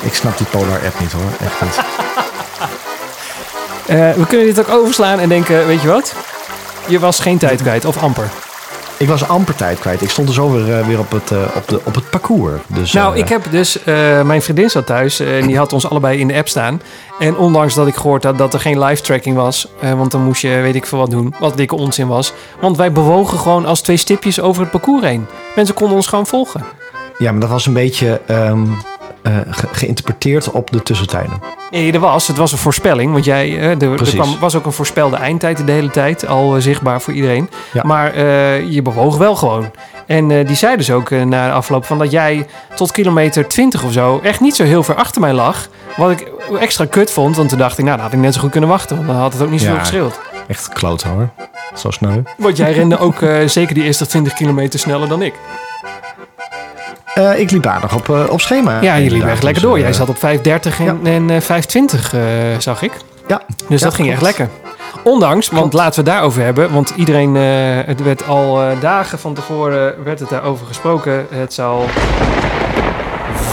ik 0.00 0.14
snap 0.14 0.36
die 0.38 0.46
Polar 0.46 0.80
app 0.86 1.00
niet 1.00 1.12
hoor, 1.12 1.30
echt 1.40 1.60
niet. 1.62 1.76
Eh, 3.86 4.12
we 4.12 4.26
kunnen 4.26 4.46
dit 4.46 4.58
ook 4.60 4.68
overslaan 4.68 5.18
en 5.18 5.28
denken, 5.28 5.66
weet 5.66 5.82
je 5.82 5.88
wat? 5.88 6.14
Je 6.86 6.98
was 6.98 7.20
geen 7.20 7.38
tijd 7.38 7.62
kwijt, 7.62 7.84
of 7.84 7.96
amper. 8.02 8.28
Ik 9.02 9.08
was 9.08 9.28
amper 9.28 9.54
tijd 9.54 9.78
kwijt. 9.78 10.02
Ik 10.02 10.10
stond 10.10 10.28
er 10.28 10.34
zo 10.34 10.52
weer, 10.52 10.78
eh, 10.78 10.86
weer 10.86 10.98
op, 10.98 11.10
het, 11.10 11.30
eh, 11.30 11.38
op, 11.54 11.68
de, 11.68 11.80
op 11.84 11.94
het 11.94 12.10
parcours. 12.10 12.60
Dus, 12.66 12.92
Nou, 12.92 13.14
eh, 13.14 13.20
ik 13.20 13.28
heb 13.28 13.42
dus... 13.50 13.78
mijn 14.24 14.42
vriendin 14.42 14.70
zat 14.70 14.86
thuis 14.86 15.20
en 15.20 15.46
die 15.46 15.56
had 15.56 15.72
ons 15.72 15.88
allebei 15.88 16.18
in 16.18 16.28
de 16.28 16.34
app 16.34 16.48
staan. 16.48 16.82
En 17.18 17.36
ondanks 17.36 17.74
dat 17.74 17.86
ik 17.86 17.94
gehoord 17.94 18.24
had 18.24 18.38
dat 18.38 18.54
er 18.54 18.60
geen 18.60 18.84
live 18.84 19.02
tracking 19.02 19.36
was... 19.36 19.68
want 19.96 20.10
dan 20.10 20.22
moest 20.22 20.42
je 20.42 20.48
weet 20.48 20.74
ik 20.74 20.86
veel 20.86 20.98
wat 20.98 21.10
doen, 21.10 21.34
wat 21.40 21.56
dikke 21.56 21.74
onzin 21.74 22.06
was. 22.06 22.32
Want 22.60 22.76
wij 22.76 22.92
bewogen 22.92 23.38
gewoon 23.38 23.66
als 23.66 23.80
twee 23.80 23.96
stipjes 23.96 24.40
over 24.40 24.62
het 24.62 24.70
parcours 24.70 25.04
heen. 25.04 25.26
Mensen 25.54 25.74
konden 25.74 25.96
ons 25.96 26.06
gewoon 26.06 26.26
volgen. 26.26 26.64
Ja, 27.18 27.30
maar 27.30 27.40
dat 27.40 27.50
was 27.50 27.66
een 27.66 27.72
beetje 27.72 28.20
ehm, 28.26 28.64
eh, 29.22 29.32
ge- 29.50 29.68
geïnterpreteerd 29.72 30.50
op 30.50 30.70
de 30.70 30.82
tussentijden. 30.82 31.40
Nee, 31.70 31.92
er 31.92 31.98
was. 31.98 32.26
Het 32.28 32.36
was 32.36 32.52
een 32.52 32.58
voorspelling. 32.58 33.12
Want 33.12 33.24
jij, 33.24 33.58
eh, 33.58 33.82
er, 33.82 33.92
er 34.00 34.10
kwam, 34.14 34.36
was 34.40 34.54
ook 34.54 34.66
een 34.66 34.72
voorspelde 34.72 35.16
eindtijd 35.16 35.66
de 35.66 35.72
hele 35.72 35.90
tijd. 35.90 36.26
Al 36.26 36.56
eh, 36.56 36.62
zichtbaar 36.62 37.00
voor 37.00 37.14
iedereen. 37.14 37.50
Ja. 37.72 37.82
Maar 37.84 38.18
je 38.64 38.82
bewoog 38.82 39.16
wel 39.16 39.34
gewoon. 39.36 39.70
En 40.06 40.46
die 40.46 40.56
zei 40.56 40.76
dus 40.76 40.90
ook 40.90 41.10
na 41.10 41.46
de 41.46 41.52
afloop 41.52 41.84
van 41.84 41.98
dat 41.98 42.10
jij 42.10 42.46
tot 42.74 42.92
kilometer 42.92 43.48
20 43.48 43.82
of 43.84 43.92
zo 43.92 44.20
echt 44.22 44.40
niet 44.40 44.56
zo 44.56 44.64
heel 44.64 44.82
ver 44.82 44.94
achter 44.94 45.20
mij 45.20 45.32
lag. 45.32 45.68
Wat 45.96 46.10
ik 46.10 46.32
extra 46.60 46.84
kut 46.86 47.10
vond. 47.10 47.36
Want 47.36 47.48
toen 47.48 47.58
dacht 47.58 47.78
ik, 47.78 47.84
nou, 47.84 47.96
dan 47.96 48.04
had 48.06 48.14
ik 48.14 48.20
net 48.20 48.34
zo 48.34 48.40
goed 48.40 48.50
kunnen 48.50 48.68
wachten. 48.70 48.96
Want 48.96 49.08
dan 49.08 49.16
had 49.16 49.32
het 49.32 49.42
ook 49.42 49.50
niet 49.50 49.60
zoveel 49.60 49.74
Ja. 49.74 49.80
gescheeld. 49.80 50.20
Echt 50.48 50.68
kloot 50.68 51.02
hoor. 51.02 51.28
Zo 51.76 51.90
sneu. 51.90 52.22
Want 52.36 52.56
jij 52.56 52.72
rende 52.72 52.98
ook 52.98 53.16
zeker 53.46 53.74
die 53.74 53.84
eerste 53.84 54.06
20 54.06 54.32
kilometer 54.32 54.78
sneller 54.78 55.08
dan 55.08 55.22
ik. 55.22 55.34
Eh, 57.14 57.38
ik 57.40 57.50
liep 57.50 57.66
aardig 57.66 57.94
op, 57.96 58.08
eh, 58.08 58.22
op 58.30 58.40
schema. 58.40 58.80
Ja, 58.80 58.94
je 58.94 59.10
liep 59.10 59.22
echt 59.24 59.42
lekker 59.42 59.52
Dus, 59.52 59.62
door. 59.62 59.76
eh, 59.76 59.82
Jij 59.82 59.92
zat 59.92 60.08
op 60.08 60.16
5.30 60.16 60.80
en, 60.80 61.00
en 61.04 61.30
eh, 61.30 61.40
5.20 61.40 62.12
eh, 62.14 62.20
zag 62.58 62.82
ik. 62.82 62.92
Ja, 63.26 63.42
Dus 63.68 63.80
Ja, 63.80 63.86
dat 63.86 63.94
ging 63.94 64.10
echt 64.10 64.22
lekker. 64.22 64.48
Ondanks, 65.04 65.48
want 65.48 65.60
Klopt. 65.60 65.74
laten 65.74 66.04
we 66.04 66.10
het 66.10 66.18
daarover 66.18 66.42
hebben. 66.44 66.72
Want 66.72 66.92
iedereen, 66.96 67.36
eh, 67.36 67.42
het 67.86 68.02
werd 68.02 68.26
al 68.28 68.62
eh, 68.62 68.80
dagen 68.80 69.18
van 69.18 69.34
tevoren 69.34 69.94
werd 70.04 70.18
het 70.20 70.28
daarover 70.28 70.66
gesproken. 70.66 71.26
Het 71.30 71.52
zal 71.54 71.84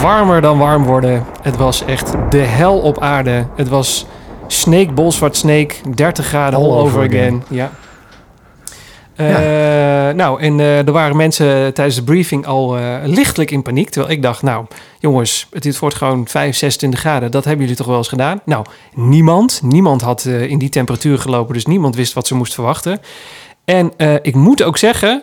warmer 0.02 0.40
dan 0.40 0.58
warm 0.58 0.84
worden. 0.84 1.24
Het 1.42 1.56
was 1.56 1.84
echt 1.84 2.12
de 2.30 2.38
hel 2.38 2.78
op 2.78 3.00
aarde. 3.00 3.46
Het 3.56 3.68
was 3.68 4.06
Snake, 4.46 4.92
Bolsward 4.92 5.36
Snake, 5.36 5.74
30 5.94 6.26
graden 6.26 6.58
all, 6.58 6.64
over 6.70 6.98
again. 6.98 7.12
again. 7.18 7.42
Ja. 7.48 7.70
Eh, 9.20 10.14
Nou, 10.14 10.40
en 10.40 10.60
eh, 10.60 10.86
er 10.86 10.92
waren 10.92 11.16
mensen 11.16 11.74
tijdens 11.74 11.96
de 11.96 12.02
briefing 12.04 12.46
al 12.46 12.76
eh, 12.78 12.96
lichtelijk 13.04 13.50
in 13.50 13.62
paniek. 13.62 13.90
Terwijl 13.90 14.12
ik 14.12 14.22
dacht, 14.22 14.42
nou, 14.42 14.66
jongens, 14.98 15.46
het 15.52 15.78
wordt 15.78 15.94
gewoon 15.96 16.28
5, 16.28 16.56
26 16.56 17.00
graden. 17.00 17.30
Dat 17.30 17.44
hebben 17.44 17.62
jullie 17.62 17.76
toch 17.76 17.86
wel 17.86 17.96
eens 17.96 18.08
gedaan? 18.08 18.40
Nou, 18.44 18.64
niemand. 18.94 19.60
Niemand 19.62 20.02
had 20.02 20.24
in 20.24 20.58
die 20.58 20.68
temperatuur 20.68 21.18
gelopen. 21.18 21.54
Dus 21.54 21.66
niemand 21.66 21.96
wist 21.96 22.12
wat 22.12 22.26
ze 22.26 22.34
moest 22.34 22.54
verwachten. 22.54 22.98
En 23.64 23.92
ik 24.22 24.34
moet 24.34 24.62
ook 24.62 24.78
zeggen, 24.78 25.22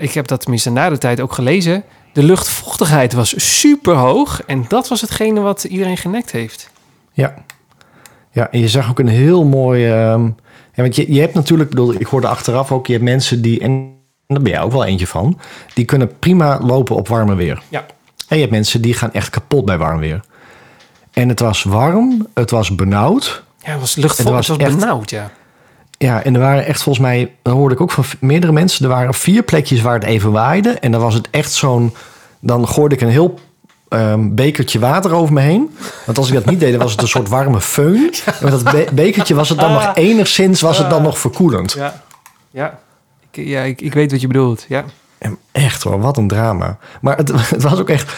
ik 0.00 0.12
heb 0.12 0.26
dat 0.26 0.40
tenminste 0.40 0.70
na 0.70 0.88
de 0.88 0.98
tijd 0.98 1.20
ook 1.20 1.32
gelezen. 1.32 1.84
De 2.12 2.22
luchtvochtigheid 2.22 3.12
was 3.12 3.58
super 3.58 3.94
hoog. 3.94 4.42
En 4.46 4.64
dat 4.68 4.88
was 4.88 5.00
hetgene 5.00 5.40
wat 5.40 5.64
iedereen 5.64 5.96
genekt 5.96 6.32
heeft. 6.32 6.70
Ja. 7.12 7.34
Ja, 8.30 8.50
en 8.50 8.60
je 8.60 8.68
zag 8.68 8.90
ook 8.90 8.98
een 8.98 9.08
heel 9.08 9.44
mooi... 9.44 9.90
ehm, 9.90 10.28
ja, 10.76 10.82
want 10.82 10.96
je, 10.96 11.12
je 11.12 11.20
hebt 11.20 11.34
natuurlijk, 11.34 11.70
bedoel, 11.70 11.94
ik 11.94 12.06
hoorde 12.06 12.28
achteraf 12.28 12.72
ook... 12.72 12.86
je 12.86 12.92
hebt 12.92 13.04
mensen 13.04 13.42
die, 13.42 13.60
en 13.60 13.94
daar 14.26 14.42
ben 14.42 14.52
jij 14.52 14.60
ook 14.62 14.72
wel 14.72 14.84
eentje 14.84 15.06
van... 15.06 15.38
die 15.74 15.84
kunnen 15.84 16.18
prima 16.18 16.60
lopen 16.62 16.96
op 16.96 17.08
warme 17.08 17.34
weer. 17.34 17.62
Ja. 17.68 17.86
En 18.28 18.36
je 18.36 18.40
hebt 18.42 18.52
mensen 18.54 18.80
die 18.80 18.94
gaan 18.94 19.12
echt 19.12 19.30
kapot 19.30 19.64
bij 19.64 19.78
warm 19.78 19.98
weer. 19.98 20.20
En 21.12 21.28
het 21.28 21.40
was 21.40 21.62
warm, 21.62 22.26
het 22.34 22.50
was 22.50 22.74
benauwd. 22.74 23.42
Ja, 23.62 23.70
het 23.70 23.80
was 23.80 23.94
luchtvochtig. 23.96 24.34
Het 24.34 24.46
Het 24.46 24.48
was, 24.48 24.58
was 24.58 24.66
echt- 24.66 24.78
benauwd, 24.78 25.10
ja. 25.10 25.30
Ja, 25.98 26.22
en 26.22 26.34
er 26.34 26.40
waren 26.40 26.66
echt 26.66 26.82
volgens 26.82 27.04
mij, 27.06 27.32
dat 27.42 27.52
hoorde 27.54 27.74
ik 27.74 27.80
ook 27.80 27.90
van 27.90 28.04
meerdere 28.20 28.52
mensen, 28.52 28.84
er 28.84 28.90
waren 28.90 29.14
vier 29.14 29.42
plekjes 29.42 29.80
waar 29.80 29.94
het 29.94 30.04
even 30.04 30.32
waaide. 30.32 30.70
En 30.70 30.90
dan 30.92 31.00
was 31.00 31.14
het 31.14 31.28
echt 31.30 31.52
zo'n, 31.52 31.94
dan 32.40 32.68
gooide 32.68 32.94
ik 32.94 33.00
een 33.00 33.08
heel 33.08 33.38
ehm, 33.88 34.34
bekertje 34.34 34.78
water 34.78 35.12
over 35.12 35.32
me 35.34 35.40
heen. 35.40 35.76
Want 36.04 36.18
als 36.18 36.28
ik 36.28 36.34
dat 36.34 36.44
niet 36.44 36.60
deed, 36.60 36.70
dan 36.72 36.80
was 36.82 36.92
het 36.92 37.02
een 37.02 37.08
soort 37.08 37.28
warme 37.28 37.60
föhn. 37.60 38.24
En 38.24 38.34
met 38.40 38.50
dat 38.50 38.64
be- 38.64 38.86
bekertje 38.92 39.34
was 39.34 39.48
het 39.48 39.58
dan 39.58 39.72
nog 39.72 39.90
enigszins, 39.94 40.60
was 40.60 40.78
het 40.78 40.90
dan 40.90 41.02
nog 41.02 41.18
verkoelend. 41.18 41.72
Ja. 41.72 42.02
Ja. 42.50 42.78
Ik, 43.30 43.44
ja, 43.46 43.62
ik, 43.62 43.80
ik 43.80 43.94
weet 43.94 44.10
wat 44.10 44.20
je 44.20 44.26
bedoelt. 44.26 44.64
Ja. 44.68 44.84
En 45.18 45.38
echt 45.52 45.82
hoor, 45.82 46.00
wat 46.00 46.16
een 46.16 46.28
drama. 46.28 46.78
Maar 47.00 47.16
het, 47.16 47.32
het 47.50 47.62
was 47.62 47.78
ook 47.80 47.88
echt, 47.88 48.12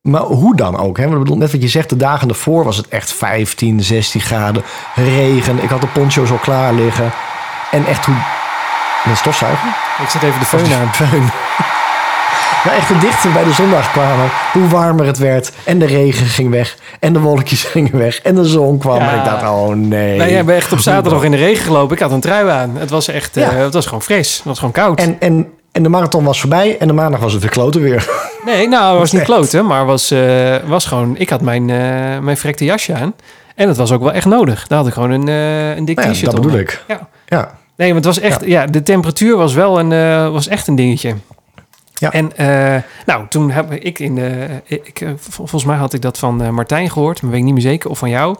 maar 0.00 0.22
hoe 0.22 0.56
dan 0.56 0.76
ook? 0.78 0.96
Hè? 0.96 1.02
Want 1.04 1.16
ik 1.16 1.22
bedoel, 1.22 1.38
net 1.38 1.52
wat 1.52 1.62
je 1.62 1.68
zegt, 1.68 1.88
de 1.88 1.96
dagen 1.96 2.28
ervoor 2.28 2.64
was 2.64 2.76
het 2.76 2.88
echt 2.88 3.12
15, 3.12 3.82
16 3.82 4.20
graden, 4.20 4.62
regen. 4.94 5.62
Ik 5.62 5.68
had 5.68 5.80
de 5.80 5.86
poncho's 5.86 6.30
al 6.30 6.36
klaar 6.38 6.72
liggen. 6.74 7.12
En 7.70 7.86
echt 7.86 8.04
hoe, 8.06 8.14
met 9.04 9.16
stofzuigen? 9.16 9.68
Ik 10.02 10.08
zet 10.08 10.22
even 10.22 10.40
de 10.40 10.46
föhn 10.46 10.72
aan. 10.74 10.92
Föhn. 10.94 11.32
Maar 12.64 12.74
echt 12.74 13.00
dichter 13.00 13.32
bij 13.32 13.44
de 13.44 13.52
zondag 13.52 13.92
kwamen, 13.92 14.30
hoe 14.52 14.68
warmer 14.68 15.06
het 15.06 15.18
werd. 15.18 15.52
En 15.64 15.78
de 15.78 15.84
regen 15.86 16.26
ging 16.26 16.50
weg. 16.50 16.76
En 17.00 17.12
de 17.12 17.18
wolkjes 17.20 17.62
gingen 17.74 17.98
weg. 17.98 18.20
En 18.22 18.34
de 18.34 18.44
zon 18.44 18.78
kwam. 18.78 18.98
Ja. 18.98 19.12
En 19.12 19.18
ik 19.18 19.24
dacht, 19.24 19.42
oh 19.42 19.68
nee. 19.68 20.16
Nou, 20.18 20.30
jij 20.30 20.44
bent 20.44 20.58
echt 20.58 20.72
op 20.72 20.78
zaterdag 20.78 21.22
in 21.24 21.30
de 21.30 21.36
regen 21.36 21.64
gelopen. 21.64 21.96
Ik 21.96 22.02
had 22.02 22.10
een 22.10 22.20
trui 22.20 22.48
aan. 22.48 22.76
Het 22.76 22.90
was 22.90 23.08
echt, 23.08 23.36
eh, 23.36 23.42
Ja. 23.42 23.50
het 23.54 23.74
was 23.74 23.86
gewoon 23.86 24.02
fris. 24.02 24.36
Het 24.36 24.44
was 24.44 24.58
gewoon 24.58 24.72
koud. 24.72 24.98
En, 25.00 25.16
en, 25.20 25.48
en 25.72 25.82
de 25.82 25.88
marathon 25.88 26.24
was 26.24 26.40
voorbij. 26.40 26.76
En 26.78 26.86
de 26.86 26.92
maandag 26.92 27.20
was 27.20 27.32
het 27.32 27.42
weer 27.42 27.50
kloten 27.50 27.80
weer. 27.82 28.08
Nee, 28.44 28.68
nou, 28.68 28.90
het 28.90 28.98
was 28.98 29.12
niet 29.12 29.20
Echt. 29.20 29.30
kloten, 29.30 29.66
maar 29.66 29.84
was, 29.86 30.10
eh, 30.10 30.56
was 30.66 30.86
gewoon... 30.86 31.14
Ik 31.18 31.28
had 31.30 31.40
mijn, 31.40 31.70
eh 31.70 31.76
mijn 32.18 32.36
verrekte 32.36 32.64
jasje 32.64 32.94
aan. 32.94 33.14
En 33.54 33.66
dat 33.66 33.76
was 33.76 33.92
ook 33.92 34.02
wel 34.02 34.12
echt 34.12 34.26
nodig. 34.26 34.66
Daar 34.66 34.78
had 34.78 34.86
ik 34.86 34.92
gewoon 34.92 35.10
een, 35.10 35.26
een 35.76 35.84
dik 35.84 35.96
Nou 35.96 36.08
ja, 36.08 36.14
t-shirt 36.14 36.30
dat 36.30 36.40
om. 36.40 36.46
bedoel 36.46 36.60
ik. 36.60 36.84
Ja. 36.88 37.08
Ja. 37.26 37.50
Nee, 37.76 37.86
maar 37.88 37.96
het 37.96 38.04
was 38.04 38.20
echt... 38.20 38.44
Ja, 38.46 38.66
de 38.66 38.82
temperatuur 38.82 39.36
was 39.36 39.54
wel 39.54 39.78
een, 39.78 40.32
was 40.32 40.48
echt 40.48 40.66
een 40.68 40.74
dingetje. 40.74 41.14
Ja. 42.04 42.12
En 42.12 42.36
eh, 42.36 42.82
nou, 43.06 43.24
toen 43.28 43.50
heb 43.50 43.72
ik 43.72 43.98
in 43.98 44.14
de... 44.14 44.46
Ik, 44.64 45.00
eh, 45.00 45.08
vol- 45.16 45.30
volgens 45.46 45.64
mij 45.64 45.76
had 45.76 45.92
ik 45.92 46.02
dat 46.02 46.18
van 46.18 46.42
eh, 46.42 46.48
Martijn 46.48 46.90
gehoord, 46.90 47.22
maar 47.22 47.30
weet 47.30 47.40
ik 47.40 47.44
niet 47.46 47.54
meer 47.54 47.62
zeker. 47.62 47.90
Of 47.90 47.98
van 47.98 48.08
jou. 48.10 48.36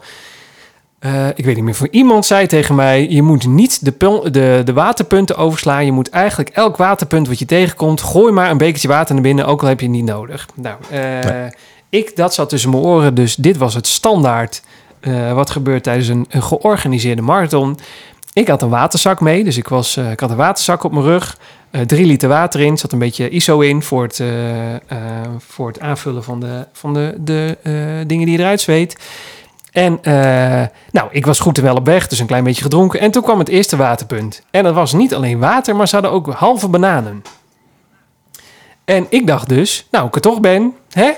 Eh, 0.99 1.27
ik 1.35 1.45
weet 1.45 1.55
niet 1.55 1.63
meer. 1.63 1.77
Iemand 1.91 2.25
zei 2.25 2.47
tegen 2.47 2.75
mij: 2.75 3.07
je 3.09 3.21
moet 3.21 3.47
niet 3.47 3.85
de, 3.85 4.19
de, 4.31 4.61
de 4.65 4.73
waterpunten 4.73 5.37
overslaan. 5.37 5.85
Je 5.85 5.91
moet 5.91 6.09
eigenlijk 6.09 6.49
elk 6.49 6.77
waterpunt 6.77 7.27
wat 7.27 7.39
je 7.39 7.45
tegenkomt, 7.45 8.01
gooi 8.01 8.31
maar 8.31 8.49
een 8.51 8.57
bekertje 8.57 8.87
water 8.87 9.13
naar 9.13 9.23
binnen, 9.23 9.45
ook 9.45 9.61
al 9.61 9.67
heb 9.67 9.79
je 9.79 9.85
het 9.85 9.95
niet 9.95 10.05
nodig. 10.05 10.47
Nou, 10.55 10.75
eh, 10.89 10.99
Nee. 11.31 11.49
ik 11.89 12.15
dat 12.15 12.33
zat 12.33 12.49
tussen 12.49 12.69
mijn 12.69 12.83
oren, 12.83 13.15
dus 13.15 13.35
dit 13.35 13.57
was 13.57 13.73
het 13.73 13.87
standaard. 13.87 14.61
eh, 14.99 15.33
wat 15.33 15.49
gebeurt 15.49 15.83
tijdens 15.83 16.07
een, 16.07 16.25
een 16.29 16.43
georganiseerde 16.43 17.21
marathon? 17.21 17.79
Ik 18.33 18.47
had 18.47 18.61
een 18.61 18.69
waterzak 18.69 19.19
mee, 19.21 19.43
dus 19.43 19.57
ik, 19.57 19.67
was, 19.67 19.97
eh, 19.97 20.11
ik 20.11 20.19
had 20.19 20.29
een 20.29 20.35
waterzak 20.35 20.83
op 20.83 20.91
mijn 20.91 21.05
rug. 21.05 21.37
Eh, 21.75 21.81
drie 21.81 22.05
liter 22.05 22.29
water 22.29 22.59
in, 22.59 22.77
zat 22.77 22.91
een 22.91 22.99
beetje 22.99 23.29
ISO 23.29 23.59
in 23.59 23.81
voor 23.81 24.03
het, 24.03 24.19
eh, 24.19 24.73
eh, 24.73 24.79
voor 25.37 25.67
het 25.67 25.79
aanvullen 25.79 26.23
van 26.23 26.39
de, 26.39 26.67
van 26.73 26.93
de, 26.93 27.15
de 27.19 27.57
dingen 28.07 28.25
die 28.25 28.37
je 28.37 28.39
eruit 28.39 28.61
zweet. 28.61 28.97
En 29.71 29.99
nou, 30.91 31.07
ik 31.11 31.25
was 31.25 31.39
goed 31.39 31.57
en 31.57 31.63
wel 31.63 31.75
op 31.75 31.85
weg, 31.85 32.07
dus 32.07 32.19
een 32.19 32.25
klein 32.25 32.43
beetje 32.43 32.61
gedronken. 32.61 32.99
En 32.99 33.11
toen 33.11 33.23
kwam 33.23 33.39
het 33.39 33.47
eerste 33.47 33.75
waterpunt. 33.75 34.41
En 34.51 34.63
dat 34.63 34.73
was 34.73 34.93
niet 34.93 35.15
alleen 35.15 35.39
water, 35.39 35.75
maar 35.75 35.87
ze 35.87 35.95
hadden 35.95 36.13
ook 36.13 36.33
halve 36.33 36.67
bananen. 36.67 37.23
En 38.85 39.05
ik 39.09 39.27
dacht 39.27 39.49
dus, 39.49 39.87
nou, 39.91 40.07
ik 40.07 40.15
er 40.15 40.21
toch 40.21 40.39
ben, 40.39 40.73
hè? 40.91 41.11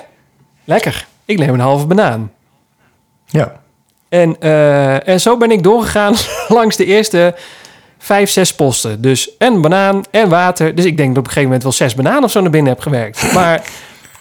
Lekker, 0.64 1.08
ik 1.26 1.38
neem 1.38 1.54
een 1.54 1.60
halve 1.60 1.86
banaan. 1.86 2.32
Ja. 3.26 3.62
En, 4.10 4.40
en 5.06 5.22
zo 5.22 5.38
ben 5.38 5.52
ik 5.52 5.64
doorgegaan 5.64 6.14
langs 6.58 6.76
de 6.76 6.86
eerste 6.86 7.36
vijf, 7.98 8.30
zes 8.30 8.56
posten. 8.56 9.02
Dus 9.02 9.38
en 9.38 9.62
banaan 9.62 10.04
en 10.12 10.30
water. 10.30 10.76
Dus 10.76 10.86
ik 10.86 10.98
denk 10.98 11.10
dat 11.10 11.18
op 11.18 11.24
een 11.24 11.34
gegeven 11.34 11.44
moment 11.44 11.64
wel 11.64 11.72
zes 11.72 11.96
bananen 11.96 12.24
of 12.24 12.32
zo 12.32 12.42
naar 12.42 12.50
binnen 12.52 12.74
heb 12.74 12.82
gewerkt. 12.82 13.32
Maar 13.34 13.62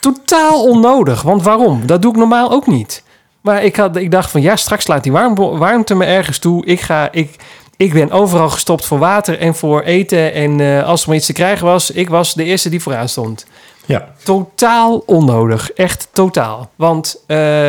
totaal 0.01 0.65
onnodig. 0.65 1.23
Want 1.23 1.43
waarom? 1.43 1.87
Dat 1.87 2.03
doe 2.03 2.11
ik 2.11 2.17
normaal 2.17 2.51
ook 2.51 2.67
niet. 2.67 3.05
Maar 3.41 3.65
ik, 3.65 3.77
had, 3.77 3.97
ik 3.97 4.11
dacht 4.11 4.31
van 4.31 4.43
ja, 4.43 4.57
straks 4.57 4.85
slaat 4.85 5.03
die 5.03 5.13
warm, 5.13 5.35
warmte 5.35 5.95
me 5.95 6.05
ergens 6.05 6.39
toe. 6.39 6.65
Ik, 6.65 6.81
ga, 6.81 7.09
ik, 7.13 7.37
ik 7.77 7.93
ben 7.93 8.11
overal 8.11 8.51
gestopt 8.51 8.85
voor 8.85 8.99
water 8.99 9.39
en 9.39 9.55
voor 9.55 9.83
eten. 9.83 10.33
En 10.33 10.61
eh, 10.61 10.87
als 10.87 11.03
er 11.03 11.09
maar 11.09 11.17
iets 11.17 11.27
te 11.27 11.33
krijgen 11.33 11.67
was, 11.67 11.91
ik 11.91 12.09
was 12.09 12.35
de 12.35 12.45
eerste 12.45 12.69
die 12.69 12.83
vooraan 12.83 13.09
stond. 13.09 13.47
Ja. 13.87 14.09
Totaal 14.23 15.03
onnodig. 15.07 15.73
Echt 15.73 16.09
totaal. 16.13 16.71
Want 16.77 17.23
eh, 17.27 17.69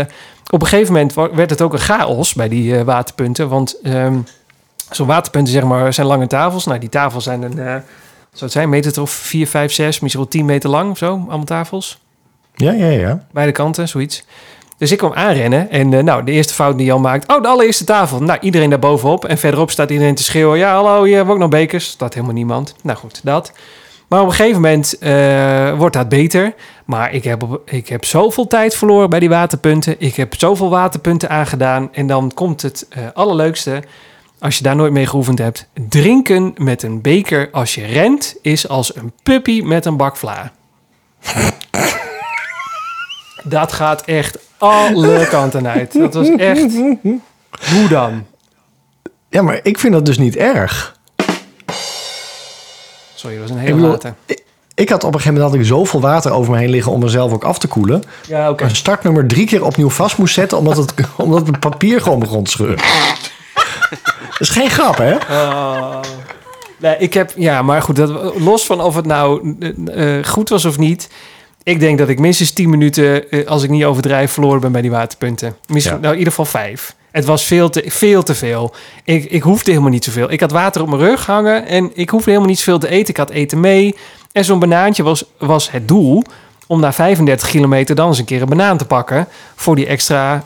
op 0.49 0.61
een 0.61 0.67
gegeven 0.67 0.93
moment 0.93 1.13
werd 1.13 1.49
het 1.49 1.61
ook 1.61 1.73
een 1.73 1.79
chaos 1.79 2.33
bij 2.33 2.47
die 2.47 2.77
eh, 2.77 2.83
waterpunten. 2.83 3.49
Want 3.49 3.81
ehm, 3.83 4.17
zo'n 4.89 5.07
waterpunten 5.07 5.53
zeg 5.53 5.63
maar, 5.63 5.93
zijn 5.93 6.07
lange 6.07 6.27
tafels. 6.27 6.65
Nou, 6.65 6.79
die 6.79 6.89
tafels 6.89 7.23
zijn 7.23 7.41
een, 7.41 7.55
zou 7.55 7.83
het 8.39 8.51
zijn, 8.51 8.69
meter 8.69 9.01
of 9.01 9.11
4, 9.11 9.47
5, 9.47 9.71
6, 9.71 9.99
misschien 9.99 10.21
wel 10.21 10.31
10 10.31 10.45
meter 10.45 10.69
lang 10.69 10.91
of 10.91 10.97
zo. 10.97 11.11
Allemaal 11.11 11.43
tafels. 11.43 11.99
Ja, 12.55 12.71
ja, 12.71 12.87
ja. 12.87 13.25
Beide 13.31 13.51
kanten, 13.51 13.87
zoiets. 13.87 14.23
Dus 14.77 14.91
ik 14.91 14.97
kwam 14.97 15.13
aanrennen 15.13 15.69
en 15.69 15.93
eh, 15.93 16.03
nou, 16.03 16.23
de 16.23 16.31
eerste 16.31 16.53
fout 16.53 16.77
die 16.77 16.85
Jan 16.85 17.01
maakt... 17.01 17.31
Oh, 17.31 17.41
de 17.41 17.47
allereerste 17.47 17.83
tafel. 17.83 18.19
Nou, 18.19 18.39
iedereen 18.41 18.69
daar 18.69 18.79
bovenop. 18.79 19.25
En 19.25 19.37
verderop 19.37 19.71
staat 19.71 19.89
iedereen 19.89 20.15
te 20.15 20.23
schreeuwen... 20.23 20.57
Ja, 20.57 20.73
hallo, 20.73 21.03
hier 21.03 21.15
hebben 21.15 21.35
we 21.35 21.43
ook 21.43 21.49
nog 21.49 21.59
bekers. 21.59 21.85
Staat 21.85 22.13
helemaal 22.13 22.35
niemand. 22.35 22.75
Nou 22.83 22.97
goed, 22.97 23.19
dat. 23.23 23.51
Maar 24.07 24.21
op 24.21 24.27
een 24.27 24.33
gegeven 24.33 24.61
moment 24.61 24.97
eh, 24.97 25.77
wordt 25.77 25.95
dat 25.95 26.09
beter. 26.09 26.53
Maar 26.85 27.13
ik 27.13 27.23
heb, 27.23 27.59
ik 27.65 27.87
heb 27.87 28.05
zoveel 28.05 28.47
tijd 28.47 28.75
verloren 28.75 29.09
bij 29.09 29.19
die 29.19 29.29
waterpunten. 29.29 29.95
Ik 29.97 30.15
heb 30.15 30.35
zoveel 30.35 30.69
waterpunten 30.69 31.29
aangedaan. 31.29 31.89
En 31.93 32.07
dan 32.07 32.31
komt 32.33 32.61
het 32.61 32.87
allerleukste... 33.13 33.83
Als 34.39 34.57
je 34.57 34.63
daar 34.63 34.75
nooit 34.75 34.91
mee 34.91 35.05
geoefend 35.05 35.39
hebt... 35.39 35.67
Drinken 35.89 36.53
met 36.57 36.83
een 36.83 37.01
beker 37.01 37.49
als 37.51 37.75
je 37.75 37.85
rent... 37.85 38.35
is 38.41 38.67
als 38.67 38.95
een 38.95 39.11
puppy 39.23 39.61
met 39.61 39.85
een 39.85 39.97
bak 39.97 40.17
vla. 40.17 40.51
Dat 43.43 43.71
gaat 43.71 44.01
echt 44.01 44.37
alle 44.57 45.27
kanten 45.27 45.67
uit. 45.67 45.93
Dat 45.93 46.13
was 46.13 46.29
echt... 46.29 46.73
Hoe 47.71 47.87
dan? 47.89 48.25
Ja, 49.29 49.41
maar 49.41 49.59
ik 49.63 49.79
vind 49.79 49.93
dat 49.93 50.05
dus 50.05 50.17
niet 50.17 50.35
erg. 50.35 50.95
Sorry, 53.15 53.37
dat 53.37 53.47
was 53.49 53.57
een 53.57 53.63
Ik 53.63 53.67
hele 53.73 53.81
bedoel, 53.81 54.13
ik, 54.25 54.43
ik 54.73 54.89
had 54.89 55.03
op 55.03 55.13
een 55.13 55.19
gegeven 55.19 55.33
moment 55.33 55.51
had 55.51 55.61
ik 55.61 55.67
zoveel 55.67 55.99
water 55.99 56.31
over 56.31 56.51
me 56.51 56.57
heen 56.57 56.69
liggen 56.69 56.91
om 56.91 56.99
mezelf 56.99 57.33
ook 57.33 57.43
af 57.43 57.59
te 57.59 57.67
koelen. 57.67 58.03
Ja, 58.27 58.49
oké. 58.49 58.63
Een 58.63 58.75
startnummer 58.75 59.27
drie 59.27 59.45
keer 59.45 59.65
opnieuw 59.65 59.89
vast 59.89 60.17
moest 60.17 60.33
zetten 60.33 60.57
omdat 60.57 60.77
het, 60.77 60.93
omdat 61.15 61.47
het 61.47 61.59
papier 61.59 62.01
gewoon 62.01 62.19
begon 62.19 62.43
te 62.43 62.51
scheuren. 62.51 62.79
Dat 63.89 64.39
is 64.39 64.49
geen 64.49 64.69
grap, 64.69 64.97
hè? 64.97 65.15
Oh. 65.15 65.99
Nee, 66.79 66.95
ik 66.97 67.13
heb... 67.13 67.31
Ja, 67.35 67.61
maar 67.61 67.81
goed. 67.81 67.95
Dat, 67.95 68.39
los 68.39 68.65
van 68.65 68.81
of 68.81 68.95
het 68.95 69.05
nou 69.05 69.55
eh, 69.59 70.17
eh, 70.17 70.25
goed 70.25 70.49
was 70.49 70.65
of 70.65 70.77
niet... 70.77 71.09
Ik 71.63 71.79
denk 71.79 71.97
dat 71.97 72.09
ik 72.09 72.19
minstens 72.19 72.51
10 72.51 72.69
minuten, 72.69 73.29
eh, 73.29 73.47
als 73.47 73.63
ik 73.63 73.69
niet 73.69 73.83
overdrijf, 73.85 74.31
verloren 74.31 74.59
ben 74.59 74.71
bij 74.71 74.81
die 74.81 74.91
waterpunten. 74.91 75.55
Misschien, 75.67 75.95
Ja. 75.95 76.01
nou, 76.01 76.13
in 76.13 76.19
ieder 76.19 76.33
geval 76.33 76.61
vijf. 76.61 76.95
Het 77.11 77.25
was 77.25 77.43
veel 77.43 77.69
te, 77.69 77.83
veel 77.85 78.23
te 78.23 78.35
veel. 78.35 78.73
Ik, 79.03 79.25
ik 79.31 79.41
hoefde 79.41 79.71
helemaal 79.71 79.91
niet 79.91 80.03
zoveel. 80.03 80.31
Ik 80.31 80.39
had 80.39 80.51
water 80.51 80.81
op 80.81 80.87
mijn 80.87 81.01
rug 81.01 81.25
hangen 81.25 81.65
en 81.65 81.91
ik 81.93 82.09
hoefde 82.09 82.29
helemaal 82.29 82.49
niet 82.49 82.59
zoveel 82.59 82.79
te 82.79 82.87
eten. 82.87 83.09
Ik 83.09 83.17
had 83.17 83.29
eten 83.29 83.59
mee. 83.59 83.95
En 84.31 84.45
zo'n 84.45 84.59
banaantje 84.59 85.03
was, 85.03 85.23
was 85.37 85.71
het 85.71 85.87
doel 85.87 86.23
om 86.67 86.79
na 86.79 86.93
35 86.93 87.49
kilometer 87.49 87.95
dan 87.95 88.07
eens 88.07 88.19
een 88.19 88.25
keer 88.25 88.41
een 88.41 88.49
banaan 88.49 88.77
te 88.77 88.85
pakken... 88.85 89.27
voor 89.55 89.75
die 89.75 89.85
extra 89.85 90.43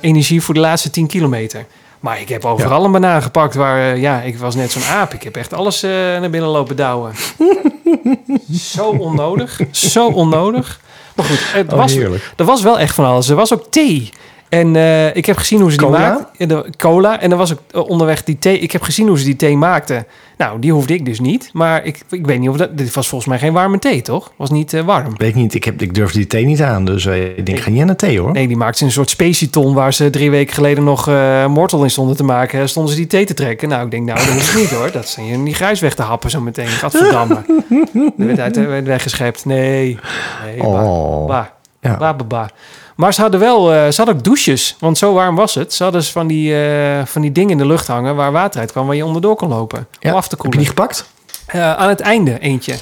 energie 0.00 0.40
voor 0.42 0.54
de 0.54 0.60
laatste 0.60 0.90
10 0.90 1.06
kilometer. 1.06 1.66
Maar 2.06 2.20
ik 2.20 2.28
heb 2.28 2.44
overal 2.44 2.84
een 2.84 2.92
banaan 2.92 3.22
gepakt 3.22 3.54
waar... 3.54 3.78
eh, 3.92 4.00
ja, 4.00 4.20
ik 4.20 4.38
was 4.38 4.54
net 4.54 4.70
zo'n 4.70 4.82
aap. 4.84 5.12
Ik 5.14 5.22
heb 5.22 5.36
echt 5.36 5.52
alles 5.52 5.82
eh, 5.82 5.90
naar 5.90 6.30
binnen 6.30 6.50
lopen 6.50 6.76
douwen. 6.76 7.12
Zo 8.74 8.88
onnodig. 8.88 9.60
Zo 9.70 10.06
onnodig. 10.06 10.80
Maar 11.14 11.24
goed, 11.26 11.52
het 11.52 11.72
Oh, 11.72 11.78
was, 11.78 11.92
heerlijk. 11.92 12.32
er 12.36 12.44
was 12.44 12.62
wel 12.62 12.78
echt 12.78 12.94
van 12.94 13.04
alles. 13.04 13.28
Er 13.28 13.36
was 13.36 13.52
ook 13.54 13.64
thee. 13.70 14.10
En 14.48 14.76
eh, 14.76 15.16
ik 15.16 15.26
heb 15.26 15.36
gezien 15.36 15.60
hoe 15.60 15.70
ze 15.70 15.76
die 15.76 15.86
Cola? 15.86 15.98
maakten. 15.98 16.48
De 16.48 16.64
cola. 16.78 17.20
En 17.20 17.30
er 17.30 17.36
was 17.36 17.52
ook 17.52 17.60
eh, 17.70 17.88
onderweg 17.88 18.24
die 18.24 18.38
thee. 18.38 18.58
Ik 18.58 18.72
heb 18.72 18.82
gezien 18.82 19.08
hoe 19.08 19.18
ze 19.18 19.24
die 19.24 19.36
thee 19.36 19.56
maakten. 19.56 20.06
Nou, 20.38 20.60
die 20.60 20.72
hoefde 20.72 20.94
ik 20.94 21.04
dus 21.04 21.20
niet. 21.20 21.50
Maar 21.52 21.84
ik, 21.84 22.00
ik 22.10 22.26
weet 22.26 22.38
niet 22.38 22.48
of 22.48 22.56
dat... 22.56 22.78
Dit 22.78 22.94
was 22.94 23.08
volgens 23.08 23.30
mij 23.30 23.38
geen 23.38 23.52
warme 23.52 23.78
thee, 23.78 24.02
toch? 24.02 24.32
Was 24.36 24.50
niet 24.50 24.72
eh, 24.72 24.84
warm. 24.84 25.16
Weet 25.16 25.28
ik 25.28 25.34
niet, 25.34 25.54
ik, 25.54 25.64
heb, 25.64 25.82
ik 25.82 25.94
durf 25.94 26.12
die 26.12 26.26
thee 26.26 26.44
niet 26.44 26.62
aan. 26.62 26.84
Dus 26.84 27.06
ik 27.06 27.46
denk, 27.46 27.58
ga 27.58 27.70
niet 27.70 27.80
aan 27.80 27.86
de 27.86 27.96
thee 27.96 28.20
hoor. 28.20 28.32
Nee, 28.32 28.46
die 28.46 28.56
maakten 28.56 28.86
een 28.86 28.92
soort 28.92 29.10
specieton... 29.10 29.74
waar 29.74 29.94
ze 29.94 30.10
drie 30.10 30.30
weken 30.30 30.54
geleden 30.54 30.84
nog 30.84 31.06
mortel 31.48 31.82
in 31.82 31.90
stonden 31.90 32.16
te 32.16 32.24
maken. 32.24 32.68
Stonden 32.68 32.92
ze 32.92 32.98
die 32.98 33.08
thee 33.08 33.24
te 33.24 33.34
trekken. 33.34 33.68
Nou, 33.68 33.84
ik 33.84 33.90
denk, 33.90 34.06
nou, 34.06 34.18
dat 34.26 34.36
is 34.36 34.54
niet 34.54 34.70
hoor. 34.70 34.90
Dat 34.92 35.08
zijn 35.08 35.26
je 35.26 35.42
die 35.42 35.54
grijs 35.54 35.80
weg 35.80 35.94
te 35.94 36.02
happen 36.02 36.30
zo 36.30 36.40
meteen. 36.40 36.66
Gadverdamme. 36.66 37.42
Dat 37.94 38.12
werd, 38.26 38.40
uit, 38.40 38.56
werd 38.56 38.86
weggeschept. 38.86 39.44
Nee. 39.44 39.98
Nee, 40.44 40.56
bah. 40.56 40.66
Oh. 40.66 41.26
Bah. 41.26 41.44
Ja. 41.80 41.96
Ba, 41.96 42.14
ba, 42.14 42.24
ba. 42.24 42.50
Maar 42.96 43.14
ze 43.14 43.20
hadden 43.20 43.40
wel, 43.40 43.72
eh, 43.72 43.88
ze 43.88 43.96
hadden 43.96 44.14
ook 44.14 44.24
douches, 44.24 44.76
want 44.78 44.98
zo 44.98 45.12
warm 45.12 45.36
was 45.36 45.54
het. 45.54 45.74
Ze 45.74 45.82
hadden 45.82 46.00
dus 46.00 46.10
van 46.10 46.26
die, 46.26 46.64
eh, 46.66 47.04
van 47.04 47.22
die 47.22 47.32
dingen 47.32 47.50
in 47.50 47.58
de 47.58 47.66
lucht 47.66 47.86
hangen 47.86 48.16
waar 48.16 48.32
water 48.32 48.60
uit 48.60 48.70
kwam, 48.72 48.86
waar 48.86 48.96
je 48.96 49.04
onderdoor 49.04 49.36
kon 49.36 49.48
lopen. 49.48 49.86
Ja. 50.00 50.10
Om 50.10 50.16
af 50.16 50.28
te 50.28 50.30
Heb 50.30 50.30
je 50.30 50.36
koelen. 50.36 50.58
die 50.58 50.68
gepakt? 50.68 51.10
Eh, 51.46 51.74
aan 51.74 51.88
het 51.88 52.00
einde 52.00 52.38
eentje. 52.38 52.74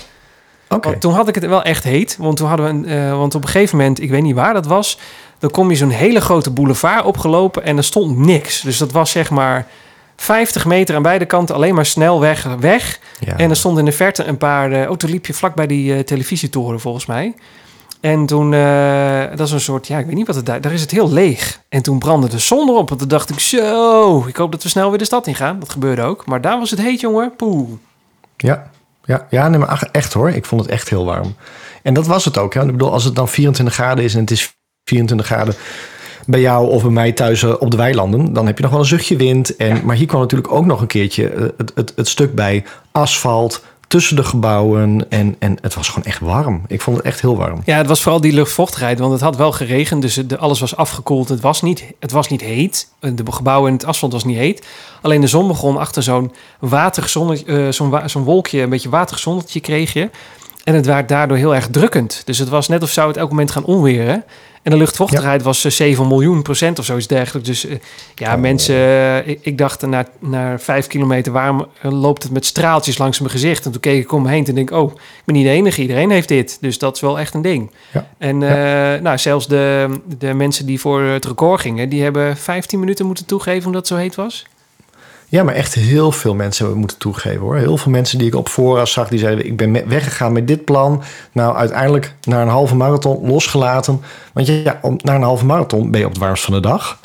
Oké. 0.69 0.89
Want 0.89 1.01
toen 1.01 1.12
had 1.12 1.29
ik 1.29 1.35
het 1.35 1.47
wel 1.47 1.62
echt 1.62 1.85
heet. 1.85 2.17
Want 2.19 2.37
toen 2.37 2.49
hadden 2.49 2.67
we 2.67 2.91
een, 2.91 3.17
want 3.19 3.35
op 3.35 3.43
een 3.43 3.49
gegeven 3.49 3.77
moment, 3.77 4.01
ik 4.01 4.11
weet 4.11 4.23
niet 4.23 4.35
waar 4.35 4.55
dat 4.55 4.67
was, 4.67 4.99
dan 5.39 5.51
kom 5.51 5.71
je 5.71 5.77
zo'n 5.77 5.91
hele 5.91 6.21
grote 6.21 6.51
boulevard 6.51 7.05
opgelopen 7.05 7.65
en 7.65 7.77
er 7.77 7.85
stond 7.85 8.19
niks. 8.19 8.61
Dus 8.61 8.79
dat 8.79 8.93
was 8.93 9.11
zeg 9.11 9.31
maar 9.31 9.67
50 10.17 10.65
meter 10.65 10.95
aan 10.95 11.03
beide 11.03 11.25
kanten 11.25 11.55
alleen 11.55 11.75
maar 11.75 11.87
snel 11.87 12.21
weg. 12.21 12.47
weg. 12.61 12.99
Ja. 13.21 13.37
En 13.37 13.51
er 13.51 13.57
stond 13.57 13.79
in 13.79 13.85
de 13.85 13.93
verte 13.93 14.25
een 14.25 14.39
paar... 14.39 14.89
oh, 14.89 14.97
toen 14.97 15.11
liep 15.11 15.27
je 15.27 15.35
vlak 15.35 15.55
bij 15.55 15.67
die 15.67 16.05
televisietoren 16.05 16.81
volgens 16.81 17.07
mij. 17.07 17.35
En 18.05 18.27
toen, 18.27 18.55
eh, 18.55 19.21
dat 19.31 19.47
is 19.47 19.53
een 19.53 19.61
soort, 19.61 19.87
ja, 19.87 19.99
ik 19.99 20.07
weet 20.07 20.15
niet 20.15 20.27
wat 20.27 20.37
het 20.37 20.47
daar, 20.47 20.61
daar 20.61 20.73
is 20.73 20.81
het 20.81 20.91
heel 20.91 21.13
leeg. 21.13 21.61
En 21.69 21.83
toen 21.83 21.99
brandde 21.99 22.29
de 22.29 22.39
zon 22.39 22.69
erop. 22.69 22.91
En 22.91 22.97
toen 22.97 23.09
dacht 23.09 23.31
ik, 23.31 23.41
zo, 23.41 24.25
ik 24.27 24.37
hoop 24.37 24.53
dat 24.53 24.63
we 24.63 24.69
snel 24.69 24.89
weer 24.89 24.99
de 24.99 25.05
stad 25.05 25.27
in 25.27 25.35
gaan. 25.35 25.59
Dat 25.59 25.71
gebeurde 25.71 26.03
ook. 26.03 26.27
Maar 26.27 26.41
daar 26.41 26.59
was 26.59 26.71
het 26.71 26.81
heet, 26.81 27.01
jongen. 27.01 27.37
Poeh. 27.37 27.69
Ja, 28.37 28.71
ja, 29.05 29.27
ja 29.31 29.49
nee, 29.49 29.59
maar 29.59 29.89
echt 29.93 30.13
hoor. 30.13 30.31
Ik 30.31 30.45
vond 30.45 30.61
het 30.61 30.71
echt 30.71 30.89
heel 30.89 31.05
warm. 31.05 31.35
En 31.83 31.95
dat 31.95 32.07
was 32.07 32.25
het 32.25 32.39
ook. 32.39 32.55
Hè. 32.55 32.61
Ik 32.61 32.71
bedoel, 32.71 32.93
als 32.93 33.05
het 33.05 33.15
dan 33.15 33.29
24 33.29 33.75
graden 33.75 34.05
is 34.05 34.15
en 34.15 34.21
het 34.21 34.31
is 34.31 34.57
24 34.85 35.27
graden 35.27 35.55
bij 36.27 36.41
jou 36.41 36.69
of 36.69 36.83
bij 36.83 36.91
mij 36.91 37.13
thuis 37.13 37.43
eh, 37.43 37.55
op 37.59 37.71
de 37.71 37.77
weilanden, 37.77 38.33
dan 38.33 38.47
heb 38.47 38.57
je 38.57 38.63
nog 38.63 38.73
wel 38.73 38.81
een 38.81 38.87
zuchtje 38.87 39.17
wind. 39.17 39.57
En, 39.57 39.85
Maar 39.85 39.97
hier 39.97 40.07
kwam 40.07 40.21
natuurlijk 40.21 40.53
ook 40.53 40.67
nog 40.67 40.81
een 40.81 40.87
keertje 40.87 41.29
eh, 41.29 41.49
het, 41.75 41.93
het 41.97 42.09
stuk 42.09 42.35
bij 42.35 42.65
asfalt 42.93 43.65
tussen 43.95 44.16
de 44.16 44.24
gebouwen. 44.24 45.07
En, 45.09 45.36
en 45.38 45.57
het 45.61 45.74
was 45.74 45.88
gewoon 45.88 46.05
echt 46.05 46.20
warm. 46.20 46.62
Ik 46.66 46.80
vond 46.80 46.97
het 46.97 47.07
echt 47.07 47.20
heel 47.20 47.36
warm. 47.36 47.62
Ja, 47.64 47.76
het 47.76 47.86
was 47.86 48.03
vooral 48.03 48.20
die 48.20 48.32
luchtvochtigheid, 48.32 48.99
want 48.99 49.12
het 49.12 49.20
had 49.20 49.36
wel 49.36 49.53
geregend, 49.53 50.03
dus 50.03 50.38
alles 50.38 50.61
was 50.61 50.76
afgekoeld. 50.76 51.28
Het 51.28 51.40
was, 51.40 51.62
niet, 51.62 51.84
het 51.99 52.11
was 52.11 52.28
niet 52.28 52.40
heet. 52.40 52.88
De 53.01 53.32
gebouwen 53.32 53.70
en 53.70 53.76
het 53.76 53.86
asfalt 53.86 54.12
was 54.12 54.24
niet 54.24 54.36
heet. 54.36 54.66
Alleen 55.03 55.20
de 55.20 55.26
zon 55.26 55.49
begon 55.49 55.76
achter 55.76 56.03
zo'n 56.03 56.32
waterig 56.59 57.16
eh, 57.47 57.68
zo'n 57.68 58.01
zo'n 58.07 58.24
wolkje, 58.24 58.61
een 58.61 58.68
beetje 58.68 58.88
waterig 58.88 59.20
zonnetje 59.20 59.61
kreeg 59.61 59.92
je. 59.92 60.11
En 60.64 60.74
het 60.74 60.86
werd 60.86 61.09
daardoor 61.09 61.36
heel 61.36 61.55
erg 61.55 61.68
drukkend. 61.68 62.22
Dus 62.24 62.38
het 62.38 62.49
was 62.49 62.68
net 62.68 62.82
of 62.82 62.90
zou 62.90 63.09
het 63.09 63.16
elk 63.16 63.30
moment 63.30 63.51
gaan 63.51 63.64
onweren. 63.64 64.24
En 64.65 64.71
de 64.71 64.77
luchtvochtigheid 64.77 65.43
was 65.43 65.65
eh, 65.65 65.71
7 65.73 66.07
miljoen 66.09 66.43
procent 66.43 66.79
of 66.79 66.85
zoiets 66.85 67.07
dergelijks. 67.07 67.49
Dus 67.49 67.67
eh, 67.67 67.77
ja, 68.15 68.35
Oh. 68.35 68.41
mensen, 68.41 68.75
eh, 68.75 69.29
ik, 69.29 69.39
ik 69.43 69.59
dacht 69.59 69.87
na, 69.87 70.07
na 70.19 70.59
vijf 70.59 70.87
kilometer, 70.87 71.33
waarom 71.33 71.67
eh, 71.81 71.93
loopt 72.01 72.23
het 72.23 72.33
met 72.33 72.45
straaltjes 72.47 72.99
langs 72.99 73.19
mijn 73.19 73.31
gezicht? 73.31 73.65
En 73.65 73.73
toen 73.73 73.81
keek 73.81 74.03
ik 74.03 74.12
om 74.12 74.23
me 74.23 74.29
heen 74.31 74.45
en 74.47 74.55
denk 74.55 74.71
ik, 74.71 74.77
oh, 74.77 74.93
ik 74.93 75.23
ben 75.25 75.35
niet 75.35 75.45
de 75.45 75.51
enige, 75.51 75.81
iedereen 75.81 76.11
heeft 76.11 76.29
dit. 76.29 76.59
Dus 76.61 76.79
dat 76.79 76.95
is 76.95 77.01
wel 77.01 77.19
echt 77.19 77.35
een 77.35 77.43
ding. 77.43 77.71
Ja. 77.93 78.07
En 78.19 78.43
eh, 78.43 79.01
nou, 79.01 79.19
zelfs 79.19 79.47
de, 79.47 79.89
de 80.19 80.35
mensen 80.35 80.67
die 80.67 80.81
voor 80.81 81.03
het 81.03 81.25
record 81.25 81.61
gingen, 81.61 81.89
die 81.89 82.03
hebben 82.03 82.37
15 82.37 82.79
minuten 82.81 83.07
moeten 83.07 83.27
toegeven 83.27 83.67
omdat 83.67 83.81
het 83.81 83.91
zo 83.91 83.97
heet 83.97 84.15
was. 84.15 84.47
Ja, 85.35 85.43
maar 85.43 85.55
echt 85.55 85.74
heel 85.74 86.12
veel 86.12 86.35
mensen 86.35 86.62
hebben 86.62 86.80
moeten 86.80 86.99
toegeven 86.99 87.41
hoor. 87.41 87.57
Heel 87.57 87.76
veel 87.76 87.93
mensen 87.93 88.18
die 88.18 88.26
ik 88.26 88.35
op 88.35 88.49
voorraad 88.49 88.89
zag, 88.89 89.09
die 89.09 89.18
zeiden: 89.18 89.47
Ik 89.47 89.57
ben 89.57 89.89
weggegaan 89.89 90.32
met 90.32 90.49
dit 90.49 90.64
plan. 90.64 91.03
Nou, 91.32 91.57
uiteindelijk 91.57 92.14
naar 92.22 92.43
een 92.43 92.49
halve 92.49 92.76
marathon 92.76 93.26
losgelaten. 93.26 94.03
Want 94.32 94.47
ja, 94.47 94.78
om, 94.82 94.97
na 95.03 95.14
een 95.14 95.22
halve 95.22 95.45
marathon 95.45 95.91
ben 95.91 96.01
je 96.01 96.07
op 96.07 96.12
het 96.12 96.20
warmst 96.20 96.45
van 96.45 96.55
de 96.55 96.61
dag. 96.61 96.99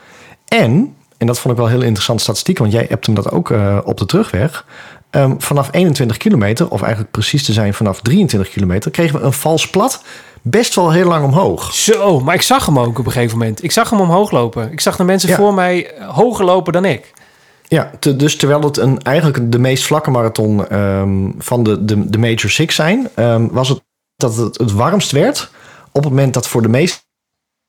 En, 0.48 0.96
en 1.18 1.28
dat 1.28 1.40
vond 1.40 1.54
ik 1.54 1.60
wel 1.60 1.70
heel 1.70 1.82
interessante 1.82 2.24
statistiek, 2.24 2.58
want 2.58 2.72
jij 2.72 2.86
hebt 2.90 3.06
hem 3.06 3.16
dat 3.16 3.32
ook 3.32 3.52
eh, 3.52 3.78
op 3.84 3.98
de 3.98 4.06
terugweg. 4.06 4.66
Ehm, 5.10 5.34
vanaf 5.38 5.70
21 5.72 6.18
kilometer, 6.18 6.70
of 6.70 6.82
eigenlijk 6.82 7.12
precies 7.12 7.44
te 7.44 7.54
zijn 7.54 7.74
vanaf 7.74 8.02
23 8.02 8.50
kilometer, 8.50 8.92
kregen 8.92 9.20
we 9.20 9.26
een 9.26 9.34
vals 9.34 9.70
plat 9.70 10.04
best 10.42 10.76
wel 10.76 10.92
heel 10.92 11.08
lang 11.08 11.26
omhoog. 11.26 11.74
Zo, 11.74 12.20
maar 12.20 12.36
ik 12.36 12.42
zag 12.42 12.66
hem 12.66 12.80
ook 12.80 13.00
op 13.00 13.06
een 13.06 13.12
gegeven 13.12 13.38
moment. 13.38 13.64
Ik 13.64 13.72
zag 13.72 13.90
hem 13.90 14.00
omhoog 14.00 14.32
lopen. 14.32 14.72
Ik 14.72 14.80
zag 14.80 14.96
de 14.96 15.04
mensen 15.04 15.30
Ja. 15.30 15.36
voor 15.36 15.54
mij 15.54 15.92
eh, 15.92 16.10
hoger 16.10 16.46
lopen 16.46 16.74
dan 16.74 16.86
ik. 16.86 17.14
Ja, 17.70 17.92
te- 18.00 18.16
dus 18.16 18.36
terwijl 18.38 18.62
het 18.62 18.78
een, 18.78 19.02
eigenlijk 19.02 19.52
de 19.52 19.60
meest 19.60 19.84
vlakke 19.86 20.12
marathon 20.12 20.68
ehm, 20.68 21.30
van 21.38 21.64
de, 21.64 21.86
de, 21.86 22.10
de 22.10 22.18
Major 22.18 22.50
Six 22.50 22.76
zijn, 22.76 23.10
ehm, 23.16 23.48
was 23.52 23.70
het 23.70 23.82
dat 24.16 24.36
het 24.36 24.58
het 24.58 24.72
warmst 24.72 25.12
werd 25.12 25.52
op 25.92 26.04
het 26.04 26.12
moment 26.14 26.34
dat 26.34 26.48
voor 26.48 26.62
de 26.62 26.70
meeste 26.70 27.00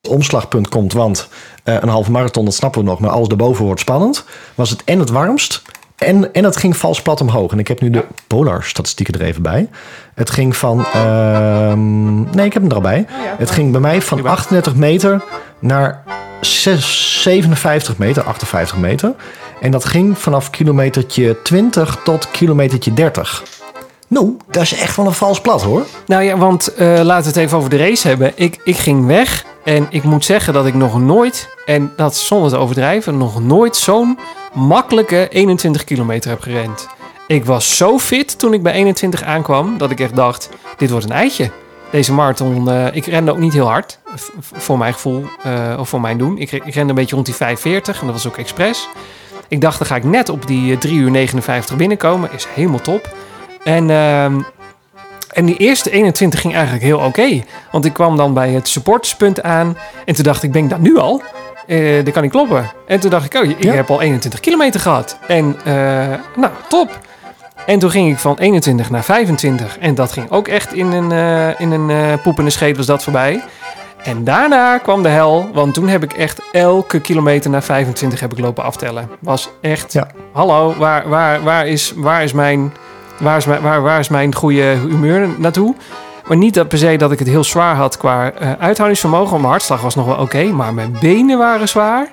omslagpunt 0.08 0.68
komt. 0.68 0.92
Want 0.92 1.28
eh, 1.64 1.74
een 1.80 1.88
halve 1.88 2.10
marathon, 2.10 2.44
dat 2.44 2.54
snappen 2.54 2.80
we 2.80 2.86
nog, 2.86 3.00
maar 3.00 3.10
alles 3.10 3.28
daarboven 3.28 3.64
wordt 3.64 3.80
spannend. 3.80 4.24
Was 4.54 4.70
het 4.70 4.84
en 4.84 4.98
het 4.98 5.10
warmst 5.10 5.62
en, 5.96 6.32
en 6.32 6.44
het 6.44 6.56
ging 6.56 6.76
vals 6.76 7.02
plat 7.02 7.20
omhoog. 7.20 7.52
En 7.52 7.58
ik 7.58 7.68
heb 7.68 7.80
nu 7.80 7.90
de 7.90 8.04
Polar-statistieken 8.26 9.14
er 9.14 9.26
even 9.26 9.42
bij. 9.42 9.68
Het 10.14 10.30
ging 10.30 10.56
van. 10.56 10.84
ehm, 10.84 12.20
nee, 12.30 12.46
ik 12.46 12.52
heb 12.52 12.62
hem 12.62 12.70
er 12.70 12.76
al 12.76 12.82
bij. 12.82 13.06
Het 13.38 13.50
ging 13.50 13.72
bij 13.72 13.80
mij 13.80 14.02
van 14.02 14.26
38 14.26 14.74
meter 14.74 15.24
naar 15.58 16.02
zes- 16.40 17.22
57 17.22 17.98
meter, 17.98 18.22
58 18.22 18.76
meter. 18.76 19.14
En 19.60 19.70
dat 19.70 19.84
ging 19.84 20.18
vanaf 20.18 20.50
kilometertje 20.50 21.42
20 21.42 21.98
tot 22.04 22.30
kilometertje 22.30 22.94
30. 22.94 23.42
Nou, 24.08 24.36
dat 24.50 24.62
is 24.62 24.74
echt 24.74 24.96
wel 24.96 25.06
een 25.06 25.12
vals 25.12 25.40
plat 25.40 25.62
hoor. 25.62 25.86
Nou 26.06 26.22
ja, 26.22 26.36
want 26.36 26.74
eh, 26.74 26.86
laten 27.02 27.22
we 27.22 27.28
het 27.28 27.36
even 27.46 27.58
over 27.58 27.70
de 27.70 27.76
race 27.76 28.08
hebben. 28.08 28.32
Ik, 28.34 28.60
ik 28.64 28.76
ging 28.76 29.06
weg 29.06 29.44
en 29.64 29.86
ik 29.90 30.02
moet 30.02 30.24
zeggen 30.24 30.52
dat 30.52 30.66
ik 30.66 30.74
nog 30.74 31.00
nooit, 31.00 31.48
en 31.66 31.92
dat 31.96 32.16
zonder 32.16 32.50
te 32.50 32.56
overdrijven, 32.56 33.18
nog 33.18 33.42
nooit 33.42 33.76
zo'n 33.76 34.18
makkelijke 34.52 35.28
21 35.28 35.84
kilometer 35.84 36.30
heb 36.30 36.40
gerend. 36.40 36.86
Ik 37.26 37.44
was 37.44 37.76
zo 37.76 37.98
fit 37.98 38.38
toen 38.38 38.52
ik 38.54 38.62
bij 38.62 38.72
21 38.72 39.22
aankwam 39.22 39.78
dat 39.78 39.90
ik 39.90 40.00
echt 40.00 40.16
dacht, 40.16 40.48
dit 40.76 40.90
wordt 40.90 41.04
een 41.04 41.12
eitje. 41.12 41.50
Deze 41.90 42.12
marathon, 42.12 42.70
eh, 42.70 42.86
ik 42.92 43.06
rende 43.06 43.30
ook 43.30 43.38
niet 43.38 43.52
heel 43.52 43.68
hard, 43.68 43.98
voor 44.52 44.78
mijn 44.78 44.92
gevoel, 44.92 45.24
eh, 45.42 45.76
of 45.78 45.88
voor 45.88 46.00
mijn 46.00 46.18
doen. 46.18 46.38
Ik, 46.38 46.52
ik 46.52 46.74
rende 46.74 46.88
een 46.88 46.94
beetje 46.94 47.14
rond 47.14 47.26
die 47.26 47.34
5,40 47.34 48.00
en 48.00 48.06
dat 48.06 48.14
was 48.14 48.26
ook 48.26 48.36
expres. 48.36 48.88
Ik 49.48 49.60
dacht, 49.60 49.78
dan 49.78 49.86
ga 49.86 49.96
ik 49.96 50.04
net 50.04 50.28
op 50.28 50.46
die 50.46 50.72
eh, 50.72 50.78
3 50.78 50.98
uur 50.98 51.10
59 51.10 51.76
binnenkomen. 51.76 52.30
Is 52.32 52.46
helemaal 52.54 52.80
top. 52.80 53.14
En, 53.64 53.90
ehm, 53.90 54.40
en 55.32 55.44
die 55.44 55.56
eerste 55.56 55.90
21 55.90 56.40
ging 56.40 56.54
eigenlijk 56.54 56.84
heel 56.84 56.98
oké. 56.98 57.42
Want 57.72 57.84
ik 57.84 57.92
kwam 57.92 58.16
dan 58.16 58.34
bij 58.34 58.50
het 58.50 58.68
supporterspunt 58.68 59.42
aan. 59.42 59.76
En 60.04 60.14
toen 60.14 60.24
dacht 60.24 60.42
ik, 60.42 60.52
ben 60.52 60.64
ik 60.64 60.70
dat 60.70 60.80
nu 60.80 60.96
al? 60.98 61.22
Eh 61.66 62.04
dat 62.04 62.12
kan 62.14 62.22
niet 62.22 62.30
kloppen. 62.32 62.70
En 62.86 63.00
toen 63.00 63.10
dacht 63.10 63.34
ik, 63.34 63.42
oh, 63.42 63.48
ik 63.48 63.62
Ja. 63.62 63.72
heb 63.72 63.90
al 63.90 64.00
21 64.00 64.40
kilometer 64.40 64.80
gehad. 64.80 65.18
En 65.28 65.56
eh, 65.64 65.72
nou, 66.36 66.52
top. 66.68 66.98
En 67.66 67.78
toen 67.78 67.90
ging 67.90 68.10
ik 68.10 68.18
van 68.18 68.36
21 68.38 68.90
naar 68.90 69.04
25. 69.04 69.78
En 69.78 69.94
dat 69.94 70.12
ging 70.12 70.30
ook 70.30 70.48
echt 70.48 70.72
in 70.74 70.92
een, 70.92 71.12
eh 71.12 71.60
in 71.60 71.70
een 71.70 71.90
eh 71.90 72.22
poep 72.22 72.38
in 72.38 72.44
de 72.44 72.50
scheet 72.50 72.76
was 72.76 72.86
dat 72.86 73.02
voorbij. 73.02 73.42
En 74.02 74.24
daarna 74.24 74.78
kwam 74.78 75.02
de 75.02 75.08
hel, 75.08 75.50
want 75.52 75.74
toen 75.74 75.88
heb 75.88 76.02
ik 76.02 76.12
echt 76.12 76.40
elke 76.52 77.00
kilometer 77.00 77.50
naar 77.50 77.62
25 77.62 78.20
heb 78.20 78.32
ik 78.32 78.38
lopen 78.38 78.64
aftellen. 78.64 79.08
Was 79.18 79.50
echt, 79.60 79.92
Ja. 79.92 80.06
hallo, 80.32 80.74
waar, 80.78 81.08
waar, 81.08 81.42
waar, 81.42 81.66
is, 81.66 81.92
waar, 81.96 82.22
is 82.22 82.32
mijn, 82.32 82.72
waar, 83.18 83.36
is 83.36 83.44
mijn, 83.46 83.62
waar, 83.62 83.82
waar 83.82 83.98
is 83.98 84.08
mijn 84.08 84.34
goede 84.34 84.62
humeur 84.62 85.28
naartoe? 85.38 85.74
Maar 86.26 86.36
niet 86.36 86.54
dat 86.54 86.68
per 86.68 86.78
se 86.78 86.96
dat 86.96 87.12
ik 87.12 87.18
het 87.18 87.28
heel 87.28 87.44
zwaar 87.44 87.74
had 87.76 87.96
qua 87.96 88.32
eh, 88.32 88.52
uithoudingsvermogen. 88.58 89.36
Mijn 89.36 89.50
hartslag 89.50 89.80
was 89.80 89.94
nog 89.94 90.06
wel 90.06 90.16
oké, 90.16 90.42
maar 90.44 90.74
mijn 90.74 90.96
benen 91.00 91.38
waren 91.38 91.68
zwaar. 91.68 92.12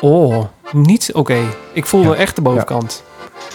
Oh, 0.00 0.44
niet 0.72 1.10
oké. 1.14 1.38
Ik 1.72 1.86
voelde 1.86 2.08
Ja. 2.08 2.14
echt 2.14 2.34
de 2.36 2.42
bovenkant. 2.42 3.02
Ja, 3.06 3.07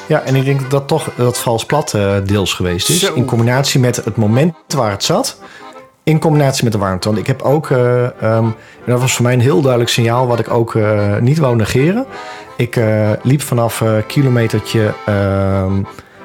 en 0.07 0.35
ik 0.35 0.45
denk 0.45 0.61
dat 0.61 0.69
dat 0.71 0.87
toch 0.87 1.09
dat 1.15 1.37
vals 1.37 1.65
plat 1.65 1.93
eh, 1.93 2.15
deels 2.25 2.53
geweest 2.53 2.89
is. 2.89 2.99
Zo. 2.99 3.13
In 3.13 3.25
combinatie 3.25 3.79
met 3.79 3.95
het 3.95 4.15
moment 4.15 4.55
waar 4.67 4.91
het 4.91 5.03
zat. 5.03 5.37
In 6.03 6.19
combinatie 6.19 6.63
met 6.63 6.73
de 6.73 6.79
warmte. 6.79 7.07
Want 7.07 7.19
ik 7.19 7.27
heb 7.27 7.41
ook, 7.41 7.69
eh, 7.69 8.03
ehm, 8.03 8.45
en 8.45 8.55
dat 8.85 8.99
was 8.99 9.13
voor 9.13 9.23
mij 9.23 9.33
een 9.33 9.39
heel 9.39 9.61
duidelijk 9.61 9.91
signaal 9.91 10.27
wat 10.27 10.39
ik 10.39 10.51
ook 10.51 10.75
eh, 10.75 11.17
niet 11.17 11.37
wou 11.37 11.55
negeren. 11.55 12.05
Ik 12.57 12.79
liep 13.21 13.41
vanaf 13.41 13.83
kilometertje, 14.07 14.93
ehm, 15.05 15.81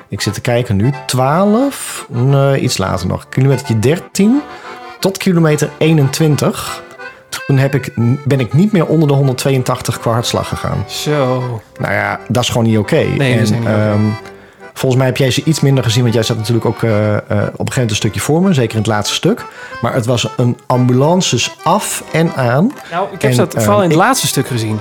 ik 0.09 0.21
zit 0.21 0.35
te 0.35 0.41
kijken 0.41 0.77
nu, 0.77 0.93
12, 1.07 2.07
nee, 2.09 2.61
iets 2.61 2.79
later 2.79 3.07
nog, 3.07 3.29
kilometertje 3.29 3.79
13 3.79 4.43
tot 4.99 5.19
kilometer 5.19 5.71
21. 5.79 6.83
Toen 7.49 7.59
heb 7.59 7.75
ik, 7.75 7.93
ben 8.25 8.41
ik 8.41 8.53
niet 8.53 8.73
meer 8.73 8.87
onder 8.87 9.09
de 9.09 9.15
182 9.15 9.99
qua 10.01 10.13
hartslag 10.13 10.49
gegaan. 10.49 10.85
Zo. 10.87 11.43
Nou 11.79 11.93
ja, 11.93 12.21
dat 12.29 12.43
is 12.43 12.49
gewoon 12.49 12.67
niet 12.67 12.79
oké. 12.79 12.95
Nee, 12.97 13.33
dat 13.35 13.43
is 13.43 13.51
en 13.51 13.59
niet 13.59 13.69
ehm, 13.69 14.01
Volgens 14.73 14.97
mij 15.01 15.07
heb 15.07 15.17
jij 15.17 15.31
ze 15.31 15.43
iets 15.45 15.61
minder 15.61 15.85
gezien, 15.85 16.03
want 16.03 16.15
jij 16.15 16.23
zat 16.23 16.37
natuurlijk 16.37 16.67
ook 16.67 16.83
eh, 16.83 17.17
eh, 17.17 17.21
op 17.21 17.31
een 17.31 17.39
gegeven 17.39 17.55
moment 17.57 17.91
een 17.91 17.97
stukje 17.97 18.21
voor 18.21 18.43
me, 18.43 18.53
zeker 18.53 18.73
in 18.73 18.79
het 18.79 18.87
laatste 18.87 19.15
stuk. 19.15 19.45
Maar 19.81 19.95
het 19.95 20.07
was 20.07 20.29
een 20.37 20.59
ambulances 20.67 21.55
af 21.63 22.03
en 22.13 22.35
aan. 22.35 22.73
Nou, 22.91 23.07
ik 23.13 23.23
heb 23.23 23.31
En, 23.31 23.37
dat 23.37 23.55
vooral 23.57 23.77
in 23.77 23.83
het 23.83 23.93
ik- 23.93 23.99
laatste 23.99 24.27
stuk 24.27 24.47
gezien. 24.47 24.79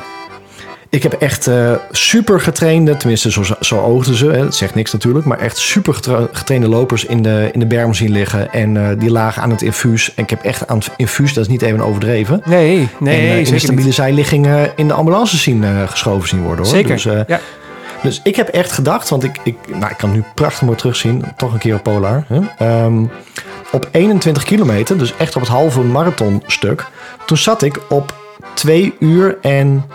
Ik 0.89 1.03
heb 1.03 1.13
echt 1.13 1.47
eh, 1.47 1.71
super 1.91 2.41
getrainde, 2.41 2.97
tenminste 2.97 3.31
zo, 3.31 3.43
zo 3.59 3.79
oogden 3.79 4.15
ze, 4.15 4.25
hè, 4.25 4.43
dat 4.43 4.55
zegt 4.55 4.75
niks 4.75 4.91
natuurlijk, 4.93 5.25
maar 5.25 5.39
echt 5.39 5.57
super 5.57 5.93
getra- 5.93 6.27
getrainde 6.31 6.67
lopers 6.67 7.05
in 7.05 7.21
de, 7.21 7.49
in 7.53 7.59
de 7.59 7.65
berm 7.65 7.93
zien 7.93 8.11
liggen. 8.11 8.53
En 8.53 8.77
eh, 8.89 8.99
die 8.99 9.11
lagen 9.11 9.41
aan 9.41 9.49
het 9.49 9.61
infuus. 9.61 10.13
En 10.15 10.23
ik 10.23 10.29
heb 10.29 10.43
echt 10.43 10.67
aan 10.67 10.77
het 10.77 10.89
infuus, 10.97 11.33
dat 11.33 11.43
is 11.45 11.49
niet 11.51 11.61
even 11.61 11.81
overdreven. 11.81 12.41
Nee, 12.45 12.87
nee, 12.99 13.15
en, 13.27 13.27
eh, 13.31 13.37
in 13.37 13.59
stabiele 13.59 13.85
niet. 13.85 13.93
zijligging 13.93 14.45
eh, 14.47 14.61
in 14.75 14.87
de 14.87 14.93
ambulance 14.93 15.37
zien 15.37 15.63
geschoven 15.87 16.27
zien 16.29 16.41
worden. 16.41 16.65
Hoor. 16.65 16.73
Zeker, 16.73 16.93
Dus, 16.93 17.03
ja. 17.27 17.39
dus 18.03 18.19
ik 18.23 18.35
heb 18.35 18.47
echt 18.47 18.71
gedacht, 18.71 19.09
want 19.09 19.23
ik, 19.23 19.37
ik, 19.43 19.55
nou, 19.67 19.91
ik 19.91 19.97
kan 19.97 20.11
nu 20.11 20.23
prachtig 20.35 20.61
mooi 20.61 20.77
terugzien, 20.77 21.23
toch 21.37 21.53
een 21.53 21.59
keer 21.59 21.75
op 21.75 21.83
Polar. 21.83 22.23
Hè? 22.27 22.39
Ehm, 22.57 23.03
op 23.71 23.87
21 23.91 24.43
kilometer, 24.43 24.97
dus 24.97 25.13
echt 25.17 25.35
op 25.35 25.41
het 25.41 25.51
halve 25.51 25.81
marathonstuk, 25.81 26.85
toen 27.25 27.37
zat 27.37 27.61
ik 27.61 27.79
op 27.89 28.15
2 28.53 28.93
uur 28.99 29.37
en 29.41 29.85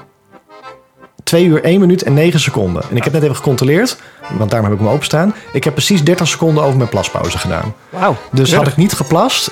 2 1.23 1.45
uur 1.45 1.64
1 1.64 1.81
minuut 1.81 2.03
en 2.03 2.14
9 2.14 2.41
seconden. 2.41 2.83
En 2.91 2.97
ik 2.97 3.05
heb 3.05 3.12
net 3.12 3.23
even 3.23 3.37
gecontroleerd, 3.37 3.97
want 4.39 4.51
daarom 4.51 4.70
heb 4.70 4.79
ik 4.79 4.85
hem 4.85 4.95
openstaan. 4.95 5.35
Ik 5.53 5.64
heb 5.64 5.75
precies 5.75 6.05
30 6.05 6.29
seconden 6.29 6.64
over 6.64 6.77
mijn 6.77 6.89
plaspauze 6.89 7.39
gedaan. 7.39 7.75
Wauw. 7.89 8.16
Dus 8.31 8.55
had 8.55 8.66
ik 8.66 8.77
niet 8.77 8.93
geplast. 8.93 9.51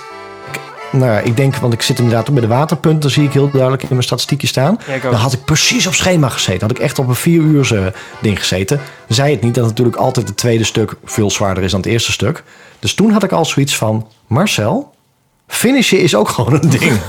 Nou, 0.93 1.12
ja, 1.12 1.18
ik 1.18 1.37
denk, 1.37 1.57
want 1.57 1.73
ik 1.73 1.83
zit 1.83 1.99
inderdaad 1.99 2.29
ook 2.29 2.35
bij 2.35 2.43
de 2.43 2.55
waterpunt. 2.55 3.03
Dan 3.03 3.11
zie 3.11 3.25
ik 3.25 3.33
heel 3.33 3.51
duidelijk 3.51 3.83
in 3.83 3.89
mijn 3.91 4.03
statistiekje 4.03 4.47
staan. 4.47 4.79
Ja. 4.87 5.11
Dan 5.11 5.21
had 5.21 5.33
ik 5.33 5.45
precies 5.45 5.87
op 5.87 5.95
schema 5.95 6.29
gezeten. 6.29 6.61
Had 6.61 6.71
ik 6.71 6.79
echt 6.79 6.99
op 6.99 7.09
een 7.09 7.14
vier 7.14 7.41
uur 7.41 7.95
ding 8.21 8.39
gezeten. 8.39 8.81
Zei 9.09 9.33
het 9.33 9.43
niet 9.43 9.55
dat 9.55 9.64
natuurlijk 9.64 9.97
altijd 9.97 10.29
het 10.29 10.37
tweede 10.37 10.64
stuk 10.64 10.95
veel 11.05 11.31
zwaarder 11.31 11.62
is 11.62 11.71
dan 11.71 11.81
het 11.81 11.89
eerste 11.89 12.12
stuk. 12.12 12.43
Dus 12.79 12.95
toen 12.95 13.11
had 13.11 13.23
ik 13.23 13.33
al 13.33 13.45
zoiets 13.45 13.77
van... 13.77 14.07
Marcel, 14.27 14.95
finishen 15.47 16.01
is 16.01 16.14
ook 16.14 16.29
gewoon 16.29 16.53
een 16.53 16.71
ding. 16.71 16.93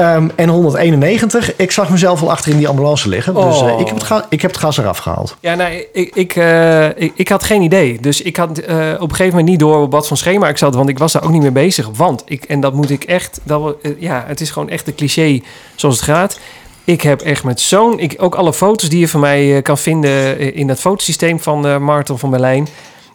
Ehm, 0.00 0.28
en 0.36 0.48
191, 0.48 1.56
ik 1.56 1.70
zag 1.70 1.90
mezelf 1.90 2.22
al 2.22 2.30
achter 2.30 2.50
in 2.52 2.56
die 2.58 2.68
ambulance 2.68 3.08
liggen. 3.08 3.34
Dus 3.34 3.60
eh, 3.60 3.62
Oh. 3.74 3.80
ik, 3.80 3.86
heb 3.86 3.94
het 3.96 4.04
ga- 4.04 4.26
ik 4.28 4.42
heb 4.42 4.50
het 4.50 4.60
gas 4.60 4.78
eraf 4.78 4.98
gehaald. 4.98 5.36
Ja, 5.40 5.54
nee, 5.54 5.86
ik, 5.92 6.14
ik, 6.14 6.36
eh, 6.36 6.86
ik, 6.88 7.12
ik 7.14 7.28
had 7.28 7.44
geen 7.44 7.62
idee. 7.62 7.98
Dus 8.00 8.22
ik 8.22 8.36
had 8.36 8.58
eh, 8.58 8.76
op 8.76 9.00
een 9.00 9.10
gegeven 9.10 9.28
moment 9.28 9.48
niet 9.48 9.58
door 9.58 9.82
op 9.82 9.92
wat 9.92 10.06
voor 10.08 10.16
schema 10.16 10.48
ik 10.48 10.58
zat. 10.58 10.74
Want 10.74 10.88
ik 10.88 10.98
was 10.98 11.12
daar 11.12 11.24
ook 11.24 11.30
niet 11.30 11.42
mee 11.42 11.50
bezig. 11.50 11.88
Want, 11.96 12.22
ik, 12.26 12.44
en 12.44 12.60
dat 12.60 12.72
moet 12.74 12.90
ik 12.90 13.04
echt... 13.04 13.40
Dat, 13.42 13.74
ja, 13.98 14.24
het 14.26 14.40
is 14.40 14.50
gewoon 14.50 14.68
echt 14.68 14.86
een 14.86 14.94
cliché 14.94 15.40
zoals 15.74 15.94
het 15.96 16.04
gaat. 16.04 16.38
Ik 16.84 17.02
heb 17.02 17.20
echt 17.20 17.44
met 17.44 17.60
zo'n... 17.60 17.98
ik- 17.98 18.14
Ook 18.18 18.34
alle 18.34 18.52
foto's 18.52 18.88
die 18.88 19.00
je 19.00 19.08
van 19.08 19.20
mij 19.20 19.62
kan 19.62 19.78
vinden 19.78 20.38
in 20.54 20.66
dat 20.66 20.80
fotosysteem 20.80 21.40
van 21.40 21.84
Marathon 21.84 22.18
van 22.18 22.30
Berlijn. 22.30 22.68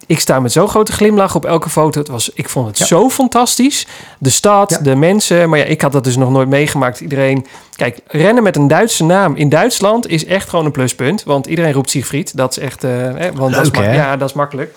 Ik 0.07 0.19
sta 0.19 0.39
met 0.39 0.51
zo'n 0.51 0.67
grote 0.67 0.91
glimlach 0.91 1.35
op 1.35 1.45
elke 1.45 1.69
foto. 1.69 1.99
Het 1.99 2.07
was, 2.07 2.29
ik 2.33 2.49
vond 2.49 2.67
het 2.67 2.77
Ja. 2.77 2.85
zo 2.85 3.09
fantastisch. 3.09 3.87
De 4.19 4.29
stad, 4.29 4.69
Ja. 4.69 4.77
de 4.77 4.95
mensen. 4.95 5.49
Maar 5.49 5.59
ja, 5.59 5.65
ik 5.65 5.81
had 5.81 5.91
dat 5.91 6.03
dus 6.03 6.15
nog 6.15 6.29
nooit 6.31 6.49
meegemaakt. 6.49 6.99
Iedereen... 6.99 7.45
Kijk, 7.75 7.99
rennen 8.07 8.43
met 8.43 8.55
een 8.55 8.67
Duitse 8.67 9.03
naam 9.03 9.35
in 9.35 9.49
Duitsland 9.49 10.07
is 10.07 10.25
echt 10.25 10.49
gewoon 10.49 10.65
een 10.65 10.71
pluspunt. 10.71 11.23
Want 11.23 11.45
iedereen 11.45 11.73
roept 11.73 11.89
Siegfried. 11.89 12.37
Dat 12.37 12.51
is 12.51 12.57
echt... 12.63 12.83
eh, 12.83 12.91
hè, 12.91 13.31
want 13.33 13.53
dat 13.53 13.65
is 13.73 13.79
hè? 13.79 13.93
Ja, 13.95 14.17
dat 14.17 14.29
is 14.29 14.35
makkelijk. 14.35 14.73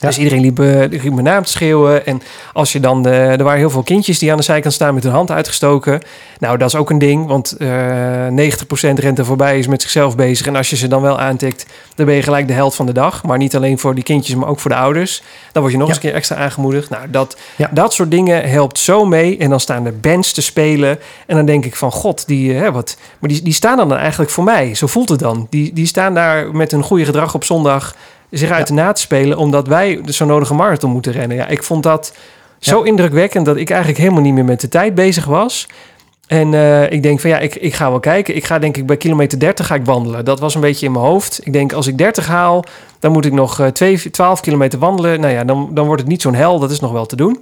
Ja. 0.00 0.08
Dus 0.08 0.18
iedereen 0.18 0.40
liep, 0.40 0.60
eh, 0.60 0.78
liep 1.02 1.12
mijn 1.12 1.24
naam 1.24 1.42
te 1.44 1.50
schreeuwen. 1.50 2.06
En 2.06 2.22
als 2.52 2.72
je 2.72 2.80
dan... 2.80 3.06
eh, 3.06 3.30
er 3.38 3.42
waren 3.44 3.58
heel 3.58 3.70
veel 3.70 3.82
kindjes 3.82 4.18
die 4.18 4.30
aan 4.30 4.36
de 4.36 4.42
zijkant 4.42 4.74
staan 4.74 4.94
met 4.94 5.02
hun 5.02 5.12
hand 5.12 5.30
uitgestoken. 5.30 6.00
Nou, 6.38 6.58
dat 6.58 6.68
is 6.68 6.74
ook 6.74 6.90
een 6.90 6.98
ding. 6.98 7.26
Want 7.26 7.56
eh 7.58 7.68
90% 8.26 8.98
rent 8.98 9.18
er 9.18 9.24
voorbij, 9.24 9.58
is 9.58 9.66
met 9.66 9.82
zichzelf 9.82 10.16
bezig. 10.16 10.46
En 10.46 10.56
als 10.56 10.70
je 10.70 10.76
ze 10.76 10.88
dan 10.88 11.02
wel 11.02 11.18
aantikt, 11.20 11.66
dan 11.94 12.06
ben 12.06 12.14
je 12.14 12.22
gelijk 12.22 12.46
de 12.46 12.52
held 12.52 12.74
van 12.74 12.86
de 12.86 12.92
dag. 12.92 13.22
Maar 13.24 13.38
niet 13.38 13.56
alleen 13.56 13.78
voor 13.78 13.94
die 13.94 14.04
kindjes, 14.04 14.34
maar 14.36 14.48
ook 14.48 14.60
voor 14.60 14.70
de 14.70 14.76
ouders. 14.76 15.22
Dan 15.52 15.62
word 15.62 15.74
je 15.74 15.78
nog 15.78 15.88
Ja. 15.88 15.94
eens 15.94 16.02
een 16.04 16.08
keer 16.10 16.18
extra 16.18 16.36
aangemoedigd. 16.36 16.90
Nou, 16.90 17.10
dat, 17.10 17.36
Ja. 17.56 17.70
dat 17.72 17.92
soort 17.92 18.10
dingen 18.10 18.48
helpt 18.50 18.78
zo 18.78 19.04
mee. 19.04 19.38
En 19.38 19.50
dan 19.50 19.60
staan 19.60 19.86
er 19.86 20.00
bands 20.00 20.32
te 20.32 20.42
spelen. 20.42 20.98
En 21.26 21.36
dan 21.36 21.46
denk 21.46 21.64
ik 21.64 21.76
van, 21.76 21.92
god, 21.92 22.26
die, 22.26 22.54
eh, 22.54 22.60
hè, 22.60 22.72
wat, 22.72 22.96
maar 23.18 23.30
die, 23.30 23.42
die 23.42 23.52
staan 23.52 23.76
dan 23.76 23.94
eigenlijk 23.96 24.30
voor 24.30 24.44
mij. 24.44 24.74
Zo 24.74 24.86
voelt 24.86 25.08
het 25.08 25.18
dan. 25.18 25.46
Die, 25.50 25.72
die 25.72 25.86
staan 25.86 26.14
daar 26.14 26.54
met 26.56 26.70
hun 26.70 26.82
goede 26.82 27.04
gedrag 27.04 27.34
op 27.34 27.44
zondag 27.44 27.94
zich 28.30 28.50
uit 28.50 28.66
de 28.66 28.72
na 28.72 28.92
te 28.92 29.00
spelen... 29.00 29.38
omdat 29.38 29.66
wij 29.66 30.00
de 30.04 30.12
zo 30.12 30.24
nodige 30.24 30.54
marathon 30.54 30.90
moeten 30.90 31.12
rennen. 31.12 31.36
Ja, 31.36 31.46
ik 31.46 31.62
vond 31.62 31.82
dat 31.82 32.14
zo 32.58 32.82
indrukwekkend... 32.82 33.46
dat 33.46 33.56
ik 33.56 33.70
eigenlijk 33.70 34.00
helemaal 34.00 34.22
niet 34.22 34.34
meer 34.34 34.44
met 34.44 34.60
de 34.60 34.68
tijd 34.68 34.94
bezig 34.94 35.24
was... 35.24 35.66
En 36.30 36.54
eh, 36.54 36.90
ik 36.90 37.02
denk 37.02 37.20
van 37.20 37.30
ja, 37.30 37.38
ik, 37.38 37.54
ik 37.54 37.74
ga 37.74 37.90
wel 37.90 38.00
kijken. 38.00 38.36
Ik 38.36 38.44
ga 38.44 38.58
denk 38.58 38.76
ik 38.76 38.86
bij 38.86 38.96
kilometer 38.96 39.38
30 39.38 39.66
ga 39.66 39.74
ik 39.74 39.84
wandelen. 39.84 40.24
Dat 40.24 40.40
was 40.40 40.54
een 40.54 40.60
beetje 40.60 40.86
in 40.86 40.92
mijn 40.92 41.04
hoofd. 41.04 41.40
Ik 41.46 41.52
denk 41.52 41.72
als 41.72 41.86
ik 41.86 41.98
30 41.98 42.26
haal, 42.26 42.64
dan 42.98 43.12
moet 43.12 43.24
ik 43.24 43.32
nog 43.32 43.60
eh, 43.60 43.66
twee- 43.66 44.10
12 44.10 44.40
kilometer 44.40 44.78
wandelen. 44.78 45.20
Nou 45.20 45.32
ja, 45.32 45.44
dan, 45.44 45.70
dan 45.72 45.86
wordt 45.86 46.00
het 46.00 46.10
niet 46.10 46.22
zo'n 46.22 46.34
hel. 46.34 46.58
Dat 46.58 46.70
is 46.70 46.80
nog 46.80 46.92
wel 46.92 47.06
te 47.06 47.16
doen. 47.16 47.38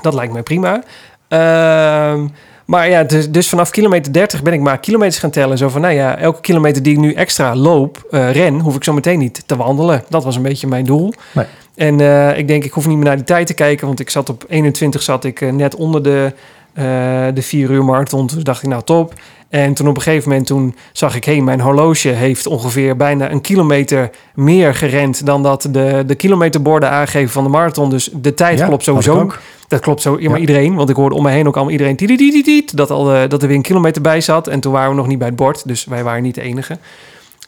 Dat 0.00 0.14
lijkt 0.14 0.32
mij 0.32 0.42
prima. 0.42 0.82
Ehm, 1.28 2.26
maar 2.64 2.88
ja, 2.88 3.04
dus, 3.04 3.30
dus 3.30 3.48
vanaf 3.48 3.70
kilometer 3.70 4.12
30 4.12 4.42
ben 4.42 4.52
ik 4.52 4.60
maar 4.60 4.78
kilometers 4.78 5.18
gaan 5.18 5.30
tellen. 5.30 5.58
Zo 5.58 5.68
van, 5.68 5.80
nou 5.80 5.94
ja, 5.94 6.18
elke 6.18 6.40
kilometer 6.40 6.82
die 6.82 6.92
ik 6.92 6.98
nu 6.98 7.12
extra 7.12 7.56
loop, 7.56 8.06
eh, 8.10 8.30
ren, 8.30 8.60
hoef 8.60 8.76
ik 8.76 8.84
zo 8.84 8.92
meteen 8.92 9.18
niet 9.18 9.42
te 9.46 9.56
wandelen. 9.56 10.04
Dat 10.08 10.24
was 10.24 10.36
een 10.36 10.42
beetje 10.42 10.66
mijn 10.66 10.84
doel. 10.84 11.12
Nee. 11.32 11.46
En 11.74 12.00
eh, 12.00 12.38
ik 12.38 12.48
denk, 12.48 12.64
ik 12.64 12.72
hoef 12.72 12.86
niet 12.86 12.96
meer 12.96 13.06
naar 13.06 13.16
die 13.16 13.24
tijd 13.24 13.46
te 13.46 13.54
kijken, 13.54 13.86
want 13.86 14.00
ik 14.00 14.10
zat 14.10 14.28
op 14.28 14.44
21, 14.48 15.02
zat 15.02 15.24
ik 15.24 15.40
eh, 15.40 15.52
net 15.52 15.74
onder 15.74 16.02
de, 16.02 16.32
de 16.74 17.42
4 17.42 17.70
uur 17.70 17.84
marathon. 17.84 18.26
Toen 18.26 18.42
dacht 18.42 18.62
ik, 18.62 18.68
nou 18.68 18.82
top. 18.82 19.12
En 19.48 19.74
toen 19.74 19.88
op 19.88 19.96
een 19.96 20.02
gegeven 20.02 20.28
moment 20.28 20.46
toen 20.46 20.76
zag 20.92 21.16
ik, 21.16 21.24
hé, 21.24 21.40
mijn 21.40 21.60
horloge 21.60 22.08
heeft 22.08 22.46
ongeveer 22.46 22.96
bijna 22.96 23.30
een 23.30 23.40
kilometer 23.40 24.10
meer 24.34 24.74
gerend 24.74 25.26
dan 25.26 25.42
dat 25.42 25.68
de, 25.70 26.02
de 26.06 26.14
kilometerborden 26.14 26.90
aangeven 26.90 27.30
van 27.30 27.42
de 27.44 27.50
marathon. 27.50 27.90
Dus 27.90 28.10
de 28.12 28.34
tijd 28.34 28.58
Ja, 28.58 28.66
klopt 28.66 28.84
sowieso. 28.84 29.20
ook. 29.20 29.38
Dat 29.68 29.80
klopt 29.80 30.02
zo. 30.02 30.16
Ja, 30.20 30.24
maar 30.28 30.34
Ja. 30.34 30.40
iedereen, 30.46 30.74
want 30.74 30.90
ik 30.90 30.96
hoorde 30.96 31.14
om 31.14 31.22
me 31.22 31.30
heen 31.30 31.46
ook 31.46 31.54
allemaal 31.54 31.72
iedereen 31.72 31.96
tiet, 31.96 32.76
dat, 32.76 32.90
al, 32.90 33.12
eh, 33.14 33.28
dat 33.28 33.42
er 33.42 33.48
weer 33.48 33.56
een 33.56 33.62
kilometer 33.62 34.02
bij 34.02 34.20
zat. 34.20 34.46
En 34.48 34.60
toen 34.60 34.72
waren 34.72 34.90
we 34.90 34.96
nog 34.96 35.06
niet 35.06 35.18
bij 35.18 35.26
het 35.26 35.36
bord, 35.36 35.68
dus 35.68 35.84
wij 35.84 36.02
waren 36.04 36.22
niet 36.22 36.34
de 36.34 36.40
enige. 36.42 36.78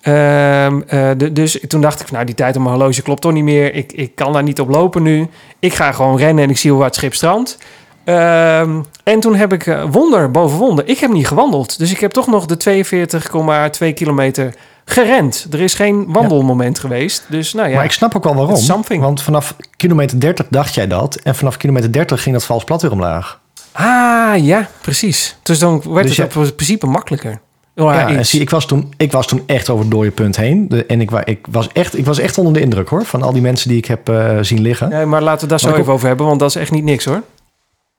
Ehm, 0.02 0.80
eh, 0.86 1.10
de- 1.16 1.32
dus 1.32 1.58
toen 1.68 1.80
dacht 1.80 2.00
ik, 2.00 2.10
nou, 2.10 2.24
die 2.24 2.34
tijd 2.34 2.56
op 2.56 2.62
mijn 2.62 2.74
horloge 2.74 3.02
klopt 3.02 3.20
toch 3.20 3.32
niet 3.32 3.44
meer. 3.44 3.74
Ik, 3.74 3.92
ik 3.92 4.14
kan 4.14 4.32
daar 4.32 4.42
niet 4.42 4.60
op 4.60 4.68
lopen 4.68 5.02
nu. 5.02 5.26
Ik 5.58 5.74
ga 5.74 5.92
gewoon 5.92 6.16
rennen 6.18 6.44
en 6.44 6.50
ik 6.50 6.56
zie 6.56 6.74
waar 6.74 6.86
het 6.86 6.94
schip 6.94 7.14
strandt. 7.14 7.58
Ehm, 8.04 8.70
en 9.04 9.20
toen 9.20 9.34
heb 9.34 9.52
ik 9.52 9.66
eh, 9.66 9.84
wonder 9.90 10.30
boven 10.30 10.58
wonder. 10.58 10.88
Ik 10.88 10.98
heb 10.98 11.10
niet 11.10 11.26
gewandeld. 11.26 11.78
Dus 11.78 11.90
ik 11.90 12.00
heb 12.00 12.10
toch 12.10 12.26
nog 12.26 12.46
de 12.46 12.56
42,2 12.56 13.92
kilometer 13.94 14.54
gerend. 14.84 15.46
Er 15.50 15.60
is 15.60 15.74
geen 15.74 16.04
wandelmoment 16.08 16.78
geweest. 16.78 17.24
Dus 17.28 17.52
nou 17.52 17.68
ja. 17.68 17.74
Maar 17.74 17.84
ik 17.84 17.92
snap 17.92 18.16
ook 18.16 18.24
wel 18.24 18.34
waarom. 18.34 19.00
Want 19.00 19.22
vanaf 19.22 19.56
kilometer 19.76 20.20
30 20.20 20.46
dacht 20.50 20.74
jij 20.74 20.86
dat. 20.86 21.14
En 21.14 21.34
vanaf 21.34 21.56
kilometer 21.56 21.92
30 21.92 22.22
ging 22.22 22.34
dat 22.34 22.44
vals 22.44 22.64
plat 22.64 22.82
weer 22.82 22.92
omlaag. 22.92 23.40
Ah, 23.72 24.44
ja, 24.44 24.68
precies. 24.80 25.36
Dus 25.42 25.58
dan 25.58 25.82
werd 25.86 26.06
Dus 26.06 26.16
het 26.16 26.32
ja- 26.32 26.40
op 26.40 26.56
principe 26.56 26.86
makkelijker. 26.86 27.40
Oh, 27.76 27.92
ja, 27.92 28.00
Ja, 28.00 28.08
en 28.08 28.16
eens. 28.16 28.30
zie, 28.30 28.40
ik, 28.40 28.50
was 28.50 28.66
toen, 28.66 28.92
ik 28.96 29.12
was 29.12 29.26
toen 29.26 29.42
echt 29.46 29.68
over 29.70 29.84
het 29.84 29.92
dode 29.94 30.10
punt 30.10 30.36
heen. 30.36 30.68
De, 30.68 30.86
en 30.86 31.00
ik, 31.00 31.10
ik, 31.10 31.46
was 31.50 31.68
echt, 31.72 31.98
ik 31.98 32.04
was 32.04 32.18
echt 32.18 32.38
onder 32.38 32.52
de 32.52 32.60
indruk 32.60 32.88
hoor. 32.88 33.04
Van 33.04 33.22
al 33.22 33.32
die 33.32 33.42
mensen 33.42 33.68
die 33.68 33.78
ik 33.78 33.84
heb 33.84 34.08
eh, 34.08 34.38
zien 34.40 34.60
liggen. 34.60 34.90
Ja, 34.90 35.04
maar 35.06 35.22
laten 35.22 35.40
we 35.42 35.46
daar 35.46 35.60
zo 35.60 35.68
Maar 35.70 35.78
even 35.78 35.92
over 35.92 36.06
hebben, 36.08 36.26
want 36.26 36.40
dat 36.40 36.48
is 36.48 36.56
echt 36.56 36.70
niet 36.70 36.84
niks 36.84 37.04
hoor. 37.04 37.22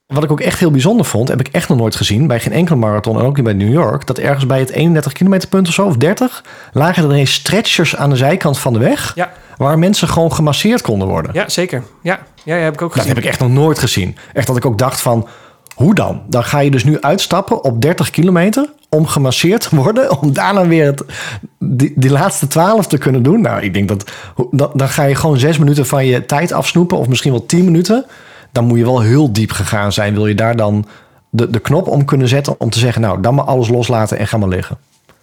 Wat 0.07 0.23
ik 0.23 0.31
ook 0.31 0.39
echt 0.39 0.59
heel 0.59 0.71
bijzonder 0.71 1.05
vond, 1.05 1.27
heb 1.27 1.39
ik 1.39 1.47
echt 1.47 1.69
nog 1.69 1.77
nooit 1.77 1.95
gezien. 1.95 2.27
Bij 2.27 2.39
geen 2.39 2.53
enkele 2.53 2.77
marathon 2.77 3.19
en 3.19 3.25
ook 3.25 3.35
niet 3.35 3.45
bij 3.45 3.53
New 3.53 3.71
York. 3.73 4.07
Dat 4.07 4.17
ergens 4.17 4.45
bij 4.45 4.59
het 4.59 4.69
31 4.69 5.11
kilometer 5.11 5.49
punt 5.49 5.67
of 5.67 5.73
zo, 5.73 5.85
of 5.85 5.95
30. 5.97 6.43
lagen 6.71 7.03
er 7.03 7.09
ineens 7.09 7.33
stretchers 7.33 7.95
aan 7.95 8.09
de 8.09 8.15
zijkant 8.15 8.59
van 8.59 8.73
de 8.73 8.79
weg. 8.79 9.11
Ja. 9.15 9.31
Waar 9.57 9.79
mensen 9.79 10.07
gewoon 10.07 10.33
gemasseerd 10.33 10.81
konden 10.81 11.07
worden. 11.07 11.31
Ja, 11.33 11.49
zeker. 11.49 11.83
Ja, 12.01 12.19
ja, 12.43 12.55
ja 12.55 12.63
heb 12.63 12.73
ik 12.73 12.81
ook 12.81 12.89
Dat 12.89 12.97
gezien. 12.97 13.15
heb 13.15 13.23
ik 13.23 13.29
echt 13.29 13.39
nog 13.39 13.49
nooit 13.49 13.79
gezien. 13.79 14.17
Echt 14.33 14.47
dat 14.47 14.57
ik 14.57 14.65
ook 14.65 14.77
dacht 14.77 15.01
van, 15.01 15.27
hoe 15.75 15.95
dan? 15.95 16.21
Dan 16.27 16.43
ga 16.43 16.59
je 16.59 16.71
dus 16.71 16.83
nu 16.83 17.01
uitstappen 17.01 17.63
op 17.63 17.81
30 17.81 18.09
kilometer 18.09 18.69
om 18.89 19.07
gemasseerd 19.07 19.69
te 19.69 19.75
worden, 19.75 20.21
om 20.21 20.33
daarna 20.33 20.67
weer 20.67 20.85
het, 20.85 21.03
die, 21.59 21.93
die 21.95 22.11
laatste 22.11 22.47
12 22.47 22.87
te 22.87 22.97
kunnen 22.97 23.23
doen. 23.23 23.41
Nou, 23.41 23.61
ik 23.61 23.73
denk 23.73 23.87
dat 23.87 24.11
dan, 24.51 24.71
dan 24.73 24.89
ga 24.89 25.03
je 25.03 25.15
gewoon 25.15 25.37
zes 25.37 25.57
minuten 25.57 25.85
van 25.85 26.05
je 26.05 26.25
tijd 26.25 26.51
afsnoepen, 26.51 26.97
of 26.97 27.07
misschien 27.07 27.31
wel 27.31 27.45
10 27.45 27.65
minuten. 27.65 28.05
Dan 28.55 28.65
moet 28.65 28.77
je 28.77 28.83
wel 28.83 29.01
heel 29.01 29.31
diep 29.33 29.51
gegaan 29.51 29.91
zijn. 29.91 30.13
Wil 30.13 30.27
je 30.27 30.35
daar 30.35 30.55
dan 30.55 30.85
de, 31.29 31.49
de 31.49 31.59
knop 31.59 31.87
om 31.87 32.05
kunnen 32.05 32.27
zetten 32.27 32.55
om 32.57 32.69
te 32.69 32.79
zeggen, 32.79 33.01
nou, 33.01 33.21
dan 33.21 33.35
maar 33.35 33.45
alles 33.45 33.67
loslaten 33.69 34.17
en 34.17 34.27
ga 34.27 34.37
maar 34.37 34.49
liggen. 34.49 34.77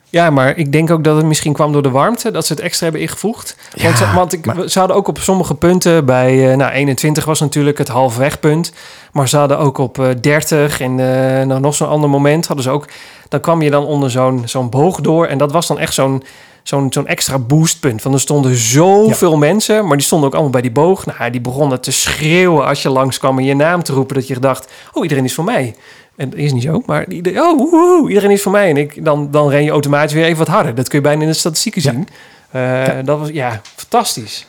Ja, 0.09 0.31
maar 0.31 0.57
ik 0.57 0.73
denk 0.73 0.91
ook 0.91 1.05
dat 1.05 1.17
het 1.17 1.25
misschien 1.25 1.53
kwam 1.53 1.73
door 1.73 1.83
de 1.83 1.91
warmte, 1.91 2.31
dat 2.31 2.47
ze 2.47 2.53
het 2.53 2.63
extra 2.63 2.85
hebben 2.85 3.03
ingevoegd. 3.03 3.57
Ja, 3.75 3.85
want 3.85 3.99
ze, 3.99 4.13
want 4.15 4.33
ik, 4.33 4.47
maar- 4.47 4.69
ze 4.69 4.79
hadden 4.79 4.97
ook 4.97 5.09
op 5.09 5.19
sommige 5.19 5.55
punten, 5.55 6.05
bij 6.05 6.51
eh, 6.51 6.57
nou, 6.57 6.73
21 6.73 7.25
was 7.25 7.41
natuurlijk 7.41 7.79
het 7.79 7.89
halfwegpunt. 7.89 8.73
Maar 9.13 9.29
ze 9.29 9.37
hadden 9.37 9.59
ook 9.59 9.79
op 9.79 9.99
eh, 9.99 10.09
30 10.21 10.81
en 10.81 10.91
eh, 10.91 11.47
nou, 11.47 11.61
nog 11.61 11.75
zo'n 11.75 11.89
ander 11.89 12.11
moment 12.11 12.47
hadden 12.47 12.65
ze 12.65 12.71
ook... 12.71 12.89
Dan 13.29 13.41
kwam 13.41 13.63
je 13.63 13.71
dan 13.71 13.85
onder 13.85 14.11
zo'n 14.11 14.43
zo'n 14.45 14.71
boog 14.71 15.01
door 15.01 15.27
en 15.27 15.39
dat 15.39 15.53
was 15.53 15.67
dan 15.67 15.79
echt 15.79 15.95
zo'n 15.95 16.23
zo'n 16.63 16.93
zo'n 16.93 17.07
extra 17.07 17.39
boostpunt. 17.39 18.03
Want 18.03 18.15
er 18.15 18.21
stonden 18.21 18.57
zoveel 18.57 19.37
mensen, 19.37 19.87
maar 19.87 19.97
die 19.97 20.07
stonden 20.07 20.27
ook 20.29 20.33
allemaal 20.35 20.53
bij 20.53 20.63
die 20.63 20.71
boog. 20.71 21.07
Nou, 21.07 21.31
die 21.31 21.41
begonnen 21.41 21.81
te 21.81 21.93
schreeuwen 21.93 22.67
als 22.67 22.83
je 22.83 22.89
langskwam 22.89 23.39
en 23.39 23.45
je 23.45 23.55
naam 23.55 23.83
te 23.83 23.93
roepen. 23.93 24.15
Dat 24.15 24.27
je 24.27 24.39
dacht, 24.39 24.73
oh, 24.93 25.03
iedereen 25.03 25.25
is 25.25 25.35
voor 25.35 25.45
mij. 25.45 25.75
En 26.17 26.31
dat 26.31 26.39
is 26.39 26.53
niet 26.53 26.63
zo, 26.63 26.83
maar 26.87 27.09
iedereen, 27.09 27.41
oh, 27.41 27.57
woehoe, 27.59 28.09
iedereen 28.09 28.31
is 28.31 28.43
voor 28.43 28.53
mij. 28.53 28.69
En 28.71 28.77
ik, 28.77 29.05
dan, 29.05 29.31
dan 29.31 29.49
ren 29.49 29.65
je 29.65 29.71
automatisch 29.71 30.13
weer 30.13 30.25
even 30.25 30.39
wat 30.39 30.49
harder. 30.49 30.75
Dat 30.75 30.89
kun 30.89 30.99
je 30.99 31.05
bijna 31.05 31.23
in 31.23 31.29
de 31.29 31.35
statistieken 31.35 31.83
Ja. 31.83 31.91
zien. 31.91 32.09
Eh, 32.51 33.05
Dat 33.05 33.19
was, 33.19 33.29
ja, 33.33 33.61
fantastisch. 33.77 34.47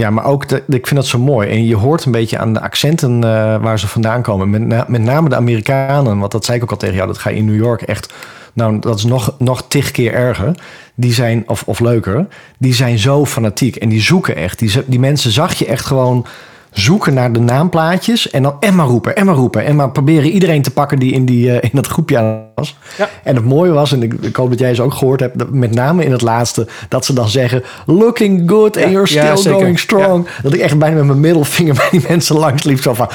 Ja, 0.00 0.10
maar 0.10 0.24
ook, 0.24 0.44
ik 0.52 0.86
vind 0.86 0.94
dat 0.94 1.06
zo 1.06 1.18
mooi. 1.18 1.48
En 1.48 1.66
je 1.66 1.76
hoort 1.76 2.04
een 2.04 2.12
beetje 2.12 2.38
aan 2.38 2.52
de 2.52 2.60
accenten 2.60 3.24
eh, 3.24 3.62
waar 3.62 3.78
ze 3.78 3.88
vandaan 3.88 4.22
komen. 4.22 4.50
Met, 4.50 4.88
met 4.88 5.02
name 5.02 5.28
de 5.28 5.36
Amerikanen, 5.36 6.18
want 6.18 6.32
dat 6.32 6.44
zei 6.44 6.56
ik 6.56 6.62
ook 6.62 6.70
al 6.70 6.76
tegen 6.76 6.94
jou. 6.94 7.06
Dat 7.06 7.18
ga 7.18 7.30
je 7.30 7.36
in 7.36 7.44
New 7.44 7.62
York 7.62 7.82
echt... 7.82 8.12
Nou, 8.52 8.78
dat 8.78 8.98
is 8.98 9.04
nog, 9.04 9.34
nog 9.38 9.64
tig 9.68 9.90
keer 9.90 10.12
erger. 10.12 10.54
Die 10.94 11.12
zijn, 11.12 11.42
of, 11.46 11.62
of 11.66 11.80
leuker, 11.80 12.26
die 12.58 12.74
zijn 12.74 12.98
zo 12.98 13.26
fanatiek. 13.26 13.76
En 13.76 13.88
die 13.88 14.00
zoeken 14.00 14.36
echt. 14.36 14.58
Die, 14.58 14.72
die 14.86 14.98
mensen 14.98 15.30
zag 15.30 15.54
je 15.54 15.66
echt 15.66 15.84
gewoon 15.84 16.26
zoeken 16.72 17.14
naar 17.14 17.32
de 17.32 17.40
naamplaatjes. 17.40 18.30
En 18.30 18.42
dan 18.42 18.56
en 18.60 18.74
maar 18.74 18.86
roepen, 18.86 19.16
en 19.16 19.26
maar 19.26 19.34
roepen. 19.34 19.64
En 19.64 19.76
maar 19.76 19.90
proberen 19.90 20.30
iedereen 20.30 20.62
te 20.62 20.70
pakken 20.70 20.98
die 20.98 21.12
in, 21.12 21.24
die, 21.24 21.50
eh, 21.50 21.62
in 21.62 21.70
dat 21.72 21.86
groepje 21.86 22.18
aan 22.18 22.48
was. 22.54 22.76
Ja. 22.98 23.08
En 23.22 23.34
het 23.34 23.44
mooie 23.44 23.72
was, 23.72 23.92
en 23.92 24.02
ik, 24.02 24.14
ik 24.20 24.36
hoop 24.36 24.50
dat 24.50 24.58
jij 24.58 24.74
ze 24.74 24.82
ook 24.82 24.94
gehoord 24.94 25.20
hebt... 25.20 25.38
dat 25.38 25.50
met 25.50 25.74
name 25.74 26.04
in 26.04 26.12
het 26.12 26.22
laatste, 26.22 26.66
dat 26.88 27.04
ze 27.04 27.12
dan 27.12 27.28
zeggen... 27.28 27.62
looking 27.86 28.50
good 28.50 28.76
and 28.76 28.84
Ja, 28.84 28.90
you're 28.90 29.36
still 29.36 29.52
going 29.52 29.78
strong. 29.78 30.26
Dat 30.42 30.54
ik 30.54 30.60
echt 30.60 30.78
bijna 30.78 30.96
met 30.96 31.06
mijn 31.06 31.20
middelvinger 31.20 31.74
bij 31.80 31.88
die 31.90 32.04
mensen 32.08 32.36
langs 32.36 32.62
liep. 32.62 32.82
Zo 32.82 32.94
van, 32.94 33.08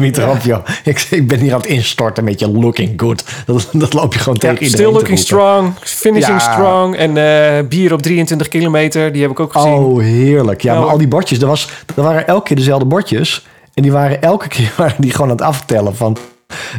niet 0.00 0.18
erop, 0.18 0.40
joh. 0.40 0.64
Ik, 0.84 1.06
ik 1.10 1.28
ben 1.28 1.38
hier 1.38 1.52
aan 1.52 1.60
het 1.60 1.68
instorten 1.68 2.24
met 2.24 2.40
je 2.40 2.50
looking 2.50 2.92
good. 2.96 3.24
Dat, 3.46 3.68
dat 3.72 3.92
loop 3.92 4.12
je 4.12 4.18
gewoon 4.18 4.38
tegen 4.38 4.62
iedereen 4.62 4.84
still 4.84 4.92
looking 4.92 5.18
strong, 5.18 5.72
finishing 5.80 6.40
strong. 6.40 6.96
En 6.96 7.16
eh, 7.16 7.68
bier 7.68 7.92
op 7.92 8.02
23 8.02 8.48
kilometer, 8.48 9.12
die 9.12 9.22
heb 9.22 9.30
ik 9.30 9.40
ook 9.40 9.52
gezien. 9.52 9.72
Oh, 9.72 10.00
heerlijk. 10.00 10.60
Ja, 10.60 10.72
Nou, 10.72 10.84
maar 10.84 10.92
al 10.92 10.98
die 10.98 11.08
bordjes, 11.08 11.40
er, 11.40 11.46
was, 11.46 11.68
er 11.96 12.02
waren 12.02 12.26
elke 12.26 12.42
keer 12.42 12.56
dezelfde 12.56 12.86
bordjes. 12.88 13.46
En 13.74 13.82
die 13.82 13.92
waren 13.92 14.22
elke 14.22 14.48
keer 14.54 14.72
waren 14.76 15.00
die 15.00 15.10
gewoon 15.10 15.30
aan 15.30 15.36
het 15.36 15.44
aftellen 15.46 15.96
van... 15.96 16.16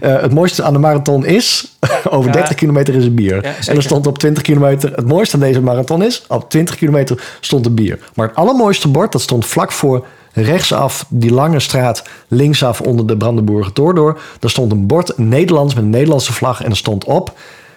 eh, 0.01 0.21
het 0.21 0.33
mooiste 0.33 0.63
aan 0.63 0.73
de 0.73 0.79
marathon 0.79 1.25
is, 1.25 1.77
over 2.09 2.25
Ja. 2.25 2.31
30 2.35 2.55
kilometer 2.55 2.95
is 2.95 3.05
een 3.05 3.15
bier. 3.15 3.43
en 3.67 3.75
er 3.75 3.83
stond 3.83 4.07
op 4.07 4.17
20 4.17 4.43
kilometer, 4.43 4.91
het 4.95 5.07
mooiste 5.07 5.35
aan 5.35 5.41
deze 5.41 5.61
marathon 5.61 6.03
is, 6.03 6.23
op 6.27 6.49
20 6.49 6.75
kilometer 6.75 7.23
stond 7.39 7.65
een 7.65 7.75
bier. 7.75 7.99
Maar 8.15 8.27
het 8.27 8.35
allermooiste 8.37 8.87
bord, 8.87 9.11
dat 9.11 9.21
stond 9.21 9.45
vlak 9.45 9.71
voor 9.71 10.05
rechtsaf, 10.33 11.05
die 11.09 11.31
lange 11.33 11.59
straat, 11.59 12.03
linksaf 12.27 12.81
onder 12.81 13.07
de 13.07 13.17
Brandenburger 13.17 13.73
Tor 13.73 13.95
door. 13.95 14.19
Daar 14.39 14.49
stond 14.49 14.71
een 14.71 14.87
bord, 14.87 15.17
Nederlands, 15.17 15.73
met 15.73 15.83
een 15.83 15.89
Nederlandse 15.89 16.33
vlag. 16.33 16.63
En 16.63 16.69
er 16.69 16.77
stond 16.77 17.03
op, 17.03 17.33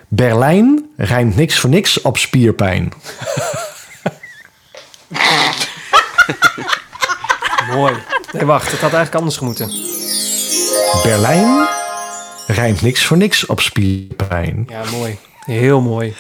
Berlijn 0.09 0.87
rijmt 0.97 1.37
niks 1.37 1.59
voor 1.59 1.71
niks 1.71 2.01
op 2.01 2.19
spierpijn. 2.19 2.93
Mooi. 7.75 7.95
Nee, 8.33 8.45
wacht, 8.47 8.71
het 8.71 8.81
had 8.81 8.93
eigenlijk 8.93 9.15
anders 9.15 9.37
gemoeten. 9.37 9.71
Berlijn 11.03 11.69
rijmt 12.47 12.83
niks 12.83 13.05
voor 13.05 13.17
niks 13.17 13.47
op 13.47 13.61
spierpijn. 13.61 14.67
Ja, 14.69 14.81
mooi. 14.99 15.19
Heel 15.45 15.81
mooi. 15.81 16.15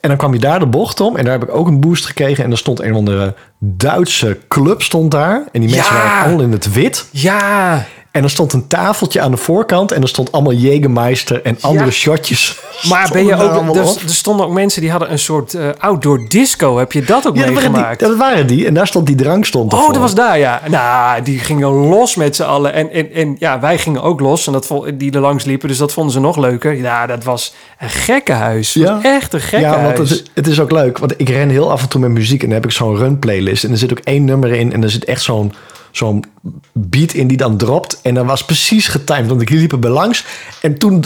En 0.00 0.08
dan 0.08 0.18
kwam 0.18 0.32
je 0.32 0.38
daar 0.38 0.58
de 0.58 0.66
bocht 0.66 1.00
om. 1.00 1.16
En 1.16 1.24
daar 1.24 1.32
heb 1.32 1.42
ik 1.42 1.54
ook 1.54 1.66
een 1.66 1.80
boost 1.80 2.06
gekregen. 2.06 2.44
En 2.44 2.50
er 2.50 2.58
stond 2.58 2.80
een 2.80 2.90
of 2.92 2.96
andere 2.98 3.34
Duitse 3.58 4.38
club 4.48 4.82
stond 4.82 5.10
daar. 5.10 5.44
En 5.52 5.60
die 5.60 5.70
mensen 5.70 5.94
Ja! 5.94 6.02
waren 6.02 6.22
allemaal 6.24 6.44
in 6.44 6.52
het 6.52 6.72
wit. 6.72 7.06
Ja, 7.10 7.84
En 8.14 8.22
er 8.22 8.30
stond 8.30 8.52
een 8.52 8.66
tafeltje 8.66 9.20
aan 9.20 9.30
de 9.30 9.36
voorkant. 9.36 9.92
En 9.92 10.02
er 10.02 10.08
stond 10.08 10.32
allemaal 10.32 10.52
Jägermeister 10.54 11.42
en 11.42 11.56
andere 11.60 11.84
Ja. 11.84 11.90
shotjes. 11.90 12.58
maar 12.90 13.08
ben 13.12 13.24
je 13.24 13.34
ook... 13.34 13.74
Er, 13.76 13.80
er 13.82 14.14
stonden 14.14 14.46
ook 14.46 14.52
mensen 14.52 14.80
die 14.80 14.90
hadden 14.90 15.12
een 15.12 15.18
soort 15.18 15.54
eh, 15.54 15.68
outdoor 15.78 16.28
disco. 16.28 16.78
Heb 16.78 16.92
je 16.92 17.02
dat 17.04 17.26
ook 17.26 17.36
Ja, 17.36 17.40
dat 17.44 17.50
waren, 17.54 17.62
die, 17.62 17.70
meegemaakt? 17.70 18.00
dat 18.00 18.16
waren 18.16 18.46
die. 18.46 18.66
En 18.66 18.74
daar 18.74 18.86
stond 18.86 19.06
die 19.06 19.16
drank 19.16 19.44
stond 19.44 19.72
Oh, 19.72 19.78
ervoor. 19.78 19.92
dat 19.92 20.02
was 20.02 20.14
daar, 20.14 20.38
ja. 20.38 20.60
Nou, 20.68 21.22
die 21.22 21.38
gingen 21.38 21.68
los 21.68 22.14
met 22.14 22.36
z'n 22.36 22.42
allen. 22.42 22.72
En, 22.72 22.90
en, 22.92 23.12
en 23.12 23.36
ja, 23.38 23.60
wij 23.60 23.78
gingen 23.78 24.02
ook 24.02 24.20
los. 24.20 24.46
En 24.46 24.52
dat, 24.52 24.72
die 24.94 25.12
er 25.12 25.20
langs 25.20 25.44
liepen. 25.44 25.68
Dus 25.68 25.78
dat 25.78 25.92
vonden 25.92 26.12
ze 26.12 26.20
nog 26.20 26.36
leuker. 26.36 26.74
Ja, 26.74 27.06
dat 27.06 27.24
was 27.24 27.54
een 27.78 27.90
gekkenhuis. 27.90 28.72
Ja. 28.72 28.98
Ja. 29.02 29.14
Echt 29.16 29.32
een 29.32 29.40
gekkenhuis. 29.40 29.76
Ja, 29.80 29.84
want 29.86 29.98
het, 29.98 30.10
is- 30.10 30.24
het 30.34 30.46
is 30.46 30.60
ook 30.60 30.70
leuk. 30.72 30.98
Want 30.98 31.14
ik 31.16 31.28
ren 31.28 31.48
heel 31.48 31.70
af 31.70 31.82
en 31.82 31.88
toe 31.88 32.00
met 32.00 32.10
muziek. 32.10 32.40
En 32.42 32.46
dan 32.46 32.54
heb 32.56 32.64
ik 32.64 32.70
zo'n 32.72 32.96
run 32.96 33.18
playlist. 33.18 33.64
En 33.64 33.70
er 33.70 33.78
zit 33.78 33.90
ook 33.90 34.00
één 34.04 34.24
nummer 34.24 34.52
in. 34.52 34.72
En 34.72 34.82
er 34.82 34.90
zit 34.90 35.04
echt 35.04 35.22
zo'n 35.22 35.52
zo'n 35.96 36.24
beat 36.72 37.12
in 37.12 37.26
die 37.26 37.36
dan 37.36 37.56
dropt. 37.56 38.00
En 38.02 38.14
dat 38.14 38.24
was 38.26 38.44
precies 38.44 38.88
getimed. 38.88 39.28
Want 39.28 39.40
ik 39.40 39.50
liep 39.50 39.72
erbij 39.72 39.90
langs. 39.90 40.24
En 40.60 40.78
toen 40.78 41.04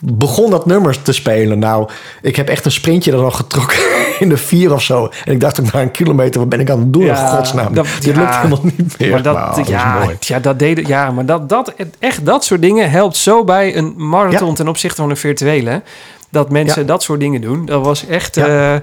begon 0.00 0.50
dat 0.50 0.66
nummer 0.66 1.02
te 1.02 1.12
spelen. 1.12 1.58
Nou, 1.58 1.88
ik 2.22 2.36
heb 2.36 2.48
echt 2.48 2.64
een 2.64 2.70
sprintje 2.72 3.12
er 3.12 3.18
nog 3.18 3.36
getrokken. 3.36 3.78
In 4.18 4.28
de 4.28 4.36
vier 4.36 4.72
of 4.72 4.82
zo. 4.82 5.10
En 5.24 5.32
ik 5.32 5.40
dacht 5.40 5.60
ook 5.60 5.72
na 5.72 5.80
een 5.82 5.90
kilometer. 5.90 6.40
Wat 6.40 6.48
ben 6.48 6.60
ik 6.60 6.70
aan 6.70 6.78
het 6.78 6.92
doen? 6.92 7.04
Ja, 7.04 7.20
in 7.30 7.36
godsnaam. 7.36 7.74
dat- 7.74 7.86
Dit 8.00 8.14
ja. 8.14 8.20
lukt 8.20 8.36
helemaal 8.36 8.60
niet 8.62 8.98
meer. 8.98 9.10
Maar 9.10 9.22
dat, 9.22 10.26
ja, 10.26 10.38
dat 10.40 10.58
deden, 10.58 10.86
ja, 10.86 11.10
maar 11.10 11.26
dat, 11.26 11.48
dat, 11.48 11.74
echt 11.98 12.26
dat 12.26 12.44
soort 12.44 12.62
dingen 12.62 12.90
helpt 12.90 13.16
zo 13.16 13.44
bij 13.44 13.76
een 13.76 13.94
marathon 13.96 14.48
Ja. 14.48 14.54
ten 14.54 14.68
opzichte 14.68 15.00
van 15.00 15.10
een 15.10 15.16
virtuele. 15.16 15.82
Dat 16.30 16.50
mensen 16.50 16.86
dat 16.86 17.02
soort 17.02 17.20
dingen 17.20 17.40
doen. 17.40 17.66
Dat 17.66 17.84
was 17.84 18.06
echt. 18.06 18.34
Ja. 18.34 18.80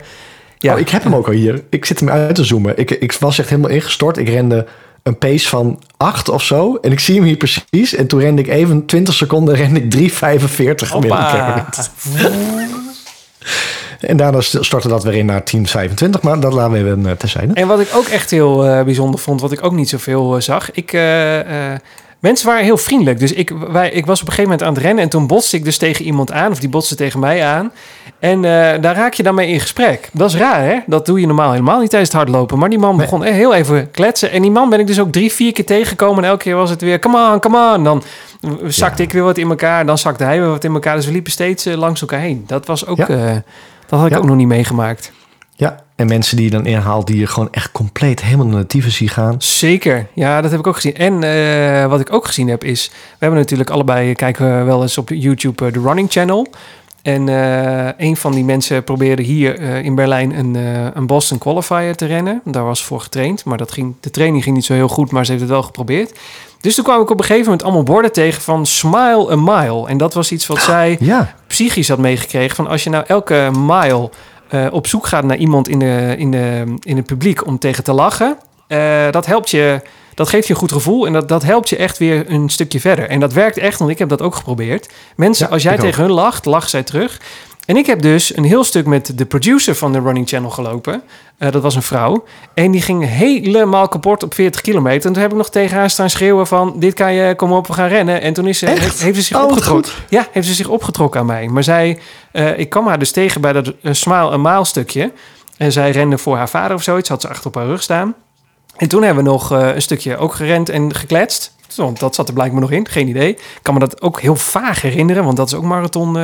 Ja. 0.57 0.73
Oh, 0.73 0.79
ik 0.79 0.89
heb 0.89 1.03
hem 1.03 1.15
ook 1.15 1.27
al 1.27 1.33
hier. 1.33 1.63
Ik 1.69 1.85
zit 1.85 1.99
hem 1.99 2.09
uit 2.09 2.35
te 2.35 2.43
zoomen. 2.43 2.77
Ik, 2.77 2.91
ik 2.91 3.11
was 3.13 3.39
echt 3.39 3.49
helemaal 3.49 3.71
ingestort. 3.71 4.17
Ik 4.17 4.29
rende 4.29 4.65
een 5.07 5.17
pace 5.17 5.47
van 5.47 5.79
8 5.97 6.29
of 6.29 6.43
zo. 6.43 6.75
En 6.81 6.91
ik 6.91 6.99
zie 6.99 7.15
hem 7.15 7.23
hier 7.23 7.37
precies. 7.37 7.95
En 7.95 8.07
toen 8.07 8.19
rende 8.19 8.41
ik 8.41 8.47
even 8.47 8.85
20 8.85 9.13
seconden 9.13 9.55
rende 9.55 9.79
ik 9.81 10.11
3,45 10.11 10.17
gemiddeld. 10.87 11.89
En 13.99 14.17
daarna 14.17 14.41
st- 14.41 14.57
stortte 14.65 14.87
dat 14.87 15.03
weer 15.03 15.13
in 15.13 15.25
naar 15.25 15.43
10,25. 15.55 15.61
Maar 16.21 16.39
dat 16.39 16.53
laten 16.53 16.71
we 16.71 16.77
even 16.77 16.99
uh, 17.05 17.11
terzijde. 17.11 17.53
En 17.53 17.67
wat 17.67 17.79
ik 17.79 17.87
ook 17.95 18.05
echt 18.05 18.31
heel 18.31 18.65
eh, 18.65 18.83
bijzonder 18.83 19.19
vond, 19.19 19.41
wat 19.41 19.51
ik 19.51 19.63
ook 19.65 19.71
niet 19.73 19.89
zoveel 19.89 20.35
eh, 20.35 20.41
zag. 20.41 20.71
Ik, 20.71 20.93
eh, 20.93 21.71
eh, 21.73 21.79
mensen 22.19 22.47
waren 22.47 22.63
heel 22.63 22.77
vriendelijk. 22.77 23.19
Dus 23.19 23.33
ik, 23.33 23.49
wij, 23.71 23.89
ik 23.89 24.05
was 24.05 24.21
op 24.21 24.27
een 24.27 24.33
gegeven 24.33 24.43
moment 24.51 24.63
aan 24.67 24.73
het 24.73 24.83
rennen 24.83 25.03
en 25.03 25.09
toen 25.09 25.27
botste 25.27 25.55
ik 25.57 25.63
dus 25.63 25.77
tegen 25.77 26.05
iemand 26.05 26.31
aan, 26.31 26.51
of 26.51 26.59
die 26.59 26.69
botste 26.69 26.95
tegen 26.95 27.19
mij 27.19 27.43
aan. 27.45 27.71
En 28.19 28.35
eh, 28.45 28.81
daar 28.81 28.95
raak 28.95 29.13
je 29.13 29.23
dan 29.23 29.35
mee 29.35 29.47
in 29.47 29.59
gesprek. 29.59 30.09
Dat 30.13 30.29
is 30.29 30.35
raar, 30.35 30.63
hè? 30.63 30.77
Dat 30.85 31.05
doe 31.05 31.19
je 31.19 31.25
normaal 31.27 31.51
helemaal 31.51 31.79
niet 31.79 31.89
tijdens 31.89 32.11
het 32.11 32.21
hardlopen. 32.21 32.59
Maar 32.59 32.69
die 32.69 32.79
man 32.79 32.97
begon 32.97 33.23
eh, 33.23 33.33
heel 33.33 33.53
even 33.53 33.91
kletsen. 33.91 34.31
En 34.31 34.41
die 34.41 34.51
man 34.51 34.69
ben 34.69 34.79
ik 34.79 34.87
dus 34.87 34.99
ook 34.99 35.11
drie, 35.11 35.31
vier 35.31 35.51
keer 35.53 35.65
tegengekomen. 35.65 36.23
En 36.23 36.29
elke 36.29 36.43
keer 36.43 36.55
was 36.55 36.69
het 36.69 36.81
weer, 36.81 36.99
come 36.99 37.31
on, 37.33 37.39
come 37.39 37.73
on. 37.75 37.83
Dan 37.83 38.03
zakte 38.67 39.01
Ja. 39.01 39.07
ik 39.07 39.13
weer 39.13 39.23
wat 39.23 39.37
in 39.37 39.49
elkaar. 39.49 39.85
Dan 39.85 39.97
zakte 39.97 40.23
hij 40.23 40.39
weer 40.39 40.49
wat 40.49 40.63
in 40.63 40.73
elkaar. 40.73 40.95
Dus 40.95 41.05
we 41.05 41.11
liepen 41.11 41.31
steeds 41.31 41.65
eh, 41.65 41.75
langs 41.77 42.01
elkaar 42.01 42.19
heen. 42.19 42.43
Dat 42.47 42.65
was 42.65 42.85
ook, 42.85 42.97
Ja. 42.97 43.07
dat 43.87 43.99
had 43.99 44.05
ik 44.05 44.11
Ja. 44.13 44.17
ook 44.17 44.25
nog 44.25 44.35
niet 44.35 44.47
meegemaakt. 44.47 45.11
Ja, 45.59 45.83
en 45.95 46.07
mensen 46.07 46.35
die 46.35 46.45
je 46.45 46.51
dan 46.51 46.65
inhaalt... 46.65 47.07
die 47.07 47.19
je 47.19 47.27
gewoon 47.27 47.51
echt 47.51 47.71
compleet 47.71 48.21
helemaal 48.21 48.45
naar 48.45 48.61
de 48.61 48.67
tyfus 48.67 49.01
gaan. 49.05 49.35
Zeker, 49.37 50.07
ja, 50.13 50.41
dat 50.41 50.51
heb 50.51 50.59
ik 50.59 50.67
ook 50.67 50.75
gezien. 50.75 50.95
En 50.95 51.23
eh, 51.23 51.89
wat 51.89 51.99
ik 51.99 52.13
ook 52.13 52.25
gezien 52.25 52.47
heb 52.47 52.63
is, 52.63 52.89
we 52.91 53.17
hebben 53.19 53.39
natuurlijk 53.39 53.69
allebei 53.69 54.13
kijken 54.13 54.57
we 54.57 54.63
wel 54.63 54.81
eens 54.81 54.97
op 54.97 55.09
YouTube 55.09 55.65
eh, 55.65 55.73
de 55.73 55.79
Running 55.79 56.11
Channel. 56.11 56.47
En 57.07 57.29
eh, 57.29 58.07
een 58.07 58.17
van 58.17 58.31
die 58.31 58.43
mensen 58.43 58.83
probeerde 58.83 59.21
hier 59.21 59.59
eh, 59.59 59.83
in 59.83 59.95
Berlijn 59.95 60.37
een, 60.37 60.55
eh, 60.55 60.85
een 60.93 61.07
Boston 61.07 61.37
Qualifier 61.37 61.95
te 61.95 62.05
rennen. 62.05 62.41
Daar 62.45 62.63
was 62.63 62.83
voor 62.83 63.01
getraind, 63.01 63.45
maar 63.45 63.57
dat 63.57 63.71
ging, 63.71 63.95
de 63.99 64.09
training 64.09 64.43
ging 64.43 64.55
niet 64.55 64.65
zo 64.65 64.73
heel 64.73 64.87
goed, 64.87 65.11
maar 65.11 65.25
ze 65.25 65.31
heeft 65.31 65.43
het 65.43 65.51
wel 65.51 65.63
geprobeerd. 65.63 66.19
Dus 66.61 66.75
toen 66.75 66.83
kwam 66.83 67.01
ik 67.01 67.09
op 67.09 67.17
een 67.17 67.25
gegeven 67.25 67.43
moment 67.43 67.63
allemaal 67.63 67.83
borden 67.83 68.11
tegen 68.11 68.41
van 68.41 68.65
Smile 68.65 69.31
a 69.31 69.35
Mile. 69.35 69.87
En 69.87 69.97
dat 69.97 70.13
was 70.13 70.31
iets 70.31 70.47
wat 70.47 70.59
zij 70.61 70.97
Ja, 70.99 71.33
psychisch 71.47 71.89
had 71.89 71.97
meegekregen. 71.97 72.55
Van 72.55 72.67
als 72.67 72.83
je 72.83 72.89
nou 72.89 73.03
elke 73.07 73.51
mile 73.57 74.09
eh, 74.49 74.65
op 74.71 74.87
zoek 74.87 75.07
gaat 75.07 75.23
naar 75.23 75.37
iemand 75.37 75.67
in, 75.67 75.79
de, 75.79 76.15
in, 76.17 76.31
de, 76.31 76.63
in 76.81 76.95
het 76.97 77.05
publiek 77.05 77.45
om 77.45 77.59
tegen 77.59 77.83
te 77.83 77.93
lachen. 77.93 78.37
eh, 78.67 79.11
dat 79.11 79.25
helpt 79.25 79.49
je. 79.49 79.81
Dat 80.13 80.29
geeft 80.29 80.47
je 80.47 80.53
een 80.53 80.59
goed 80.59 80.71
gevoel 80.71 81.05
en 81.05 81.13
dat, 81.13 81.27
dat 81.27 81.43
helpt 81.43 81.69
je 81.69 81.75
echt 81.77 81.97
weer 81.97 82.31
een 82.31 82.49
stukje 82.49 82.79
verder. 82.79 83.09
En 83.09 83.19
dat 83.19 83.33
werkt 83.33 83.57
echt, 83.57 83.79
want 83.79 83.91
ik 83.91 83.99
heb 83.99 84.09
dat 84.09 84.21
ook 84.21 84.35
geprobeerd. 84.35 84.89
Mensen, 85.15 85.45
Ja, 85.45 85.51
als 85.53 85.63
jij 85.63 85.77
tegen 85.77 86.03
hun 86.03 86.11
lacht, 86.11 86.45
lachen 86.45 86.69
zij 86.69 86.83
terug. 86.83 87.21
En 87.67 87.77
ik 87.77 87.85
heb 87.85 88.01
dus 88.01 88.37
een 88.37 88.43
heel 88.43 88.63
stuk 88.63 88.85
met 88.85 89.17
de 89.17 89.25
producer 89.25 89.75
van 89.75 89.91
de 89.91 89.99
Running 89.99 90.27
Channel 90.27 90.49
gelopen. 90.49 91.01
Eh, 91.37 91.51
dat 91.51 91.61
was 91.61 91.75
een 91.75 91.81
vrouw. 91.81 92.23
En 92.53 92.71
die 92.71 92.81
ging 92.81 93.05
helemaal 93.05 93.87
kapot 93.87 94.23
op 94.23 94.33
40 94.33 94.61
kilometer. 94.61 95.07
En 95.07 95.13
toen 95.13 95.21
heb 95.21 95.31
ik 95.31 95.37
nog 95.37 95.49
tegen 95.49 95.77
haar 95.77 95.89
staan 95.89 96.09
schreeuwen 96.09 96.47
van... 96.47 96.73
dit 96.79 96.93
kan 96.93 97.13
je, 97.13 97.35
kom 97.35 97.51
op, 97.51 97.67
we 97.67 97.73
gaan 97.73 97.87
rennen. 97.87 98.21
En 98.21 98.33
toen 98.33 98.47
is 98.47 98.59
ze, 98.59 98.65
heeft, 98.69 99.01
heeft 99.01 99.15
ze 99.15 99.21
zich 99.21 99.37
Oh, 99.37 99.43
opgetrokken. 99.43 99.91
Ja, 100.09 100.27
heeft 100.31 100.47
ze 100.47 100.53
zich 100.53 100.67
opgetrokken 100.67 101.19
aan 101.19 101.25
mij. 101.25 101.47
Maar 101.47 101.63
zij, 101.63 101.99
eh, 102.31 102.59
ik 102.59 102.69
kwam 102.69 102.87
haar 102.87 102.99
dus 102.99 103.11
tegen 103.11 103.41
bij 103.41 103.53
dat 103.53 103.73
uh, 103.81 103.93
Smile 103.93 104.31
a 104.31 104.37
Mile 104.37 104.65
stukje. 104.65 105.11
En 105.57 105.71
zij 105.71 105.91
rende 105.91 106.17
voor 106.17 106.37
haar 106.37 106.49
vader 106.49 106.75
of 106.75 106.83
zoiets. 106.83 107.09
Had 107.09 107.21
ze 107.21 107.27
achter 107.27 107.47
op 107.47 107.55
haar 107.55 107.65
rug 107.65 107.83
staan. 107.83 108.15
En 108.77 108.87
toen 108.87 109.03
hebben 109.03 109.23
we 109.23 109.29
nog 109.29 109.49
een 109.49 109.81
stukje 109.81 110.17
ook 110.17 110.33
gerend 110.33 110.69
en 110.69 110.95
gekletst. 110.95 111.55
Want 111.75 111.99
dat 111.99 112.15
zat 112.15 112.27
er 112.27 112.33
blijkbaar 112.33 112.61
nog 112.61 112.71
in, 112.71 112.87
geen 112.87 113.07
idee. 113.07 113.29
Ik 113.29 113.59
kan 113.61 113.73
me 113.73 113.79
dat 113.79 114.01
ook 114.01 114.21
heel 114.21 114.35
vaag 114.35 114.81
herinneren, 114.81 115.23
want 115.23 115.37
dat 115.37 115.47
is 115.47 115.53
ook 115.53 115.63
marathon, 115.63 116.17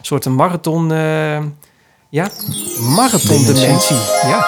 soort 0.00 0.24
een 0.24 0.34
marathon, 0.34 0.92
eh, 0.92 1.42
ja, 2.08 2.28
marathon 2.96 3.44
dementie. 3.44 3.96
Ja, 4.22 4.46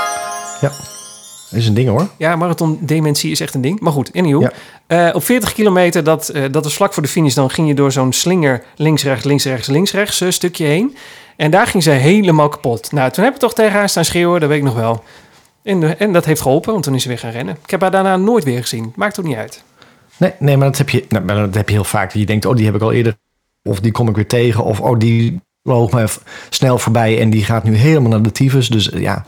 dat 1.52 1.60
is 1.60 1.66
een 1.66 1.74
ding 1.74 1.88
hoor. 1.88 2.08
ja, 2.16 2.36
marathon 2.36 2.78
dementie 2.80 3.30
is 3.30 3.40
echt 3.40 3.54
een 3.54 3.60
ding. 3.60 3.80
Maar 3.80 3.92
goed, 3.92 4.10
anyhow. 4.14 4.42
Ja. 4.42 4.52
Eh, 4.86 5.14
op 5.14 5.24
40 5.24 5.52
kilometer, 5.52 6.04
dat, 6.04 6.28
eh, 6.28 6.42
dat 6.50 6.64
was 6.64 6.74
vlak 6.74 6.92
voor 6.92 7.02
de 7.02 7.08
finish, 7.08 7.34
dan 7.34 7.50
ging 7.50 7.68
je 7.68 7.74
door 7.74 7.92
zo'n 7.92 8.12
slinger 8.12 8.64
links, 8.76 9.04
rechts, 9.04 9.24
links, 9.24 9.44
rechts, 9.44 9.68
links, 9.68 9.92
rechts 9.92 10.20
eh, 10.20 10.30
stukje 10.30 10.64
heen. 10.64 10.96
En 11.36 11.50
daar 11.50 11.66
ging 11.66 11.82
ze 11.82 11.90
helemaal 11.90 12.48
kapot. 12.48 12.92
Nou, 12.92 13.10
toen 13.10 13.24
heb 13.24 13.32
ik 13.34 13.38
toch 13.38 13.54
tegen 13.54 13.72
haar 13.72 13.88
staan 13.88 14.04
schreeuwen, 14.04 14.40
dat 14.40 14.48
weet 14.48 14.58
ik 14.58 14.64
nog 14.64 14.74
wel. 14.74 15.02
En, 15.62 15.98
en 15.98 16.12
dat 16.12 16.24
heeft 16.24 16.40
geholpen, 16.40 16.72
want 16.72 16.84
toen 16.84 16.94
is 16.94 17.02
ze 17.02 17.08
weer 17.08 17.18
gaan 17.18 17.30
rennen. 17.30 17.56
Ik 17.64 17.70
heb 17.70 17.80
haar 17.80 17.90
daarna 17.90 18.16
nooit 18.16 18.44
weer 18.44 18.60
gezien. 18.60 18.92
Maakt 18.96 19.18
ook 19.18 19.26
niet 19.26 19.36
uit. 19.36 19.62
Nee, 20.16 20.32
nee 20.38 20.56
maar, 20.56 20.66
dat 20.66 20.78
heb 20.78 20.90
je, 20.90 21.04
nou, 21.08 21.24
maar 21.24 21.36
dat 21.36 21.54
heb 21.54 21.68
je 21.68 21.74
heel 21.74 21.84
vaak. 21.84 22.12
Je 22.12 22.26
denkt, 22.26 22.44
oh, 22.44 22.56
die 22.56 22.64
heb 22.64 22.74
ik 22.74 22.82
al 22.82 22.92
eerder. 22.92 23.16
Of 23.62 23.80
die 23.80 23.92
kom 23.92 24.08
ik 24.08 24.14
weer 24.14 24.26
tegen. 24.26 24.64
Of 24.64 24.80
oh, 24.80 24.98
die 24.98 25.40
loog 25.62 25.92
me 25.92 26.08
snel 26.48 26.78
voorbij 26.78 27.20
en 27.20 27.30
die 27.30 27.44
gaat 27.44 27.64
nu 27.64 27.74
helemaal 27.74 28.10
naar 28.10 28.22
de 28.22 28.32
tyfus. 28.32 28.68
Dus 28.68 28.90
eh, 28.90 29.00
ja, 29.00 29.24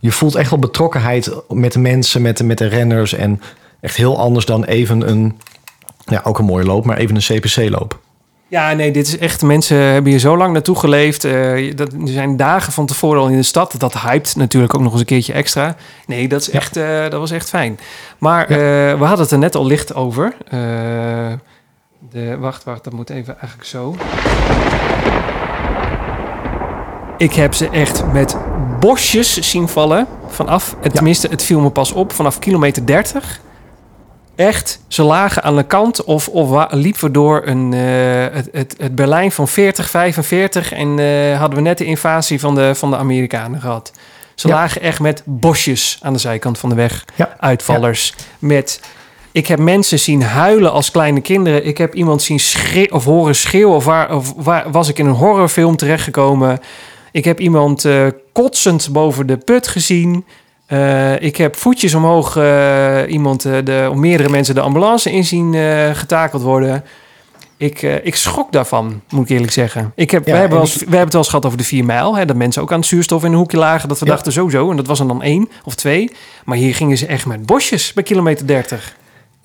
je 0.00 0.12
voelt 0.12 0.34
echt 0.34 0.50
wel 0.50 0.58
betrokkenheid 0.58 1.32
met 1.48 1.72
de 1.72 1.78
mensen, 1.78 2.22
met 2.22 2.36
de, 2.36 2.44
met 2.44 2.58
de 2.58 2.66
renners. 2.66 3.12
En 3.12 3.40
echt 3.80 3.96
heel 3.96 4.18
anders 4.18 4.44
dan 4.44 4.64
even 4.64 5.08
een, 5.08 5.38
ja, 6.04 6.20
ook 6.24 6.38
een 6.38 6.44
mooie 6.44 6.64
loop, 6.64 6.84
maar 6.84 6.96
even 6.96 7.16
een 7.16 7.40
CPC-loop. 7.40 8.04
Ja, 8.48 8.72
nee, 8.72 8.90
dit 8.90 9.06
is 9.06 9.18
echt... 9.18 9.42
Mensen 9.42 9.76
hebben 9.76 10.10
hier 10.10 10.20
zo 10.20 10.36
lang 10.36 10.52
naartoe 10.52 10.76
geleefd. 10.76 11.24
Eh, 11.24 11.76
dat, 11.76 11.92
er 11.92 12.08
zijn 12.08 12.36
dagen 12.36 12.72
van 12.72 12.86
tevoren 12.86 13.20
al 13.20 13.28
in 13.28 13.36
de 13.36 13.42
stad. 13.42 13.74
Dat 13.78 14.00
hypt 14.00 14.36
natuurlijk 14.36 14.74
ook 14.74 14.80
nog 14.80 14.90
eens 14.90 15.00
een 15.00 15.06
keertje 15.06 15.32
extra. 15.32 15.76
Nee, 16.06 16.28
dat, 16.28 16.40
is 16.40 16.50
echt, 16.50 16.76
eh, 16.76 17.02
dat 17.02 17.20
was 17.20 17.30
echt 17.30 17.48
fijn. 17.48 17.78
Maar 18.18 18.48
we 18.98 19.04
hadden 19.04 19.20
het 19.20 19.30
er 19.30 19.38
net 19.38 19.54
al 19.54 19.66
licht 19.66 19.94
over. 19.94 20.36
De, 22.10 22.36
wacht, 22.38 22.64
wacht, 22.64 22.84
dat 22.84 22.92
moet 22.92 23.10
even 23.10 23.38
eigenlijk 23.38 23.68
zo. 23.68 23.96
Ik 27.18 27.32
heb 27.32 27.54
ze 27.54 27.68
echt 27.70 28.12
met 28.12 28.36
bosjes 28.80 29.38
zien 29.50 29.68
vallen. 29.68 30.06
Vanaf, 30.28 30.76
het, 30.80 30.94
tenminste, 30.94 31.28
het 31.28 31.42
viel 31.42 31.60
me 31.60 31.70
pas 31.70 31.92
op, 31.92 32.12
vanaf 32.12 32.38
kilometer 32.38 32.86
30. 32.86 33.40
Echt, 34.34 34.80
ze 34.88 35.02
lagen 35.02 35.42
aan 35.42 35.56
de 35.56 35.62
kant 35.62 36.04
of, 36.04 36.28
of 36.28 36.66
liepen 36.72 37.00
we 37.04 37.10
door 37.10 37.42
een, 37.46 37.72
eh, 37.72 37.80
het, 38.36 38.48
het, 38.52 38.74
het 38.78 38.94
Berlijn 38.94 39.32
van 39.32 39.48
40, 39.48 39.90
45 39.90 40.72
en 40.72 40.98
eh, 40.98 41.38
hadden 41.38 41.58
we 41.58 41.64
net 41.64 41.78
de 41.78 41.84
invasie 41.84 42.40
van 42.40 42.54
de, 42.54 42.74
van 42.74 42.90
de 42.90 42.96
Amerikanen 42.96 43.60
gehad. 43.60 43.92
Ze 44.34 44.48
Ja. 44.48 44.54
lagen 44.54 44.80
echt 44.80 45.00
met 45.00 45.22
bosjes 45.24 45.98
aan 46.02 46.12
de 46.12 46.18
zijkant 46.18 46.58
van 46.58 46.68
de 46.68 46.74
weg. 46.74 47.04
Ja. 47.14 47.36
Uitvallers. 47.40 48.14
Met, 48.38 48.80
ik 49.36 49.46
heb 49.46 49.58
mensen 49.58 49.98
zien 49.98 50.22
huilen 50.22 50.72
als 50.72 50.90
kleine 50.90 51.20
kinderen. 51.20 51.66
Ik 51.66 51.78
heb 51.78 51.94
iemand 51.94 52.22
zien 52.22 52.40
schreeuwen 52.40 52.92
of 52.92 53.04
horen 53.04 53.34
schreeuwen. 53.34 53.76
Of, 53.76 53.84
waar, 53.84 54.14
of 54.14 54.32
waar, 54.36 54.70
was 54.70 54.88
ik 54.88 54.98
in 54.98 55.06
een 55.06 55.12
horrorfilm 55.12 55.76
terechtgekomen. 55.76 56.58
Ik 57.12 57.24
heb 57.24 57.40
iemand 57.40 57.84
eh, 57.84 58.06
kotsend 58.32 58.88
boven 58.92 59.26
de 59.26 59.36
put 59.36 59.68
gezien. 59.68 60.24
Eh, 60.66 61.20
ik 61.20 61.36
heb 61.36 61.56
voetjes 61.56 61.94
omhoog 61.94 62.36
eh, 62.36 63.02
iemand, 63.08 63.42
de, 63.42 63.88
of 63.90 63.96
meerdere 63.96 64.28
mensen 64.28 64.54
de 64.54 64.60
ambulance 64.60 65.12
in 65.12 65.24
zien 65.24 65.54
getakeld 65.94 66.42
worden. 66.42 66.84
Ik, 67.56 67.82
ik 67.82 68.16
schrok 68.16 68.52
daarvan, 68.52 69.00
moet 69.10 69.24
ik 69.24 69.30
eerlijk 69.30 69.52
zeggen. 69.52 69.92
Ik 69.94 70.10
heb, 70.10 70.26
Ja, 70.26 70.36
hebben 70.36 70.58
hebben 70.58 70.98
het 71.00 71.12
wel 71.12 71.20
eens 71.20 71.28
gehad 71.28 71.46
over 71.46 71.58
de 71.58 71.64
4 71.64 71.84
mijl. 71.84 72.16
Hè, 72.16 72.24
dat 72.24 72.36
mensen 72.36 72.62
ook 72.62 72.72
aan 72.72 72.78
het 72.78 72.88
zuurstof 72.88 73.24
in 73.24 73.32
een 73.32 73.38
hoekje 73.38 73.58
lagen. 73.58 73.88
Dat 73.88 73.98
we 73.98 74.06
Ja. 74.06 74.10
dachten 74.12 74.32
sowieso. 74.32 74.70
En 74.70 74.76
dat 74.76 74.86
was 74.86 75.00
er 75.00 75.08
dan 75.08 75.22
één 75.22 75.48
of 75.64 75.74
twee. 75.74 76.12
Maar 76.44 76.56
hier 76.56 76.74
gingen 76.74 76.98
ze 76.98 77.06
echt 77.06 77.26
met 77.26 77.46
bosjes 77.46 77.92
bij 77.92 78.02
kilometer 78.02 78.46
30. 78.46 78.96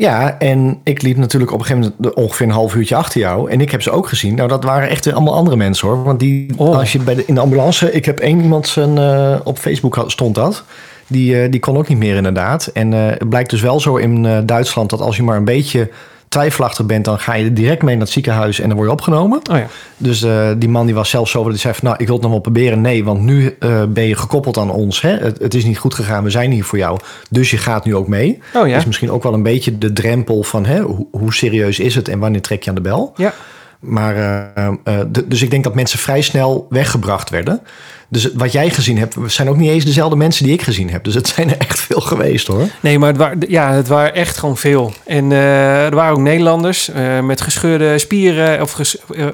Ja, 0.01 0.39
en 0.39 0.79
ik 0.83 1.01
liep 1.01 1.17
natuurlijk 1.17 1.51
op 1.51 1.59
een 1.59 1.65
gegeven 1.65 1.93
moment 1.97 2.15
ongeveer 2.15 2.45
een 2.45 2.51
half 2.51 2.75
uurtje 2.75 2.95
achter 2.95 3.19
jou. 3.19 3.51
En 3.51 3.61
ik 3.61 3.71
heb 3.71 3.81
ze 3.81 3.91
ook 3.91 4.07
gezien. 4.07 4.35
Nou, 4.35 4.47
dat 4.49 4.63
waren 4.63 4.89
echt 4.89 5.05
weer 5.05 5.13
allemaal 5.13 5.35
andere 5.35 5.55
mensen 5.55 5.87
hoor. 5.87 6.03
Want 6.03 6.19
die, 6.19 6.47
Oh. 6.57 6.77
als 6.77 6.91
je 6.91 6.99
bij 6.99 7.15
de, 7.15 7.23
in 7.25 7.33
de 7.35 7.39
ambulance... 7.41 7.91
Ik 7.91 8.05
heb 8.05 8.19
één 8.19 8.41
iemand 8.41 8.67
zijn, 8.67 8.97
eh, 8.97 9.35
op 9.43 9.57
Facebook 9.57 9.95
had- 9.95 10.11
stond 10.11 10.35
dat. 10.35 10.63
Die, 11.07 11.41
eh, 11.41 11.51
die 11.51 11.59
kon 11.59 11.77
ook 11.77 11.87
niet 11.87 11.97
meer 11.97 12.15
inderdaad. 12.15 12.67
En 12.73 12.93
eh, 12.93 12.99
het 13.07 13.29
blijkt 13.29 13.49
dus 13.49 13.61
wel 13.61 13.79
zo 13.79 13.95
in 13.95 14.45
Duitsland... 14.45 14.89
dat 14.89 15.01
als 15.01 15.15
je 15.15 15.23
maar 15.23 15.37
een 15.37 15.45
beetje 15.45 15.89
twijfelachtig 16.31 16.85
bent... 16.85 17.05
dan 17.05 17.19
ga 17.19 17.33
je 17.33 17.53
direct 17.53 17.81
mee 17.81 17.95
naar 17.95 18.03
het 18.03 18.13
ziekenhuis 18.13 18.59
en 18.59 18.67
dan 18.67 18.77
word 18.77 18.87
je 18.87 18.93
opgenomen. 18.93 19.39
Oh 19.51 19.57
ja. 19.57 19.67
Dus 19.97 20.23
eh, 20.23 20.49
die 20.57 20.69
man 20.69 20.85
die 20.85 20.95
was 20.95 21.09
zelfs 21.09 21.31
zo... 21.31 21.43
dat 21.43 21.51
hij 21.51 21.59
zei 21.61 21.73
van, 21.73 21.83
nou, 21.83 21.95
ik 21.99 22.05
wil 22.05 22.15
het 22.15 22.23
nog 22.23 22.31
wel 22.31 22.41
proberen. 22.41 22.81
Nee, 22.81 23.03
want 23.03 23.21
nu 23.21 23.55
eh, 23.59 23.83
ben 23.89 24.03
je 24.03 24.15
gekoppeld 24.15 24.57
aan 24.57 24.71
ons. 24.71 25.01
Hè? 25.01 25.09
Het, 25.09 25.39
het 25.39 25.53
is 25.53 25.65
niet 25.65 25.77
goed 25.77 25.93
gegaan, 25.93 26.23
we 26.23 26.29
zijn 26.29 26.51
hier 26.51 26.63
voor 26.63 26.77
jou. 26.77 26.99
Dus 27.29 27.51
je 27.51 27.57
gaat 27.57 27.85
nu 27.85 27.95
ook 27.95 28.07
mee. 28.07 28.41
Oh 28.53 28.67
ja. 28.67 28.77
is 28.77 28.85
misschien 28.85 29.11
ook 29.11 29.23
wel 29.23 29.33
een 29.33 29.43
beetje 29.43 29.77
de 29.77 29.93
drempel 29.93 30.43
van 30.43 30.65
hè, 30.65 30.81
hoe, 30.81 31.07
hoe 31.11 31.33
serieus 31.33 31.79
is 31.79 31.95
het 31.95 32.07
en 32.07 32.19
wanneer 32.19 32.41
trek 32.41 32.63
je 32.63 32.69
aan 32.69 32.75
de 32.75 32.81
bel. 32.81 33.13
Ja. 33.15 33.33
Maar, 33.81 34.15
eh, 34.15 34.67
eh, 34.83 34.99
dus 35.25 35.41
ik 35.41 35.49
denk 35.51 35.63
dat 35.63 35.75
mensen 35.75 35.99
vrij 35.99 36.21
snel 36.21 36.65
weggebracht 36.69 37.29
werden. 37.29 37.61
Dus 38.07 38.29
wat 38.33 38.51
jij 38.51 38.69
gezien 38.69 38.97
hebt, 38.97 39.15
zijn 39.25 39.49
ook 39.49 39.57
niet 39.57 39.69
eens 39.69 39.85
dezelfde 39.85 40.15
mensen 40.15 40.43
die 40.45 40.53
ik 40.53 40.61
gezien 40.61 40.89
heb. 40.89 41.03
Dus 41.03 41.13
het 41.13 41.27
zijn 41.27 41.49
er 41.49 41.57
echt 41.57 41.79
veel 41.79 42.01
geweest 42.01 42.47
hoor. 42.47 42.67
Nee, 42.79 42.99
maar 42.99 43.07
het, 43.07 43.17
wa- 43.17 43.33
ja, 43.47 43.71
het 43.73 43.87
waren 43.87 44.13
echt 44.15 44.37
gewoon 44.37 44.57
veel. 44.57 44.93
En 45.05 45.31
eh, 45.31 45.85
er 45.85 45.95
waren 45.95 46.13
ook 46.13 46.19
Nederlanders 46.21 46.89
met 47.23 47.41
gescheurde 47.41 47.97
spieren 47.99 48.61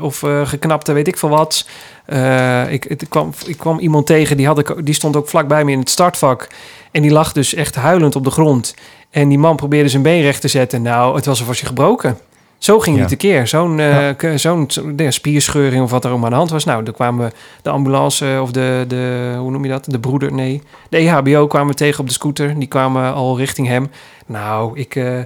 of, 0.02 0.24
geknapte 0.44 0.94
weet 0.94 1.08
ik 1.08 1.18
veel 1.18 1.30
wat. 1.30 1.68
Ik, 2.70 2.84
het 2.84 3.06
kwam, 3.10 3.34
ik 3.46 3.58
kwam 3.58 3.80
iemand 3.80 4.06
tegen, 4.06 4.38
die, 4.38 4.46
had 4.46 4.60
ik, 4.60 4.86
die 4.86 4.94
stond 4.94 5.16
ook 5.16 5.30
vlakbij 5.30 5.64
me 5.66 5.72
in 5.72 5.80
het 5.80 5.90
startvak. 5.90 6.48
En 6.92 7.02
die 7.02 7.12
lag 7.12 7.32
dus 7.32 7.54
echt 7.54 7.76
huilend 7.76 8.16
op 8.16 8.24
de 8.24 8.32
grond. 8.32 8.76
En 9.10 9.30
die 9.30 9.40
man 9.40 9.56
probeerde 9.56 9.90
zijn 9.90 10.02
been 10.04 10.22
recht 10.22 10.42
te 10.42 10.48
zetten. 10.48 10.82
Nou, 10.82 11.16
het 11.16 11.26
was 11.26 11.40
alsof 11.40 11.60
je 11.60 11.66
gebroken. 11.66 12.18
Zo 12.58 12.80
ging 12.80 12.96
Ja. 12.96 13.02
hij 13.02 13.10
tekeer. 13.10 13.48
Zo'n 13.48 13.80
eh, 13.80 14.14
Ja. 14.20 14.38
zo'n 14.38 14.68
spierscheuring 15.10 15.84
of 15.84 15.92
wat 15.92 16.06
er 16.06 16.12
ook 16.12 16.16
maar 16.18 16.26
aan 16.26 16.32
de 16.32 16.38
hand 16.38 16.50
was. 16.50 16.66
Nou, 16.66 16.84
dan 16.84 16.94
kwamen 16.94 17.32
de 17.62 17.70
ambulance 17.70 18.34
eh, 18.34 18.42
of 18.42 18.52
de, 18.52 18.86
de, 18.88 19.36
hoe 19.40 19.52
noem 19.52 19.64
je 19.64 19.70
dat? 19.70 19.86
De 19.88 20.00
broeder, 20.00 20.34
nee. 20.34 20.62
De 20.90 20.98
EHBO 20.98 21.48
kwamen 21.48 21.76
tegen 21.76 22.00
op 22.00 22.08
de 22.08 22.14
scooter. 22.14 22.60
Die 22.60 22.68
kwamen 22.68 23.14
al 23.14 23.38
richting 23.38 23.68
hem. 23.68 23.90
Nou, 24.26 24.80
ik, 24.80 24.96
eh, 24.96 25.20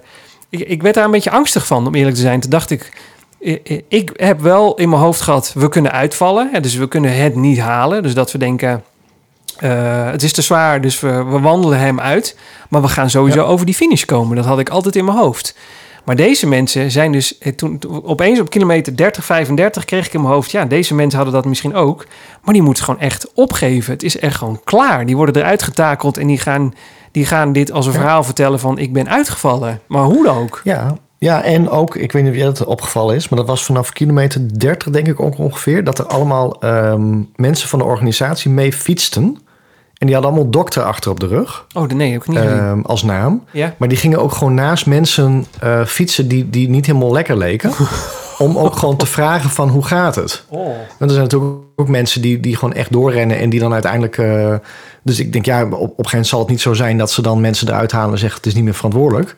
ik, 0.49 0.59
ik 0.59 0.81
werd 0.81 0.95
daar 0.95 1.05
een 1.05 1.11
beetje 1.11 1.31
angstig 1.31 1.65
van, 1.67 1.87
om 1.87 1.95
eerlijk 1.95 2.15
te 2.15 2.21
zijn. 2.21 2.39
Toen 2.39 2.49
dacht 2.49 2.69
ik, 2.69 2.91
ik 3.87 4.11
heb 4.15 4.39
wel 4.39 4.75
in 4.75 4.89
mijn 4.89 5.01
hoofd 5.01 5.21
gehad, 5.21 5.53
we 5.55 5.69
kunnen 5.69 5.91
uitvallen. 5.91 6.49
Hè, 6.51 6.59
dus 6.59 6.75
we 6.75 6.87
kunnen 6.87 7.15
het 7.21 7.35
niet 7.35 7.59
halen. 7.59 8.03
Dus 8.03 8.13
dat 8.13 8.31
we 8.31 8.37
denken, 8.37 8.83
het 10.11 10.23
is 10.23 10.33
te 10.33 10.41
zwaar, 10.41 10.81
dus 10.81 10.99
we, 10.99 11.23
we 11.23 11.39
wandelen 11.39 11.79
hem 11.79 11.99
uit. 11.99 12.37
Maar 12.69 12.81
we 12.81 12.87
gaan 12.87 13.09
sowieso 13.09 13.39
Ja. 13.41 13.45
over 13.45 13.65
die 13.65 13.75
finish 13.75 14.03
komen. 14.05 14.35
Dat 14.35 14.45
had 14.45 14.59
ik 14.59 14.69
altijd 14.69 14.95
in 14.95 15.05
mijn 15.05 15.17
hoofd. 15.17 15.55
Maar 16.05 16.15
deze 16.15 16.47
mensen 16.47 16.91
zijn 16.91 17.11
dus 17.11 17.37
eh, 17.37 17.53
toen 17.53 17.79
opeens 18.03 18.39
op 18.39 18.49
kilometer 18.49 18.95
30, 18.95 19.25
35 19.25 19.85
kreeg 19.85 20.05
ik 20.05 20.13
in 20.13 20.21
mijn 20.21 20.33
hoofd. 20.33 20.51
Ja, 20.51 20.65
deze 20.65 20.95
mensen 20.95 21.15
hadden 21.19 21.35
dat 21.35 21.45
misschien 21.45 21.75
ook. 21.75 22.05
Maar 22.43 22.53
die 22.53 22.63
moeten 22.63 22.83
gewoon 22.83 22.99
echt 22.99 23.31
opgeven. 23.33 23.93
Het 23.93 24.03
is 24.03 24.17
echt 24.19 24.35
gewoon 24.35 24.61
klaar. 24.63 25.05
Die 25.05 25.15
worden 25.15 25.35
eruit 25.35 25.63
getakeld 25.63 26.17
en 26.17 26.27
die 26.27 26.37
gaan, 26.39 26.73
die 27.11 27.25
gaan 27.25 27.53
dit 27.53 27.71
als 27.71 27.85
een 27.85 27.91
Ja. 27.93 27.99
verhaal 27.99 28.23
vertellen 28.23 28.59
van 28.59 28.77
ik 28.77 28.93
ben 28.93 29.09
uitgevallen. 29.09 29.79
Maar 29.87 30.03
hoe 30.03 30.23
dan 30.23 30.37
ook? 30.37 30.61
Ja, 30.63 30.97
ja, 31.17 31.43
en 31.43 31.69
ook, 31.69 31.95
ik 31.95 32.11
weet 32.11 32.21
niet 32.23 32.31
of 32.31 32.37
jij 32.37 32.45
dat 32.45 32.65
opgevallen 32.65 33.15
is, 33.15 33.29
maar 33.29 33.39
dat 33.39 33.47
was 33.47 33.63
vanaf 33.65 33.91
kilometer 33.91 34.59
30 34.59 34.89
denk 34.91 35.07
ik 35.07 35.19
ook 35.19 35.37
ongeveer, 35.37 35.83
dat 35.83 35.99
er 35.99 36.05
allemaal 36.05 36.61
ehm, 36.61 37.19
mensen 37.35 37.69
van 37.69 37.79
de 37.79 37.85
organisatie 37.85 38.51
mee 38.51 38.73
fietsten. 38.73 39.37
En 40.01 40.07
die 40.07 40.15
hadden 40.15 40.33
allemaal 40.33 40.51
dokter 40.51 40.83
achter 40.83 41.11
op 41.11 41.19
de 41.19 41.27
rug 41.27 41.65
Oh, 41.73 41.89
nee, 41.89 42.13
ik 42.13 42.27
niet 42.27 42.37
ehm, 42.37 42.81
als 42.81 43.03
naam. 43.03 43.43
Ja? 43.51 43.75
Maar 43.77 43.87
die 43.87 43.97
gingen 43.97 44.19
ook 44.19 44.31
gewoon 44.31 44.53
naast 44.53 44.85
mensen 44.85 45.45
eh, 45.59 45.85
fietsen 45.85 46.27
die, 46.27 46.49
die 46.49 46.69
niet 46.69 46.85
helemaal 46.85 47.11
lekker 47.11 47.37
leken. 47.37 47.71
om 48.37 48.57
ook 48.57 48.75
gewoon 48.75 48.95
te 48.95 49.05
vragen 49.05 49.49
van 49.49 49.69
hoe 49.69 49.85
gaat 49.85 50.15
het? 50.15 50.43
Oh. 50.49 50.65
Want 50.65 50.99
er 50.99 51.09
zijn 51.09 51.21
natuurlijk 51.21 51.53
ook 51.75 51.87
mensen 51.87 52.21
die, 52.21 52.39
die 52.39 52.55
gewoon 52.55 52.73
echt 52.73 52.91
doorrennen 52.91 53.37
en 53.37 53.49
die 53.49 53.59
dan 53.59 53.73
uiteindelijk... 53.73 54.17
eh, 54.17 54.55
dus 55.03 55.19
ik 55.19 55.33
denk, 55.33 55.45
ja, 55.45 55.63
op, 55.63 55.71
op 55.71 55.81
een 55.81 55.87
gegeven 55.87 56.09
moment 56.09 56.27
zal 56.27 56.39
het 56.39 56.49
niet 56.49 56.61
zo 56.61 56.73
zijn 56.73 56.97
dat 56.97 57.11
ze 57.11 57.21
dan 57.21 57.41
mensen 57.41 57.67
eruit 57.67 57.91
halen 57.91 58.11
en 58.11 58.19
zeggen 58.19 58.37
het 58.37 58.47
is 58.47 58.53
niet 58.55 58.63
meer 58.63 58.73
verantwoordelijk. 58.73 59.35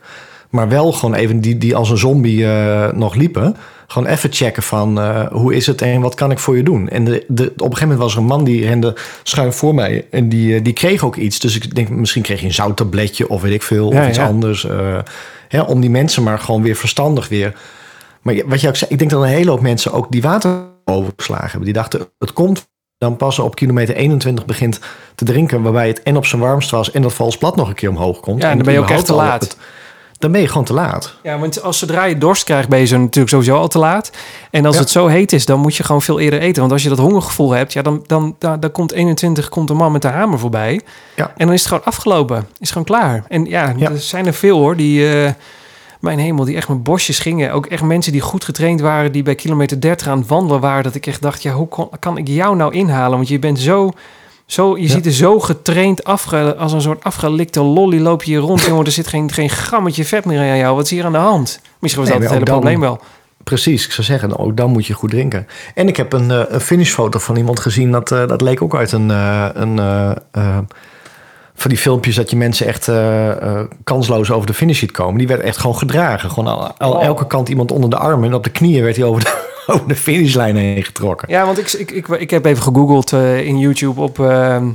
Maar 0.49 0.69
wel 0.69 0.91
gewoon 0.91 1.15
even 1.15 1.39
die, 1.39 1.57
die 1.57 1.75
als 1.75 1.89
een 1.89 1.97
zombie 1.97 2.47
eh, 2.47 2.91
nog 2.91 3.15
liepen. 3.15 3.55
Gewoon 3.87 4.07
even 4.07 4.31
checken 4.33 4.63
van 4.63 4.99
eh, 4.99 5.25
hoe 5.31 5.55
is 5.55 5.67
het 5.67 5.81
en 5.81 6.01
wat 6.01 6.15
kan 6.15 6.31
ik 6.31 6.39
voor 6.39 6.57
je 6.57 6.63
doen. 6.63 6.89
En 6.89 7.03
de, 7.03 7.25
de, 7.27 7.43
op 7.43 7.49
een 7.49 7.63
gegeven 7.63 7.81
moment 7.81 7.99
was 7.99 8.13
er 8.13 8.19
een 8.19 8.25
man 8.25 8.43
die 8.43 8.65
rende 8.65 8.95
schuin 9.23 9.53
voor 9.53 9.75
mij. 9.75 10.07
En 10.11 10.29
die, 10.29 10.55
eh, 10.55 10.63
die 10.63 10.73
kreeg 10.73 11.03
ook 11.03 11.15
iets. 11.15 11.39
Dus 11.39 11.55
ik 11.55 11.75
denk 11.75 11.89
misschien 11.89 12.21
kreeg 12.21 12.37
hij 12.39 12.47
een 12.47 12.53
zouttabletje 12.53 13.29
of 13.29 13.41
weet 13.41 13.53
ik 13.53 13.63
veel. 13.63 13.93
Ja, 13.93 14.01
of 14.01 14.07
iets 14.07 14.17
ja. 14.17 14.25
anders. 14.27 14.65
eh, 14.65 14.97
hè, 15.47 15.61
om 15.61 15.81
die 15.81 15.89
mensen 15.89 16.23
maar 16.23 16.39
gewoon 16.39 16.61
weer 16.61 16.75
verstandig 16.75 17.27
weer... 17.27 17.53
Maar 18.21 18.35
wat 18.45 18.61
je 18.61 18.67
ook 18.67 18.75
zei, 18.75 18.91
ik 18.91 18.97
denk 18.99 19.11
dat 19.11 19.21
een 19.21 19.27
hele 19.27 19.49
hoop 19.49 19.61
mensen 19.61 19.91
ook 19.93 20.11
die 20.11 20.21
water 20.21 20.61
overgeslagen 20.85 21.45
hebben. 21.49 21.65
Die 21.65 21.73
dachten, 21.73 22.07
het 22.19 22.33
komt 22.33 22.67
dan 22.97 23.15
pas 23.15 23.39
op 23.39 23.55
kilometer 23.55 23.95
21 23.95 24.45
begint 24.45 24.79
te 25.15 25.25
drinken... 25.25 25.61
waarbij 25.61 25.87
het 25.87 26.03
en 26.03 26.17
op 26.17 26.25
zijn 26.25 26.41
warmst 26.41 26.69
was 26.71 26.91
en 26.91 27.01
dat 27.01 27.13
vals 27.13 27.37
plat 27.37 27.55
nog 27.55 27.67
een 27.67 27.73
keer 27.75 27.89
omhoog 27.89 28.19
komt. 28.19 28.41
Ja, 28.41 28.49
en 28.49 28.55
dan 28.55 28.65
ben 28.65 28.73
je 28.73 28.79
ook 28.79 28.89
echt 28.89 29.05
te 29.05 29.13
laat. 29.13 29.41
het- 29.41 29.57
dan 30.23 30.31
ben 30.31 30.41
je 30.41 30.47
gewoon 30.47 30.63
te 30.63 30.73
laat. 30.73 31.13
Ja, 31.23 31.39
want 31.39 31.61
als 31.61 31.79
zodra 31.79 32.03
je 32.03 32.17
dorst 32.17 32.43
krijgt, 32.43 32.69
ben 32.69 32.79
je 32.79 32.85
zo 32.85 32.97
natuurlijk 32.97 33.29
sowieso 33.29 33.55
al 33.57 33.67
te 33.67 33.79
laat. 33.79 34.11
En 34.51 34.65
als 34.65 34.75
Ja. 34.75 34.81
het 34.81 34.89
zo 34.89 35.07
heet 35.07 35.33
is, 35.33 35.45
dan 35.45 35.59
moet 35.59 35.75
je 35.75 35.83
gewoon 35.83 36.01
veel 36.01 36.19
eerder 36.19 36.39
eten. 36.39 36.59
Want 36.61 36.71
als 36.73 36.83
je 36.83 36.89
dat 36.89 36.97
hongergevoel 36.97 37.51
hebt, 37.51 37.73
ja, 37.73 37.81
dan, 37.81 38.03
dan, 38.07 38.35
dan, 38.39 38.59
dan 38.59 38.71
komt 38.71 38.91
21, 38.91 39.49
komt 39.49 39.69
een 39.69 39.75
man 39.75 39.91
met 39.91 40.01
de 40.01 40.07
hamer 40.07 40.39
voorbij. 40.39 40.81
Ja. 41.15 41.27
En 41.37 41.45
dan 41.45 41.53
is 41.53 41.59
het 41.59 41.67
gewoon 41.69 41.83
afgelopen. 41.85 42.47
Is 42.59 42.69
gewoon 42.69 42.83
klaar. 42.83 43.23
En 43.27 43.45
ja, 43.45 43.73
Ja. 43.77 43.89
er 43.89 43.99
zijn 43.99 44.25
er 44.25 44.33
veel 44.33 44.57
hoor, 44.59 44.75
die... 44.75 45.23
eh, 45.23 45.31
mijn 45.99 46.19
hemel, 46.19 46.45
die 46.45 46.55
echt 46.55 46.67
met 46.69 46.83
bosjes 46.83 47.19
gingen. 47.19 47.51
Ook 47.53 47.65
echt 47.65 47.81
mensen 47.83 48.11
die 48.11 48.21
goed 48.21 48.43
getraind 48.43 48.81
waren, 48.81 49.11
die 49.11 49.23
bij 49.23 49.35
kilometer 49.35 49.79
30 49.81 50.07
aan 50.07 50.17
het 50.17 50.27
wandelen 50.27 50.61
waren. 50.61 50.83
Dat 50.83 50.95
ik 50.95 51.07
echt 51.07 51.21
dacht, 51.21 51.43
ja, 51.43 51.51
hoe 51.53 51.67
kon- 51.67 51.89
kan 51.99 52.17
ik 52.17 52.27
jou 52.27 52.55
nou 52.55 52.73
inhalen? 52.73 53.17
Want 53.17 53.27
je 53.29 53.39
bent 53.39 53.59
zo, 53.59 53.91
zo 54.45 54.77
je 54.77 54.83
Ja. 54.83 54.89
ziet 54.89 55.05
er 55.05 55.11
zo 55.11 55.39
getraind, 55.39 56.03
afge, 56.03 56.55
als 56.55 56.73
een 56.73 56.81
soort 56.81 57.03
afgelikte 57.03 57.61
lolly 57.61 57.99
loop 57.99 58.23
je 58.23 58.31
hier 58.31 58.39
rond. 58.39 58.61
Jongen, 58.67 58.85
er 58.85 58.91
zit 58.91 59.07
geen, 59.07 59.31
geen 59.31 59.49
grammetje 59.49 60.05
vet 60.05 60.25
meer 60.25 60.39
aan 60.39 60.57
jou. 60.57 60.75
Wat 60.75 60.83
is 60.85 60.91
hier 60.91 61.05
aan 61.05 61.11
de 61.11 61.17
hand? 61.17 61.59
Misschien 61.79 62.03
was 62.03 62.11
Nee, 62.11 62.21
dat 62.21 62.29
het 62.29 62.39
hele 62.39 62.51
dan- 62.51 62.59
probleem 62.59 62.79
wel. 62.79 62.99
Precies, 63.43 63.85
ik 63.85 63.91
zou 63.91 64.07
zeggen, 64.07 64.37
ook 64.39 64.57
dan 64.57 64.71
moet 64.71 64.85
je 64.85 64.93
goed 64.93 65.09
drinken. 65.09 65.47
En 65.75 65.87
ik 65.87 65.97
heb 65.97 66.13
een, 66.13 66.31
eh, 66.31 66.41
een 66.47 66.59
finishfoto 66.61 67.19
van 67.19 67.35
iemand 67.35 67.59
gezien... 67.59 67.91
dat, 67.91 68.11
eh, 68.11 68.27
dat 68.27 68.41
leek 68.41 68.61
ook 68.61 68.75
uit 68.75 68.91
een... 68.91 69.11
eh, 69.11 69.45
een 69.53 69.77
van 71.55 71.69
die 71.69 71.77
filmpjes 71.79 72.15
dat 72.15 72.29
je 72.29 72.35
mensen 72.35 72.67
echt 72.67 72.91
kansloos 73.83 74.31
over 74.31 74.47
de 74.47 74.53
finish 74.53 74.79
ziet 74.79 74.91
komen. 74.91 75.17
Die 75.17 75.27
werd 75.27 75.41
echt 75.41 75.57
gewoon 75.57 75.77
gedragen. 75.77 76.29
Gewoon 76.31 76.53
al, 76.53 76.71
al- 76.77 76.91
Oh. 76.93 77.03
elke 77.03 77.27
kant 77.27 77.49
iemand 77.49 77.71
onder 77.71 77.89
de 77.89 77.97
armen. 77.97 78.29
En 78.29 78.35
op 78.35 78.43
de 78.43 78.49
knieën 78.49 78.83
werd 78.83 78.95
hij 78.95 79.05
over 79.05 79.23
de, 79.23 79.51
over 79.67 79.87
de 79.87 79.95
finishlijn 79.95 80.55
heen 80.55 80.83
getrokken. 80.83 81.29
Ja, 81.29 81.45
want 81.45 81.57
ik, 81.57 81.71
ik, 81.71 81.91
ik, 81.91 82.07
ik 82.07 82.29
heb 82.29 82.45
even 82.45 82.63
gegoogeld 82.63 83.13
eh, 83.13 83.45
in 83.45 83.57
YouTube 83.57 84.01
op, 84.01 84.19
ehm, 84.19 84.69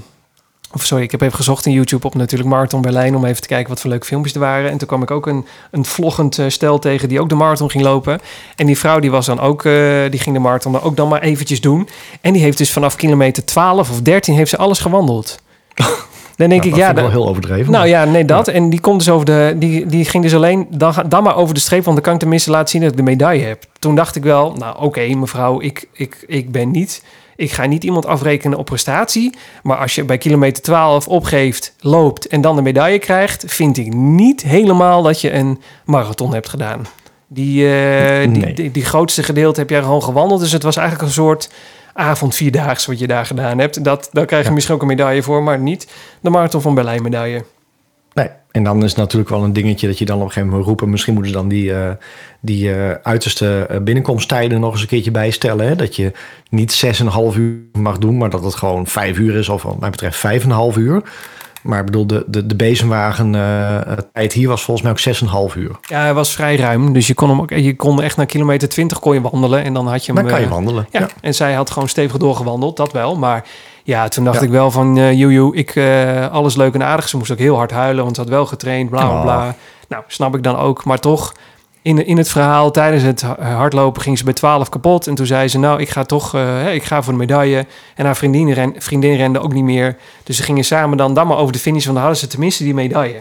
Of 0.73 0.85
sorry, 0.85 1.05
ik 1.05 1.11
heb 1.11 1.21
even 1.21 1.37
gezocht 1.37 1.67
in 1.67 1.73
YouTube 1.73 2.07
op 2.07 2.15
natuurlijk 2.15 2.51
Marathon 2.51 2.81
Berlijn... 2.81 3.17
om 3.17 3.25
even 3.25 3.43
te 3.43 3.49
kijken 3.49 3.69
wat 3.69 3.81
voor 3.81 3.91
leuke 3.91 4.07
filmpjes 4.07 4.35
er 4.35 4.41
waren. 4.41 4.71
En 4.71 4.79
toen 4.79 4.89
kwam 4.89 5.03
ik 5.03 5.11
ook 5.11 5.27
een, 5.27 5.47
een 5.71 5.85
vloggend 5.85 6.39
eh, 6.39 6.49
stel 6.49 6.79
tegen 6.79 7.09
die 7.09 7.21
ook 7.21 7.29
de 7.29 7.35
marathon 7.35 7.71
ging 7.71 7.85
lopen. 7.85 8.21
En 8.57 8.67
die 8.67 8.79
vrouw 8.79 8.99
die 8.99 9.11
was 9.11 9.27
dan 9.27 9.41
ook, 9.41 9.65
eh, 9.65 9.73
die 10.11 10.21
ging 10.21 10.35
de 10.35 10.41
marathon 10.41 10.81
ook 10.81 10.97
dan 10.97 11.09
maar 11.09 11.23
eventjes 11.23 11.61
doen. 11.61 11.89
En 12.21 12.33
die 12.33 12.43
heeft 12.43 12.59
dus 12.59 12.73
vanaf 12.73 12.97
kilometer 12.97 13.45
12 13.45 13.91
of 13.91 14.03
13 14.03 14.35
heeft 14.35 14.51
ze 14.51 14.57
alles 14.57 14.79
gewandeld. 14.79 15.39
Dan 16.39 16.49
denk 16.49 16.63
Nou, 16.65 16.65
ik, 16.65 16.71
dat 16.71 16.85
ja, 16.85 16.89
ik 16.91 16.95
de- 16.97 17.01
wel 17.03 17.11
heel 17.11 17.29
overdreven. 17.29 17.65
nou 17.73 17.79
maar- 17.79 17.89
ja, 17.89 18.05
nee, 18.05 18.25
dat. 18.25 18.49
En 18.49 18.71
die 18.71 18.81
komt 18.81 18.99
dus 18.99 19.09
over 19.11 19.27
de. 19.27 19.55
Die, 19.57 19.87
die 19.87 20.05
ging 20.05 20.23
dus 20.23 20.35
alleen. 20.35 20.67
Dan, 20.71 20.95
dan 21.09 21.23
maar 21.23 21.37
over 21.37 21.55
de 21.55 21.61
streep, 21.61 21.83
want 21.85 21.95
dan 21.97 22.05
kan 22.05 22.15
ik 22.15 22.21
tenminste 22.21 22.51
laten 22.51 22.69
zien 22.69 22.81
dat 22.81 22.91
ik 22.91 22.97
de 22.97 23.03
medaille 23.03 23.45
heb. 23.45 23.65
Toen 23.79 23.95
dacht 23.95 24.17
ik 24.17 24.23
wel, 24.23 24.53
nou 24.53 24.83
oké, 24.83 25.01
mevrouw, 25.15 25.61
ik, 25.61 25.89
ik, 25.93 26.25
ik 26.27 26.53
ben 26.53 26.71
niet. 26.71 27.03
Ik 27.37 27.51
ga 27.53 27.67
niet 27.67 27.85
iemand 27.85 28.07
afrekenen 28.07 28.59
op 28.59 28.65
prestatie. 28.67 29.35
Maar 29.63 29.77
als 29.77 29.95
je 29.95 30.05
bij 30.05 30.19
kilometer 30.19 30.63
12 30.63 31.09
opgeeft, 31.09 31.75
loopt 31.81 32.27
en 32.27 32.41
dan 32.41 32.57
de 32.57 32.63
medaille 32.63 32.99
krijgt, 32.99 33.45
vind 33.47 33.77
ik 33.77 33.93
niet 33.95 34.43
helemaal 34.43 35.03
dat 35.03 35.21
je 35.21 35.33
een 35.33 35.61
marathon 35.85 36.33
hebt 36.35 36.49
gedaan. 36.49 36.87
Die, 37.29 37.73
eh, 37.73 38.33
die, 38.33 38.55
die, 38.55 38.71
die 38.71 38.85
grootste 38.85 39.23
gedeelte 39.23 39.61
heb 39.61 39.71
jij 39.71 39.83
gewoon 39.83 40.03
gewandeld. 40.03 40.41
Dus 40.41 40.53
het 40.53 40.63
was 40.63 40.77
eigenlijk 40.77 41.09
een 41.09 41.15
soort 41.15 41.51
avond 41.99 42.35
vierdaags 42.35 42.87
wat 42.87 42.99
je 42.99 43.07
daar 43.07 43.27
gedaan 43.27 43.59
hebt. 43.59 43.85
Dat, 43.85 44.09
daar 44.13 44.27
krijg 44.27 44.43
je 44.43 44.49
Ja. 44.49 44.55
misschien 44.55 44.75
ook 44.75 44.81
een 44.81 44.87
medaille 44.87 45.23
voor, 45.23 45.43
maar 45.43 45.59
niet 45.59 45.89
de 46.21 46.31
marathon 46.31 46.61
van 46.61 46.75
Berlijn 46.75 47.03
medaille. 47.03 47.45
Nee, 48.15 48.29
en 48.51 48.63
dan 48.63 48.83
is 48.83 48.91
het 48.91 48.99
natuurlijk 48.99 49.31
wel 49.31 49.45
een 49.45 49.53
dingetje 49.53 49.87
dat 49.87 49.99
je 49.99 50.05
dan 50.05 50.17
op 50.17 50.23
een 50.23 50.29
gegeven 50.29 50.49
moment 50.49 50.67
roepen. 50.67 50.91
Misschien 50.91 51.15
moeten 51.15 51.33
ze 51.33 51.39
dan 51.39 51.49
die, 51.49 51.75
eh, 51.75 51.91
die 52.41 52.73
eh, 52.75 52.91
uiterste 53.03 53.67
eh, 53.69 53.81
binnenkomsttijden 53.81 54.61
nog 54.61 54.73
eens 54.73 54.81
een 54.81 54.87
keertje 54.87 55.11
bijstellen. 55.11 55.67
Hè? 55.67 55.77
Dat 55.77 55.97
je 55.97 56.13
niet 56.51 56.73
6,5 56.73 57.37
uur 57.37 57.57
mag 57.73 57.99
doen, 57.99 58.17
maar 58.19 58.31
dat 58.31 58.45
het 58.45 58.55
gewoon 58.55 58.87
5 58.87 59.19
uur 59.19 59.37
is. 59.37 59.49
Of 59.49 59.63
wat 59.63 59.81
mij 59.81 59.91
betreft 59.91 60.19
5,5 60.19 60.77
uur. 60.77 61.03
Maar 61.63 61.79
ik 61.79 61.85
bedoel, 61.85 62.07
de, 62.07 62.25
de, 62.27 62.47
de 62.47 62.55
bezemwagen 62.57 63.35
eh, 63.35 63.93
tijd 64.13 64.33
hier 64.33 64.49
was 64.49 64.63
volgens 64.63 65.05
mij 65.05 65.15
ook 65.15 65.51
6,5 65.53 65.57
uur. 65.59 65.71
Ja, 65.83 66.01
hij 66.01 66.15
was 66.15 66.33
vrij 66.35 66.57
ruim. 66.57 66.93
Dus 66.93 67.07
je 67.07 67.15
kon 67.15 67.29
hem 67.29 67.41
ook, 67.41 67.51
je 67.51 67.77
kon 67.77 68.03
echt 68.03 68.17
naar 68.17 68.27
kilometer 68.27 68.69
20 68.69 68.99
kon 68.99 69.15
je 69.15 69.21
wandelen. 69.21 69.65
En 69.65 69.75
dan 69.75 69.89
had 69.89 70.07
je 70.07 70.13
hem. 70.13 70.21
Dan 70.23 70.31
kan 70.31 70.41
je 70.41 70.47
eh, 70.47 70.53
wandelen. 70.53 70.87
Ja, 70.91 71.01
Ja. 71.01 71.09
en 71.21 71.35
zij 71.35 71.53
had 71.55 71.71
gewoon 71.71 71.89
stevig 71.89 72.17
doorgewandeld, 72.17 72.77
dat 72.77 72.93
wel. 72.93 73.17
Maar 73.17 73.45
ja, 73.85 74.09
toen 74.09 74.25
dacht 74.25 74.39
Ja. 74.41 74.45
ik 74.47 74.51
wel 74.51 74.71
van, 74.71 75.17
joejoe, 75.17 75.57
ik, 75.57 75.75
eh, 75.77 76.29
alles 76.31 76.57
leuk 76.57 76.75
en 76.75 76.83
aardig. 76.83 77.09
Ze 77.09 77.17
moest 77.17 77.31
ook 77.31 77.39
heel 77.39 77.57
hard 77.57 77.71
huilen, 77.71 78.05
want 78.05 78.17
ze 78.17 78.23
had 78.23 78.31
wel 78.31 78.47
getraind, 78.47 78.91
bla 78.91 79.07
bla 79.09 79.23
bla. 79.23 79.47
Oh. 79.47 79.53
Nou, 79.89 80.03
snap 80.07 80.35
ik 80.37 80.43
dan 80.43 80.57
ook. 80.57 80.85
Maar 80.85 80.99
toch, 80.99 81.35
in, 81.83 82.07
in 82.07 82.17
het 82.17 82.29
verhaal 82.29 82.71
tijdens 82.71 83.03
het 83.03 83.23
ha- 83.23 83.37
hardlopen 83.55 84.03
ging 84.03 84.19
ze 84.19 84.25
bij 84.25 84.33
12 84.33 84.69
kapot. 84.69 85.07
En 85.07 85.15
toen 85.15 85.27
zei 85.27 85.49
ze, 85.49 85.59
nou, 85.59 85.81
ik 85.81 85.89
ga 85.89 86.03
toch, 86.05 86.35
eh, 86.35 86.41
hè, 86.41 86.71
ik 86.73 86.85
ga 86.85 87.03
voor 87.03 87.13
de 87.13 87.19
medaille. 87.19 87.67
En 87.95 88.05
haar 88.05 88.17
vriendin, 88.17 88.53
ren, 88.53 88.75
vriendin 88.79 89.17
rende 89.17 89.41
ook 89.41 89.53
niet 89.53 89.65
meer. 89.65 89.97
Dus 90.25 90.37
ze 90.37 90.43
gingen 90.43 90.65
samen 90.65 90.97
dan, 90.97 91.15
dan 91.15 91.27
maar 91.27 91.37
over 91.37 91.53
de 91.53 91.59
finish, 91.59 91.83
want 91.85 91.95
dan 91.97 92.05
hadden 92.05 92.21
ze 92.23 92.27
tenminste 92.29 92.65
die 92.65 92.75
medaille. 92.75 93.21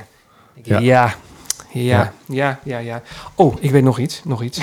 Ja. 0.63 0.79
Ja. 0.79 2.11
Ja. 2.25 2.59
Ja, 2.63 2.77
ja. 2.77 3.01
Oh, 3.35 3.55
ik 3.59 3.71
weet 3.71 3.83
nog 3.83 3.99
iets. 3.99 4.21
Nog 4.23 4.41
iets. 4.43 4.59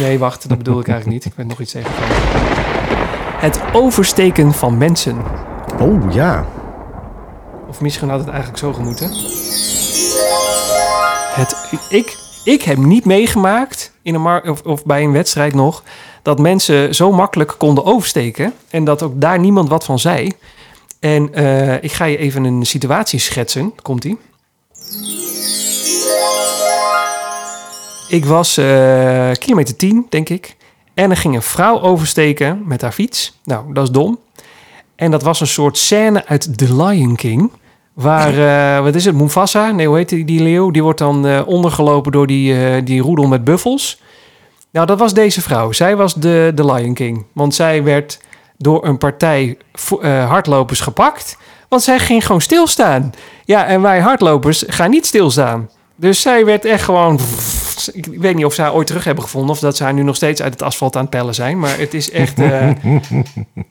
Nee, 0.00 0.18
wacht, 0.18 0.48
dat 0.48 0.58
bedoel 0.58 0.80
ik 0.80 0.88
eigenlijk 0.88 1.16
niet. 1.24 1.32
Ik 1.32 1.36
weet 1.36 1.46
nog 1.46 1.60
iets 1.60 1.72
tegengekomen. 1.72 2.16
Het 3.36 3.60
oversteken 3.72 4.52
van 4.52 4.78
mensen. 4.78 5.16
Oh 5.78 6.12
ja. 6.12 6.44
Of 7.68 7.80
misschien 7.80 8.08
had 8.08 8.18
het 8.18 8.28
eigenlijk 8.28 8.58
zo 8.58 8.72
gemoeten. 8.72 9.10
Het, 11.34 11.56
ik, 11.88 12.16
ik 12.44 12.62
heb 12.62 12.76
niet 12.76 13.04
meegemaakt 13.04 13.92
in 14.02 14.14
een 14.14 14.64
of 14.64 14.84
bij 14.84 15.02
een 15.02 15.12
wedstrijd 15.12 15.54
nog 15.54 15.82
dat 16.22 16.38
mensen 16.38 16.94
zo 16.94 17.12
makkelijk 17.12 17.54
konden 17.58 17.84
oversteken 17.84 18.54
en 18.70 18.84
dat 18.84 19.02
ook 19.02 19.20
daar 19.20 19.38
niemand 19.38 19.68
wat 19.68 19.84
van 19.84 19.98
zei. 19.98 20.32
En 21.00 21.34
eh, 21.34 21.82
ik 21.82 21.92
ga 21.92 22.04
je 22.04 22.16
even 22.16 22.44
een 22.44 22.66
situatie 22.66 23.18
schetsen. 23.18 23.72
Komt 23.82 24.04
ie? 24.04 24.18
Ik 28.08 28.24
was 28.24 28.56
eh, 28.56 29.30
kilometer 29.32 29.76
10, 29.76 30.06
denk 30.08 30.28
ik. 30.28 30.56
En 30.94 31.10
er 31.10 31.16
ging 31.16 31.34
een 31.34 31.42
vrouw 31.42 31.80
oversteken 31.80 32.62
met 32.66 32.80
haar 32.80 32.92
fiets. 32.92 33.38
Nou, 33.44 33.72
dat 33.72 33.84
is 33.84 33.90
dom. 33.90 34.18
En 34.96 35.10
dat 35.10 35.22
was 35.22 35.40
een 35.40 35.46
soort 35.46 35.78
scène 35.78 36.26
uit 36.26 36.58
The 36.58 36.74
Lion 36.84 37.16
King. 37.16 37.50
Waar, 38.00 38.38
eh, 38.76 38.82
wat 38.82 38.94
is 38.94 39.04
het, 39.04 39.14
Mufasa? 39.14 39.70
Nee, 39.70 39.86
hoe 39.86 39.96
heet 39.96 40.08
die, 40.08 40.24
die 40.24 40.42
leeuw? 40.42 40.70
Die 40.70 40.82
wordt 40.82 40.98
dan 40.98 41.26
eh, 41.26 41.40
ondergelopen 41.46 42.12
door 42.12 42.26
die, 42.26 42.54
eh, 42.54 42.84
die 42.84 43.00
roedel 43.02 43.26
met 43.26 43.44
buffels. 43.44 44.00
Nou, 44.72 44.86
dat 44.86 44.98
was 44.98 45.14
deze 45.14 45.40
vrouw. 45.40 45.72
Zij 45.72 45.96
was 45.96 46.14
de, 46.14 46.52
de 46.54 46.72
Lion 46.72 46.94
King. 46.94 47.26
Want 47.32 47.54
zij 47.54 47.82
werd 47.82 48.20
door 48.56 48.86
een 48.86 48.98
partij 48.98 49.56
hardlopers 50.02 50.80
gepakt. 50.80 51.36
Want 51.68 51.82
zij 51.82 51.98
ging 51.98 52.26
gewoon 52.26 52.40
stilstaan. 52.40 53.12
Ja, 53.44 53.66
en 53.66 53.82
wij 53.82 54.00
hardlopers 54.00 54.64
gaan 54.66 54.90
niet 54.90 55.06
stilstaan. 55.06 55.68
Dus 56.00 56.20
zij 56.20 56.44
werd 56.44 56.64
echt 56.64 56.82
gewoon... 56.84 57.18
Ik 57.92 58.06
weet 58.06 58.34
niet 58.34 58.44
of 58.44 58.54
ze 58.54 58.62
haar 58.62 58.74
ooit 58.74 58.86
terug 58.86 59.04
hebben 59.04 59.24
gevonden... 59.24 59.50
of 59.50 59.58
dat 59.58 59.76
ze 59.76 59.82
haar 59.84 59.94
nu 59.94 60.02
nog 60.02 60.16
steeds 60.16 60.42
uit 60.42 60.52
het 60.52 60.62
asfalt 60.62 60.96
aan 60.96 61.00
het 61.02 61.10
pellen 61.10 61.34
zijn. 61.34 61.58
Maar 61.58 61.78
het 61.78 61.94
is 61.94 62.10
echt... 62.10 62.38
eh, 62.38 62.68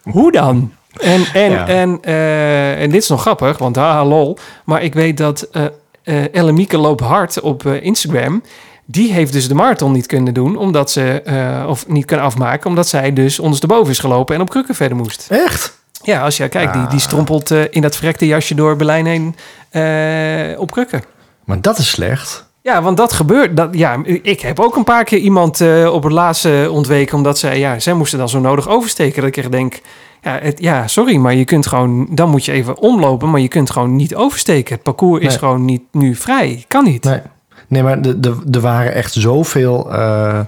hoe 0.15 0.31
dan? 0.31 0.71
En, 0.99 1.25
en, 1.33 1.51
Ja. 1.51 1.67
en, 1.67 1.97
eh, 2.01 2.81
en 2.81 2.89
dit 2.89 3.01
is 3.01 3.09
nog 3.09 3.21
grappig, 3.21 3.57
want 3.57 3.75
haha 3.75 4.05
lol. 4.05 4.37
Maar 4.65 4.83
ik 4.83 4.93
weet 4.93 5.17
dat 5.17 5.41
eh 5.51 5.65
eh 6.03 6.33
Ellemieke 6.33 6.77
loopt 6.77 7.01
hard 7.01 7.39
op 7.41 7.65
eh, 7.65 7.83
Instagram. 7.83 8.43
Die 8.85 9.13
heeft 9.13 9.33
dus 9.33 9.47
de 9.47 9.53
marathon 9.55 9.91
niet 9.91 10.05
kunnen 10.05 10.33
doen, 10.33 10.57
omdat 10.57 10.91
ze, 10.91 11.21
eh, 11.21 11.65
of 11.67 11.87
niet 11.87 12.05
kunnen 12.05 12.25
afmaken, 12.25 12.69
omdat 12.69 12.87
zij 12.87 13.13
dus 13.13 13.39
ondersteboven 13.39 13.91
is 13.91 13.99
gelopen 13.99 14.35
en 14.35 14.41
op 14.41 14.49
krukken 14.49 14.75
verder 14.75 14.97
moest. 14.97 15.27
Echt? 15.29 15.77
Ja, 16.03 16.21
als 16.23 16.37
je 16.37 16.47
kijkt, 16.49 16.73
die, 16.73 16.81
die 16.87 16.91
Ah. 16.99 17.03
strompelt 17.05 17.51
eh, 17.51 17.61
in 17.69 17.81
dat 17.81 17.95
verrekte 17.95 18.27
jasje 18.27 18.55
door 18.55 18.75
Berlijn 18.75 19.05
heen 19.05 19.35
eh, 19.69 20.59
op 20.59 20.71
krukken. 20.71 21.03
Maar 21.49 21.61
dat 21.61 21.77
is 21.77 21.89
slecht. 21.89 22.47
Ja, 22.61 22.81
want 22.81 22.97
dat 22.97 23.13
gebeurt. 23.13 23.57
Dat, 23.57 23.69
ja, 23.71 23.97
ik 24.05 24.41
heb 24.41 24.59
ook 24.59 24.75
een 24.75 24.83
paar 24.83 25.03
keer 25.03 25.17
iemand 25.19 25.61
eh, 25.61 25.93
op 25.93 26.03
het 26.03 26.11
laatste 26.11 26.67
ontweken. 26.71 27.17
Omdat 27.17 27.37
zij, 27.37 27.59
ja, 27.59 27.79
zij 27.79 27.93
moesten 27.93 28.19
dan 28.19 28.29
zo 28.29 28.39
nodig 28.39 28.67
oversteken. 28.67 29.19
Dat 29.21 29.29
ik 29.29 29.37
echt 29.37 29.51
denk, 29.51 29.81
ja, 30.21 30.39
het, 30.41 30.59
ja, 30.61 30.87
sorry, 30.87 31.15
maar 31.15 31.35
je 31.35 31.45
kunt 31.45 31.67
gewoon, 31.67 32.07
dan 32.11 32.29
moet 32.29 32.45
je 32.45 32.51
even 32.51 32.77
omlopen. 32.77 33.29
Maar 33.29 33.39
je 33.39 33.47
kunt 33.47 33.69
gewoon 33.69 33.95
niet 33.95 34.15
oversteken. 34.15 34.73
Het 34.73 34.83
parcours 34.83 35.23
is 35.23 35.35
gewoon 35.35 35.65
niet 35.65 35.81
nu 35.91 36.15
vrij. 36.15 36.65
Kan 36.67 36.83
niet. 36.83 37.03
Nee, 37.03 37.19
nee 37.67 37.83
maar 37.83 38.01
de- 38.01 38.19
de- 38.19 38.41
er 38.51 38.59
waren 38.61 38.93
echt 38.93 39.13
zoveel 39.13 39.91
eh, 39.93 40.39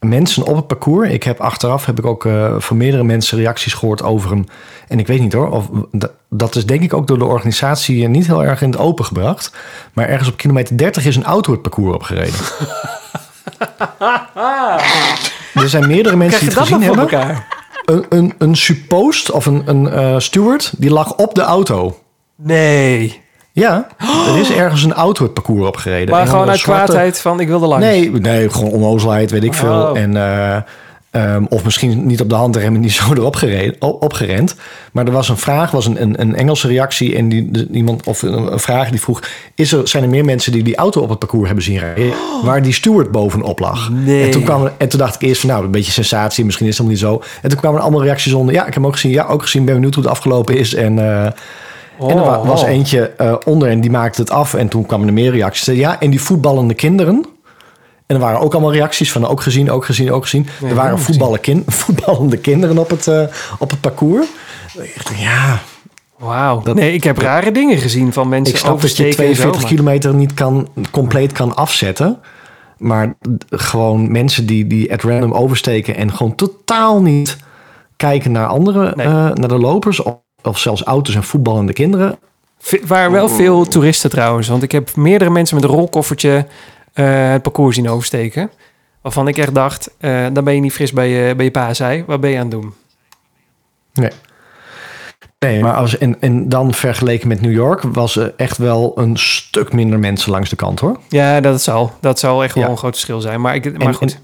mensen 0.00 0.42
op 0.46 0.56
het 0.56 0.66
parcours. 0.66 1.10
Ik 1.10 1.22
heb 1.22 1.40
achteraf 1.40 1.86
heb 1.86 1.98
ik 1.98 2.06
ook 2.06 2.24
eh, 2.26 2.54
van 2.58 2.76
meerdere 2.76 3.04
mensen 3.04 3.38
reacties 3.38 3.74
gehoord 3.74 4.02
over 4.02 4.30
hem. 4.30 4.44
En 4.88 4.98
ik 4.98 5.06
weet 5.06 5.20
niet 5.20 5.32
hoor, 5.32 5.50
of, 5.50 5.68
dat- 5.90 6.54
is 6.56 6.66
denk 6.66 6.82
ik 6.82 6.94
ook 6.94 7.06
door 7.06 7.18
de 7.18 7.24
organisatie 7.24 8.02
eh, 8.04 8.08
niet 8.10 8.26
heel 8.26 8.44
erg 8.44 8.62
in 8.62 8.70
het 8.70 8.78
open 8.78 9.04
gebracht. 9.04 9.52
Maar 9.92 10.08
ergens 10.08 10.28
op 10.28 10.36
kilometer 10.36 10.76
30 10.76 11.04
is 11.04 11.16
een 11.16 11.24
auto 11.24 11.52
het 11.52 11.62
parcours 11.62 11.94
opgereden. 11.94 12.34
er 15.54 15.68
zijn 15.68 15.86
meerdere 15.86 16.16
mensen 16.16 16.40
die 16.40 16.48
het 16.48 16.58
gezien 16.58 16.82
hebben. 16.82 17.00
elkaar? 17.00 17.46
Een, 17.84 18.06
een, 18.08 18.34
een 18.38 18.56
suppost 18.56 19.30
of 19.30 19.46
een, 19.46 19.62
een 19.66 19.88
eh, 19.90 20.18
steward, 20.18 20.72
die 20.78 20.90
lag 20.90 21.14
op 21.16 21.34
de 21.34 21.42
auto. 21.42 21.98
Nee. 22.36 23.24
Ja, 23.62 23.86
er 24.28 24.38
is 24.40 24.52
ergens 24.52 24.82
een 24.82 24.92
auto 24.92 25.22
het 25.24 25.34
parcours 25.34 25.66
opgereden. 25.66 26.10
Maar 26.10 26.20
En 26.22 26.28
gewoon 26.28 26.48
uit 26.48 26.58
zwarte- 26.58 26.84
kwaadheid 26.84 27.20
van 27.20 27.40
ik 27.40 27.48
wilde 27.48 27.66
langs. 27.66 27.86
Nee, 27.86 28.10
nee, 28.10 28.50
gewoon 28.50 28.70
onnozelheid, 28.70 29.30
weet 29.30 29.44
ik 29.44 29.54
veel. 29.54 29.70
Oh. 29.90 29.98
En, 29.98 30.16
eh, 30.16 30.56
ehm, 31.10 31.44
of 31.48 31.64
misschien 31.64 32.06
niet 32.06 32.20
op 32.20 32.28
de 32.28 32.34
hand 32.34 32.56
en 32.56 32.80
niet 32.80 32.92
zo 33.02 33.12
erop 33.12 33.36
gereden, 33.36 33.76
op, 33.78 34.02
opgerend. 34.02 34.54
Maar 34.92 35.06
er 35.06 35.12
was 35.12 35.28
een 35.28 35.36
vraag, 35.36 35.70
was 35.70 35.86
een, 35.86 36.02
een, 36.02 36.20
een 36.20 36.34
Engelse 36.34 36.68
reactie. 36.68 37.16
En 37.16 37.28
die, 37.28 37.50
de- 37.50 37.68
iemand, 37.72 38.06
of 38.06 38.22
een, 38.22 38.52
een 38.52 38.58
vraag 38.60 38.90
die 38.90 39.00
vroeg: 39.00 39.20
is 39.54 39.72
er, 39.72 39.88
zijn 39.88 40.02
er 40.02 40.08
meer 40.08 40.24
mensen 40.24 40.52
die 40.52 40.62
die 40.62 40.76
auto 40.76 41.00
op 41.00 41.08
het 41.08 41.18
parcours 41.18 41.46
hebben 41.46 41.64
zien 41.64 41.78
rijden? 41.78 42.12
Waar 42.44 42.62
die 42.62 42.72
steward 42.72 43.10
bovenop 43.10 43.58
lag. 43.58 43.90
Nee. 43.90 44.24
En, 44.24 44.30
toen 44.30 44.42
kwam, 44.44 44.70
en 44.76 44.88
toen 44.88 44.98
dacht 44.98 45.14
ik 45.14 45.22
eerst 45.28 45.40
van 45.40 45.50
nou, 45.50 45.64
een 45.64 45.70
beetje 45.70 45.92
sensatie, 45.92 46.44
misschien 46.44 46.66
is 46.66 46.78
het 46.78 46.86
helemaal 46.88 47.12
niet 47.20 47.22
zo. 47.24 47.38
En 47.42 47.48
toen 47.48 47.58
kwamen 47.58 47.78
er 47.78 47.84
allemaal 47.84 48.02
reacties 48.04 48.32
onder. 48.32 48.54
Ja, 48.54 48.60
ik 48.60 48.66
heb 48.66 48.74
hem 48.74 48.86
ook 48.86 48.92
gezien. 48.92 49.10
Ja, 49.12 49.24
ook 49.26 49.42
gezien. 49.42 49.64
Ben 49.64 49.74
benieuwd 49.74 49.94
hoe 49.94 50.02
het 50.02 50.12
afgelopen 50.12 50.56
is. 50.56 50.74
En. 50.74 50.98
eh, 51.24 51.30
Oh, 51.98 52.10
en 52.10 52.16
er 52.18 52.24
wa- 52.24 52.44
was 52.44 52.62
oh. 52.62 52.68
eentje 52.68 53.06
eh, 53.08 53.34
onder 53.44 53.68
en 53.68 53.80
die 53.80 53.90
maakte 53.90 54.20
het 54.20 54.30
af. 54.30 54.54
En 54.54 54.68
toen 54.68 54.86
kwamen 54.86 55.06
er 55.06 55.12
meer 55.12 55.30
reacties. 55.30 55.74
Ja, 55.74 56.00
en 56.00 56.10
die 56.10 56.20
voetballende 56.20 56.74
kinderen. 56.74 57.26
En 58.06 58.16
er 58.16 58.22
waren 58.22 58.40
ook 58.40 58.52
allemaal 58.52 58.72
reacties 58.72 59.12
van 59.12 59.26
ook 59.26 59.42
gezien, 59.42 59.70
ook 59.70 59.84
gezien, 59.84 60.12
ook 60.12 60.22
gezien. 60.22 60.46
Nee, 60.60 60.70
er 60.70 60.76
waren 60.76 60.98
voetballen 60.98 61.40
kin- 61.40 61.64
voetballende 61.82 62.36
kinderen 62.36 62.78
op 62.78 62.90
het, 62.90 63.06
eh, 63.06 63.22
op 63.58 63.70
het 63.70 63.80
parcours. 63.80 64.26
Ja, 65.16 65.58
Wauw. 66.18 66.62
Dat- 66.62 66.74
Nee, 66.74 66.92
ik 66.92 67.04
heb 67.04 67.18
rare 67.18 67.52
dingen 67.52 67.78
gezien 67.78 68.12
van 68.12 68.28
mensen 68.28 68.54
ik 68.54 68.60
snap 68.60 68.70
dat 68.80 68.80
je 68.80 68.86
oversteken 68.86 69.24
en 69.24 69.34
zo, 69.34 69.42
42 69.42 69.60
maar- 69.60 69.70
kilometer 69.70 70.14
niet 70.14 70.34
kan, 70.34 70.68
compleet 70.90 71.32
kan 71.32 71.56
afzetten. 71.56 72.18
Maar 72.78 73.14
gewoon 73.50 74.12
mensen 74.12 74.46
die, 74.46 74.66
die 74.66 74.92
at 74.92 75.02
random 75.02 75.32
oversteken 75.32 75.96
en 75.96 76.12
gewoon 76.12 76.34
totaal 76.34 77.02
niet 77.02 77.36
kijken 77.96 78.32
naar 78.32 78.46
andere, 78.46 78.92
Nee. 78.96 79.06
eh, 79.06 79.12
naar 79.12 79.48
de 79.48 79.58
lopers. 79.58 80.02
Of, 80.02 80.14
of 80.46 80.58
zelfs 80.58 80.82
auto's 80.82 81.14
en 81.14 81.22
voetballende 81.24 81.72
kinderen. 81.72 82.18
Er 82.70 82.80
waren 82.86 83.12
wel 83.12 83.28
veel 83.28 83.64
toeristen 83.64 84.10
trouwens. 84.10 84.48
Want 84.48 84.62
ik 84.62 84.72
heb 84.72 84.96
meerdere 84.96 85.30
mensen 85.30 85.54
met 85.56 85.64
een 85.64 85.70
rolkoffertje 85.70 86.46
eh, 86.92 87.30
het 87.30 87.42
parcours 87.42 87.74
zien 87.76 87.88
oversteken. 87.88 88.50
Waarvan 89.02 89.28
ik 89.28 89.36
echt 89.38 89.54
dacht, 89.54 89.90
eh, 89.98 90.26
dan 90.32 90.44
ben 90.44 90.54
je 90.54 90.60
niet 90.60 90.72
fris 90.72 90.92
bij 90.92 91.08
je, 91.08 91.34
bij 91.34 91.44
je 91.44 91.50
pa 91.50 91.74
zei. 91.74 92.04
Wat 92.06 92.20
ben 92.20 92.30
je 92.30 92.36
aan 92.36 92.42
het 92.42 92.50
doen? 92.50 92.74
Nee. 93.94 94.10
Nee, 95.38 95.62
maar 95.62 95.74
als, 95.74 95.98
en, 95.98 96.20
en 96.20 96.48
dan 96.48 96.74
vergeleken 96.74 97.28
met 97.28 97.40
New 97.40 97.52
York 97.52 97.82
was 97.82 98.16
er 98.16 98.34
echt 98.36 98.56
wel 98.58 98.92
een 98.98 99.16
stuk 99.16 99.72
minder 99.72 99.98
mensen 99.98 100.30
langs 100.30 100.50
de 100.50 100.56
kant 100.56 100.80
hoor. 100.80 101.00
Ja, 101.08 101.40
dat 101.40 101.62
zal. 101.62 101.92
Dat 102.00 102.18
zal 102.18 102.42
echt 102.44 102.54
wel 102.54 102.64
Ja. 102.64 102.70
een 102.70 102.76
groot 102.76 102.92
verschil 102.92 103.20
zijn. 103.20 103.40
Maar, 103.40 103.54
ik, 103.54 103.78
maar 103.78 103.86
En- 103.86 103.94
goed, 103.94 104.12
en- 104.14 104.20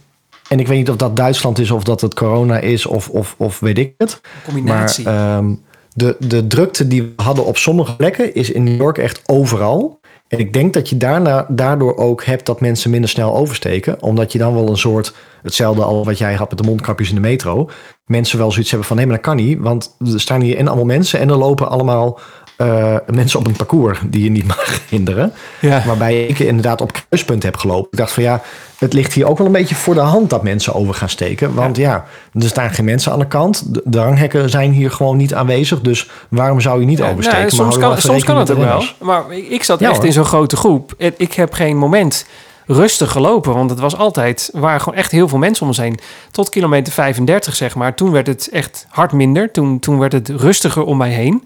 En 0.49 0.61
ik 0.61 0.67
weet 0.69 0.79
niet 0.79 0.91
of 0.91 0.97
dat 0.97 1.17
Duitsland 1.17 1.59
is 1.59 1.71
of 1.71 1.83
dat 1.85 2.01
het 2.01 2.15
corona 2.15 2.59
is 2.59 2.87
of, 2.87 3.09
of, 3.09 3.35
of 3.39 3.61
weet 3.61 3.79
ik 3.79 3.95
het. 3.99 4.21
combinatie. 4.45 5.05
Maar 5.05 5.37
ehm, 5.39 5.55
de, 5.95 6.17
de 6.19 6.47
drukte 6.47 6.87
die 6.87 7.03
we 7.03 7.23
hadden 7.23 7.45
op 7.45 7.57
sommige 7.57 7.97
plekken 7.97 8.35
is 8.35 8.51
in 8.51 8.65
New 8.65 8.77
York 8.77 8.99
echt 8.99 9.23
overal. 9.27 10.01
En 10.29 10.39
ik 10.39 10.53
denk 10.53 10.73
dat 10.73 10.89
je 10.89 10.97
daarna, 10.97 11.47
daardoor 11.49 11.97
ook 11.97 12.25
hebt 12.25 12.47
dat 12.47 12.61
mensen 12.61 12.91
minder 12.91 13.11
snel 13.11 13.37
oversteken. 13.37 14.03
Omdat 14.03 14.33
je 14.33 14.39
dan 14.39 14.55
wel 14.55 14.69
een 14.69 14.77
soort, 14.77 15.15
hetzelfde 15.43 15.83
al 15.83 16.05
wat 16.05 16.19
jij 16.19 16.35
had 16.35 16.49
met 16.49 16.59
de 16.59 16.65
mondkapjes 16.65 17.09
in 17.09 17.15
de 17.15 17.21
metro. 17.21 17.69
Mensen 18.05 18.39
wel 18.39 18.51
zoiets 18.51 18.71
hebben 18.71 18.89
van 18.89 18.97
nee, 18.97 19.07
maar 19.07 19.17
dat 19.17 19.25
kan 19.25 19.37
niet. 19.37 19.59
Want 19.59 19.97
er 20.13 20.21
staan 20.21 20.41
hier 20.41 20.59
in 20.59 20.67
allemaal 20.67 20.85
mensen 20.85 21.21
en 21.21 21.29
er 21.29 21.37
lopen 21.37 21.71
allemaal 21.71 22.21
eh, 22.63 22.97
mensen 23.15 23.39
op 23.39 23.47
een 23.47 23.57
parcours 23.57 23.99
die 24.07 24.25
je 24.25 24.31
niet 24.31 24.47
mag 24.57 24.81
hinderen. 24.89 25.33
ja. 25.61 25.83
Waarbij 25.87 26.25
ik 26.27 26.39
inderdaad 26.39 26.81
op 26.81 26.93
kruispunten 26.93 27.49
heb 27.51 27.59
gelopen. 27.59 27.89
Ik 27.91 27.99
dacht 27.99 28.13
van 28.13 28.23
ja, 28.23 28.43
het 28.79 28.93
ligt 28.93 29.13
hier 29.13 29.27
ook 29.27 29.39
wel 29.39 29.47
een 29.47 29.53
beetje 29.53 29.75
voor 29.75 29.95
de 29.95 30.01
hand 30.01 30.31
dat 30.31 30.43
mensen 30.43 30.75
over 30.75 30.95
gaan 30.95 31.09
steken. 31.09 31.55
Want 31.55 31.77
ja, 31.77 32.05
er 32.33 32.49
staan 32.49 32.71
geen 32.71 32.85
mensen 32.85 33.13
aan 33.13 33.19
de 33.19 33.27
kant. 33.27 33.75
De 33.75 33.83
dranghekken 33.85 34.51
zijn 34.51 34.73
hier 34.73 34.91
gewoon 34.91 35.17
niet 35.17 35.35
aanwezig. 35.35 35.81
Dus 35.81 36.11
waarom 36.29 36.61
zou 36.61 36.81
je 36.81 36.87
niet 36.87 36.99
Ja, 36.99 37.11
oversteken? 37.11 37.39
nou, 37.41 37.51
soms 37.51 37.79
kan, 37.79 37.99
soms 37.99 38.25
kan 38.25 38.39
het 38.39 38.51
ook 38.51 38.59
wel. 38.59 38.85
Maar 39.01 39.33
ik 39.33 39.65
zat 39.65 39.81
echt 39.81 39.97
hoor. 39.97 40.05
in 40.07 40.13
zo'n 40.13 40.25
grote 40.25 40.57
groep. 40.57 40.95
Ik 41.17 41.33
heb 41.33 41.53
geen 41.53 41.77
moment 41.77 42.27
rustig 42.67 43.11
gelopen. 43.11 43.55
Want 43.55 43.71
het 43.71 43.81
was 43.81 43.97
altijd, 43.97 44.51
waren 44.53 44.81
gewoon 44.81 44.99
echt 44.99 45.11
heel 45.11 45.29
veel 45.29 45.39
mensen 45.39 45.63
om 45.63 45.69
ons 45.69 45.79
heen. 45.79 45.99
Tot 46.31 46.49
kilometer 46.49 46.93
35, 46.93 47.55
zeg 47.57 47.75
maar. 47.75 47.95
Toen 47.95 48.11
werd 48.11 48.27
het 48.27 48.49
echt 48.53 48.87
hard 48.89 49.13
minder. 49.13 49.51
Toen, 49.51 49.79
toen 49.79 49.99
werd 49.99 50.13
het 50.13 50.29
rustiger 50.29 50.85
om 50.85 50.97
mij 50.97 51.11
heen. 51.11 51.45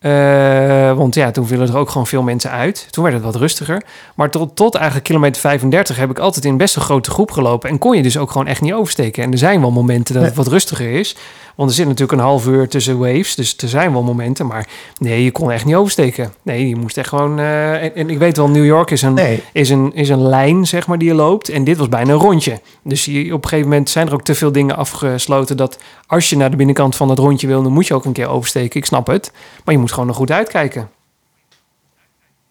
Eh, 0.00 0.92
want 0.92 1.14
ja, 1.14 1.30
toen 1.30 1.46
vielen 1.46 1.68
er 1.68 1.76
ook 1.76 1.90
gewoon 1.90 2.06
veel 2.06 2.22
mensen 2.22 2.50
uit. 2.50 2.86
Toen 2.90 3.02
werd 3.04 3.16
het 3.16 3.24
wat 3.24 3.36
rustiger. 3.36 3.82
Maar 4.14 4.30
tot, 4.30 4.56
tot 4.56 4.74
eigenlijk 4.74 5.04
kilometer 5.04 5.40
35 5.40 5.96
heb 5.96 6.10
ik 6.10 6.18
altijd 6.18 6.44
in 6.44 6.56
best 6.56 6.76
een 6.76 6.82
grote 6.82 7.10
groep 7.10 7.30
gelopen. 7.30 7.70
En 7.70 7.78
kon 7.78 7.96
je 7.96 8.02
dus 8.02 8.18
ook 8.18 8.30
gewoon 8.30 8.46
echt 8.46 8.60
niet 8.60 8.72
oversteken. 8.72 9.22
En 9.22 9.32
er 9.32 9.38
zijn 9.38 9.60
wel 9.60 9.70
momenten 9.70 10.14
dat 10.14 10.24
het 10.24 10.34
wat 10.34 10.46
rustiger 10.46 10.92
is. 10.92 11.16
Want 11.60 11.72
er 11.72 11.78
zit 11.78 11.86
natuurlijk 11.88 12.18
een 12.18 12.24
half 12.26 12.46
uur 12.46 12.68
tussen 12.68 12.98
waves. 12.98 13.34
Dus 13.34 13.56
er 13.56 13.68
zijn 13.68 13.92
wel 13.92 14.02
momenten. 14.02 14.46
Maar 14.46 14.68
nee, 14.98 15.24
je 15.24 15.30
kon 15.30 15.50
echt 15.52 15.64
niet 15.64 15.74
oversteken. 15.74 16.32
Nee, 16.42 16.68
je 16.68 16.76
moest 16.76 16.98
echt 16.98 17.08
gewoon... 17.08 17.38
eh, 17.38 17.82
en, 17.82 17.94
en 17.94 18.10
ik 18.10 18.18
weet 18.18 18.36
wel, 18.36 18.48
New 18.48 18.64
York 18.64 18.90
is 18.90 19.02
een, 19.02 19.14
Nee, 19.14 19.42
is, 19.52 19.70
een, 19.70 19.94
is 19.94 20.08
een 20.08 20.22
lijn, 20.22 20.66
zeg 20.66 20.86
maar, 20.86 20.98
die 20.98 21.08
je 21.08 21.14
loopt. 21.14 21.48
En 21.48 21.64
dit 21.64 21.76
was 21.76 21.88
bijna 21.88 22.12
een 22.12 22.18
rondje. 22.18 22.60
Dus 22.82 23.04
je, 23.04 23.34
op 23.34 23.42
een 23.42 23.48
gegeven 23.48 23.70
moment 23.70 23.90
zijn 23.90 24.06
er 24.06 24.12
ook 24.12 24.22
te 24.22 24.34
veel 24.34 24.52
dingen 24.52 24.76
afgesloten... 24.76 25.56
dat 25.56 25.78
als 26.06 26.30
je 26.30 26.36
naar 26.36 26.50
de 26.50 26.56
binnenkant 26.56 26.96
van 26.96 27.08
dat 27.08 27.18
rondje 27.18 27.46
wil... 27.46 27.62
dan 27.62 27.72
moet 27.72 27.86
je 27.86 27.94
ook 27.94 28.04
een 28.04 28.12
keer 28.12 28.28
oversteken. 28.28 28.80
Ik 28.80 28.86
snap 28.86 29.06
het. 29.06 29.32
Maar 29.64 29.74
je 29.74 29.80
moet 29.80 29.92
gewoon 29.92 30.06
nog 30.06 30.16
goed 30.16 30.30
uitkijken. 30.30 30.88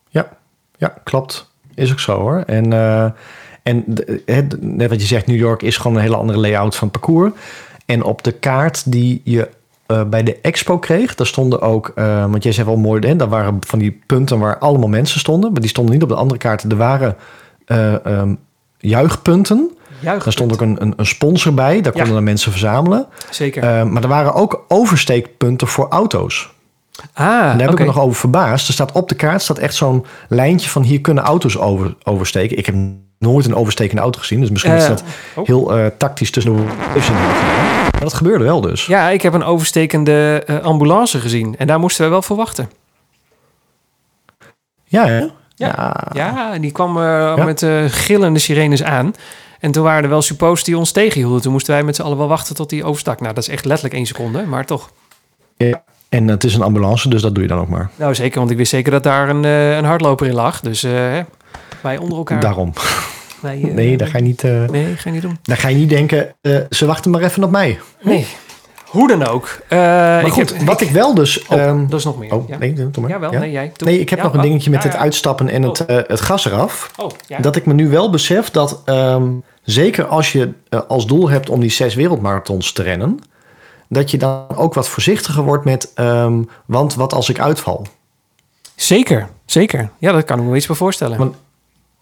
ja, 0.10 0.30
ja, 0.77 0.94
klopt. 1.03 1.52
Is 1.76 1.91
ook 1.91 1.99
zo 1.99 2.19
hoor. 2.19 2.44
En, 2.45 2.73
eh, 2.73 3.03
en 3.64 3.84
het- 4.26 4.61
net 4.61 4.90
wat 4.90 5.02
je 5.02 5.07
zegt, 5.07 5.27
New 5.27 5.38
York 5.38 5.61
is 5.61 5.77
gewoon 5.77 5.95
een 5.98 6.03
hele 6.03 6.15
andere 6.18 6.40
layout 6.40 6.76
van 6.76 6.88
het 6.88 6.99
parcours. 6.99 7.31
En 7.90 8.03
op 8.03 8.24
de 8.24 8.32
kaart 8.32 8.91
die 8.91 9.22
je 9.24 9.49
eh, 9.86 10.03
bij 10.03 10.24
de 10.24 10.38
expo 10.41 10.80
kreeg, 10.80 11.16
daar 11.16 11.28
stonden 11.28 11.61
ook, 11.61 11.91
eh, 11.95 12.26
want 12.32 12.44
jij 12.44 12.52
zei 12.52 12.68
wel 12.68 12.78
mooi, 12.78 13.07
hè, 13.07 13.16
daar 13.16 13.30
waren 13.30 13.57
van 13.60 13.80
die 13.80 14.02
punten 14.06 14.40
waar 14.40 14.57
allemaal 14.57 14.90
mensen 14.90 15.20
stonden, 15.20 15.52
maar 15.52 15.61
die 15.61 15.70
stonden 15.70 15.94
niet 15.94 16.03
op 16.03 16.10
de 16.10 16.16
andere 16.16 16.40
kaarten. 16.40 16.70
Er 16.70 16.78
waren 16.78 17.16
eh, 17.66 18.06
ehm, 18.06 18.36
juichpunten. 18.78 19.72
Juich. 19.99 20.24
Daar 20.24 20.34
stond 20.34 20.53
ook 20.53 20.61
een, 20.61 20.82
een, 20.82 20.94
een 20.98 21.06
sponsor 21.06 21.53
bij, 21.53 21.82
daar 21.82 21.94
Ja. 21.95 21.99
konden 21.99 22.18
de 22.18 22.26
mensen 22.26 22.52
verzamelen. 22.52 23.06
Zeker. 23.30 23.88
Maar 23.88 24.03
er 24.03 24.10
waren 24.10 24.34
ook 24.34 24.66
oversteekpunten 24.68 25.68
voor 25.68 25.88
auto's. 25.90 26.49
Ah, 27.13 27.26
En 27.26 27.57
daar 27.57 27.59
heb 27.59 27.71
ik 27.71 27.80
me 27.80 27.85
nog 27.85 27.99
over 27.99 28.15
verbaasd. 28.15 28.67
Er 28.67 28.73
staat 28.73 28.91
op 28.91 29.09
de 29.09 29.15
kaart 29.15 29.41
staat 29.41 29.57
echt 29.57 29.76
zo'n 29.76 30.05
lijntje 30.27 30.69
van 30.69 30.84
hier 30.84 31.01
kunnen 31.01 31.23
auto's 31.23 31.57
over, 31.57 31.95
oversteken. 32.03 32.57
Ik 32.57 32.65
heb 32.65 32.76
nooit 33.19 33.45
een 33.45 33.55
overstekende 33.55 34.01
auto 34.01 34.19
gezien. 34.19 34.39
Dus 34.39 34.49
misschien 34.49 34.76
is 34.76 34.88
dat 34.88 35.03
oh. 35.35 35.45
heel 35.45 35.77
eh, 35.77 35.85
tactisch 35.97 36.31
tussen 36.31 36.55
de. 36.55 36.63
Maar 37.91 37.99
dat 37.99 38.13
gebeurde 38.13 38.43
wel 38.43 38.61
dus. 38.61 38.85
Ja, 38.85 39.09
ik 39.09 39.21
heb 39.21 39.34
een 39.34 39.43
overstekende 39.43 40.43
eh, 40.45 40.59
ambulance 40.59 41.19
gezien. 41.19 41.55
En 41.57 41.67
daar 41.67 41.80
moesten 41.80 42.05
we 42.05 42.11
wel 42.11 42.21
voor 42.21 42.38
wachten. 42.38 42.69
Ja, 44.84 45.05
hè? 45.05 45.26
Ja. 45.55 46.07
Ja. 46.11 46.57
Die 46.57 46.71
kwam 46.71 46.97
eh, 46.97 47.45
met 47.45 47.65
gillende 47.88 48.39
sirenes 48.39 48.84
aan. 48.84 49.13
En 49.59 49.71
toen 49.71 49.84
waren 49.84 50.03
er 50.03 50.09
wel 50.09 50.21
suppo's 50.21 50.63
die 50.63 50.77
ons 50.77 50.91
tegenhielden. 50.91 51.41
Toen 51.41 51.51
moesten 51.51 51.73
wij 51.73 51.84
met 51.84 51.95
z'n 51.95 52.01
allen 52.01 52.17
wel 52.17 52.27
wachten 52.27 52.55
tot 52.55 52.69
die 52.69 52.84
overstak. 52.84 53.21
Nou, 53.21 53.34
dat 53.34 53.43
is 53.43 53.49
echt 53.49 53.65
letterlijk 53.65 53.95
één 53.95 54.05
seconde, 54.05 54.45
maar 54.45 54.65
toch. 54.65 54.89
En 56.10 56.27
het 56.27 56.44
is 56.44 56.56
een 56.56 56.61
ambulance, 56.61 57.10
dus 57.10 57.22
dat 57.22 57.34
doe 57.34 57.44
je 57.44 57.49
dan 57.49 57.60
ook 57.60 57.68
maar. 57.69 57.90
Nou, 57.95 58.15
zeker, 58.15 58.40
want 58.40 58.52
ik 58.52 58.57
wist 58.57 58.69
zeker 58.72 58.91
dat 58.91 59.03
daar 59.03 59.30
een, 59.30 59.45
eh, 59.45 59.76
een 59.77 59.86
hardloper 59.86 60.27
in 60.27 60.34
lag. 60.34 60.60
Dus 60.60 60.84
eh, 60.84 60.91
hè, 60.91 61.22
wij 61.81 61.98
onder 61.98 62.18
elkaar. 62.18 62.40
Daarom. 62.40 62.73
Wij, 63.41 63.61
eh, 63.64 63.73
Nee, 63.73 63.98
daar 63.98 64.07
ga 64.07 64.18
je 64.18 64.23
niet, 64.23 64.44
eh, 64.44 64.65
Nee, 64.69 64.86
ga 64.95 65.02
je 65.03 65.11
niet 65.11 65.22
doen. 65.22 65.38
daar 65.44 65.57
ga 65.57 65.68
je 65.68 65.76
niet 65.76 65.90
denken, 65.90 66.36
eh, 66.41 66.57
ze 66.69 66.86
wachten 66.86 67.11
maar 67.11 67.22
even 67.22 67.44
op 67.44 67.52
mij. 67.52 67.80
Nee. 68.02 68.27
Hoe 68.86 69.07
dan 69.07 69.26
ook. 69.27 69.60
Eh, 69.68 69.77
Maar 69.80 70.26
ik 70.26 70.31
goed, 70.31 70.53
heb, 70.57 70.61
wat 70.68 70.81
ik 70.81 70.90
wel 70.90 71.14
dus... 71.14 71.45
Oh, 71.48 71.60
ehm, 71.61 71.86
er 71.90 71.95
is 71.95 72.03
nog 72.03 72.18
meer. 72.19 72.34
oh, 72.34 72.48
ja. 72.49 72.57
nee, 72.57 72.73
doe 72.73 72.90
maar. 72.99 73.10
Jawel, 73.10 73.31
Ja? 73.31 73.40
nee, 73.40 73.52
jij. 73.52 73.72
Nee, 73.84 73.99
ik 73.99 74.10
heb 74.10 74.19
Ja, 74.19 74.23
nog 74.26 74.34
een 74.34 74.40
oh, 74.40 74.45
dingetje 74.45 74.69
met 74.69 74.84
het 74.84 74.95
uitstappen 74.95 75.49
en 75.49 75.61
het, 75.64 75.81
Oh. 75.88 75.98
eh, 75.98 76.03
het 76.07 76.22
gas 76.22 76.45
eraf. 76.45 76.91
Oh, 76.98 77.10
ja. 77.27 77.40
Dat 77.40 77.56
ik 77.56 77.65
me 77.65 77.73
nu 77.73 77.90
wel 77.90 78.10
besef 78.10 78.49
dat 78.52 78.81
ehm, 78.86 79.27
zeker 79.64 80.06
als 80.06 80.31
je 80.31 80.49
eh, 80.69 80.80
als 80.88 81.07
doel 81.07 81.30
hebt 81.30 81.49
om 81.49 81.60
die 81.60 81.72
zes 81.72 81.95
wereldmarathons 81.95 82.72
te 82.72 82.84
rennen, 82.84 83.19
dat 83.90 84.11
je 84.11 84.18
dan 84.18 84.56
ook 84.56 84.74
wat 84.74 84.90
voorzichtiger 84.90 85.44
wordt 85.44 85.66
met, 85.66 85.91
ehm, 85.95 86.41
want 86.66 86.95
wat 86.95 87.14
als 87.14 87.30
ik 87.30 87.40
uitval? 87.40 87.86
Zeker, 88.76 89.30
zeker. 89.45 89.90
Ja, 89.98 90.11
dat 90.11 90.24
kan 90.24 90.40
ik 90.40 90.45
me 90.45 90.56
iets 90.56 90.68
bij 90.68 90.76
voorstellen. 90.76 91.18
Want- 91.18 91.36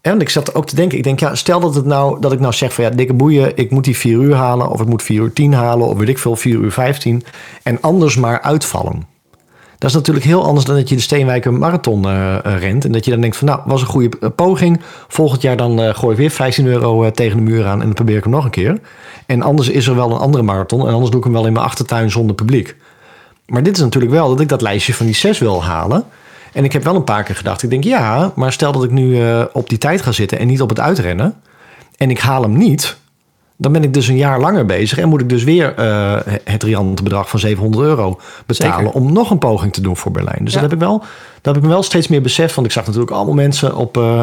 En 0.00 0.10
want 0.10 0.22
ik 0.22 0.28
zat 0.28 0.54
ook 0.54 0.66
te 0.66 0.74
denken, 0.74 0.98
ik 0.98 1.04
denk, 1.04 1.20
ja, 1.20 1.34
stel 1.34 1.60
dat, 1.60 1.74
het 1.74 1.84
nou, 1.84 2.20
dat 2.20 2.32
ik 2.32 2.40
nou 2.40 2.52
zeg 2.52 2.72
van 2.74 2.84
ja, 2.84 2.90
dikke 2.90 3.12
boeien, 3.14 3.56
ik 3.56 3.70
moet 3.70 3.84
die 3.84 3.96
4 3.96 4.12
uur 4.20 4.34
halen, 4.34 4.68
of 4.70 4.80
ik 4.80 4.86
moet 4.86 5.02
4 5.02 5.20
uur 5.22 5.32
10 5.32 5.52
halen, 5.52 5.86
of 5.86 5.96
weet 5.98 6.08
ik 6.08 6.18
veel, 6.18 6.36
4 6.36 6.54
uur 6.58 6.72
15, 6.72 7.24
en 7.62 7.80
anders 7.80 8.16
maar 8.16 8.40
uitvallen. 8.40 9.06
Dat 9.78 9.90
is 9.90 9.96
natuurlijk 9.96 10.24
heel 10.24 10.44
anders 10.44 10.66
dan 10.66 10.76
dat 10.76 10.88
je 10.88 10.94
de 10.94 11.00
Steenwijker 11.00 11.52
Marathon 11.52 12.04
eh, 12.04 12.34
eh, 12.44 12.60
rent. 12.60 12.84
En 12.84 12.92
dat 12.92 13.04
je 13.04 13.10
dan 13.10 13.20
denkt 13.20 13.36
van 13.36 13.46
nou, 13.46 13.60
was 13.64 13.80
een 13.80 13.86
goede 13.86 14.16
eh, 14.20 14.28
poging. 14.34 14.80
Volgend 15.08 15.42
jaar 15.42 15.56
dan 15.56 15.94
gooi 15.94 16.12
ik 16.12 16.18
weer 16.18 16.30
15 16.30 16.66
euro 16.66 17.10
tegen 17.10 17.36
de 17.36 17.42
muur 17.42 17.66
aan 17.66 17.78
en 17.78 17.84
dan 17.84 17.94
probeer 17.94 18.16
ik 18.16 18.22
hem 18.22 18.32
nog 18.32 18.44
een 18.44 18.50
keer. 18.50 18.80
En 19.26 19.42
anders 19.42 19.68
is 19.68 19.86
er 19.86 19.94
wel 19.94 20.10
een 20.10 20.18
andere 20.18 20.42
marathon. 20.42 20.86
En 20.86 20.92
anders 20.92 21.10
doe 21.10 21.18
ik 21.18 21.24
hem 21.24 21.32
wel 21.32 21.46
in 21.46 21.52
mijn 21.52 21.64
achtertuin 21.64 22.10
zonder 22.10 22.34
publiek. 22.34 22.76
Maar 23.46 23.62
dit 23.62 23.76
is 23.76 23.82
natuurlijk 23.82 24.12
wel 24.12 24.28
dat 24.28 24.40
ik 24.40 24.48
dat 24.48 24.60
lijstje 24.60 24.94
van 24.94 25.06
die 25.06 25.14
zes 25.14 25.38
wil 25.38 25.64
halen. 25.64 26.04
En 26.52 26.64
ik 26.64 26.72
heb 26.72 26.84
wel 26.84 26.94
een 26.94 27.04
paar 27.04 27.22
keer 27.22 27.36
gedacht. 27.36 27.62
Ik 27.62 27.70
denk 27.70 27.84
ja, 27.84 28.32
maar 28.34 28.52
stel 28.52 28.72
dat 28.72 28.84
ik 28.84 28.90
nu 28.90 29.22
op 29.52 29.68
die 29.68 29.78
tijd 29.78 30.02
ga 30.02 30.12
zitten 30.12 30.38
en 30.38 30.46
niet 30.46 30.62
op 30.62 30.68
het 30.68 30.80
uitrennen. 30.80 31.34
En 31.96 32.10
ik 32.10 32.18
haal 32.18 32.42
hem 32.42 32.56
niet. 32.56 32.96
Dan 33.60 33.72
ben 33.72 33.82
ik 33.82 33.94
dus 33.94 34.08
een 34.08 34.16
jaar 34.16 34.40
langer 34.40 34.66
bezig. 34.66 34.98
En 34.98 35.08
moet 35.08 35.20
ik 35.20 35.28
dus 35.28 35.44
weer 35.44 35.74
eh, 35.74 36.16
het 36.44 36.62
riante 36.62 37.02
bedrag 37.02 37.28
van 37.30 37.38
700 37.40 37.84
euro 37.84 38.20
betalen. 38.46 38.76
Zeker. 38.76 38.92
Om 38.92 39.12
nog 39.12 39.30
een 39.30 39.38
poging 39.38 39.72
te 39.72 39.80
doen 39.80 39.96
voor 39.96 40.12
Berlijn. 40.12 40.44
Dus 40.44 40.54
Ja. 40.54 40.60
dat 40.60 40.70
heb 40.70 40.80
ik 40.80 40.86
wel. 40.86 40.98
Dat 41.34 41.54
heb 41.54 41.56
ik 41.56 41.62
me 41.62 41.68
wel 41.68 41.82
steeds 41.82 42.08
meer 42.08 42.22
beseft. 42.22 42.54
Want 42.54 42.66
ik 42.66 42.72
zag 42.72 42.84
natuurlijk 42.86 43.12
allemaal 43.12 43.34
mensen 43.34 43.76
op. 43.76 43.96
eh, 43.96 44.22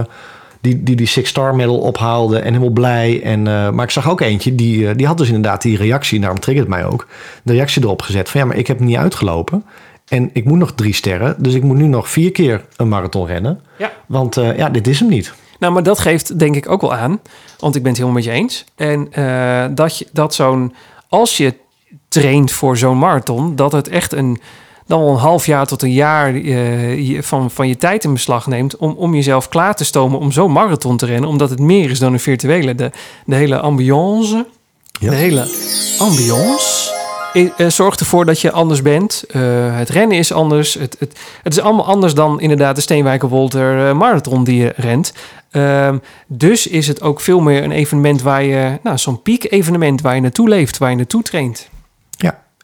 die, 0.62 0.84
die 0.84 0.96
die 0.96 1.08
Six 1.08 1.30
Star 1.30 1.56
Medal 1.56 1.78
ophaalden 1.78 2.40
en 2.44 2.48
helemaal 2.48 2.70
blij. 2.74 3.22
En, 3.24 3.48
eh, 3.48 3.70
maar 3.70 3.86
ik 3.86 3.92
zag 3.92 4.10
ook 4.10 4.22
eentje, 4.22 4.56
die, 4.56 4.96
die 4.96 5.08
had 5.08 5.18
dus 5.18 5.28
inderdaad 5.28 5.62
die 5.62 5.78
reactie, 5.78 6.20
daarom 6.20 6.40
triggert 6.40 6.68
het 6.68 6.76
mij 6.78 6.86
ook, 6.86 7.08
de 7.44 7.54
reactie 7.54 7.84
erop 7.84 8.02
gezet 8.02 8.30
van 8.30 8.40
ja, 8.42 8.46
maar 8.48 8.58
ik 8.58 8.68
heb 8.68 8.78
hem 8.78 8.88
niet 8.88 8.98
uitgelopen. 8.98 9.64
En 10.08 10.30
ik 10.34 10.46
moet 10.46 10.58
nog 10.58 10.72
drie 10.74 10.94
sterren, 10.94 11.36
dus 11.38 11.54
ik 11.54 11.64
moet 11.64 11.78
nu 11.78 11.88
nog 11.88 12.10
vier 12.10 12.32
keer 12.32 12.62
een 12.78 12.88
marathon 12.90 13.26
rennen. 13.28 13.60
Ja. 13.78 13.92
Want 14.06 14.36
ja, 14.36 14.70
dit 14.70 14.88
is 14.88 15.00
hem 15.00 15.10
niet. 15.10 15.34
Nou, 15.60 15.74
maar 15.74 15.84
dat 15.84 16.00
geeft 16.00 16.40
denk 16.40 16.56
ik 16.56 16.70
ook 16.70 16.82
wel 16.82 16.94
aan, 16.94 17.20
want 17.60 17.76
ik 17.76 17.82
ben 17.82 17.92
het 17.92 18.02
helemaal 18.02 18.22
met 18.22 18.30
je 18.30 18.32
eens. 18.40 18.64
En 18.76 19.08
eh, 19.12 19.66
dat, 19.76 19.98
je, 19.98 20.08
dat 20.12 20.34
zo'n, 20.34 20.74
als 21.10 21.38
je 21.38 21.54
traint 22.08 22.52
voor 22.52 22.78
zo'n 22.78 22.98
marathon, 22.98 23.56
dat 23.56 23.72
het 23.72 23.88
echt 23.88 24.14
een, 24.14 24.40
dan 24.88 25.00
wel 25.00 25.10
een 25.10 25.18
half 25.18 25.46
jaar 25.46 25.66
tot 25.66 25.82
een 25.82 25.92
jaar 25.94 26.36
eh, 26.36 27.22
van, 27.22 27.52
van 27.52 27.68
je 27.68 27.78
tijd 27.78 28.04
in 28.04 28.14
beslag 28.14 28.48
neemt 28.48 28.78
om, 28.78 28.92
om 28.98 29.16
jezelf 29.16 29.50
klaar 29.50 29.76
te 29.76 29.86
stomen 29.86 30.20
om 30.20 30.32
zo'n 30.32 30.52
marathon 30.52 30.98
te 30.98 31.06
rennen, 31.06 31.30
omdat 31.30 31.50
het 31.50 31.60
meer 31.60 31.90
is 31.90 32.00
dan 32.00 32.14
een 32.14 32.20
virtuele. 32.20 32.76
De, 32.76 32.92
de 33.26 33.36
hele 33.36 33.60
ambiance, 33.60 34.46
Ja. 35.00 35.10
de 35.10 35.16
hele 35.16 35.40
ambiance 36.00 36.94
zorgt 37.68 38.00
ervoor 38.00 38.26
dat 38.26 38.42
je 38.42 38.52
anders 38.52 38.82
bent. 38.82 39.24
Eh, 39.30 39.42
het 39.78 39.90
rennen 39.90 40.18
is 40.18 40.32
anders. 40.32 40.74
Het, 40.74 40.96
het, 41.00 41.20
het 41.44 41.54
is 41.54 41.60
allemaal 41.60 41.86
anders 41.86 42.14
dan 42.14 42.40
inderdaad 42.40 42.76
de 42.76 42.82
Steenwijker 42.82 43.30
Wolter 43.30 43.88
eh, 43.88 43.94
marathon 43.94 44.44
die 44.44 44.62
je 44.62 44.74
rent. 44.76 45.14
Ehm, 45.52 45.98
dus 46.28 46.68
is 46.68 46.88
het 46.88 47.02
ook 47.02 47.22
veel 47.22 47.40
meer 47.40 47.64
een 47.64 47.72
evenement 47.72 48.22
waar 48.22 48.44
je, 48.44 48.80
nou, 48.84 48.98
zo'n 48.98 49.22
piek-evenement 49.22 50.02
waar 50.02 50.16
je 50.16 50.22
naartoe 50.22 50.50
leeft, 50.50 50.78
waar 50.78 50.90
je 50.90 50.96
naartoe 50.96 51.24
traint. 51.24 51.70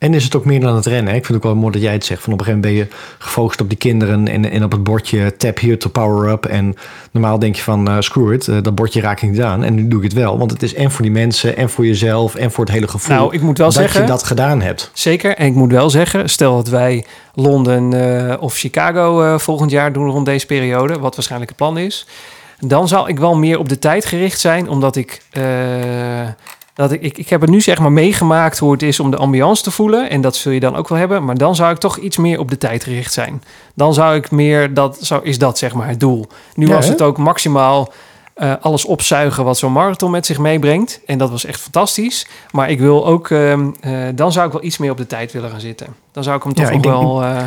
En 0.01 0.13
is 0.13 0.23
het 0.23 0.35
ook 0.35 0.45
meer 0.45 0.59
dan 0.59 0.75
het 0.75 0.85
rennen? 0.85 1.11
hè? 1.11 1.17
Ik 1.17 1.25
vind 1.25 1.37
het 1.37 1.45
ook 1.45 1.51
wel 1.51 1.61
mooi 1.61 1.73
dat 1.73 1.81
jij 1.81 1.93
het 1.93 2.05
zegt. 2.05 2.23
Van 2.23 2.33
op 2.33 2.39
een 2.39 2.45
gegeven 2.45 2.69
moment 2.69 2.89
ben 2.89 2.99
je 2.99 3.15
gefocust 3.17 3.61
op 3.61 3.69
die 3.69 3.77
kinderen 3.77 4.27
en, 4.27 4.51
en 4.51 4.63
op 4.63 4.71
het 4.71 4.83
bordje 4.83 5.35
tap 5.37 5.59
here 5.59 5.77
to 5.77 5.89
power 5.89 6.31
up. 6.31 6.45
En 6.45 6.75
normaal 7.11 7.39
denk 7.39 7.55
je 7.55 7.61
van 7.61 7.89
uh, 7.89 7.95
screw 7.99 8.33
it, 8.33 8.47
eh, 8.47 8.57
dat 8.61 8.75
bordje 8.75 9.01
raak 9.01 9.21
ik 9.21 9.29
niet 9.29 9.41
aan. 9.41 9.63
En 9.63 9.75
nu 9.75 9.87
doe 9.87 9.97
ik 9.97 10.03
het 10.03 10.13
wel. 10.13 10.37
Want 10.37 10.51
het 10.51 10.63
is 10.63 10.73
en 10.73 10.91
voor 10.91 11.01
die 11.01 11.11
mensen 11.11 11.57
en 11.57 11.69
voor 11.69 11.85
jezelf 11.85 12.35
en 12.35 12.51
voor 12.51 12.65
het 12.65 12.73
hele 12.73 12.87
gevoel 12.87 13.15
Nou, 13.15 13.33
ik 13.33 13.41
moet 13.41 13.57
wel 13.57 13.67
dat 13.67 13.75
zeggen... 13.75 14.01
je 14.01 14.07
dat 14.07 14.23
gedaan 14.23 14.61
hebt. 14.61 14.91
Zeker. 14.93 15.35
En 15.35 15.45
ik 15.45 15.53
moet 15.53 15.71
wel 15.71 15.89
zeggen, 15.89 16.29
stel 16.29 16.55
dat 16.55 16.67
wij 16.67 17.05
Londen 17.33 17.93
eh, 17.93 18.41
of 18.41 18.55
Chicago 18.55 19.21
eh, 19.21 19.37
volgend 19.37 19.71
jaar 19.71 19.93
doen 19.93 20.09
rond 20.09 20.25
deze 20.25 20.45
periode, 20.45 20.99
wat 20.99 21.15
waarschijnlijk 21.15 21.51
het 21.51 21.59
plan 21.59 21.77
is, 21.77 22.07
dan 22.59 22.87
zal 22.87 23.07
ik 23.09 23.19
wel 23.19 23.35
meer 23.35 23.59
op 23.59 23.69
de 23.69 23.79
tijd 23.79 24.05
gericht 24.05 24.39
zijn, 24.39 24.69
omdat 24.69 24.95
ik, 24.95 25.21
eh, 25.31 25.43
dat 26.73 26.91
ik, 26.91 27.01
ik, 27.01 27.17
ik 27.17 27.29
heb 27.29 27.41
het 27.41 27.49
nu 27.49 27.61
zeg 27.61 27.79
maar 27.79 27.91
meegemaakt 27.91 28.59
hoe 28.59 28.71
het 28.71 28.83
is 28.83 28.99
om 28.99 29.11
de 29.11 29.17
ambiance 29.17 29.63
te 29.63 29.71
voelen. 29.71 30.09
En 30.09 30.21
dat 30.21 30.35
zul 30.35 30.51
je 30.51 30.59
dan 30.59 30.75
ook 30.75 30.87
wel 30.87 30.97
hebben. 30.97 31.25
Maar 31.25 31.37
dan 31.37 31.55
zou 31.55 31.71
ik 31.71 31.77
toch 31.77 31.97
iets 31.97 32.17
meer 32.17 32.39
op 32.39 32.49
de 32.49 32.57
tijd 32.57 32.83
gericht 32.83 33.13
zijn. 33.13 33.43
Dan 33.75 33.93
zou 33.93 34.15
ik 34.15 34.31
meer, 34.31 34.73
dat 34.73 34.97
zou, 35.01 35.23
is 35.23 35.37
dat 35.37 35.57
zeg 35.57 35.73
maar 35.73 35.87
het 35.87 35.99
doel. 35.99 36.27
Nu 36.55 36.67
Ja, 36.67 36.73
was 36.73 36.87
het 36.87 37.01
ook 37.01 37.17
maximaal 37.17 37.91
eh, 38.33 38.53
alles 38.61 38.85
opzuigen 38.85 39.43
wat 39.43 39.57
zo'n 39.57 39.71
marathon 39.71 40.11
met 40.11 40.25
zich 40.25 40.37
meebrengt. 40.37 40.99
En 41.05 41.17
dat 41.17 41.29
was 41.29 41.45
echt 41.45 41.61
fantastisch. 41.61 42.27
Maar 42.51 42.69
ik 42.69 42.79
wil 42.79 43.05
ook, 43.05 43.29
ehm, 43.29 43.69
eh, 43.81 43.93
dan 44.15 44.31
zou 44.31 44.45
ik 44.47 44.51
wel 44.53 44.63
iets 44.63 44.77
meer 44.77 44.91
op 44.91 44.97
de 44.97 45.07
tijd 45.07 45.31
willen 45.31 45.49
gaan 45.49 45.59
zitten. 45.59 45.87
Dan 46.11 46.23
zou 46.23 46.37
ik 46.37 46.43
hem 46.43 46.53
toch 46.53 46.65
Ja, 46.65 46.71
nog 46.71 46.81
denk- 46.81 46.95
wel 46.95 47.23
eh, 47.23 47.37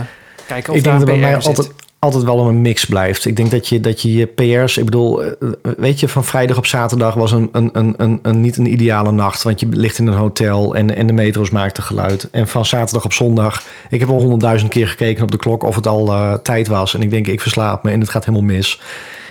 kijken 0.46 0.72
of 0.72 0.78
ik 0.78 0.84
daar 0.84 0.92
denk 0.96 1.06
dat 1.06 1.14
een 1.14 1.20
bij 1.20 1.30
mij 1.30 1.40
zit. 1.40 1.72
Altijd, 2.04 2.24
wel 2.24 2.48
een 2.48 2.62
mix 2.62 2.84
blijft. 2.84 3.26
Ik 3.26 3.36
denk 3.36 3.50
dat 3.50 3.68
je 3.68 3.80
dat 3.80 4.02
je, 4.02 4.14
je 4.14 4.26
PR's, 4.26 4.76
ik 4.76 4.84
bedoel, 4.84 5.22
eh, 5.22 5.30
weet 5.76 6.00
je, 6.00 6.08
van 6.08 6.24
vrijdag 6.24 6.56
op 6.56 6.66
zaterdag 6.66 7.14
was 7.14 7.32
een, 7.32 7.48
een, 7.52 7.70
een, 7.72 7.94
een, 7.96 8.18
een 8.22 8.40
niet 8.40 8.56
een 8.56 8.72
ideale 8.72 9.12
nacht. 9.12 9.42
Want 9.42 9.60
je 9.60 9.66
ligt 9.70 9.98
in 9.98 10.06
een 10.06 10.14
hotel 10.14 10.74
en, 10.74 10.96
en 10.96 11.06
de 11.06 11.12
metro's 11.12 11.50
maakten 11.50 11.82
geluid. 11.82 12.28
En 12.30 12.48
van 12.48 12.64
zaterdag 12.64 13.04
op 13.04 13.12
zondag, 13.12 13.62
ik 13.90 14.00
heb 14.00 14.08
al 14.08 14.20
honderdduizend 14.20 14.70
keer 14.70 14.88
gekeken 14.88 15.22
op 15.22 15.30
de 15.30 15.36
klok 15.36 15.62
of 15.62 15.74
het 15.74 15.86
al 15.86 16.12
eh, 16.12 16.32
tijd 16.34 16.68
was. 16.68 16.94
En 16.94 17.02
ik 17.02 17.10
denk, 17.10 17.26
ik 17.26 17.40
verslaap 17.40 17.82
me 17.82 17.90
en 17.90 18.00
het 18.00 18.10
gaat 18.10 18.24
helemaal 18.24 18.46
mis. 18.46 18.80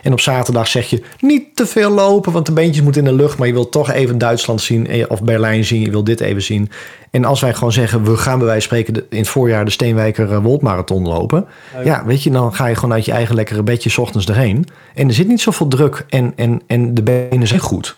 En 0.03 0.11
op 0.11 0.19
zaterdag 0.19 0.67
zeg 0.67 0.89
je 0.89 1.03
niet 1.19 1.43
te 1.55 1.65
veel 1.65 1.89
lopen, 1.91 2.31
want 2.31 2.45
de 2.45 2.51
beentjes 2.51 2.83
moeten 2.83 3.05
in 3.05 3.15
de 3.15 3.23
lucht. 3.23 3.37
Maar 3.37 3.47
je 3.47 3.53
wilt 3.53 3.71
toch 3.71 3.91
even 3.91 4.17
Duitsland 4.17 4.61
zien 4.61 4.87
eh, 4.87 5.05
of 5.07 5.23
Berlijn 5.23 5.65
zien. 5.65 5.81
Je 5.81 5.89
wilt 5.91 6.05
dit 6.05 6.19
even 6.19 6.41
zien. 6.41 6.69
En 7.11 7.25
als 7.25 7.41
wij 7.41 7.53
gewoon 7.53 7.71
zeggen, 7.71 8.03
we 8.03 8.17
gaan 8.17 8.37
bij 8.37 8.47
wijze 8.47 8.67
van 8.67 8.77
spreken 8.77 9.05
in 9.09 9.17
het 9.17 9.27
voorjaar 9.27 9.65
de 9.65 9.71
Steenwijker 9.71 10.31
eh, 10.31 10.37
Woldmarathon 10.37 11.07
lopen. 11.07 11.45
Ja, 11.83 12.05
weet 12.05 12.23
je, 12.23 12.29
dan 12.31 12.53
ga 12.53 12.65
je 12.65 12.75
gewoon 12.75 12.93
uit 12.93 13.05
je 13.05 13.11
eigen 13.11 13.35
lekkere 13.35 13.63
bedje 13.63 13.89
's 13.89 13.97
ochtends 13.97 14.27
erheen. 14.27 14.65
En 14.95 15.07
er 15.07 15.13
zit 15.13 15.27
niet 15.27 15.41
zoveel 15.41 15.67
druk 15.67 16.05
en, 16.09 16.33
en, 16.35 16.61
en 16.67 16.93
de 16.93 17.03
benen 17.03 17.47
zijn 17.47 17.59
goed. 17.59 17.95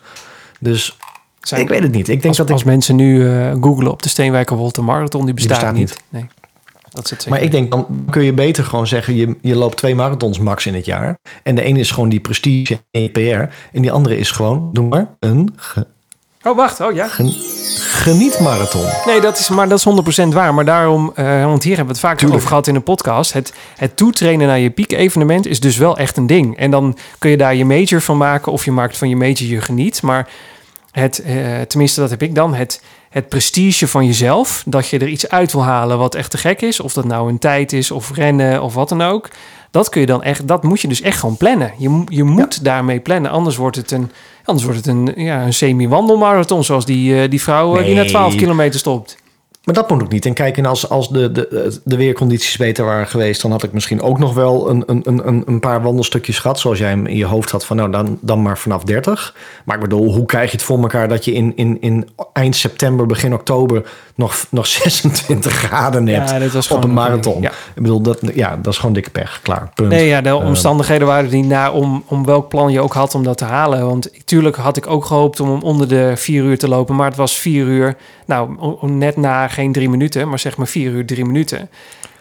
Dus 0.60 0.98
Zijn- 1.42 1.62
ik 1.62 1.70
weet 1.70 1.84
het 1.84 1.92
niet. 1.92 2.08
Ik 2.10 2.22
denk 2.22 2.26
als, 2.26 2.38
dat 2.38 2.48
ik, 2.48 2.54
als 2.54 2.64
mensen 2.64 2.96
nu 2.96 3.28
eh 3.30 3.52
googlen 3.62 3.92
op 3.92 4.02
de 4.04 4.10
Steenwijker 4.10 4.56
Wolte 4.56 4.82
Marathon, 4.82 5.26
die 5.26 5.34
bestaat, 5.34 5.52
bestaat 5.60 5.76
niet. 5.76 5.98
Nee, 6.10 6.26
dat 6.96 7.08
zeker. 7.08 7.30
maar 7.30 7.42
ik 7.42 7.52
denk, 7.52 7.72
dan 7.72 7.88
kun 8.10 8.24
je 8.24 8.34
beter 8.34 8.64
gewoon 8.64 8.88
zeggen... 8.88 9.16
Je, 9.16 9.36
je 9.42 9.56
loopt 9.56 9.78
twee 9.78 9.96
marathons 9.96 10.40
max 10.40 10.66
in 10.66 10.74
het 10.76 10.86
jaar. 10.86 11.18
En 11.44 11.56
de 11.56 11.62
ene 11.62 11.80
is 11.80 11.92
gewoon 11.92 12.10
die 12.10 12.20
prestige 12.20 12.80
en 12.92 13.02
je 13.02 13.10
PR. 13.10 13.54
En 13.76 13.82
die 13.82 13.92
andere 13.92 14.18
is 14.18 14.32
gewoon, 14.32 14.70
doe 14.74 14.88
maar, 14.88 15.08
een 15.20 15.54
ge- 15.56 15.88
Oh, 16.44 16.56
wacht. 16.56 16.82
Oh 16.82 16.94
ja. 16.94 17.08
gen- 17.08 17.34
genietmarathon. 17.80 18.86
Nee, 19.06 19.22
dat 19.22 19.40
is, 19.40 19.50
maar 19.50 19.68
dat 19.70 19.78
is 19.80 20.24
100% 20.24 20.28
waar. 20.34 20.54
Maar 20.54 20.66
daarom, 20.66 21.12
eh, 21.16 21.46
want 21.46 21.64
hier 21.64 21.76
hebben 21.76 21.96
we 21.96 22.00
het 22.00 22.10
vaak 22.10 22.18
Tuurlijk. 22.18 22.38
over 22.38 22.48
gehad 22.50 22.68
in 22.68 22.74
de 22.74 22.80
podcast. 22.80 23.34
Het, 23.34 23.54
het 23.78 23.98
toetrainen 23.98 24.48
naar 24.48 24.60
je 24.60 24.70
piek-evenement 24.70 25.48
is 25.48 25.60
dus 25.60 25.78
wel 25.78 25.98
echt 25.98 26.18
een 26.18 26.28
ding. 26.28 26.58
En 26.58 26.72
dan 26.72 26.98
kun 27.18 27.30
je 27.30 27.38
daar 27.38 27.56
je 27.56 27.66
major 27.66 28.02
van 28.02 28.18
maken 28.18 28.52
of 28.52 28.66
je 28.66 28.72
maakt 28.72 28.98
van 28.98 29.10
je 29.10 29.16
major 29.16 29.44
je 29.44 29.62
geniet. 29.62 30.02
Maar 30.02 30.28
het, 30.92 31.22
eh, 31.22 31.62
tenminste, 31.62 32.00
dat 32.00 32.10
heb 32.10 32.22
ik 32.22 32.36
dan. 32.36 32.54
Het, 32.54 32.82
het 33.16 33.30
prestige 33.30 33.88
van 33.88 34.06
jezelf, 34.06 34.64
dat 34.66 34.88
je 34.88 35.00
er 35.00 35.08
iets 35.08 35.30
uit 35.30 35.52
wil 35.52 35.64
halen 35.64 35.98
wat 35.98 36.16
echt 36.16 36.32
te 36.32 36.38
gek 36.38 36.62
is. 36.62 36.80
Of 36.80 36.94
dat 36.94 37.06
nou 37.06 37.30
een 37.30 37.40
tijd 37.40 37.74
is 37.74 37.92
of 37.92 38.12
rennen 38.16 38.62
of 38.62 38.74
wat 38.74 38.90
dan 38.90 39.02
ook. 39.02 39.30
Dat 39.72 39.90
kun 39.90 40.02
je 40.02 40.08
dan 40.08 40.24
echt, 40.24 40.48
dat 40.48 40.64
moet 40.64 40.82
je 40.82 40.88
dus 40.88 41.02
echt 41.02 41.20
gewoon 41.20 41.38
plannen. 41.38 41.72
Je, 41.78 42.04
je 42.08 42.24
moet 42.24 42.64
daarmee 42.64 43.00
plannen, 43.00 43.32
anders 43.32 43.56
wordt 43.56 43.76
het 43.76 43.92
een, 43.92 44.12
anders 44.44 44.66
wordt 44.66 44.86
het 44.86 44.96
een, 44.96 45.14
ja, 45.16 45.42
een 45.44 45.54
semi-wandelmarathon, 45.54 46.64
zoals 46.64 46.86
die, 46.86 47.22
eh, 47.22 47.30
die 47.30 47.42
vrouw 47.42 47.78
eh, 47.78 47.86
die 47.86 47.96
na 47.96 48.02
Nee. 48.02 48.10
12 48.10 48.36
kilometer 48.36 48.80
stopt. 48.80 49.18
Maar 49.66 49.74
dat 49.74 49.90
moet 49.90 50.02
ook 50.02 50.12
niet. 50.12 50.26
En 50.26 50.34
kijk, 50.34 50.58
en 50.58 50.66
als, 50.66 50.90
als 50.90 51.10
de, 51.10 51.32
de, 51.32 51.80
de 51.84 51.98
weercondities 51.98 52.58
beter 52.58 52.86
waren 52.86 53.08
geweest... 53.08 53.42
dan 53.42 53.52
had 53.52 53.64
ik 53.64 53.74
misschien 53.74 54.02
ook 54.02 54.20
nog 54.20 54.34
wel 54.34 54.70
een, 54.70 54.84
een, 54.86 55.44
een, 55.46 55.60
paar 55.60 55.82
wandelstukjes 55.82 56.40
gehad... 56.40 56.60
zoals 56.60 56.80
jij 56.80 56.92
in 56.92 57.16
je 57.16 57.26
hoofd 57.26 57.52
had 57.52 57.66
van 57.66 57.78
nou, 57.78 57.92
dan, 57.92 58.18
dan 58.22 58.42
maar 58.42 58.58
vanaf 58.58 58.84
30. 58.84 59.36
Maar 59.66 59.76
ik 59.76 59.82
bedoel, 59.82 60.14
hoe 60.14 60.26
krijg 60.26 60.52
je 60.52 60.58
het 60.58 60.66
voor 60.66 60.80
elkaar... 60.80 61.08
dat 61.08 61.26
je 61.26 61.34
in, 61.34 61.54
in, 61.56 61.82
in 61.82 62.10
eind 62.34 62.56
september, 62.56 63.06
begin 63.06 63.34
oktober... 63.34 63.86
nog, 64.16 64.46
nog 64.50 64.68
26 64.78 65.54
graden 65.54 66.08
hebt 66.08 66.30
Ja, 66.30 66.46
op 66.58 66.64
gewoon 66.64 66.84
een 66.84 66.94
marathon? 66.94 67.42
Ja. 67.42 67.50
Ik 67.50 67.82
bedoel, 67.82 68.02
dat, 68.02 68.20
ja, 68.34 68.58
dat 68.62 68.74
is 68.74 68.80
gewoon 68.80 68.94
dikke 68.94 69.10
pech. 69.10 69.40
Klaar, 69.42 69.70
punt. 69.74 69.90
Nee, 69.90 70.08
ja, 70.08 70.22
de 70.22 70.30
Ehm. 70.30 70.46
omstandigheden 70.46 71.08
waren 71.08 71.26
er 71.30 71.36
niet 71.36 71.48
naar 71.48 71.74
om, 71.74 72.04
om 72.08 72.26
welk 72.26 72.50
plan 72.50 72.72
je 72.72 72.82
ook 72.82 72.94
had 72.94 73.16
om 73.16 73.24
dat 73.24 73.38
te 73.38 73.46
halen. 73.46 73.86
Want 73.86 74.10
tuurlijk 74.26 74.56
had 74.56 74.78
ik 74.78 74.88
ook 74.88 75.06
gehoopt 75.06 75.40
om 75.40 75.62
onder 75.62 75.88
de 75.88 76.14
vier 76.16 76.44
uur 76.44 76.58
te 76.58 76.68
lopen. 76.68 76.96
Maar 76.96 77.08
het 77.08 77.18
was 77.18 77.38
vier 77.38 77.66
uur, 77.66 77.96
nou, 78.26 78.50
net 78.88 79.18
na 79.18 79.48
geen 79.48 79.72
drie 79.72 79.90
minuten, 79.90 80.30
maar 80.30 80.40
zeg 80.40 80.58
maar 80.58 80.68
vier 80.68 80.92
uur, 80.92 81.06
drie 81.06 81.26
minuten. 81.26 81.70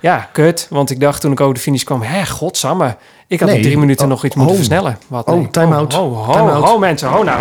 Ja, 0.05 0.29
kut. 0.33 0.67
Want 0.71 0.91
ik 0.91 1.01
dacht 1.01 1.21
toen 1.21 1.33
ik 1.33 1.41
over 1.41 1.55
de 1.55 1.61
finish 1.61 1.83
kwam, 1.83 2.03
hè, 2.03 2.27
godsamme. 2.27 2.97
Ik 3.27 3.41
had 3.41 3.49
Nee, 3.49 3.59
in 3.59 3.65
drie 3.65 3.79
minuten 3.79 4.05
oh, 4.05 4.11
nog 4.11 4.25
iets 4.25 4.35
moeten 4.35 4.53
oh. 4.55 4.59
versnellen. 4.61 4.99
Wat, 5.09 5.27
Oh, 5.27 5.35
nee. 5.37 5.51
time-out. 5.51 5.95
Oh, 5.95 6.19
oh, 6.29 6.31
Time-out. 6.33 6.63
oh, 6.63 6.71
oh, 6.73 6.81
mensen, 6.81 7.09
oh 7.09 7.25
nou. 7.25 7.41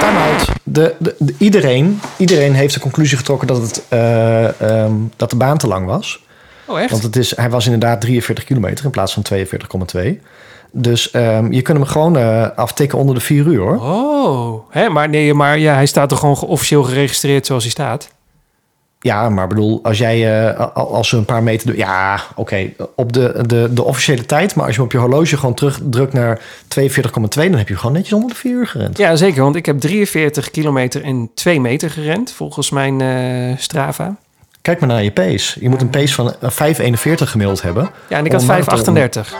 Time-out. 0.00 0.48
De, 0.62 0.94
de, 0.98 1.14
de- 1.18 1.34
iedereen, 1.38 2.00
iedereen 2.16 2.54
heeft 2.54 2.74
de 2.74 2.80
conclusie 2.80 3.16
getrokken 3.18 3.46
dat, 3.48 3.62
het, 3.62 3.82
eh, 3.88 4.60
ehm, 4.60 4.92
dat 5.16 5.30
de 5.30 5.36
baan 5.36 5.58
te 5.58 5.66
lang 5.66 5.86
was. 5.86 6.24
Oh, 6.64 6.80
echt? 6.80 6.90
Want 6.90 7.02
het 7.02 7.16
is, 7.16 7.36
hij 7.36 7.50
was 7.50 7.64
inderdaad 7.64 8.00
43 8.00 8.44
kilometer 8.44 8.84
in 8.84 8.90
plaats 8.90 9.12
van 9.12 9.22
42,2. 9.22 10.20
Dus 10.72 11.10
ehm, 11.10 11.52
je 11.52 11.62
kunt 11.62 11.78
hem 11.78 11.86
gewoon 11.86 12.16
eh, 12.16 12.46
aftikken 12.56 12.98
onder 12.98 13.14
de 13.14 13.20
4 13.20 13.46
uur 13.46 13.60
hoor. 13.60 13.76
Oh, 13.80 14.60
hè, 14.70 14.88
maar 14.88 15.08
nee, 15.08 15.34
maar 15.34 15.58
ja, 15.58 15.74
hij 15.74 15.86
staat 15.86 16.08
toch 16.08 16.18
gewoon 16.18 16.36
ge- 16.36 16.46
officieel 16.46 16.82
geregistreerd 16.82 17.46
zoals 17.46 17.62
hij 17.62 17.72
staat? 17.72 18.08
Ja, 19.02 19.28
maar 19.28 19.46
bedoel, 19.46 19.80
als 19.82 19.98
jij 19.98 20.44
a- 20.58 20.70
als 20.74 21.08
ze 21.08 21.16
een 21.16 21.24
paar 21.24 21.42
meter 21.42 21.66
doen. 21.66 21.76
Ja, 21.76 22.20
oké, 22.34 22.70
op 22.96 23.12
de, 23.12 23.42
de, 23.46 23.68
de 23.72 23.84
officiële 23.84 24.26
tijd. 24.26 24.54
Maar 24.54 24.66
als 24.66 24.74
je 24.76 24.82
op 24.82 24.92
je 24.92 24.98
horloge 24.98 25.36
gewoon 25.36 25.54
terugdrukt 25.54 26.12
naar 26.12 26.40
42,2, 26.80 27.50
dan 27.50 27.52
heb 27.54 27.68
je 27.68 27.76
gewoon 27.76 27.92
netjes 27.92 28.12
onder 28.12 28.28
de 28.28 28.34
4 28.36 28.52
uur 28.52 28.66
gerend. 28.66 28.98
Ja, 28.98 29.16
zeker. 29.16 29.42
Want 29.42 29.56
ik 29.56 29.66
heb 29.66 29.80
43 29.80 30.50
kilometer 30.50 31.02
en 31.04 31.30
2 31.34 31.60
meter 31.60 31.90
gerend, 31.90 32.32
volgens 32.32 32.70
mijn 32.70 33.00
eh, 33.00 33.56
Strava. 33.58 34.14
Kijk 34.62 34.80
maar 34.80 34.88
naar 34.88 35.02
je 35.02 35.10
pace. 35.12 35.60
Je 35.60 35.68
moet 35.68 35.80
een 35.80 35.90
pace 35.90 36.14
van 36.14 36.34
eh, 36.40 36.50
5,41 36.50 36.94
gemiddeld 37.14 37.62
hebben. 37.62 37.90
Ja, 38.08 38.16
en 38.18 38.24
ik 38.24 38.32
had 38.32 38.40
een 38.40 38.46
marathon- 38.46 38.96
5,38. 38.96 39.34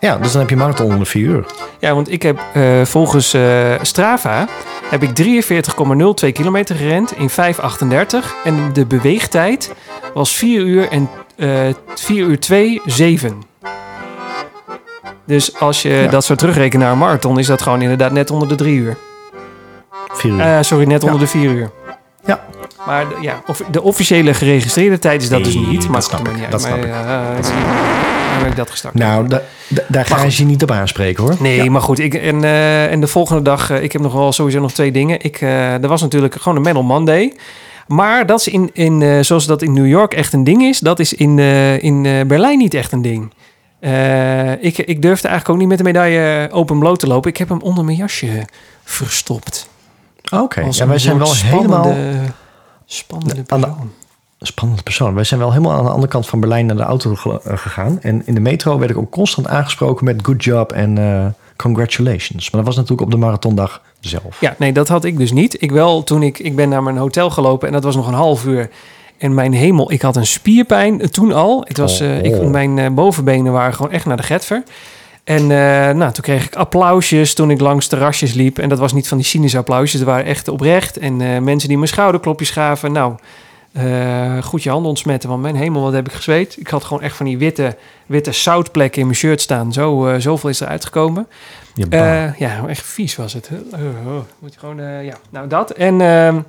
Ja, 0.00 0.16
dus 0.16 0.32
dan 0.32 0.40
heb 0.40 0.50
je 0.50 0.56
marathon 0.56 0.90
onder 0.92 1.06
4 1.06 1.22
uur. 1.28 1.44
Ja, 1.78 1.94
want 1.94 2.12
ik 2.12 2.22
heb 2.22 2.38
eh, 2.52 2.84
volgens 2.84 3.34
eh, 3.34 3.72
Strava 3.82 4.46
heb 4.90 5.02
ik 5.02 5.10
43,02 6.26 6.32
kilometer 6.32 6.76
gerend 6.76 7.12
in 7.16 7.30
5,38. 7.30 7.34
En 8.44 8.72
de 8.72 8.86
beweegtijd 8.86 9.72
was 10.14 10.36
4 10.36 10.60
uur 10.60 10.88
en 10.88 11.10
eh 11.36 11.48
4 11.94 12.24
uur 12.26 12.40
2, 12.40 12.80
7. 12.86 13.42
Dus 15.26 15.60
als 15.60 15.82
je 15.82 15.88
Ja. 15.88 16.06
dat 16.10 16.24
zo 16.24 16.34
terugrekent 16.34 16.82
naar 16.82 16.92
een 16.92 16.98
marathon, 16.98 17.38
is 17.38 17.46
dat 17.46 17.62
gewoon 17.62 17.82
inderdaad 17.82 18.12
net 18.12 18.30
onder 18.30 18.48
de 18.48 18.54
3 18.54 18.76
uur. 18.76 18.96
4 20.12 20.30
uur. 20.32 20.64
Sorry, 20.64 20.84
net 20.86 21.00
Ja. 21.02 21.06
onder 21.06 21.20
de 21.22 21.26
4 21.30 21.50
uur. 21.50 21.70
Ja. 22.24 22.44
Maar 22.86 23.08
de, 23.08 23.14
ja, 23.20 23.42
of, 23.46 23.62
de 23.70 23.82
officiële 23.82 24.34
geregistreerde 24.34 24.98
tijd 24.98 25.22
is 25.22 25.28
dat 25.28 25.44
dus 25.44 25.54
Nee, 25.54 25.66
niet. 25.66 25.80
dat 25.82 25.90
Maar 25.90 26.02
snap 26.02 26.18
goed, 26.18 26.28
ik, 26.28 26.36
niet 26.36 26.50
dat 26.50 26.60
snap 26.60 26.86
Maar, 26.86 27.34
heb 28.38 28.50
ik 28.50 28.56
dat 28.56 28.70
gestart. 28.70 28.94
nou, 28.94 29.28
da- 29.28 29.42
da- 29.68 29.82
daar 29.88 30.04
gaan 30.06 30.18
goed. 30.18 30.32
ze 30.32 30.42
je 30.42 30.48
niet 30.48 30.62
op 30.62 30.70
aanspreken 30.70 31.22
hoor. 31.24 31.36
Nee, 31.40 31.62
Ja. 31.64 31.70
maar 31.70 31.80
goed. 31.80 31.98
Ik, 31.98 32.14
en, 32.14 32.44
eh, 32.44 32.90
en 32.92 33.00
de 33.00 33.06
volgende 33.06 33.42
dag, 33.42 33.70
eh, 33.70 33.82
ik 33.82 33.92
heb 33.92 34.02
nog 34.02 34.12
wel 34.12 34.32
sowieso 34.32 34.60
nog 34.60 34.72
twee 34.72 34.92
dingen. 34.92 35.20
Ik, 35.22 35.40
eh, 35.40 35.72
er 35.82 35.88
was 35.88 36.00
natuurlijk 36.02 36.34
gewoon 36.34 36.56
een 36.58 36.64
Medal 36.64 36.82
Monday. 36.82 37.32
Maar 37.86 38.26
dat 38.26 38.40
is 38.40 38.48
in, 38.48 38.70
in 38.72 39.02
eh, 39.02 39.18
zoals 39.20 39.46
dat 39.46 39.62
in 39.62 39.72
New 39.72 39.86
York 39.86 40.14
echt 40.14 40.32
een 40.32 40.44
ding 40.44 40.62
is, 40.62 40.78
dat 40.78 40.98
is 40.98 41.12
in, 41.12 41.38
eh, 41.38 41.82
in 41.82 42.06
eh, 42.06 42.26
Berlijn 42.26 42.58
niet 42.58 42.74
echt 42.74 42.92
een 42.92 43.02
ding. 43.02 43.32
Eh, 43.80 44.50
ik, 44.64 44.78
ik 44.78 45.02
durfde 45.02 45.28
eigenlijk 45.28 45.48
ook 45.48 45.56
niet 45.56 45.68
met 45.68 45.78
de 45.78 45.84
medaille 45.84 46.48
open 46.52 46.78
bloot 46.78 46.98
te 46.98 47.06
lopen. 47.06 47.30
Ik 47.30 47.36
heb 47.36 47.48
hem 47.48 47.60
onder 47.60 47.84
mijn 47.84 47.96
jasje 47.96 48.46
verstopt. 48.84 49.68
Oké, 50.32 50.62
Als 50.62 50.76
ja, 50.76 50.86
wij 50.86 50.98
zijn 50.98 51.18
wel 51.18 51.34
helemaal 51.34 51.94
spannende, 52.86 53.42
persoon. 53.42 53.90
Spannende 54.46 54.82
persoon. 54.82 55.14
Wij 55.14 55.24
zijn 55.24 55.40
wel 55.40 55.52
helemaal 55.52 55.72
aan 55.72 55.84
de 55.84 55.90
andere 55.90 56.08
kant 56.08 56.26
van 56.26 56.40
Berlijn 56.40 56.66
naar 56.66 56.76
de 56.76 56.82
auto 56.82 57.12
eh, 57.12 57.36
gegaan. 57.58 57.98
En 58.00 58.22
in 58.26 58.34
de 58.34 58.40
metro 58.40 58.78
werd 58.78 58.90
ik 58.90 58.96
ook 58.96 59.10
constant 59.10 59.46
aangesproken 59.46 60.04
met 60.04 60.20
good 60.22 60.44
job 60.44 60.72
en 60.72 60.98
eh, 60.98 61.26
congratulations. 61.56 62.50
Maar 62.50 62.60
dat 62.60 62.64
was 62.64 62.76
natuurlijk 62.76 63.02
op 63.02 63.10
de 63.10 63.16
marathondag 63.16 63.82
zelf. 64.00 64.40
Ja, 64.40 64.54
nee, 64.58 64.72
dat 64.72 64.88
had 64.88 65.04
ik 65.04 65.18
dus 65.18 65.32
niet. 65.32 65.62
Ik 65.62 65.70
wel 65.70 66.02
toen 66.02 66.22
ik, 66.22 66.38
ik 66.38 66.56
ben 66.56 66.68
naar 66.68 66.82
mijn 66.82 66.96
hotel 66.96 67.30
gelopen 67.30 67.66
en 67.66 67.72
dat 67.74 67.84
was 67.84 67.96
nog 67.96 68.06
een 68.08 68.14
half 68.14 68.44
uur. 68.44 68.70
En 69.18 69.34
mijn 69.34 69.52
hemel, 69.52 69.92
ik 69.92 70.02
had 70.02 70.16
een 70.16 70.26
spierpijn 70.26 71.00
eh, 71.00 71.08
toen 71.08 71.32
al. 71.32 71.64
Het 71.68 71.76
was, 71.76 72.00
ik, 72.00 72.34
Oh. 72.36 72.50
mijn 72.50 72.78
eh, 72.78 72.90
bovenbenen 72.90 73.52
waren 73.52 73.74
gewoon 73.74 73.92
echt 73.92 74.06
naar 74.06 74.16
de 74.16 74.22
getver. 74.22 74.62
En 75.24 75.46
nou, 75.96 76.12
toen 76.12 76.22
kreeg 76.22 76.44
ik 76.46 76.54
applausjes 76.54 77.34
toen 77.34 77.50
ik 77.50 77.60
langs 77.60 77.86
terrasjes 77.86 78.32
liep. 78.32 78.58
En 78.58 78.68
dat 78.68 78.78
was 78.78 78.92
niet 78.92 79.08
van 79.08 79.18
die 79.18 79.26
cynische 79.26 79.58
applausjes, 79.58 80.00
dat 80.00 80.08
waren 80.08 80.24
echt 80.24 80.48
oprecht. 80.48 80.98
En 80.98 81.16
mensen 81.44 81.68
die 81.68 81.76
mijn 81.76 81.88
schouderklopjes 81.88 82.50
gaven. 82.50 82.92
Nou, 82.92 83.14
Eh, 83.74 84.42
goed 84.42 84.62
je 84.62 84.70
handen 84.70 84.88
ontsmetten, 84.88 85.28
want 85.28 85.42
mijn 85.42 85.56
hemel, 85.56 85.82
wat 85.82 85.92
heb 85.92 86.06
ik 86.06 86.12
gezweet. 86.12 86.56
Ik 86.58 86.68
had 86.68 86.84
gewoon 86.84 87.02
echt 87.02 87.16
van 87.16 87.26
die 87.26 87.38
witte, 87.38 87.76
witte 88.06 88.32
zoutplekken 88.32 89.00
in 89.00 89.06
mijn 89.06 89.18
shirt 89.18 89.40
staan. 89.40 89.72
Zo, 89.72 90.06
eh, 90.06 90.20
zoveel 90.20 90.50
is 90.50 90.60
er 90.60 90.66
uitgekomen. 90.68 91.26
Je 91.74 91.86
baan. 91.86 92.00
Eh, 92.00 92.38
ja, 92.38 92.66
echt 92.66 92.86
vies 92.86 93.16
was 93.16 93.32
het. 93.32 93.50
Uh, 93.50 93.80
uh, 93.80 93.88
moet 94.38 94.52
je 94.52 94.58
gewoon, 94.58 95.04
ja, 95.04 95.16
nou 95.30 95.48
dat. 95.48 95.70
En, 95.70 96.00
ehm, 96.00 96.40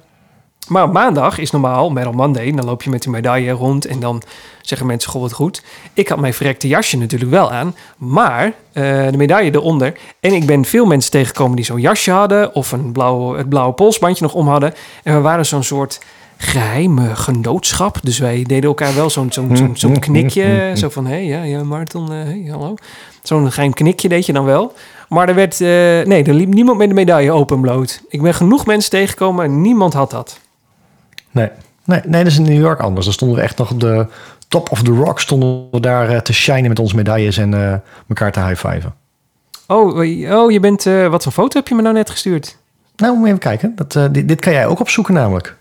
maar 0.67 0.83
op 0.83 0.93
maandag 0.93 1.37
is 1.37 1.51
normaal, 1.51 1.89
Metal 1.89 2.11
Monday, 2.11 2.51
dan 2.51 2.65
loop 2.65 2.83
je 2.83 2.89
met 2.89 3.01
die 3.01 3.11
medaille 3.11 3.51
rond 3.51 3.85
en 3.85 3.99
dan 3.99 4.21
zeggen 4.61 4.87
mensen, 4.87 5.11
goh, 5.11 5.21
wat 5.21 5.33
goed. 5.33 5.63
Ik 5.93 6.07
had 6.07 6.19
mijn 6.19 6.33
verrekte 6.33 6.67
jasje 6.67 6.97
natuurlijk 6.97 7.31
wel 7.31 7.51
aan, 7.51 7.75
maar 7.97 8.53
de 8.73 9.17
medaille 9.17 9.53
eronder. 9.53 9.99
En 10.19 10.33
ik 10.33 10.45
ben 10.45 10.65
veel 10.65 10.85
mensen 10.85 11.11
tegengekomen 11.11 11.55
die 11.55 11.65
zo'n 11.65 11.81
jasje 11.81 12.11
hadden 12.11 12.55
of 12.55 12.71
een 12.71 12.91
blauw, 12.91 13.35
het 13.35 13.49
blauwe 13.49 13.73
polsbandje 13.73 14.23
nog 14.23 14.33
om 14.33 14.47
hadden. 14.47 14.73
En 15.03 15.15
we 15.15 15.21
waren 15.21 15.45
zo'n 15.45 15.63
soort 15.63 15.99
geheime 16.37 17.15
genootschap. 17.15 17.97
Dus 18.03 18.19
wij 18.19 18.43
deden 18.43 18.69
elkaar 18.69 18.95
wel 18.95 19.09
zo'n 19.09 19.31
zo'n 19.31 19.71
zo'n 19.73 19.99
knikje. 20.09 20.71
Zo 20.75 20.89
van, 20.89 21.05
hé, 21.05 21.13
hey, 21.13 21.25
ja, 21.25 21.43
ja, 21.43 21.63
Martin, 21.63 22.01
eh, 22.01 22.09
hey, 22.09 22.45
hallo. 22.49 22.75
Zo'n 23.23 23.51
geheim 23.51 23.73
knikje 23.73 24.09
deed 24.09 24.25
je 24.25 24.33
dan 24.33 24.45
wel. 24.45 24.73
Maar 25.09 25.29
er 25.29 25.35
werd, 25.35 25.61
eh, 25.61 25.67
nee, 26.05 26.23
er 26.23 26.33
liep 26.33 26.53
niemand 26.53 26.77
met 26.77 26.87
de 26.87 26.93
medaille 26.93 27.31
openbloot. 27.31 28.01
Ik 28.09 28.21
ben 28.21 28.33
genoeg 28.33 28.65
mensen 28.65 28.91
tegengekomen 28.91 29.45
en 29.45 29.61
niemand 29.61 29.93
had 29.93 30.11
dat. 30.11 30.39
Nee. 31.31 31.49
Nee, 31.83 32.01
nee, 32.05 32.23
dat 32.23 32.31
is 32.31 32.37
in 32.37 32.43
New 32.43 32.61
York 32.61 32.79
anders. 32.79 33.05
Dan 33.05 33.13
stonden 33.13 33.37
we 33.37 33.43
echt 33.43 33.57
nog 33.57 33.71
op 33.71 33.79
de 33.79 34.07
top 34.47 34.71
of 34.71 34.83
the 34.83 34.91
rock. 34.91 35.19
Stonden 35.19 35.67
we 35.71 35.79
daar 35.79 36.09
eh, 36.09 36.19
te 36.19 36.33
shinen 36.33 36.67
met 36.67 36.79
onze 36.79 36.95
medailles 36.95 37.37
en 37.37 37.81
elkaar 38.07 38.31
te 38.31 38.39
high-fiven. 38.39 38.93
Oh, 39.67 39.95
oh 40.31 40.51
je 40.51 40.59
bent, 40.59 40.83
wat 40.83 41.23
voor 41.23 41.31
foto 41.31 41.57
heb 41.57 41.67
je 41.67 41.75
me 41.75 41.81
nou 41.81 41.93
net 41.93 42.09
gestuurd? 42.09 42.57
Nou, 42.95 43.13
moet 43.13 43.21
je 43.21 43.27
even 43.27 43.39
kijken. 43.39 43.73
Dat, 43.75 44.13
dit, 44.13 44.27
dit 44.27 44.39
kan 44.39 44.53
jij 44.53 44.67
ook 44.67 44.79
opzoeken 44.79 45.13
namelijk. 45.13 45.55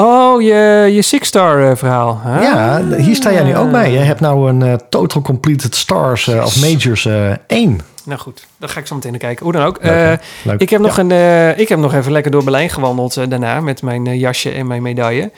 Oh, 0.00 0.42
je, 0.42 0.90
je 0.92 1.02
Six 1.02 1.28
Star 1.28 1.70
eh, 1.70 1.76
verhaal. 1.76 2.20
Ja, 2.24 2.82
hier 2.96 3.14
sta 3.14 3.32
jij 3.32 3.42
nu 3.42 3.56
ook 3.56 3.70
bij. 3.70 3.92
Jij 3.92 4.02
hebt 4.02 4.20
nou 4.20 4.48
een 4.48 4.62
eh, 4.62 4.74
Total 4.88 5.22
Completed 5.22 5.74
Stars 5.74 6.28
eh, 6.28 6.44
of 6.44 6.60
Majors 6.60 7.04
eh 7.06 7.30
1. 7.46 7.80
Nou 8.04 8.20
goed, 8.20 8.46
daar 8.56 8.68
ga 8.68 8.80
ik 8.80 8.86
zo 8.86 8.94
meteen 8.94 9.10
naar 9.10 9.20
kijken. 9.20 9.44
Hoe 9.44 9.52
dan 9.52 9.64
ook. 9.64 9.78
Leuk, 9.82 9.92
hè? 9.92 10.14
Leuk. 10.42 10.60
ik, 10.60 10.70
heb 10.70 10.80
nog 10.80 10.98
een, 10.98 11.10
ik 11.58 11.68
heb 11.68 11.78
nog 11.78 11.94
even 11.94 12.12
lekker 12.12 12.30
door 12.30 12.44
Berlijn 12.44 12.70
gewandeld 12.70 13.30
daarna 13.30 13.60
met 13.60 13.82
mijn 13.82 14.18
jasje 14.18 14.50
en 14.50 14.66
mijn 14.66 14.82
medaille. 14.82 15.30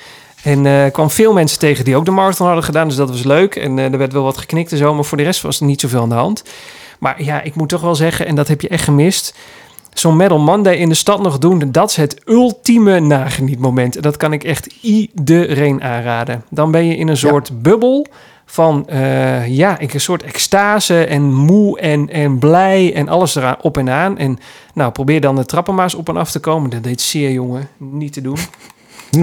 En 0.43 0.66
eh 0.66 0.93
kwam 0.93 1.11
veel 1.11 1.32
mensen 1.32 1.59
tegen 1.59 1.85
die 1.85 1.97
ook 1.97 2.05
de 2.05 2.11
marathon 2.11 2.47
hadden 2.47 2.65
gedaan. 2.65 2.89
Dus 2.89 2.97
dat 2.97 3.09
was 3.09 3.24
leuk. 3.24 3.57
En 3.57 3.78
er 3.78 3.99
werd 3.99 4.12
wel 4.12 4.23
wat 4.23 4.39
geknikt 4.39 4.73
en 4.73 4.78
zo. 4.78 4.95
Maar 4.95 5.05
voor 5.05 5.19
de 5.19 5.24
rest 5.24 5.43
was 5.43 5.61
er 5.61 5.66
niet 5.66 5.81
zoveel 5.81 6.03
aan 6.03 6.09
de 6.09 6.15
hand. 6.15 6.43
Maar 6.99 7.23
ja, 7.23 7.43
ik 7.43 7.55
moet 7.55 7.69
toch 7.69 7.81
wel 7.81 7.95
zeggen, 7.95 8.27
en 8.27 8.35
dat 8.35 8.49
heb 8.49 8.61
je 8.61 8.69
echt 8.69 8.85
gemist. 8.85 9.35
Zo'n 9.92 10.16
Medal 10.16 10.38
Monday 10.38 10.74
in 10.74 10.88
de 10.88 10.94
stad 10.94 11.22
nog 11.22 11.38
doen, 11.38 11.72
dat 11.72 11.90
is 11.90 11.96
het 11.96 12.20
ultieme 12.24 13.00
nagenietmoment. 13.00 13.96
En 13.96 14.02
Dat 14.02 14.16
kan 14.16 14.32
ik 14.32 14.44
echt 14.44 14.66
iedereen 14.80 15.82
aanraden. 15.82 16.44
Dan 16.50 16.70
ben 16.70 16.86
je 16.86 16.96
in 16.96 17.08
een 17.08 17.16
soort 17.16 17.62
bubbel 17.62 18.06
van, 18.46 18.88
eh, 18.88 19.46
ja, 19.48 19.80
een 19.80 20.00
soort 20.00 20.22
extase 20.22 21.04
en 21.04 21.32
moe 21.32 21.80
en, 21.80 22.08
en 22.08 22.38
blij 22.38 22.94
en 22.94 23.08
alles 23.08 23.34
eraan 23.34 23.56
op 23.60 23.78
en 23.78 23.90
aan. 23.90 24.18
En 24.18 24.38
nou, 24.74 24.92
probeer 24.92 25.20
dan 25.20 25.36
de 25.36 25.44
trappen 25.44 25.74
maar 25.74 25.84
eens 25.84 25.94
op 25.94 26.08
en 26.08 26.16
af 26.16 26.30
te 26.30 26.40
komen. 26.40 26.70
Dat 26.70 26.82
deed 26.82 27.00
zeer, 27.00 27.30
jongen, 27.30 27.68
niet 27.76 28.12
te 28.12 28.20
doen. 28.20 28.38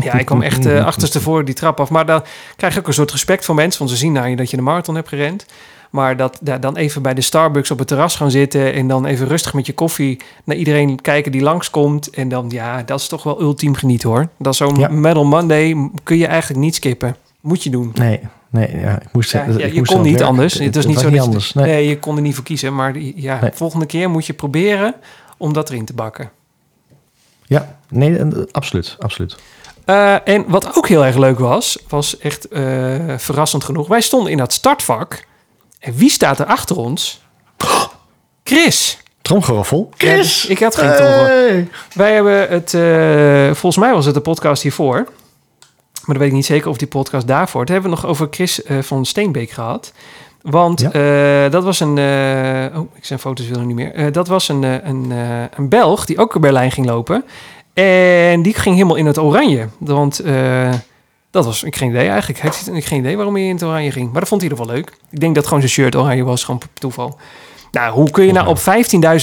Ja, 0.03 0.13
ik 0.13 0.25
kwam 0.25 0.41
echt 0.41 0.65
uh, 0.65 0.85
achterstevoren 0.85 1.45
die 1.45 1.53
trap 1.53 1.79
af. 1.79 1.89
Maar 1.89 2.05
dan 2.05 2.23
krijg 2.55 2.73
je 2.73 2.79
ook 2.79 2.87
een 2.87 2.93
soort 2.93 3.11
respect 3.11 3.45
van 3.45 3.55
mensen. 3.55 3.79
Want 3.79 3.91
ze 3.91 3.97
zien 3.97 4.11
naar 4.11 4.29
je 4.29 4.35
dat 4.35 4.49
je 4.49 4.55
de 4.55 4.63
marathon 4.63 4.95
hebt 4.95 5.07
gerend. 5.07 5.45
Maar 5.97 6.17
dat 6.17 6.39
ja, 6.43 6.57
dan 6.57 6.75
even 6.75 7.01
bij 7.01 7.13
de 7.13 7.21
Starbucks 7.21 7.71
op 7.71 7.77
het 7.79 7.87
terras 7.87 8.15
gaan 8.15 8.31
zitten... 8.31 8.73
en 8.73 8.87
dan 8.87 9.05
even 9.05 9.27
rustig 9.27 9.53
met 9.53 9.65
je 9.65 9.73
koffie 9.73 10.19
naar 10.43 10.55
iedereen 10.55 11.01
kijken 11.01 11.31
die 11.31 11.41
langskomt. 11.41 12.09
En 12.09 12.29
dan, 12.29 12.45
ja, 12.49 12.83
dat 12.83 12.99
is 12.99 13.07
toch 13.07 13.23
wel 13.23 13.41
ultiem 13.41 13.75
genieten 13.75 14.09
hoor. 14.09 14.27
Dat 14.39 14.51
is 14.53 14.57
zo'n 14.59 14.75
Ja. 14.75 14.87
Medal 14.89 15.25
Monday 15.25 15.89
kun 16.03 16.17
je 16.17 16.27
eigenlijk 16.27 16.59
niet 16.61 16.75
skippen. 16.75 17.15
Moet 17.41 17.63
je 17.63 17.69
doen. 17.69 17.91
Nee, 17.93 18.19
nee, 18.49 18.77
ja, 18.79 19.01
ik 19.01 19.07
moest 19.11 19.31
Ja, 19.31 19.37
zeggen. 19.43 19.59
ja, 19.59 19.65
ik 19.65 19.73
je 19.73 19.79
moest 19.79 19.91
kon 19.91 20.01
niet 20.01 20.09
werken. 20.11 20.27
anders. 20.29 20.53
Het 20.53 20.75
was 20.75 20.85
niet 20.85 20.99
zo 20.99 21.09
niet 21.09 21.19
anders. 21.21 21.53
Nee. 21.53 21.65
Nee, 21.65 21.87
je 21.87 21.99
kon 21.99 22.15
er 22.15 22.21
niet 22.21 22.35
voor 22.35 22.43
kiezen. 22.43 22.75
Maar 22.75 22.97
ja, 22.99 23.39
Nee. 23.41 23.51
volgende 23.53 23.85
keer 23.85 24.09
moet 24.09 24.25
je 24.25 24.33
proberen 24.33 24.93
om 25.37 25.53
dat 25.53 25.69
erin 25.69 25.85
te 25.85 25.93
bakken. 25.93 26.29
Ja, 27.45 27.77
nee, 27.89 28.17
eh, 28.17 28.27
absoluut, 28.51 28.95
absoluut. 28.99 29.35
Eh, 29.85 30.27
en 30.27 30.43
wat 30.47 30.75
ook 30.77 30.87
heel 30.87 31.05
erg 31.05 31.15
leuk 31.17 31.39
was, 31.39 31.77
was 31.87 32.17
echt 32.17 32.47
eh, 32.47 32.63
verrassend 33.17 33.63
genoeg. 33.63 33.87
Wij 33.87 34.01
stonden 34.01 34.31
in 34.31 34.37
dat 34.37 34.53
startvak. 34.53 35.25
En 35.79 35.93
wie 35.95 36.09
staat 36.09 36.39
er 36.39 36.45
achter 36.45 36.77
ons? 36.77 37.21
Chris. 38.43 38.97
Tromgeroffel. 39.21 39.89
Ja, 39.97 40.15
dus 40.15 40.45
ik 40.45 40.59
had 40.59 40.75
geen 40.75 40.95
tromgeroffel. 40.95 41.35
Hey. 41.35 41.67
Wij 41.93 42.13
hebben 42.13 42.49
het, 42.49 42.73
eh, 42.73 43.45
volgens 43.59 43.77
mij 43.77 43.93
was 43.93 44.05
het 44.05 44.13
de 44.13 44.21
podcast 44.21 44.61
hiervoor. 44.61 44.95
Maar 44.95 46.15
dan 46.15 46.17
weet 46.17 46.27
ik 46.27 46.33
niet 46.33 46.45
zeker 46.45 46.69
of 46.69 46.77
die 46.77 46.87
podcast 46.87 47.27
daarvoor. 47.27 47.61
Het 47.61 47.69
hebben 47.69 47.89
we 47.89 47.95
nog 47.95 48.05
over 48.05 48.27
Chris 48.31 48.63
eh, 48.63 48.77
van 48.81 49.05
Steenbeek 49.05 49.49
gehad. 49.49 49.93
Want 50.41 50.79
Ja. 50.81 50.91
eh, 51.45 51.51
dat 51.51 51.63
was 51.63 51.79
een. 51.79 51.97
eh, 51.97 52.79
oh, 52.79 52.95
ik 52.95 53.05
zijn 53.05 53.19
foto's 53.19 53.47
willen 53.47 53.67
niet 53.67 53.75
meer. 53.75 53.93
Eh, 53.93 54.05
dat 54.11 54.27
was 54.27 54.47
een, 54.49 54.63
eh, 54.63 54.73
een, 54.83 55.11
eh, 55.11 55.43
een 55.57 55.69
Belg 55.69 56.05
die 56.05 56.17
ook 56.19 56.35
in 56.35 56.41
Berlijn 56.41 56.71
ging 56.71 56.85
lopen. 56.87 57.23
En 57.73 58.41
die 58.41 58.53
ging 58.53 58.75
helemaal 58.75 58.95
in 58.95 59.05
het 59.05 59.17
oranje. 59.17 59.67
Want 59.77 60.19
eh, 60.19 60.73
dat 61.31 61.45
was. 61.45 61.63
Ik 61.63 61.75
geen 61.75 61.89
idee 61.89 62.07
eigenlijk. 62.07 62.39
Hij 62.41 62.51
ik 62.75 62.85
geen 62.85 62.99
idee 62.99 63.15
waarom 63.15 63.35
hij 63.35 63.43
in 63.43 63.53
het 63.53 63.63
oranje 63.63 63.91
ging. 63.91 64.11
Maar 64.11 64.19
dat 64.19 64.29
vond 64.29 64.41
hij 64.41 64.49
er 64.49 64.57
wel 64.57 64.65
leuk. 64.65 64.97
Ik 65.09 65.19
denk 65.19 65.35
dat 65.35 65.43
gewoon 65.43 65.59
zijn 65.59 65.71
shirt 65.71 65.95
oranje 65.95 66.23
was, 66.23 66.43
gewoon 66.43 66.59
per 66.59 66.69
toeval. 66.73 67.17
Nou, 67.71 67.93
hoe 67.93 68.11
kun 68.11 68.25
je 68.25 68.31
nou 68.31 68.47
op 68.47 68.59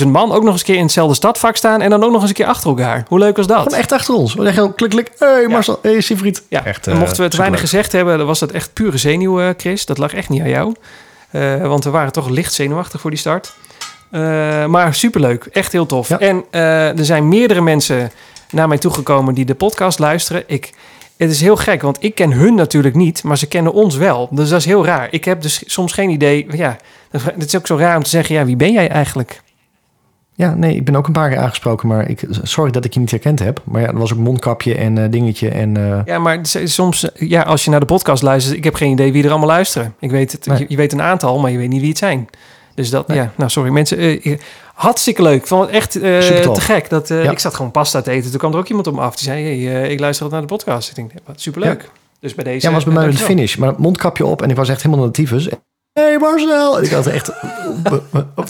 15.000 0.02 0.06
man 0.06 0.32
ook 0.32 0.42
nog 0.42 0.52
eens 0.52 0.60
een 0.60 0.66
keer 0.66 0.76
in 0.76 0.82
hetzelfde 0.82 1.14
stadvak 1.14 1.56
staan 1.56 1.80
en 1.80 1.90
dan 1.90 2.04
ook 2.04 2.10
nog 2.10 2.20
eens 2.20 2.30
een 2.30 2.36
keer 2.36 2.46
achter 2.46 2.68
elkaar? 2.70 3.04
Hoe 3.08 3.18
leuk 3.18 3.36
was 3.36 3.46
dat? 3.46 3.62
Gewoon 3.62 3.78
echt 3.78 3.92
achter 3.92 4.14
ons. 4.14 4.34
We 4.34 4.42
zeggen 4.42 4.62
gewoon 4.62 4.74
klik, 4.74 4.90
klik. 4.90 5.10
Hey 5.18 5.46
Marcel, 5.48 5.78
hey 5.82 6.00
Siegfried. 6.00 6.42
Ja, 6.48 6.64
echt. 6.64 6.86
en 6.86 6.92
eh, 6.92 6.98
mochten 6.98 7.22
we 7.22 7.30
te 7.30 7.36
weinig 7.36 7.60
gezegd 7.60 7.92
hebben, 7.92 8.18
dan 8.18 8.26
was 8.26 8.38
dat 8.38 8.50
echt 8.50 8.72
pure 8.72 8.98
zenuw, 8.98 9.40
eh, 9.40 9.48
Chris. 9.56 9.86
Dat 9.86 9.98
lag 9.98 10.14
echt 10.14 10.28
niet 10.28 10.40
aan 10.40 10.48
jou. 10.48 10.74
Eh, 11.34 11.66
want 11.66 11.84
we 11.84 11.90
waren 11.90 12.12
toch 12.12 12.28
licht 12.28 12.52
zenuwachtig 12.52 13.00
voor 13.00 13.10
die 13.10 13.18
start. 13.18 13.52
Eh, 14.10 14.20
maar 14.66 14.94
superleuk, 14.94 15.44
echt 15.44 15.72
heel 15.72 15.86
tof. 15.86 16.08
Ja. 16.08 16.18
En 16.18 16.44
eh, 16.50 16.98
er 16.98 17.04
zijn 17.04 17.28
meerdere 17.28 17.60
mensen 17.60 18.10
naar 18.50 18.68
mij 18.68 18.78
toegekomen 18.78 19.34
die 19.34 19.44
de 19.44 19.54
podcast 19.54 19.98
luisteren. 19.98 20.44
Ik, 20.46 20.72
het 21.16 21.30
is 21.30 21.40
heel 21.40 21.56
gek, 21.56 21.82
want 21.82 21.96
ik 22.00 22.14
ken 22.14 22.32
hun 22.32 22.54
natuurlijk 22.54 22.94
niet, 22.94 23.22
maar 23.22 23.38
ze 23.38 23.46
kennen 23.48 23.72
ons 23.72 23.96
wel. 23.96 24.28
Dus 24.30 24.48
dat 24.48 24.58
is 24.58 24.64
heel 24.64 24.84
raar. 24.84 25.08
Ik 25.10 25.24
heb 25.24 25.42
dus 25.42 25.62
soms 25.66 25.92
geen 25.92 26.10
idee. 26.10 26.46
Ja, 26.50 26.76
het 27.10 27.44
is 27.46 27.56
ook 27.56 27.66
zo 27.66 27.76
raar 27.76 27.96
om 27.96 28.02
te 28.02 28.08
zeggen, 28.10 28.34
ja, 28.34 28.44
wie 28.44 28.56
ben 28.56 28.72
jij 28.72 28.88
eigenlijk? 28.88 29.42
Ja, 30.36 30.54
nee, 30.54 30.74
ik 30.76 30.84
ben 30.84 30.96
ook 30.96 31.06
een 31.06 31.12
paar 31.12 31.28
keer 31.28 31.38
aangesproken, 31.38 31.88
maar 31.88 32.08
ik, 32.08 32.24
sorry 32.42 32.70
dat 32.70 32.84
ik 32.84 32.94
je 32.94 33.00
niet 33.00 33.10
herkend 33.10 33.38
heb. 33.38 33.60
Maar 33.64 33.80
ja, 33.80 33.86
er 33.88 33.98
was 33.98 34.12
ook 34.12 34.18
mondkapje 34.18 34.74
en 34.74 34.98
eh, 34.98 35.10
dingetje 35.10 35.48
en... 35.48 35.76
eh, 35.76 36.00
Ja, 36.04 36.18
maar 36.18 36.38
soms, 36.64 37.12
eh, 37.12 37.28
ja, 37.28 37.42
als 37.42 37.64
je 37.64 37.70
naar 37.70 37.80
de 37.80 37.86
podcast 37.86 38.22
luistert, 38.22 38.56
ik 38.56 38.64
heb 38.64 38.74
geen 38.74 38.90
idee 38.92 39.12
wie 39.12 39.24
er 39.24 39.30
allemaal 39.30 39.48
luisteren. 39.48 39.94
Ik 40.00 40.10
weet 40.10 40.32
het, 40.32 40.46
Nee. 40.46 40.58
je, 40.58 40.64
je 40.68 40.76
weet 40.76 40.92
een 40.92 41.02
aantal, 41.02 41.38
maar 41.38 41.50
je 41.50 41.58
weet 41.58 41.68
niet 41.68 41.80
wie 41.80 41.88
het 41.88 41.98
zijn. 41.98 42.28
Dus 42.74 42.90
dat, 42.90 43.08
Nee. 43.08 43.16
ja, 43.16 43.32
nou 43.36 43.50
sorry 43.50 43.70
mensen. 43.70 43.98
eh, 43.98 44.38
hartstikke 44.74 45.22
leuk. 45.22 45.40
Ik 45.40 45.46
vond 45.46 45.66
het 45.66 45.70
echt 45.74 45.92
Supertof. 45.92 46.54
te 46.54 46.60
gek. 46.60 46.88
Dat, 46.90 47.08
Ja. 47.08 47.30
Ik 47.30 47.38
zat 47.38 47.54
gewoon 47.54 47.70
pasta 47.70 48.00
te 48.02 48.10
eten. 48.10 48.30
Toen 48.30 48.38
kwam 48.38 48.52
er 48.52 48.58
ook 48.58 48.68
iemand 48.68 48.86
op 48.86 48.94
me 48.94 49.00
af. 49.00 49.16
Die 49.16 49.24
zei, 49.24 49.66
hey, 49.68 49.88
ik 49.88 50.00
luister 50.00 50.30
naar 50.30 50.40
de 50.40 50.46
podcast. 50.46 50.88
Ik 50.88 50.94
denk, 50.94 51.10
wat 51.24 51.40
superleuk. 51.40 51.90
Dus 52.20 52.34
bij 52.34 52.44
deze... 52.44 52.66
ja, 52.66 52.72
was 52.72 52.84
bij 52.84 52.94
mij 52.94 53.06
de 53.10 53.16
finish. 53.16 53.56
Maar 53.56 53.68
het 53.68 53.78
mondkapje 53.78 54.26
op 54.26 54.42
en 54.42 54.50
ik 54.50 54.56
was 54.56 54.68
echt 54.68 54.82
helemaal 54.82 55.04
naar 55.04 55.12
de 55.12 55.22
tyfus. 55.22 55.48
hey 55.92 56.18
Marcel! 56.18 56.78
En 56.78 56.84
ik 56.84 56.90
had 56.90 57.06
echt... 57.06 57.30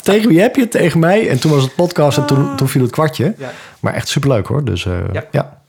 tegen 0.03 0.29
wie 0.29 0.41
heb 0.41 0.55
je 0.57 0.63
het? 0.63 0.71
Tegen 0.71 1.01
mij? 1.01 1.29
En 1.29 1.41
toen 1.41 1.51
was 1.51 1.63
het 1.63 1.75
podcast 1.75 2.19
en 2.19 2.27
toen, 2.27 2.57
toen 2.57 2.69
viel 2.69 2.83
het 2.83 2.91
kwartje. 2.91 3.35
Ja. 3.39 3.51
Maar 3.81 3.95
echt 3.95 4.09
superleuk 4.09 4.47
hoor. 4.47 4.65
Dus 4.65 4.83
Ja. 5.13 5.25
ja. 5.31 5.63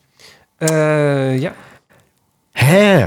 Ja. 1.36 1.54
Hè, 2.52 3.06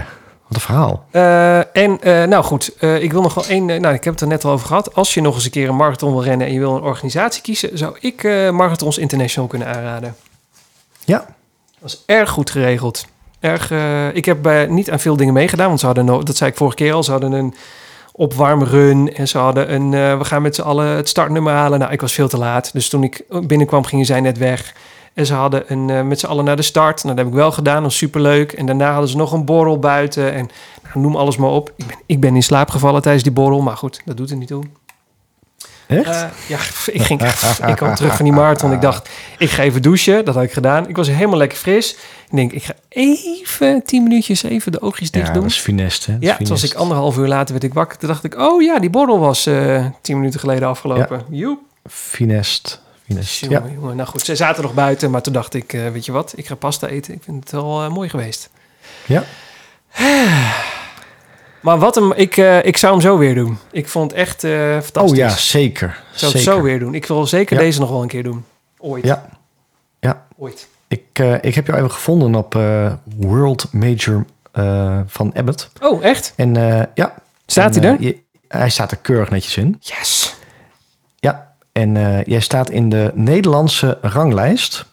wat 0.49 0.57
een 0.57 0.61
verhaal. 0.61 1.05
Eh, 1.11 1.59
en 1.59 2.01
eh, 2.01 2.25
nou 2.25 2.45
goed, 2.45 2.75
eh, 2.79 3.03
ik 3.03 3.13
wil 3.13 3.23
nog 3.23 3.35
wel 3.35 3.47
één. 3.47 3.67
nou, 3.67 3.95
ik 3.95 4.05
heb 4.05 4.13
het 4.13 4.23
er 4.23 4.29
net 4.29 4.45
al 4.45 4.53
over 4.53 4.67
gehad. 4.67 4.95
Als 4.95 5.15
je 5.15 5.21
nog 5.21 5.35
eens 5.35 5.45
een 5.45 5.51
keer 5.51 5.69
een 5.69 5.77
marathon 5.77 6.13
wil 6.13 6.23
rennen 6.23 6.47
en 6.47 6.53
je 6.53 6.59
wil 6.59 6.77
een 6.77 6.83
organisatie 6.83 7.43
kiezen, 7.43 7.79
zou 7.79 7.97
ik 8.01 8.23
Marathons 8.53 8.99
International 8.99 9.49
kunnen 9.49 9.69
aanraden. 9.69 10.17
Ja, 11.05 11.27
Dat 11.81 11.91
is 11.91 12.03
erg 12.07 12.31
goed 12.31 12.51
geregeld. 12.51 13.07
Erg, 13.41 13.71
ik 14.13 14.25
heb 14.25 14.43
bij, 14.43 14.67
niet 14.67 14.91
aan 14.91 15.01
veel 15.01 15.17
dingen 15.17 15.35
meegedaan, 15.35 15.69
want 15.69 15.81
ze 15.81 15.87
hadden, 15.87 16.05
no- 16.05 16.23
dat 16.23 16.37
zei 16.37 16.51
ik 16.51 16.57
vorige 16.57 16.77
keer 16.77 16.93
al, 16.93 17.03
ze 17.03 17.11
hadden 17.11 17.33
een 17.33 17.55
opwarmrun 18.13 19.15
en 19.15 19.29
ze 19.29 19.39
hadden 19.39 19.75
een, 19.75 19.91
we 20.19 20.25
gaan 20.25 20.43
met 20.43 20.55
z'n 20.55 20.63
allen 20.63 20.87
het 20.87 21.09
startnummer 21.09 21.53
halen. 21.53 21.79
Nou, 21.79 21.93
ik 21.93 22.01
was 22.01 22.13
veel 22.13 22.29
te 22.29 22.39
laat, 22.39 22.73
dus 22.73 22.89
toen 22.89 23.03
ik 23.03 23.25
binnenkwam 23.47 23.85
gingen 23.85 24.07
zij 24.07 24.21
net 24.21 24.39
weg. 24.39 24.75
En 25.19 25.27
ze 25.27 25.35
hadden 25.35 25.63
een, 25.67 25.91
eh, 25.91 26.03
met 26.03 26.21
z'n 26.21 26.27
allen 26.27 26.45
naar 26.45 26.57
de 26.57 26.63
start. 26.63 27.05
Nou, 27.05 27.17
dat 27.17 27.25
heb 27.25 27.35
ik 27.35 27.41
wel 27.41 27.53
gedaan, 27.53 27.75
dat 27.75 27.83
was 27.83 27.97
superleuk. 27.97 28.53
En 28.53 28.67
daarna 28.67 28.91
hadden 28.91 29.11
ze 29.11 29.17
nog 29.17 29.33
een 29.33 29.45
borrel 29.45 29.79
buiten 29.79 30.33
en 30.33 30.51
nou, 30.83 31.01
noem 31.01 31.17
alles 31.17 31.37
maar 31.37 31.51
op. 31.51 31.73
Ik 31.77 31.87
ben, 31.87 31.97
ik 32.07 32.21
ben 32.21 32.35
in 32.35 32.43
slaap 32.43 32.71
gevallen 32.71 33.03
tijdens 33.03 33.25
die 33.25 33.33
borrel, 33.33 33.61
maar 33.61 33.77
goed, 33.77 34.01
dat 34.05 34.17
doet 34.17 34.31
er 34.31 34.37
niet 34.37 34.49
toe. 34.49 34.65
echt? 35.87 36.07
Eh, 36.07 36.25
ja, 36.49 36.59
ik, 36.99 37.03
ging, 37.03 37.23
ik 37.67 37.77
kwam 37.77 37.95
terug 37.95 38.17
van 38.17 38.25
die 38.25 38.35
marathon. 38.35 38.73
Ik 38.73 38.81
dacht, 38.81 39.09
ik 39.39 39.51
ga 39.51 39.63
even 39.63 39.83
douchen. 39.83 40.25
Dat 40.25 40.35
had 40.35 40.45
ik 40.45 40.53
gedaan. 40.53 40.89
Ik 40.89 40.97
was 40.97 41.09
helemaal 41.09 41.39
lekker 41.39 41.59
fris. 41.59 41.93
Ik 42.31 42.37
denk, 42.37 42.53
ik 42.53 42.63
ga 42.63 42.75
even 42.89 43.83
tien 43.85 44.03
minuutjes 44.03 44.43
even 44.43 44.73
de 44.73 44.81
oogjes 44.81 45.11
dicht 45.11 45.27
ja, 45.27 45.33
doen. 45.33 45.43
dat 45.43 45.51
is 45.51 45.59
finest 45.59 46.07
hè. 46.07 46.13
Dat 46.13 46.23
is 46.23 46.29
Ja, 46.29 46.37
toen 46.37 46.49
was 46.49 46.65
ik 46.65 46.75
anderhalf 46.75 47.17
uur 47.17 47.29
later 47.29 47.53
werd 47.53 47.65
ik 47.65 47.75
wakker. 47.75 47.99
Toen 47.99 48.09
dacht 48.09 48.25
ik, 48.25 48.39
oh 48.39 48.63
ja, 48.63 48.79
die 48.79 48.91
borrel 48.91 49.19
was 49.19 49.47
eh, 49.47 49.85
tien 50.01 50.17
minuten 50.17 50.41
geleden 50.41 50.69
afgelopen. 50.69 51.23
Joep. 51.31 51.61
Finest. 51.87 52.87
Ja. 53.09 53.21
Jongen, 53.49 53.73
jongen. 53.73 53.97
Nou 53.97 54.09
goed, 54.09 54.21
ze 54.21 54.37
zaten 54.37 54.63
nog 54.63 54.75
buiten. 54.75 55.11
Maar 55.11 55.23
toen 55.23 55.33
dacht 55.33 55.55
ik, 55.55 55.73
eh, 55.73 55.89
weet 55.89 56.05
je 56.05 56.13
wat, 56.13 56.33
ik 56.37 56.47
ga 56.47 56.55
pasta 56.55 56.87
eten. 56.87 57.15
Ik 57.15 57.23
vind 57.23 57.41
het 57.43 57.53
wel 57.53 57.83
eh, 57.85 57.91
mooi 57.91 58.09
geweest. 58.09 58.51
Ja. 59.07 59.25
Maar 61.61 61.79
wat 61.79 61.95
hem, 61.95 62.13
ik, 62.13 62.37
eh, 62.37 62.65
ik 62.65 62.77
zou 62.77 62.93
hem 62.93 63.03
zo 63.03 63.19
weer 63.19 63.35
doen. 63.35 63.59
Ik 63.71 63.89
vond 63.89 64.11
het 64.11 64.21
echt 64.21 64.41
fantastisch. 64.85 65.11
Oh 65.11 65.17
ja, 65.17 65.29
zeker. 65.37 65.89
Ik 65.89 66.19
zou 66.19 66.33
het 66.33 66.41
zeker. 66.41 66.57
zo 66.59 66.63
weer 66.63 66.79
doen. 66.79 66.95
Ik 66.95 67.07
wil 67.07 67.27
zeker 67.27 67.57
Ja. 67.57 67.63
deze 67.63 67.81
nog 67.81 67.89
wel 67.91 68.03
een 68.03 68.09
keer 68.09 68.23
doen. 68.23 68.45
Ooit. 68.79 69.05
Ja. 69.05 69.29
Ja. 70.01 70.27
Ooit. 70.37 70.69
Ik, 70.89 71.19
ik 71.41 71.55
heb 71.55 71.67
jou 71.67 71.79
even 71.79 71.91
gevonden 71.91 72.35
op 72.35 72.55
World 73.17 73.73
Major 73.73 74.25
van 75.07 75.33
Abbott. 75.35 75.71
Oh, 75.81 76.05
echt? 76.05 76.33
En 76.37 76.55
ja. 76.95 77.15
Staat 77.47 77.77
En, 77.77 77.83
hij 77.83 77.91
er? 77.93 78.03
je- 78.03 78.19
hij 78.49 78.71
staat 78.71 78.91
er 78.91 78.97
keurig 78.97 79.31
netjes 79.31 79.57
in. 79.57 79.77
Yes. 79.81 80.35
Ja. 81.79 81.85
En 81.85 81.97
eh, 81.97 82.25
jij 82.25 82.41
staat 82.41 82.71
in 82.71 82.89
de 82.89 83.11
Nederlandse 83.15 83.99
ranglijst 84.01 84.85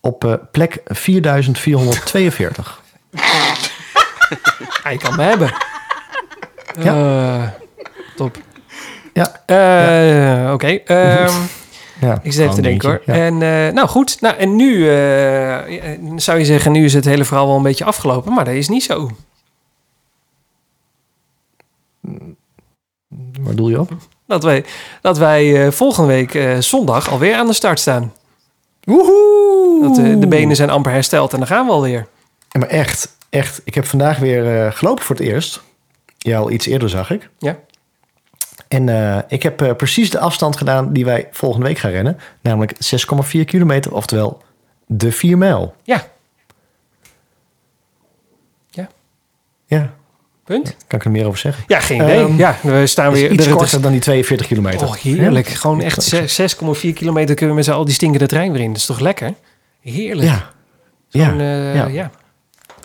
op 0.00 0.24
eh, 0.24 0.32
plek 0.50 0.80
4442. 0.84 2.82
Hij 4.82 4.96
kan 4.96 5.16
me 5.16 5.22
hebben. 5.22 5.52
Ja. 6.80 6.94
Eh, 6.94 7.48
top. 8.16 8.36
Ja. 9.12 9.42
Eh, 9.46 10.52
Oké. 10.52 10.66
ehm, 10.66 11.32
Ja, 12.00 12.18
ik 12.22 12.32
zit 12.32 12.40
even 12.42 12.54
te 12.54 12.62
gewoon 12.62 12.62
denken 12.62 12.88
hoor. 12.88 13.02
Ja. 13.06 13.14
En 13.14 13.38
nou 13.74 13.88
goed. 13.88 14.20
Nou, 14.20 14.36
en 14.36 14.56
nu 14.56 14.84
zou 16.20 16.38
je 16.38 16.44
zeggen, 16.44 16.72
nu 16.72 16.84
is 16.84 16.94
het 16.94 17.04
hele 17.04 17.24
verhaal 17.24 17.46
wel 17.46 17.56
een 17.56 17.62
beetje 17.62 17.84
afgelopen. 17.84 18.32
Maar 18.32 18.44
dat 18.44 18.54
is 18.54 18.68
niet 18.68 18.82
zo. 18.82 19.10
Waar 23.40 23.54
doe 23.54 23.70
je 23.70 23.80
op? 23.80 23.90
Dat 24.26 24.42
wij, 24.42 24.64
dat 25.00 25.18
wij 25.18 25.64
eh, 25.66 25.72
volgende 25.72 26.08
week 26.08 26.34
eh, 26.34 26.58
zondag 26.58 27.10
alweer 27.10 27.34
aan 27.34 27.46
de 27.46 27.52
start 27.52 27.80
staan. 27.80 28.12
Woehoe! 28.82 29.82
Dat 29.82 29.98
eh, 29.98 30.20
de 30.20 30.26
benen 30.26 30.56
zijn 30.56 30.70
amper 30.70 30.92
hersteld 30.92 31.32
en 31.32 31.38
dan 31.38 31.46
gaan 31.46 31.66
we 31.66 31.72
alweer. 31.72 32.06
Ja, 32.48 32.60
maar 32.60 32.68
echt, 32.68 33.16
echt. 33.30 33.60
Ik 33.64 33.74
heb 33.74 33.84
vandaag 33.84 34.18
weer 34.18 34.72
gelopen 34.72 35.04
voor 35.04 35.16
het 35.16 35.24
eerst. 35.24 35.62
Ja, 36.18 36.38
al 36.38 36.50
iets 36.50 36.66
eerder 36.66 36.88
zag 36.88 37.10
ik. 37.10 37.28
Ja. 37.38 37.58
En 38.68 39.24
ik 39.28 39.42
heb 39.42 39.74
precies 39.76 40.10
de 40.10 40.18
afstand 40.18 40.56
gedaan 40.56 40.92
die 40.92 41.04
wij 41.04 41.28
volgende 41.30 41.66
week 41.66 41.78
gaan 41.78 41.90
rennen. 41.90 42.18
Namelijk 42.40 42.74
6,4 43.34 43.44
kilometer, 43.44 43.94
oftewel 43.94 44.42
de 44.86 45.12
4 45.12 45.38
mijl. 45.38 45.74
Ja. 45.82 46.06
Ja. 48.70 48.88
Ja, 49.66 49.94
Punt. 50.44 50.76
kan 50.86 50.98
ik 50.98 51.04
er 51.04 51.10
meer 51.10 51.26
over 51.26 51.38
zeggen. 51.38 51.64
Ja, 51.66 51.80
geen 51.80 52.02
idee. 52.02 52.18
Ehm, 52.24 52.36
ja, 52.36 52.56
we 52.62 52.86
staan 52.86 53.12
weer... 53.12 53.30
iets 53.30 53.44
het 53.44 53.54
is- 53.54 53.60
korter 53.60 53.80
dan 53.80 53.92
die 53.92 54.00
42 54.00 54.46
kilometer. 54.46 54.86
Oh, 54.86 54.94
heerlijk. 54.94 55.48
Ja. 55.48 55.54
Gewoon 55.54 55.80
echt 55.80 56.02
zes- 56.02 56.40
6,4 56.56 56.92
kilometer 56.94 57.34
kunnen 57.34 57.48
we 57.50 57.54
met 57.54 57.64
z'n 57.64 57.70
al 57.70 57.84
die 57.84 57.94
stinkende 57.94 58.26
trein 58.26 58.52
weer 58.52 58.60
in. 58.60 58.68
Dat 58.68 58.76
is 58.76 58.86
toch 58.86 59.00
lekker? 59.00 59.34
Heerlijk. 59.80 60.28
Ja. 60.28 60.50
Ja. 61.08 61.30
eh, 61.38 61.74
ja. 61.74 61.86
ja. 61.86 62.10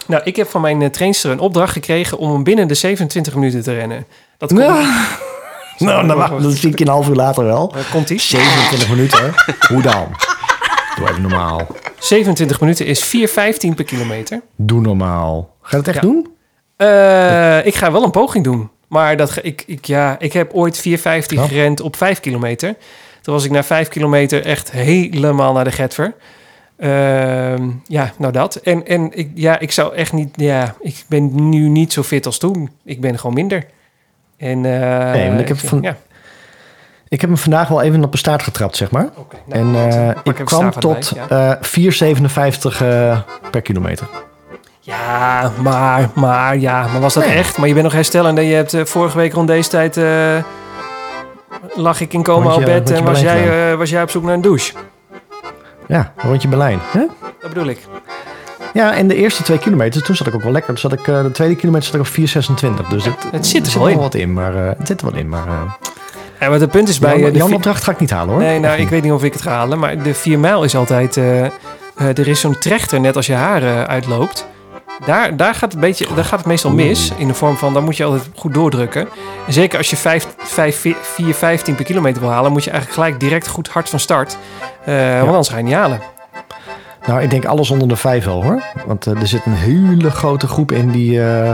Nou, 0.08 0.22
ik 0.26 0.36
heb 0.36 0.50
van 0.50 0.62
mijn 0.62 0.82
uh, 0.82 0.88
trainster 0.90 1.32
een 1.32 1.40
opdracht 1.40 1.74
gekregen 1.74 2.18
om 2.18 2.32
hem 2.32 2.44
binnen 2.44 2.68
de 2.68 2.74
27 2.74 3.36
minuten 3.36 3.64
te 3.64 3.74
rennen. 3.74 4.06
Dat 4.38 4.50
komt, 4.54 4.62
Nou, 5.78 6.08
dan, 6.08 6.18
wacht, 6.18 6.42
dan 6.42 6.52
zie 6.52 6.70
ik 6.72 6.78
je 6.80 6.86
een 6.86 6.92
half 6.92 7.08
uur 7.10 7.16
later 7.16 7.44
wel. 7.44 7.74
uh, 7.76 7.92
komt 7.92 8.10
ie. 8.10 8.20
27 8.20 8.90
minuten. 8.90 9.34
Hoe 9.70 9.82
dan? 9.82 10.08
Doe 10.98 11.10
even 11.10 11.22
normaal. 11.22 11.68
27 12.00 12.60
minuten 12.60 12.86
is 12.86 13.16
4,15 13.18 13.76
per 13.76 13.84
kilometer. 13.86 14.42
Doe 14.56 14.82
normaal. 14.82 15.56
Ga 15.62 15.70
je 15.72 15.78
het 15.78 15.88
echt 15.88 15.96
Ja. 15.96 16.02
doen? 16.02 16.29
Eh, 16.80 17.66
ik 17.66 17.76
ga 17.76 17.92
wel 17.92 18.04
een 18.04 18.12
poging 18.12 18.44
doen. 18.44 18.70
Maar 18.88 19.18
dat, 19.18 19.40
ik, 19.42 19.64
ik, 19.68 19.86
ja, 19.86 20.16
ik 20.20 20.34
heb 20.34 20.54
ooit 20.54 20.78
4,15 20.78 20.84
Ja. 21.04 21.48
gerend 21.48 21.82
op 21.82 21.96
5 21.96 22.20
kilometer. 22.20 22.76
Toen 23.22 23.34
was 23.34 23.46
ik 23.46 23.52
na 23.52 23.64
5 23.64 23.88
kilometer 23.88 24.46
echt 24.46 24.72
helemaal 24.72 25.54
naar 25.54 25.64
de 25.64 25.72
getver. 25.72 26.14
Ehm, 26.78 27.70
ja, 27.88 28.12
nou 28.18 28.32
dat. 28.34 28.56
En, 28.56 28.88
en 28.88 29.10
ik, 29.18 29.30
ja, 29.34 29.60
ik 29.60 29.72
zou 29.72 29.96
echt 29.96 30.14
niet... 30.14 30.30
Ja, 30.36 30.76
ik 30.80 31.04
ben 31.08 31.50
nu 31.50 31.68
niet 31.68 31.94
zo 31.94 32.04
fit 32.04 32.26
als 32.26 32.38
toen. 32.38 32.70
Ik 32.86 33.02
ben 33.02 33.20
gewoon 33.20 33.36
minder. 33.36 33.66
En, 34.38 34.66
eh, 34.66 35.12
Nee, 35.12 35.40
ik 35.40 35.48
heb 35.48 35.58
van- 35.58 35.82
Ja. 35.82 35.98
Ik 37.08 37.22
heb 37.22 37.30
hem 37.30 37.40
vandaag 37.40 37.68
wel 37.68 37.82
even 37.82 38.04
op 38.04 38.12
de 38.12 38.18
staart 38.18 38.44
getrapt, 38.44 38.76
zeg 38.78 38.92
maar. 38.92 39.10
Oké, 39.18 39.36
en 39.50 39.72
nou, 39.72 39.90
eh, 39.92 40.10
ik 40.24 40.36
kwam 40.46 40.72
tot 40.72 41.12
ja. 41.30 41.58
eh 41.58 41.62
4,57 41.62 42.82
eh, 42.82 43.20
per 43.52 43.62
kilometer. 43.62 44.08
Ja, 44.90 45.52
maar, 45.62 46.10
maar, 46.14 46.58
ja, 46.58 46.88
maar 46.92 47.02
was 47.02 47.14
dat 47.14 47.26
Nee. 47.26 47.34
echt? 47.34 47.58
Maar 47.58 47.68
je 47.68 47.74
bent 47.74 47.86
nog 47.86 47.94
herstellend 47.94 48.38
en 48.38 48.44
je 48.46 48.56
hebt 48.56 48.74
eh, 48.74 48.86
vorige 48.86 49.18
week 49.18 49.34
rond 49.34 49.48
deze 49.48 49.70
tijd... 49.70 49.98
eh, 49.98 50.04
lag 51.76 52.02
ik 52.02 52.14
in 52.14 52.24
coma 52.24 52.54
op 52.54 52.66
bed 52.66 52.92
en 52.92 53.04
was 53.04 53.22
Berlijn 53.22 53.44
jij, 53.44 53.72
eh, 53.72 53.78
was 53.78 53.90
jij 53.90 54.02
op 54.02 54.10
zoek 54.10 54.24
naar 54.24 54.34
een 54.34 54.42
douche. 54.42 54.74
Ja, 55.88 56.14
rondje 56.18 56.48
Berlijn. 56.48 56.80
Hè? 56.92 57.06
Dat 57.40 57.50
bedoel 57.50 57.66
ik. 57.68 57.80
Ja, 58.74 58.94
en 58.96 59.08
de 59.08 59.16
eerste 59.16 59.44
twee 59.44 59.58
kilometer, 59.58 60.04
toen 60.04 60.16
zat 60.16 60.28
ik 60.28 60.36
ook 60.36 60.44
wel 60.44 60.52
lekker. 60.52 60.74
Toen 60.74 60.90
zat 60.90 61.00
ik, 61.00 61.06
de 61.06 61.32
tweede 61.34 61.56
kilometer 61.56 61.86
zat 61.90 61.96
ik 61.96 62.02
op 62.02 62.84
4,26. 62.84 62.88
Dus 62.90 63.06
het, 63.06 63.16
het 63.32 63.48
zit 63.48 63.74
er 63.74 63.80
wel 63.84 63.96
wat 64.00 64.14
in. 64.16 64.34
Maar, 64.34 64.54
het 64.54 64.88
zit 64.88 65.02
er 65.02 65.10
wel 65.12 65.20
in. 65.20 65.30
Maar 65.30 65.48
Ja, 66.40 66.50
maar 66.50 66.60
het 66.60 66.72
punt 66.72 66.90
is 66.90 67.00
bij 67.00 67.20
Jan, 67.20 67.32
de 67.32 67.38
Jan 67.38 67.54
opdracht 67.54 67.84
ga 67.84 67.92
ik 67.92 68.00
niet 68.00 68.10
halen 68.12 68.34
hoor. 68.34 68.44
Nee, 68.44 68.60
nou, 68.60 68.80
ik 68.80 68.90
weet 68.90 69.04
niet 69.04 69.12
of 69.12 69.24
ik 69.24 69.34
het 69.34 69.42
ga 69.42 69.52
halen, 69.52 69.80
maar 69.80 70.04
de 70.04 70.14
4 70.14 70.40
mijl 70.40 70.64
is 70.64 70.76
altijd... 70.76 71.16
er 71.96 72.28
is 72.28 72.40
zo'n 72.40 72.58
trechter, 72.58 73.00
net 73.00 73.16
als 73.16 73.26
je 73.26 73.34
haar 73.34 73.88
uitloopt. 73.88 74.48
Daar, 75.06 75.36
daar, 75.36 75.56
gaat 75.56 75.72
het 75.72 75.82
beetje, 75.82 76.08
daar 76.16 76.26
gaat 76.26 76.40
het 76.40 76.48
meestal 76.48 76.72
mis. 76.72 77.12
In 77.18 77.28
de 77.28 77.34
vorm 77.34 77.56
van, 77.58 77.74
dan 77.74 77.84
moet 77.84 77.98
je 77.98 78.04
altijd 78.04 78.30
goed 78.36 78.54
doordrukken. 78.54 79.08
En 79.48 79.54
zeker 79.54 79.78
als 79.78 79.90
je 79.90 79.96
5, 79.96 80.28
5, 80.38 80.86
4, 81.02 81.34
15 81.34 81.76
per 81.76 81.86
kilometer 81.86 82.22
wil 82.22 82.32
halen... 82.32 82.52
moet 82.52 82.64
je 82.64 82.70
eigenlijk 82.72 83.02
gelijk 83.02 83.20
direct 83.20 83.48
goed 83.48 83.68
hard 83.68 83.90
van 83.90 84.00
start. 84.00 84.38
Eh, 84.86 85.16
Want 85.18 85.28
anders 85.28 85.50
ga 85.50 85.58
je 85.58 85.64
niet 85.64 85.74
halen. 85.74 86.00
Nou, 87.08 87.22
ik 87.22 87.30
denk 87.30 87.46
alles 87.46 87.70
onder 87.72 87.88
de 87.88 87.96
vijf 87.96 88.26
wel 88.26 88.44
hoor. 88.44 88.64
Want 88.86 89.08
eh, 89.08 89.22
er 89.22 89.28
zit 89.28 89.46
een 89.46 89.54
hele 89.54 90.12
grote 90.12 90.48
groep 90.48 90.72
in 90.72 90.92
die, 90.92 91.24
eh, 91.24 91.52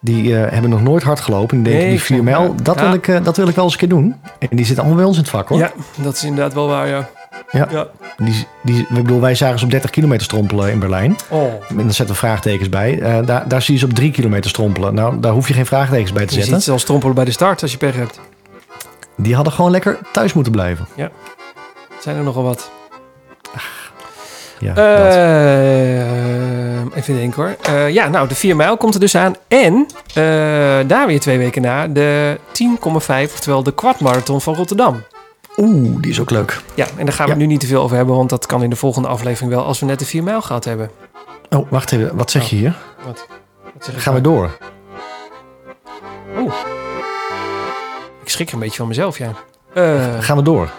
die 0.00 0.34
hebben 0.34 0.70
nog 0.70 0.82
nooit 0.82 1.02
hard 1.02 1.20
gelopen. 1.20 1.56
Die 1.62 1.64
denken 1.64 1.80
Nee, 1.80 1.88
die 1.90 1.98
ik 1.98 2.04
4 2.04 2.16
snap- 2.16 2.28
mijl, 2.28 2.54
dat, 2.62 2.74
ja. 2.78 2.82
wil 2.82 2.92
ik, 2.92 3.24
dat 3.24 3.36
wil 3.36 3.48
ik 3.48 3.54
wel 3.54 3.64
eens 3.64 3.72
een 3.72 3.78
keer 3.78 3.88
doen. 3.88 4.14
En 4.38 4.48
die 4.50 4.64
zitten 4.64 4.76
allemaal 4.78 4.96
bij 4.96 5.06
ons 5.06 5.16
in 5.16 5.22
het 5.22 5.30
vak 5.32 5.48
hoor. 5.48 5.58
Ja, 5.58 5.72
dat 5.96 6.14
is 6.14 6.24
inderdaad 6.24 6.54
wel 6.54 6.68
waar, 6.68 6.88
ja. 6.88 7.08
Ja. 7.50 7.68
ja. 7.70 7.86
Die, 8.16 8.46
die, 8.62 8.80
ik 8.80 8.88
bedoel, 8.88 9.20
wij 9.20 9.34
zagen 9.34 9.58
ze 9.58 9.64
op 9.64 9.70
30 9.70 9.90
kilometer 9.90 10.24
strompelen 10.24 10.70
in 10.70 10.78
Berlijn. 10.78 11.16
Oh, 11.28 11.42
En 11.68 11.76
dan 11.76 11.92
zetten 11.92 12.14
we 12.14 12.14
vraagtekens 12.14 12.68
bij. 12.68 13.00
Eh, 13.00 13.26
daar, 13.26 13.48
daar 13.48 13.62
zie 13.62 13.74
je 13.74 13.80
ze 13.80 13.86
op 13.86 13.92
3 13.92 14.10
kilometer 14.10 14.50
strompelen. 14.50 14.94
Nou, 14.94 15.20
daar 15.20 15.32
hoef 15.32 15.48
je 15.48 15.54
geen 15.54 15.66
vraagtekens 15.66 16.12
bij 16.12 16.26
te 16.26 16.34
je 16.34 16.40
zetten. 16.40 16.54
ziet 16.54 16.64
ze 16.64 16.72
al 16.72 16.78
strompelen 16.78 17.14
bij 17.14 17.24
de 17.24 17.30
start 17.30 17.62
als 17.62 17.72
je 17.72 17.78
pech 17.78 17.94
hebt. 17.94 18.20
Die 19.16 19.34
hadden 19.34 19.52
gewoon 19.52 19.70
lekker 19.70 19.98
thuis 20.12 20.32
moeten 20.32 20.52
blijven. 20.52 20.86
Zijn 22.00 22.16
er 22.16 22.22
nogal 22.22 22.42
wat. 22.42 22.70
Ja, 24.58 24.74
dat. 24.74 25.14
Eh, 25.14 26.96
even 26.96 27.16
denken 27.16 27.42
hoor. 27.42 27.56
Eh, 27.62 27.90
ja, 27.90 28.08
nou, 28.08 28.28
de 28.28 28.34
4 28.34 28.56
mijl 28.56 28.76
komt 28.76 28.94
er 28.94 29.00
dus 29.00 29.16
aan. 29.16 29.34
En 29.48 29.86
eh, 30.08 30.14
daar 30.86 31.06
weer 31.06 31.20
twee 31.20 31.38
weken 31.38 31.62
na 31.62 31.86
de 31.86 32.38
10,5, 32.52 33.32
oftewel 33.32 33.62
de 33.62 33.74
kwartmarathon 33.74 34.40
van 34.40 34.54
Rotterdam. 34.54 35.02
Oeh, 35.56 36.00
die 36.00 36.10
is 36.10 36.20
ook 36.20 36.30
leuk. 36.30 36.60
Ja, 36.74 36.86
en 36.96 37.04
daar 37.04 37.14
gaan 37.14 37.24
we 37.26 37.32
Ja. 37.32 37.38
het 37.38 37.46
nu 37.46 37.52
niet 37.52 37.60
te 37.60 37.66
veel 37.66 37.82
over 37.82 37.96
hebben, 37.96 38.16
want 38.16 38.30
dat 38.30 38.46
kan 38.46 38.62
in 38.62 38.70
de 38.70 38.76
volgende 38.76 39.08
aflevering 39.08 39.52
wel 39.52 39.64
als 39.64 39.80
we 39.80 39.86
net 39.86 39.98
de 39.98 40.04
4 40.04 40.22
mijl 40.22 40.42
gehad 40.42 40.64
hebben. 40.64 40.90
Oh, 41.50 41.70
wacht 41.70 41.92
even. 41.92 42.16
Wat 42.16 42.30
zeg 42.30 42.50
je 42.50 42.56
hier? 42.56 42.76
Wat, 43.04 43.26
wat 43.74 43.84
zeg 43.84 43.94
ik 43.94 44.00
Gaan 44.00 44.14
we 44.14 44.20
nou? 44.20 44.34
door? 44.36 44.50
Ik 48.22 48.30
schrik 48.30 48.52
een 48.52 48.58
beetje 48.58 48.76
van 48.76 48.88
mezelf, 48.88 49.18
ja. 49.18 49.32
Eh, 49.74 50.18
Gaan 50.20 50.36
we 50.36 50.42
door? 50.42 50.70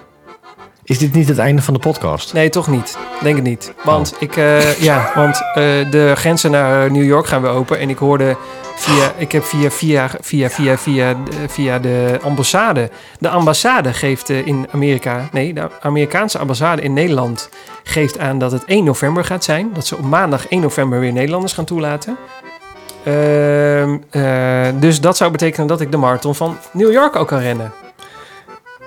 Is 0.85 0.97
dit 0.97 1.13
niet 1.13 1.27
het 1.27 1.37
einde 1.37 1.61
van 1.61 1.73
de 1.73 1.79
podcast? 1.79 2.33
nee, 2.33 2.49
toch 2.49 2.67
niet. 2.67 2.97
Denk 3.23 3.35
het 3.35 3.45
niet. 3.45 3.73
Want, 3.83 4.15
ik, 4.19 4.37
eh, 4.37 4.81
ja, 4.81 5.11
want 5.15 5.35
eh, 5.35 5.63
de 5.91 6.13
grenzen 6.15 6.51
naar 6.51 6.91
New 6.91 7.05
York 7.05 7.27
gaan 7.27 7.41
weer 7.41 7.51
open. 7.51 7.79
En 7.79 7.89
ik 7.89 7.97
hoorde 7.97 8.37
via, 8.75 9.11
ik 9.17 9.31
heb 9.31 9.43
via, 9.43 9.71
via, 9.71 10.09
via, 10.21 10.49
via, 10.49 10.77
via, 10.77 11.09
eh, 11.09 11.15
via 11.47 11.79
de 11.79 12.19
ambassade. 12.23 12.89
De 13.19 13.29
ambassade 13.29 13.93
geeft 13.93 14.29
eh, 14.29 14.47
in 14.47 14.67
Amerika, 14.71 15.29
nee, 15.31 15.53
de 15.53 15.69
Amerikaanse 15.81 16.37
ambassade 16.37 16.81
in 16.81 16.93
Nederland 16.93 17.49
geeft 17.83 18.19
aan 18.19 18.39
dat 18.39 18.51
het 18.51 18.65
1 18.65 18.83
november 18.83 19.25
gaat 19.25 19.43
zijn. 19.43 19.69
Dat 19.73 19.85
ze 19.85 19.97
op 19.97 20.03
maandag 20.03 20.47
1 20.47 20.61
november 20.61 20.99
weer 20.99 21.13
Nederlanders 21.13 21.53
gaan 21.53 21.65
toelaten. 21.65 22.17
Ehm, 23.03 23.97
eh, 24.09 24.67
dus 24.79 25.01
dat 25.01 25.17
zou 25.17 25.31
betekenen 25.31 25.67
dat 25.67 25.81
ik 25.81 25.91
de 25.91 25.97
marathon 25.97 26.35
van 26.35 26.57
New 26.71 26.91
York 26.91 27.15
ook 27.15 27.27
kan 27.27 27.39
rennen. 27.39 27.71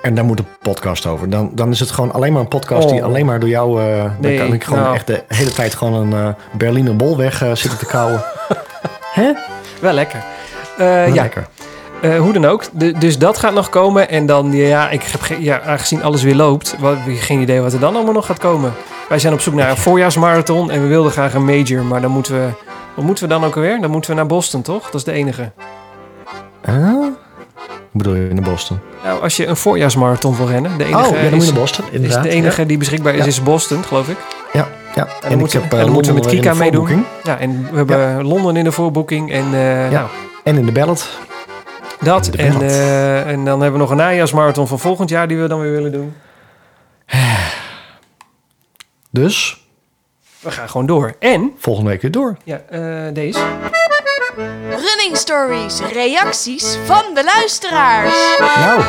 En 0.01 0.15
daar 0.15 0.25
moet 0.25 0.39
een 0.39 0.47
podcast 0.61 1.05
over. 1.05 1.29
Dan, 1.29 1.51
dan 1.53 1.69
is 1.71 1.79
het 1.79 1.91
gewoon 1.91 2.11
alleen 2.11 2.31
maar 2.33 2.41
een 2.41 2.47
podcast 2.47 2.89
die 2.89 2.99
Oh. 2.99 3.05
alleen 3.05 3.25
maar 3.25 3.39
door 3.39 3.49
jou... 3.49 3.81
eh 3.81 4.03
Nee, 4.19 4.37
dan 4.37 4.45
kan 4.47 4.55
ik 4.55 4.63
gewoon 4.63 4.83
nou. 4.83 4.95
echt 4.95 5.07
de 5.07 5.23
hele 5.27 5.51
tijd 5.51 5.75
gewoon 5.75 5.93
een 5.93 6.13
eh 6.27 6.33
Berliner 6.57 6.95
bol 6.95 7.17
weg 7.17 7.41
eh, 7.43 7.55
zitten 7.55 7.79
te 7.79 7.85
kauwen. 7.85 8.21
Hè? 9.13 9.31
Wel 9.81 9.93
lekker. 9.93 10.23
Nou, 10.77 11.13
ja, 11.13 11.21
Lekker. 11.21 11.47
Hoe 12.19 12.33
dan 12.33 12.45
ook. 12.45 12.63
De- 12.71 12.91
dus 12.97 13.17
dat 13.17 13.37
gaat 13.37 13.53
nog 13.53 13.69
komen. 13.69 14.09
En 14.09 14.25
dan, 14.25 14.51
ja, 14.51 14.89
ik 14.89 15.03
heb 15.03 15.39
ja, 15.39 15.61
aangezien 15.61 16.03
alles 16.03 16.23
weer 16.23 16.35
loopt, 16.35 16.75
wat, 16.79 16.95
geen 17.07 17.41
idee 17.41 17.61
wat 17.61 17.73
er 17.73 17.79
dan 17.79 17.95
allemaal 17.95 18.13
nog 18.13 18.25
gaat 18.25 18.37
komen. 18.39 18.73
Wij 19.09 19.19
zijn 19.19 19.33
op 19.33 19.39
zoek 19.41 19.53
naar 19.53 19.69
een 19.69 19.77
voorjaarsmarathon 19.77 20.71
en 20.71 20.81
we 20.81 20.87
wilden 20.87 21.11
graag 21.11 21.33
een 21.33 21.45
major. 21.45 21.83
Maar 21.83 22.01
dan 22.01 22.11
moeten 22.11 22.33
we, 22.33 22.47
wat 22.95 23.05
moeten 23.05 23.23
we 23.27 23.29
dan 23.33 23.43
ook 23.43 23.55
alweer? 23.55 23.81
Dan 23.81 23.91
moeten 23.91 24.09
we 24.11 24.15
naar 24.17 24.25
Boston, 24.25 24.61
toch? 24.61 24.83
Dat 24.85 24.93
is 24.95 25.03
de 25.03 25.11
enige. 25.11 25.51
Huh? 26.65 27.05
Bedoel 27.91 28.15
je 28.15 28.29
in 28.29 28.43
Boston? 28.43 28.79
Nou, 29.03 29.21
als 29.21 29.37
je 29.37 29.45
een 29.47 29.55
voorjaarsmarathon 29.55 30.35
wil 30.35 30.47
rennen, 30.47 30.77
de 30.77 30.83
enige, 30.85 30.99
oh, 31.09 31.15
ja, 31.15 31.21
dan 31.21 31.23
moet 31.31 31.33
is, 31.41 31.45
je 31.45 31.51
naar 31.51 31.61
Boston, 31.61 31.85
is 31.91 32.13
de 32.21 32.29
enige 32.29 32.65
die 32.65 32.77
beschikbaar 32.77 33.15
is, 33.15 33.25
is 33.25 33.43
Boston, 33.43 33.83
geloof 33.83 34.07
ik. 34.09 34.17
Ja, 34.53 34.67
Ja, 34.95 35.07
en 35.21 35.31
ik 35.31 35.37
moeten- 35.37 35.61
heb 35.61 35.71
en 35.71 35.77
eh, 35.77 35.83
dan 35.83 35.93
moeten 35.93 36.13
we 36.13 36.19
met 36.19 36.29
Kika 36.29 36.53
meedoen. 36.53 37.05
Ja, 37.23 37.37
en 37.39 37.67
we 37.71 37.77
hebben 37.77 38.25
Londen 38.25 38.55
in 38.57 38.63
de 38.63 38.71
voorboeking. 38.71 39.31
En 39.31 39.45
eh, 39.53 39.91
Ja. 39.91 39.97
nou, 39.99 40.07
En 40.43 40.57
in 40.57 40.65
de 40.65 40.71
ballot. 40.71 41.09
dat. 42.01 42.25
De 42.25 42.37
En, 42.37 42.61
eh, 42.61 43.27
en 43.27 43.45
dan 43.45 43.61
hebben 43.61 43.71
we 43.71 43.77
nog 43.77 43.89
een 43.89 43.97
najaarsmarathon 43.97 44.67
van 44.67 44.79
volgend 44.79 45.09
jaar 45.09 45.27
die 45.27 45.37
we 45.37 45.47
dan 45.47 45.59
weer 45.59 45.71
willen 45.71 45.91
doen. 45.91 46.13
Dus 49.11 49.67
We 50.39 50.51
gaan 50.51 50.69
gewoon 50.69 50.85
door. 50.85 51.15
En, 51.19 51.51
volgende 51.57 51.89
week 51.89 52.01
weer 52.01 52.11
door. 52.11 52.37
ja, 52.43 52.61
deze. 53.13 53.39
Running 54.35 55.17
Stories, 55.17 55.79
reacties 55.93 56.77
van 56.85 57.03
de 57.13 57.23
luisteraars. 57.23 58.37
Nou, 58.55 58.81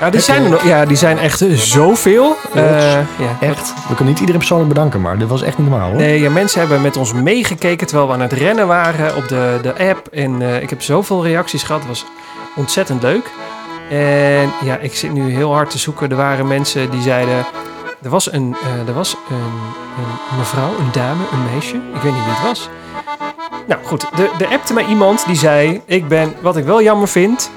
Ja, 0.00 0.10
die 0.10 0.20
zijn 0.20 0.44
er 0.44 0.50
nog. 0.50 0.64
Ja, 0.64 0.84
die 0.84 0.96
zijn 0.96 1.18
echt 1.18 1.40
eh, 1.40 1.54
zoveel. 1.54 2.36
Eh, 2.54 2.92
ja. 2.92 3.36
echt. 3.40 3.74
We 3.74 3.86
kunnen 3.86 4.06
niet 4.06 4.18
iedereen 4.18 4.38
persoonlijk 4.38 4.68
bedanken, 4.68 5.00
maar 5.00 5.18
dit 5.18 5.28
was 5.28 5.42
echt 5.42 5.58
niet 5.58 5.68
normaal 5.68 5.88
hoor. 5.88 5.96
Nee, 5.96 6.20
ja, 6.20 6.30
mensen 6.30 6.60
hebben 6.60 6.80
met 6.80 6.96
ons 6.96 7.12
meegekeken 7.12 7.86
terwijl 7.86 8.08
we 8.08 8.14
aan 8.14 8.20
het 8.20 8.32
rennen 8.32 8.66
waren 8.66 9.16
op 9.16 9.28
de, 9.28 9.58
de 9.62 9.88
app. 9.88 10.08
En 10.08 10.42
eh, 10.42 10.62
ik 10.62 10.70
heb 10.70 10.82
zoveel 10.82 11.24
reacties 11.24 11.62
gehad. 11.62 11.80
Het 11.80 11.90
was 11.90 12.04
ontzettend 12.56 13.02
leuk. 13.02 13.30
En 13.90 14.52
ja, 14.64 14.76
ik 14.80 14.94
zit 14.94 15.12
nu 15.12 15.30
heel 15.34 15.54
hard 15.54 15.70
te 15.70 15.78
zoeken. 15.78 16.10
Er 16.10 16.16
waren 16.16 16.46
mensen 16.46 16.90
die 16.90 17.02
zeiden... 17.02 17.46
Er 18.02 18.10
was 18.10 18.32
een, 18.32 18.56
eh, 18.62 18.88
er 18.88 18.94
was 18.94 19.16
een, 19.30 19.36
een 20.30 20.38
mevrouw, 20.38 20.70
een 20.78 20.92
dame, 20.92 21.22
een 21.32 21.44
meisje. 21.52 21.74
Ik 21.74 22.02
weet 22.02 22.12
niet 22.12 22.24
wie 22.24 22.32
het 22.32 22.42
was. 22.42 22.68
Nou 23.66 23.84
goed, 23.84 24.00
de, 24.16 24.30
de 24.38 24.48
appte 24.48 24.72
mij 24.72 24.84
iemand 24.84 25.26
die 25.26 25.36
zei... 25.36 25.82
Ik 25.84 26.08
ben, 26.08 26.34
wat 26.40 26.56
ik 26.56 26.64
wel 26.64 26.82
jammer 26.82 27.08
vind... 27.08 27.50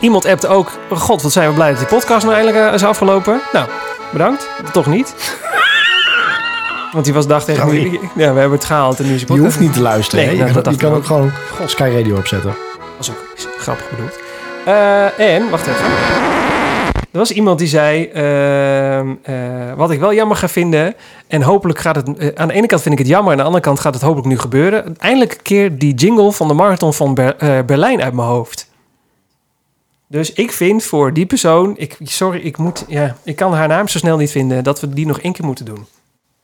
Iemand 0.00 0.26
appte 0.26 0.48
ook... 0.48 0.70
God, 0.90 1.22
wat 1.22 1.32
zijn 1.32 1.48
we 1.48 1.54
blij 1.54 1.70
dat 1.70 1.78
die 1.78 1.88
podcast 1.88 2.24
nou 2.24 2.36
eindelijk 2.36 2.66
eh, 2.66 2.74
is 2.74 2.84
afgelopen. 2.84 3.40
Nou, 3.52 3.68
bedankt. 4.12 4.48
Toch 4.72 4.86
niet. 4.86 5.14
Want 6.92 7.04
die 7.04 7.14
was 7.14 7.26
dacht 7.26 7.44
tegen 7.44 7.62
Sorry. 7.62 8.00
Ja, 8.14 8.32
we 8.32 8.40
hebben 8.40 8.58
het 8.58 8.64
gehaald 8.64 8.98
en 8.98 9.06
nu 9.06 9.14
is 9.14 9.26
de 9.26 9.34
Je 9.34 9.40
hoeft 9.40 9.60
niet 9.60 9.72
te 9.72 9.80
luisteren. 9.80 10.26
Nee, 10.26 10.36
nou, 10.36 10.48
je 10.48 10.54
dat 10.54 10.76
kan, 10.76 10.90
je 10.90 10.96
ook 10.96 11.06
gewoon 11.06 11.32
Sky 11.66 11.90
Radio 11.94 12.16
opzetten. 12.16 12.54
was 12.96 13.10
ook 13.10 13.24
grappig 13.58 13.90
bedoeld. 13.90 14.18
Eh, 14.64 15.34
en, 15.34 15.50
wacht 15.50 15.66
even. 15.66 16.37
Er 17.10 17.18
was 17.18 17.30
iemand 17.32 17.58
die 17.58 17.68
zei, 17.68 18.04
ehm, 18.04 19.14
eh, 19.22 19.74
wat 19.74 19.90
ik 19.90 20.00
wel 20.00 20.14
jammer 20.14 20.36
ga 20.36 20.48
vinden, 20.48 20.94
en 21.26 21.42
hopelijk 21.42 21.78
gaat 21.78 21.96
het, 21.96 22.16
eh, 22.18 22.28
aan 22.34 22.48
de 22.48 22.54
ene 22.54 22.66
kant 22.66 22.82
vind 22.82 22.94
ik 22.94 23.00
het 23.00 23.08
jammer, 23.08 23.32
aan 23.32 23.38
de 23.38 23.44
andere 23.44 23.62
kant 23.62 23.80
gaat 23.80 23.94
het 23.94 24.02
hopelijk 24.02 24.28
nu 24.28 24.38
gebeuren. 24.38 24.96
Eindelijk 24.98 25.32
een 25.32 25.42
keer 25.42 25.78
die 25.78 25.94
jingle 25.94 26.32
van 26.32 26.48
de 26.48 26.54
marathon 26.54 26.94
van 26.94 27.14
Ber- 27.14 27.36
eh, 27.36 27.62
Berlijn 27.64 28.02
uit 28.02 28.12
mijn 28.12 28.28
hoofd. 28.28 28.70
Dus 30.06 30.32
ik 30.32 30.52
vind 30.52 30.84
voor 30.84 31.12
die 31.12 31.26
persoon, 31.26 31.74
ik, 31.76 31.96
sorry, 32.02 32.40
ik 32.40 32.56
moet, 32.56 32.84
ja, 32.88 33.16
ik 33.24 33.36
kan 33.36 33.52
haar 33.52 33.68
naam 33.68 33.88
zo 33.88 33.98
snel 33.98 34.16
niet 34.16 34.30
vinden, 34.30 34.64
dat 34.64 34.80
we 34.80 34.88
die 34.88 35.06
nog 35.06 35.20
één 35.20 35.32
keer 35.32 35.44
moeten 35.44 35.64
doen. 35.64 35.86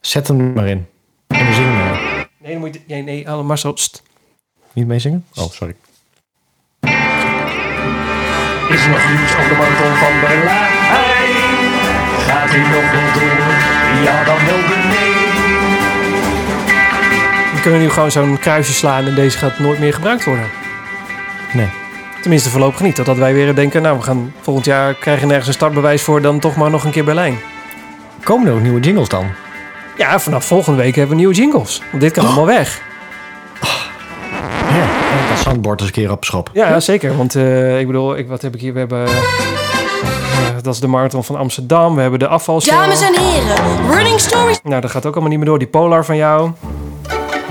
Zet 0.01 0.29
hem 0.29 0.53
maar 0.53 0.69
in. 0.69 0.87
En 1.27 1.47
we 1.47 1.53
zingen. 1.55 1.93
Nee, 2.39 2.53
dan 2.53 2.59
moet 2.61 2.75
je, 2.75 2.81
nee, 2.87 3.03
nee, 3.03 3.43
Marcel, 3.43 3.73
st. 3.77 4.03
Niet 4.73 4.87
meezingen? 4.87 5.25
Oh, 5.35 5.51
sorry. 5.51 5.75
Is 8.69 8.85
er 8.85 8.91
nog 8.91 9.09
nieuws 9.09 9.37
over 9.37 9.49
de 9.49 9.57
marathon 9.57 9.95
van 9.97 10.21
Berlijn? 10.21 10.73
Gaat 12.27 12.51
hij 12.51 12.59
nog 12.59 12.91
wel 12.93 13.13
door? 13.13 13.39
Ja, 14.03 14.25
dan 14.25 14.37
wel 14.47 14.57
de 14.57 14.77
nee. 14.89 15.13
We 17.55 17.61
kunnen 17.63 17.81
nu 17.81 17.91
gewoon 17.91 18.11
zo'n 18.11 18.39
kruisje 18.39 18.73
slaan 18.73 19.07
en 19.07 19.15
deze 19.15 19.39
gaat 19.39 19.59
nooit 19.59 19.79
meer 19.79 19.95
gebruikt 19.95 20.25
worden. 20.25 20.47
Nee. 21.53 21.69
Tenminste 22.21 22.51
voorlopig 22.51 22.81
niet. 22.81 22.95
Totdat 22.95 23.17
wij 23.17 23.35
weer 23.35 23.55
denken, 23.55 23.83
nou 23.83 23.97
we 23.97 24.03
gaan 24.03 24.33
volgend 24.41 24.67
jaar 24.67 24.95
krijgen 24.95 25.27
nergens 25.27 25.47
een 25.49 25.55
startbewijs 25.55 26.03
voor, 26.03 26.23
dan 26.23 26.39
toch 26.39 26.57
maar 26.57 26.71
nog 26.71 26.85
een 26.85 26.91
keer 26.91 27.05
Berlijn. 27.05 27.39
Komen 28.23 28.47
er 28.47 28.53
ook 28.55 28.61
nieuwe 28.61 28.81
jingles 28.81 29.09
dan? 29.09 29.27
Ja, 29.97 30.19
vanaf 30.19 30.45
volgende 30.45 30.83
week 30.83 30.95
hebben 30.95 31.17
we 31.17 31.21
nieuwe 31.23 31.35
jingles. 31.35 31.83
Want 31.91 32.03
dit 32.03 32.13
kan 32.13 32.27
allemaal 32.27 32.47
weg. 32.47 32.81
Soundboard 35.45 35.81
eens 35.81 35.89
een 35.89 35.95
keer 35.95 36.11
op 36.11 36.25
schop. 36.25 36.51
Ja, 36.53 36.81
zeker. 36.81 37.17
Want 37.17 37.35
eh, 37.35 37.81
ik 37.81 37.87
bedoel, 37.87 38.17
ik, 38.17 38.29
wat 38.29 38.43
heb 38.43 38.55
ik 38.55 38.61
hier? 38.61 38.73
We 38.73 38.79
hebben... 38.79 39.07
eh, 39.07 39.15
dat 40.63 40.75
is 40.75 40.81
de 40.81 40.87
marathon 40.87 41.25
van 41.25 41.37
Amsterdam. 41.37 41.95
We 41.95 42.01
hebben 42.01 42.19
de 42.19 42.29
afvalshow. 42.29 42.79
Dames 42.79 43.01
en 43.01 43.15
heren, 43.21 43.91
Running 43.95 44.21
Stories. 44.21 44.61
Nou, 44.63 44.81
dat 44.81 44.91
gaat 44.91 45.07
ook 45.07 45.13
allemaal 45.13 45.31
niet 45.31 45.39
meer 45.39 45.49
door. 45.49 45.59
Die 45.59 45.69
Polar 45.69 46.05
van 46.05 46.17
jou. 46.17 46.51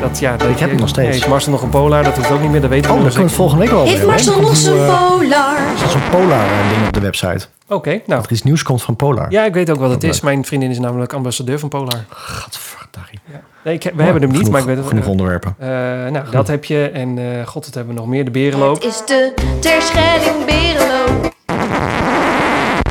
Dat, 0.07 0.19
ja, 0.19 0.37
dat, 0.37 0.49
Ik 0.49 0.59
heb 0.59 0.69
hem 0.69 0.79
nog 0.79 0.89
steeds. 0.89 1.07
Nee, 1.07 1.15
heeft 1.17 1.27
Marcel 1.27 1.51
nog 1.51 1.61
een 1.61 1.69
Polar? 1.69 2.03
Dat 2.03 2.15
hoeft 2.15 2.31
ook 2.31 2.41
niet 2.41 2.51
meer. 2.51 2.61
Dat 2.61 2.69
weten 2.69 2.91
we 2.91 2.97
Oh, 2.97 3.03
nog 3.03 3.13
dan 3.13 3.13
kunnen 3.13 3.29
we 3.31 3.35
volgende 3.37 3.63
week 3.63 3.73
wel 3.73 3.83
Heeft 3.83 3.95
over 3.95 4.07
Marcel 4.07 4.31
hebben, 4.33 4.49
nog 4.49 4.57
zijn 4.59 4.77
een, 4.77 4.85
polar? 4.87 5.55
eh, 5.57 5.71
Er 5.71 5.77
staat 5.77 5.91
zo'n 5.91 6.09
Polar-ding 6.11 6.85
op 6.87 6.93
de 6.93 6.99
website. 6.99 7.45
Oké, 7.67 7.89
nou. 7.89 8.01
Dat 8.05 8.25
er 8.25 8.31
iets 8.31 8.43
nieuws 8.43 8.63
komt 8.63 8.81
van 8.83 8.95
Polar. 8.95 9.31
Ja, 9.31 9.43
ik 9.45 9.53
weet 9.53 9.69
ook 9.69 9.77
wat 9.79 9.89
het 9.89 10.03
Ook 10.05 10.09
is. 10.11 10.21
Mijn 10.21 10.45
vriendin 10.45 10.69
is 10.69 10.79
namelijk 10.79 11.13
ambassadeur 11.13 11.59
van 11.59 11.69
Polar. 11.69 12.05
Gadverdarie. 12.09 13.19
Nee, 13.63 13.73
ik, 13.73 13.83
heb- 13.83 13.95
we 13.95 14.03
hebben 14.03 14.21
hem 14.21 14.29
niet, 14.31 14.37
Genoeg- 14.39 14.51
maar 14.53 14.61
ik 14.61 14.67
weet 14.67 14.77
het 14.77 14.87
Genoeg 14.87 15.07
onderwerpen. 15.07 15.55
Eh, 15.59 15.67
nou, 16.11 16.29
dat 16.31 16.47
heb 16.47 16.65
je. 16.65 16.89
En 16.89 17.17
eh, 17.17 17.47
god, 17.47 17.65
wat 17.65 17.73
hebben 17.73 17.93
we 17.93 17.99
nog 17.99 18.09
meer? 18.09 18.25
De 18.25 18.31
berenloop. 18.31 18.75
Het 18.75 18.83
is 18.85 19.01
de 19.05 19.33
Terschelling 19.59 20.45
Berenloop. 20.45 21.33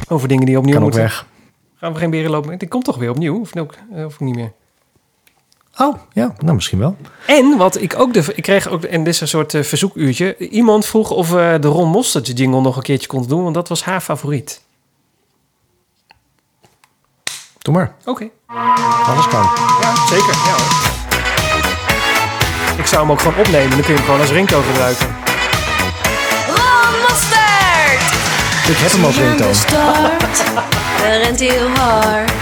Over 0.08 0.28
dingen 0.28 0.46
die 0.46 0.58
opnieuw 0.58 0.74
Kan 0.74 0.82
ook 0.82 0.88
moeten. 0.88 1.02
weg. 1.08 1.26
Gaan 1.76 1.92
we 1.92 1.98
geen 1.98 2.10
berenloop 2.10 2.46
meer? 2.46 2.58
Die 2.58 2.68
komt 2.68 2.84
toch 2.84 2.96
weer 2.96 3.10
opnieuw? 3.10 3.40
Of, 3.40 3.56
ook, 3.56 3.74
eh, 3.94 4.04
of 4.04 4.20
niet 4.20 4.34
meer? 4.34 4.52
Oh, 5.78 5.96
ja. 6.12 6.34
Nou, 6.38 6.54
misschien 6.54 6.78
wel. 6.78 6.96
En 7.26 7.56
wat 7.56 7.80
ik 7.80 7.98
ook... 7.98 8.12
De, 8.14 8.24
ik 8.34 8.42
kreeg 8.42 8.68
ook... 8.68 8.82
En 8.82 9.04
dit 9.04 9.14
is 9.14 9.20
een 9.20 9.28
soort 9.28 9.54
eh, 9.54 9.62
verzoekuurtje. 9.62 10.36
Iemand 10.36 10.86
vroeg 10.86 11.10
of 11.10 11.30
we 11.30 11.56
de 11.60 11.68
Ron 11.68 11.88
Mostert 11.88 12.38
jingle 12.38 12.60
nog 12.60 12.76
een 12.76 12.82
keertje 12.82 13.08
konden 13.08 13.28
doen. 13.28 13.42
Want 13.42 13.54
dat 13.54 13.68
was 13.68 13.84
haar 13.84 14.00
favoriet. 14.00 14.60
Doe 17.58 17.74
maar. 17.74 17.94
Oké. 18.04 18.28
Alles 19.06 19.28
kan. 19.28 19.50
Ja, 19.80 20.06
zeker. 20.06 20.32
Ja, 20.32 20.54
hoor. 20.56 20.90
Ik 22.78 22.86
zou 22.86 23.02
hem 23.02 23.10
ook 23.10 23.20
gewoon 23.20 23.38
opnemen. 23.38 23.70
Dan 23.70 23.80
kun 23.80 23.88
je 23.90 23.94
hem 23.94 24.04
gewoon 24.04 24.20
als 24.20 24.30
ringtoon 24.30 24.62
gebruiken. 24.62 25.06
Ron 26.46 27.00
Mostert! 27.00 28.12
Ik 28.68 28.76
heb 28.76 28.90
hem 28.90 29.04
als 29.04 29.16
ringtoon. 29.16 29.54
start, 29.54 30.42
rent 31.22 31.40
heel 31.40 31.68
hard. 31.68 32.32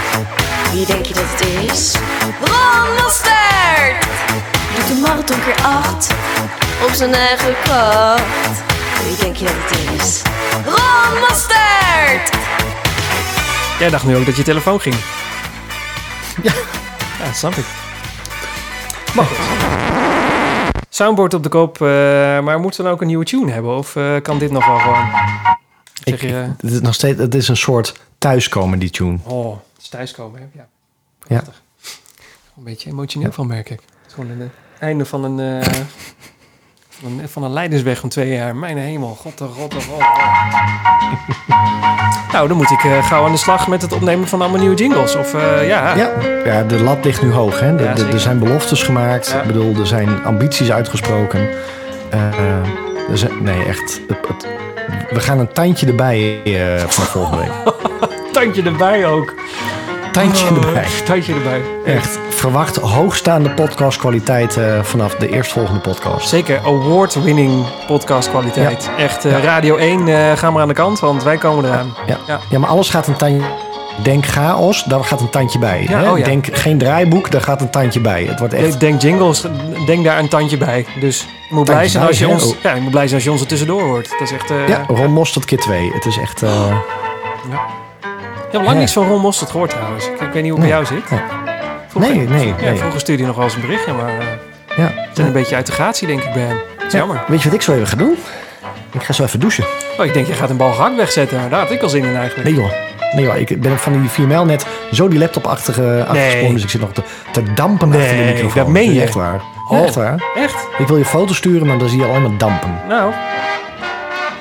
Wie 0.71 0.85
denk 0.85 1.05
je 1.05 1.13
dat 1.13 1.23
het 1.27 1.71
is? 1.71 1.95
Ron 2.39 2.93
Mostert! 3.03 4.07
Doet 4.75 4.87
de 4.87 4.99
marathon 5.01 5.43
keer 5.43 5.63
acht, 5.63 6.11
op 6.83 6.91
zijn 6.93 7.13
eigen 7.13 7.53
kracht. 7.63 8.63
Wie 9.07 9.17
denk 9.19 9.35
je 9.35 9.45
dat 9.45 9.53
het 9.57 10.01
is? 10.01 10.21
Ron 10.65 11.19
Mostert! 11.19 12.39
Jij 13.79 13.89
dacht 13.89 14.05
nu 14.05 14.15
ook 14.15 14.25
dat 14.25 14.35
je 14.35 14.43
telefoon 14.43 14.79
ging. 14.81 14.95
Ja. 16.43 16.51
Ja, 17.19 17.25
dat 17.25 17.35
snap 17.35 17.53
ik. 17.55 17.65
Maar 19.15 19.25
goed. 19.25 19.37
Soundboard 20.89 21.33
op 21.33 21.43
de 21.43 21.49
kop. 21.49 21.81
eh, 21.81 21.87
maar 22.39 22.59
moeten 22.59 22.79
we 22.79 22.83
dan 22.85 22.93
ook 22.95 23.01
een 23.01 23.07
nieuwe 23.07 23.25
tune 23.25 23.51
hebben? 23.51 23.77
Of 23.77 23.95
eh, 23.95 24.15
kan 24.21 24.37
dit 24.39 24.51
nog 24.51 24.65
wel 24.65 24.77
gewoon? 24.77 25.05
Ik, 26.03 26.19
Zeg 26.19 26.21
je, 26.21 26.33
het 26.61 26.71
is 26.71 26.79
nog 26.81 26.93
steeds, 26.93 27.19
het 27.19 27.35
is 27.35 27.47
een 27.47 27.57
soort 27.57 27.95
thuiskomen, 28.17 28.79
die 28.79 28.89
tune. 28.89 29.17
oh, 29.23 29.57
is 29.81 29.89
thuiskomen. 29.89 30.39
Hè? 30.39 30.45
Ja, 30.59 30.67
prachtig. 31.27 31.61
Een 32.57 32.63
beetje 32.63 32.89
emotioneel 32.89 33.31
van, 33.31 33.47
merk 33.47 33.69
ik. 33.69 33.79
Het 33.79 34.07
is 34.07 34.13
gewoon 34.13 34.29
een, 34.29 34.41
eh, 34.41 34.47
einde 34.87 35.05
van 35.05 35.23
een, 35.23 35.61
eh, 35.61 35.67
van 36.89 37.19
een, 37.19 37.29
van 37.29 37.43
een 37.43 37.53
leidersweg 37.53 37.99
van 37.99 38.09
twee 38.09 38.29
jaar. 38.33 38.55
Mijn 38.55 38.77
hemel, 38.77 39.15
god 39.15 39.37
de 39.37 39.45
god 39.47 39.71
de 39.71 39.81
god. 39.81 39.99
nou, 42.33 42.47
dan 42.47 42.57
moet 42.57 42.71
ik 42.71 42.83
eh, 42.83 43.07
gauw 43.07 43.25
aan 43.25 43.31
de 43.31 43.37
slag 43.37 43.67
met 43.67 43.81
het 43.81 43.93
opnemen 43.93 44.27
van 44.27 44.41
allemaal 44.41 44.59
nieuwe 44.59 44.75
jingles. 44.75 45.15
Of 45.15 45.31
ja, 45.33 45.61
Ja, 45.95 46.11
ja, 46.45 46.63
de 46.63 46.83
lat 46.83 47.05
ligt 47.05 47.21
nu 47.21 47.31
hoog. 47.31 47.59
Hè? 47.59 47.75
De- 47.75 47.83
Ja, 47.83 47.91
de- 47.93 47.97
zeker. 47.99 48.13
er 48.13 48.19
zijn 48.19 48.39
beloftes 48.39 48.83
gemaakt. 48.83 49.27
Ja. 49.27 49.41
Ik 49.41 49.47
bedoel, 49.47 49.75
er 49.75 49.87
zijn 49.87 50.25
ambities 50.25 50.71
uitgesproken. 50.71 51.49
Er 53.09 53.17
zijn, 53.17 53.43
nee, 53.43 53.65
echt. 53.65 54.01
Het, 54.07 54.27
het- 54.27 54.47
we 55.09 55.19
gaan 55.19 55.39
een 55.39 55.53
tandje 55.53 55.87
erbij 55.87 56.41
van 56.87 57.03
volgende 57.05 57.37
week. 57.37 57.51
tandje 58.41 58.63
erbij 58.63 59.05
ook. 59.07 59.33
Tandje 60.11 60.45
Oh, 60.49 60.65
erbij. 60.65 60.85
Tandje 61.05 61.33
erbij. 61.33 61.61
Echt. 61.85 62.19
Verwacht 62.29 62.75
hoogstaande 62.75 63.49
podcastkwaliteit 63.49 64.57
eh, 64.57 64.79
vanaf 64.83 65.15
de 65.15 65.29
eerstvolgende 65.29 65.79
podcast. 65.79 66.29
Zeker, 66.29 66.59
award-winning 66.65 67.65
podcastkwaliteit. 67.87 68.89
Echt, 68.97 69.25
eh, 69.25 69.31
Ja. 69.31 69.39
Radio 69.39 69.77
1, 69.77 70.07
eh 70.07 70.37
ga 70.37 70.51
maar 70.51 70.61
aan 70.61 70.67
de 70.67 70.73
kant, 70.73 70.99
want 70.99 71.23
wij 71.23 71.37
komen 71.37 71.65
eraan. 71.65 71.93
Ja. 72.07 72.17
Ja. 72.27 72.39
Ja. 72.49 72.59
maar 72.59 72.69
alles 72.69 72.89
gaat 72.89 73.07
een 73.07 73.15
tandje... 73.15 73.41
Denk 74.03 74.25
chaos, 74.25 74.83
daar 74.83 75.03
gaat 75.03 75.21
een 75.21 75.29
tandje 75.29 75.59
bij. 75.59 75.85
Ja, 75.89 75.99
hè? 75.99 76.11
oh 76.11 76.17
ja. 76.17 76.23
Denk 76.25 76.47
geen 76.51 76.77
draaiboek, 76.77 77.31
daar 77.31 77.41
gaat 77.41 77.61
een 77.61 77.69
tandje 77.69 77.99
bij. 77.99 78.23
Het 78.23 78.39
wordt 78.39 78.53
echt... 78.53 78.73
Ik 78.73 78.79
Denk 78.79 79.01
jingles, 79.01 79.45
denk 79.85 80.03
daar 80.03 80.19
een 80.19 80.27
tandje 80.29 80.57
bij. 80.57 80.85
Dus 80.99 81.27
je 81.49 81.55
moet, 81.55 81.65
blij 81.65 81.87
zijn 81.87 82.07
als 82.07 82.19
je 82.19 82.27
ons? 82.27 82.45
Oh. 82.45 82.61
ja, 82.63 82.73
je 82.73 82.81
moet 82.81 82.91
blij 82.91 83.03
zijn 83.03 83.15
als 83.15 83.23
je 83.23 83.31
ons 83.31 83.41
er 83.41 83.47
tussendoor 83.47 83.81
hoort. 83.81 84.09
Dat 84.09 84.21
is 84.21 84.31
echt... 84.31 84.49
Ja, 84.67 84.83
Ron 84.87 85.11
Mostert 85.11 85.45
keer 85.45 85.57
twee. 85.59 85.91
Het 85.93 86.05
is 86.05 86.17
echt... 86.17 86.43
eh, 86.43 86.75
ik 88.51 88.57
heb 88.57 88.65
lang 88.65 88.79
niks 88.79 88.93
van 88.93 89.07
Ron 89.07 89.21
Mostert 89.21 89.49
gehoord 89.49 89.69
trouwens. 89.69 90.05
Ik, 90.05 90.29
weet 90.33 90.43
niet 90.43 90.51
hoe 90.51 90.59
het 90.59 90.59
bij 90.59 90.67
jou 90.69 90.85
zit. 90.85 91.03
Vroeger, 91.87 92.15
nee, 92.15 92.53
nee, 92.61 92.75
vroeger 92.75 92.99
stuurde 92.99 93.21
hij 93.21 93.31
nog 93.31 93.35
wel 93.35 93.45
eens 93.45 93.55
een 93.55 93.61
berichtje, 93.61 93.93
maar 93.93 94.11
uh, 94.11 94.25
ja. 94.77 94.87
ik 94.87 95.17
een 95.17 95.31
beetje 95.31 95.55
uit 95.55 95.65
de 95.65 95.71
gratie 95.71 96.07
denk 96.07 96.23
ik 96.23 96.33
bij 96.33 96.41
hem. 96.41 96.57
jammer. 96.89 97.23
Weet 97.27 97.41
je 97.41 97.45
wat 97.45 97.53
ik 97.57 97.61
zo 97.61 97.73
even 97.73 97.87
ga 97.87 97.95
doen? 97.95 98.17
Ik 98.91 99.03
ga 99.03 99.13
zo 99.13 99.23
even 99.23 99.39
douchen. 99.39 99.65
Oh, 99.99 100.05
ik 100.05 100.13
denk, 100.13 100.27
je 100.27 100.33
gaat 100.33 100.49
een 100.49 100.57
bal 100.57 100.71
gehakt 100.71 100.95
wegzetten. 100.95 101.49
Daar 101.49 101.59
had 101.59 101.71
ik 101.71 101.81
al 101.81 101.89
zin 101.89 102.03
in 102.03 102.15
eigenlijk. 102.15 102.49
Nee 102.49 102.59
joh. 102.59 102.71
Nee 103.11 103.25
joh, 103.25 103.35
ik 103.35 103.61
ben 103.61 103.77
van 103.77 104.01
die 104.01 104.09
4 104.09 104.27
mijl 104.27 104.45
net 104.45 104.65
zo 104.91 105.07
die 105.07 105.19
laptopachtige 105.19 105.81
achtergesprongen. 105.81 106.35
Eh, 106.35 106.41
nee. 106.41 106.53
Dus 106.53 106.63
ik 106.63 106.69
zit 106.69 106.81
nog 106.81 106.93
te, 106.93 107.03
te 107.31 107.53
dampen 107.53 107.89
nee, 107.89 108.01
achter 108.01 108.17
de 108.17 108.23
microfoon. 108.23 108.63
dat 108.63 108.67
meen 108.67 108.93
je. 108.93 108.99
Oh, 109.69 109.79
echt 109.79 109.95
waar. 109.95 110.23
Echt 110.35 110.67
Ik 110.77 110.87
wil 110.87 110.97
je 110.97 111.05
foto 111.05 111.33
sturen, 111.33 111.67
maar 111.67 111.77
dan 111.77 111.89
zie 111.89 111.99
je 111.99 112.05
alleen 112.05 112.21
maar 112.21 112.37
dampen. 112.37 112.81
Nou, 112.87 113.11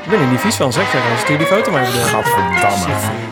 ik 0.05 0.11
ben 0.11 0.21
er 0.21 0.27
niet 0.27 0.41
vies 0.41 0.55
van, 0.55 0.73
zeg. 0.73 0.91
Dan 0.91 1.01
stuur 1.19 1.39
die 1.39 1.47
foto 1.47 1.71
maar 1.71 1.83
even 1.83 1.95
door. 1.95 2.03
Gadverdamme. 2.03 3.30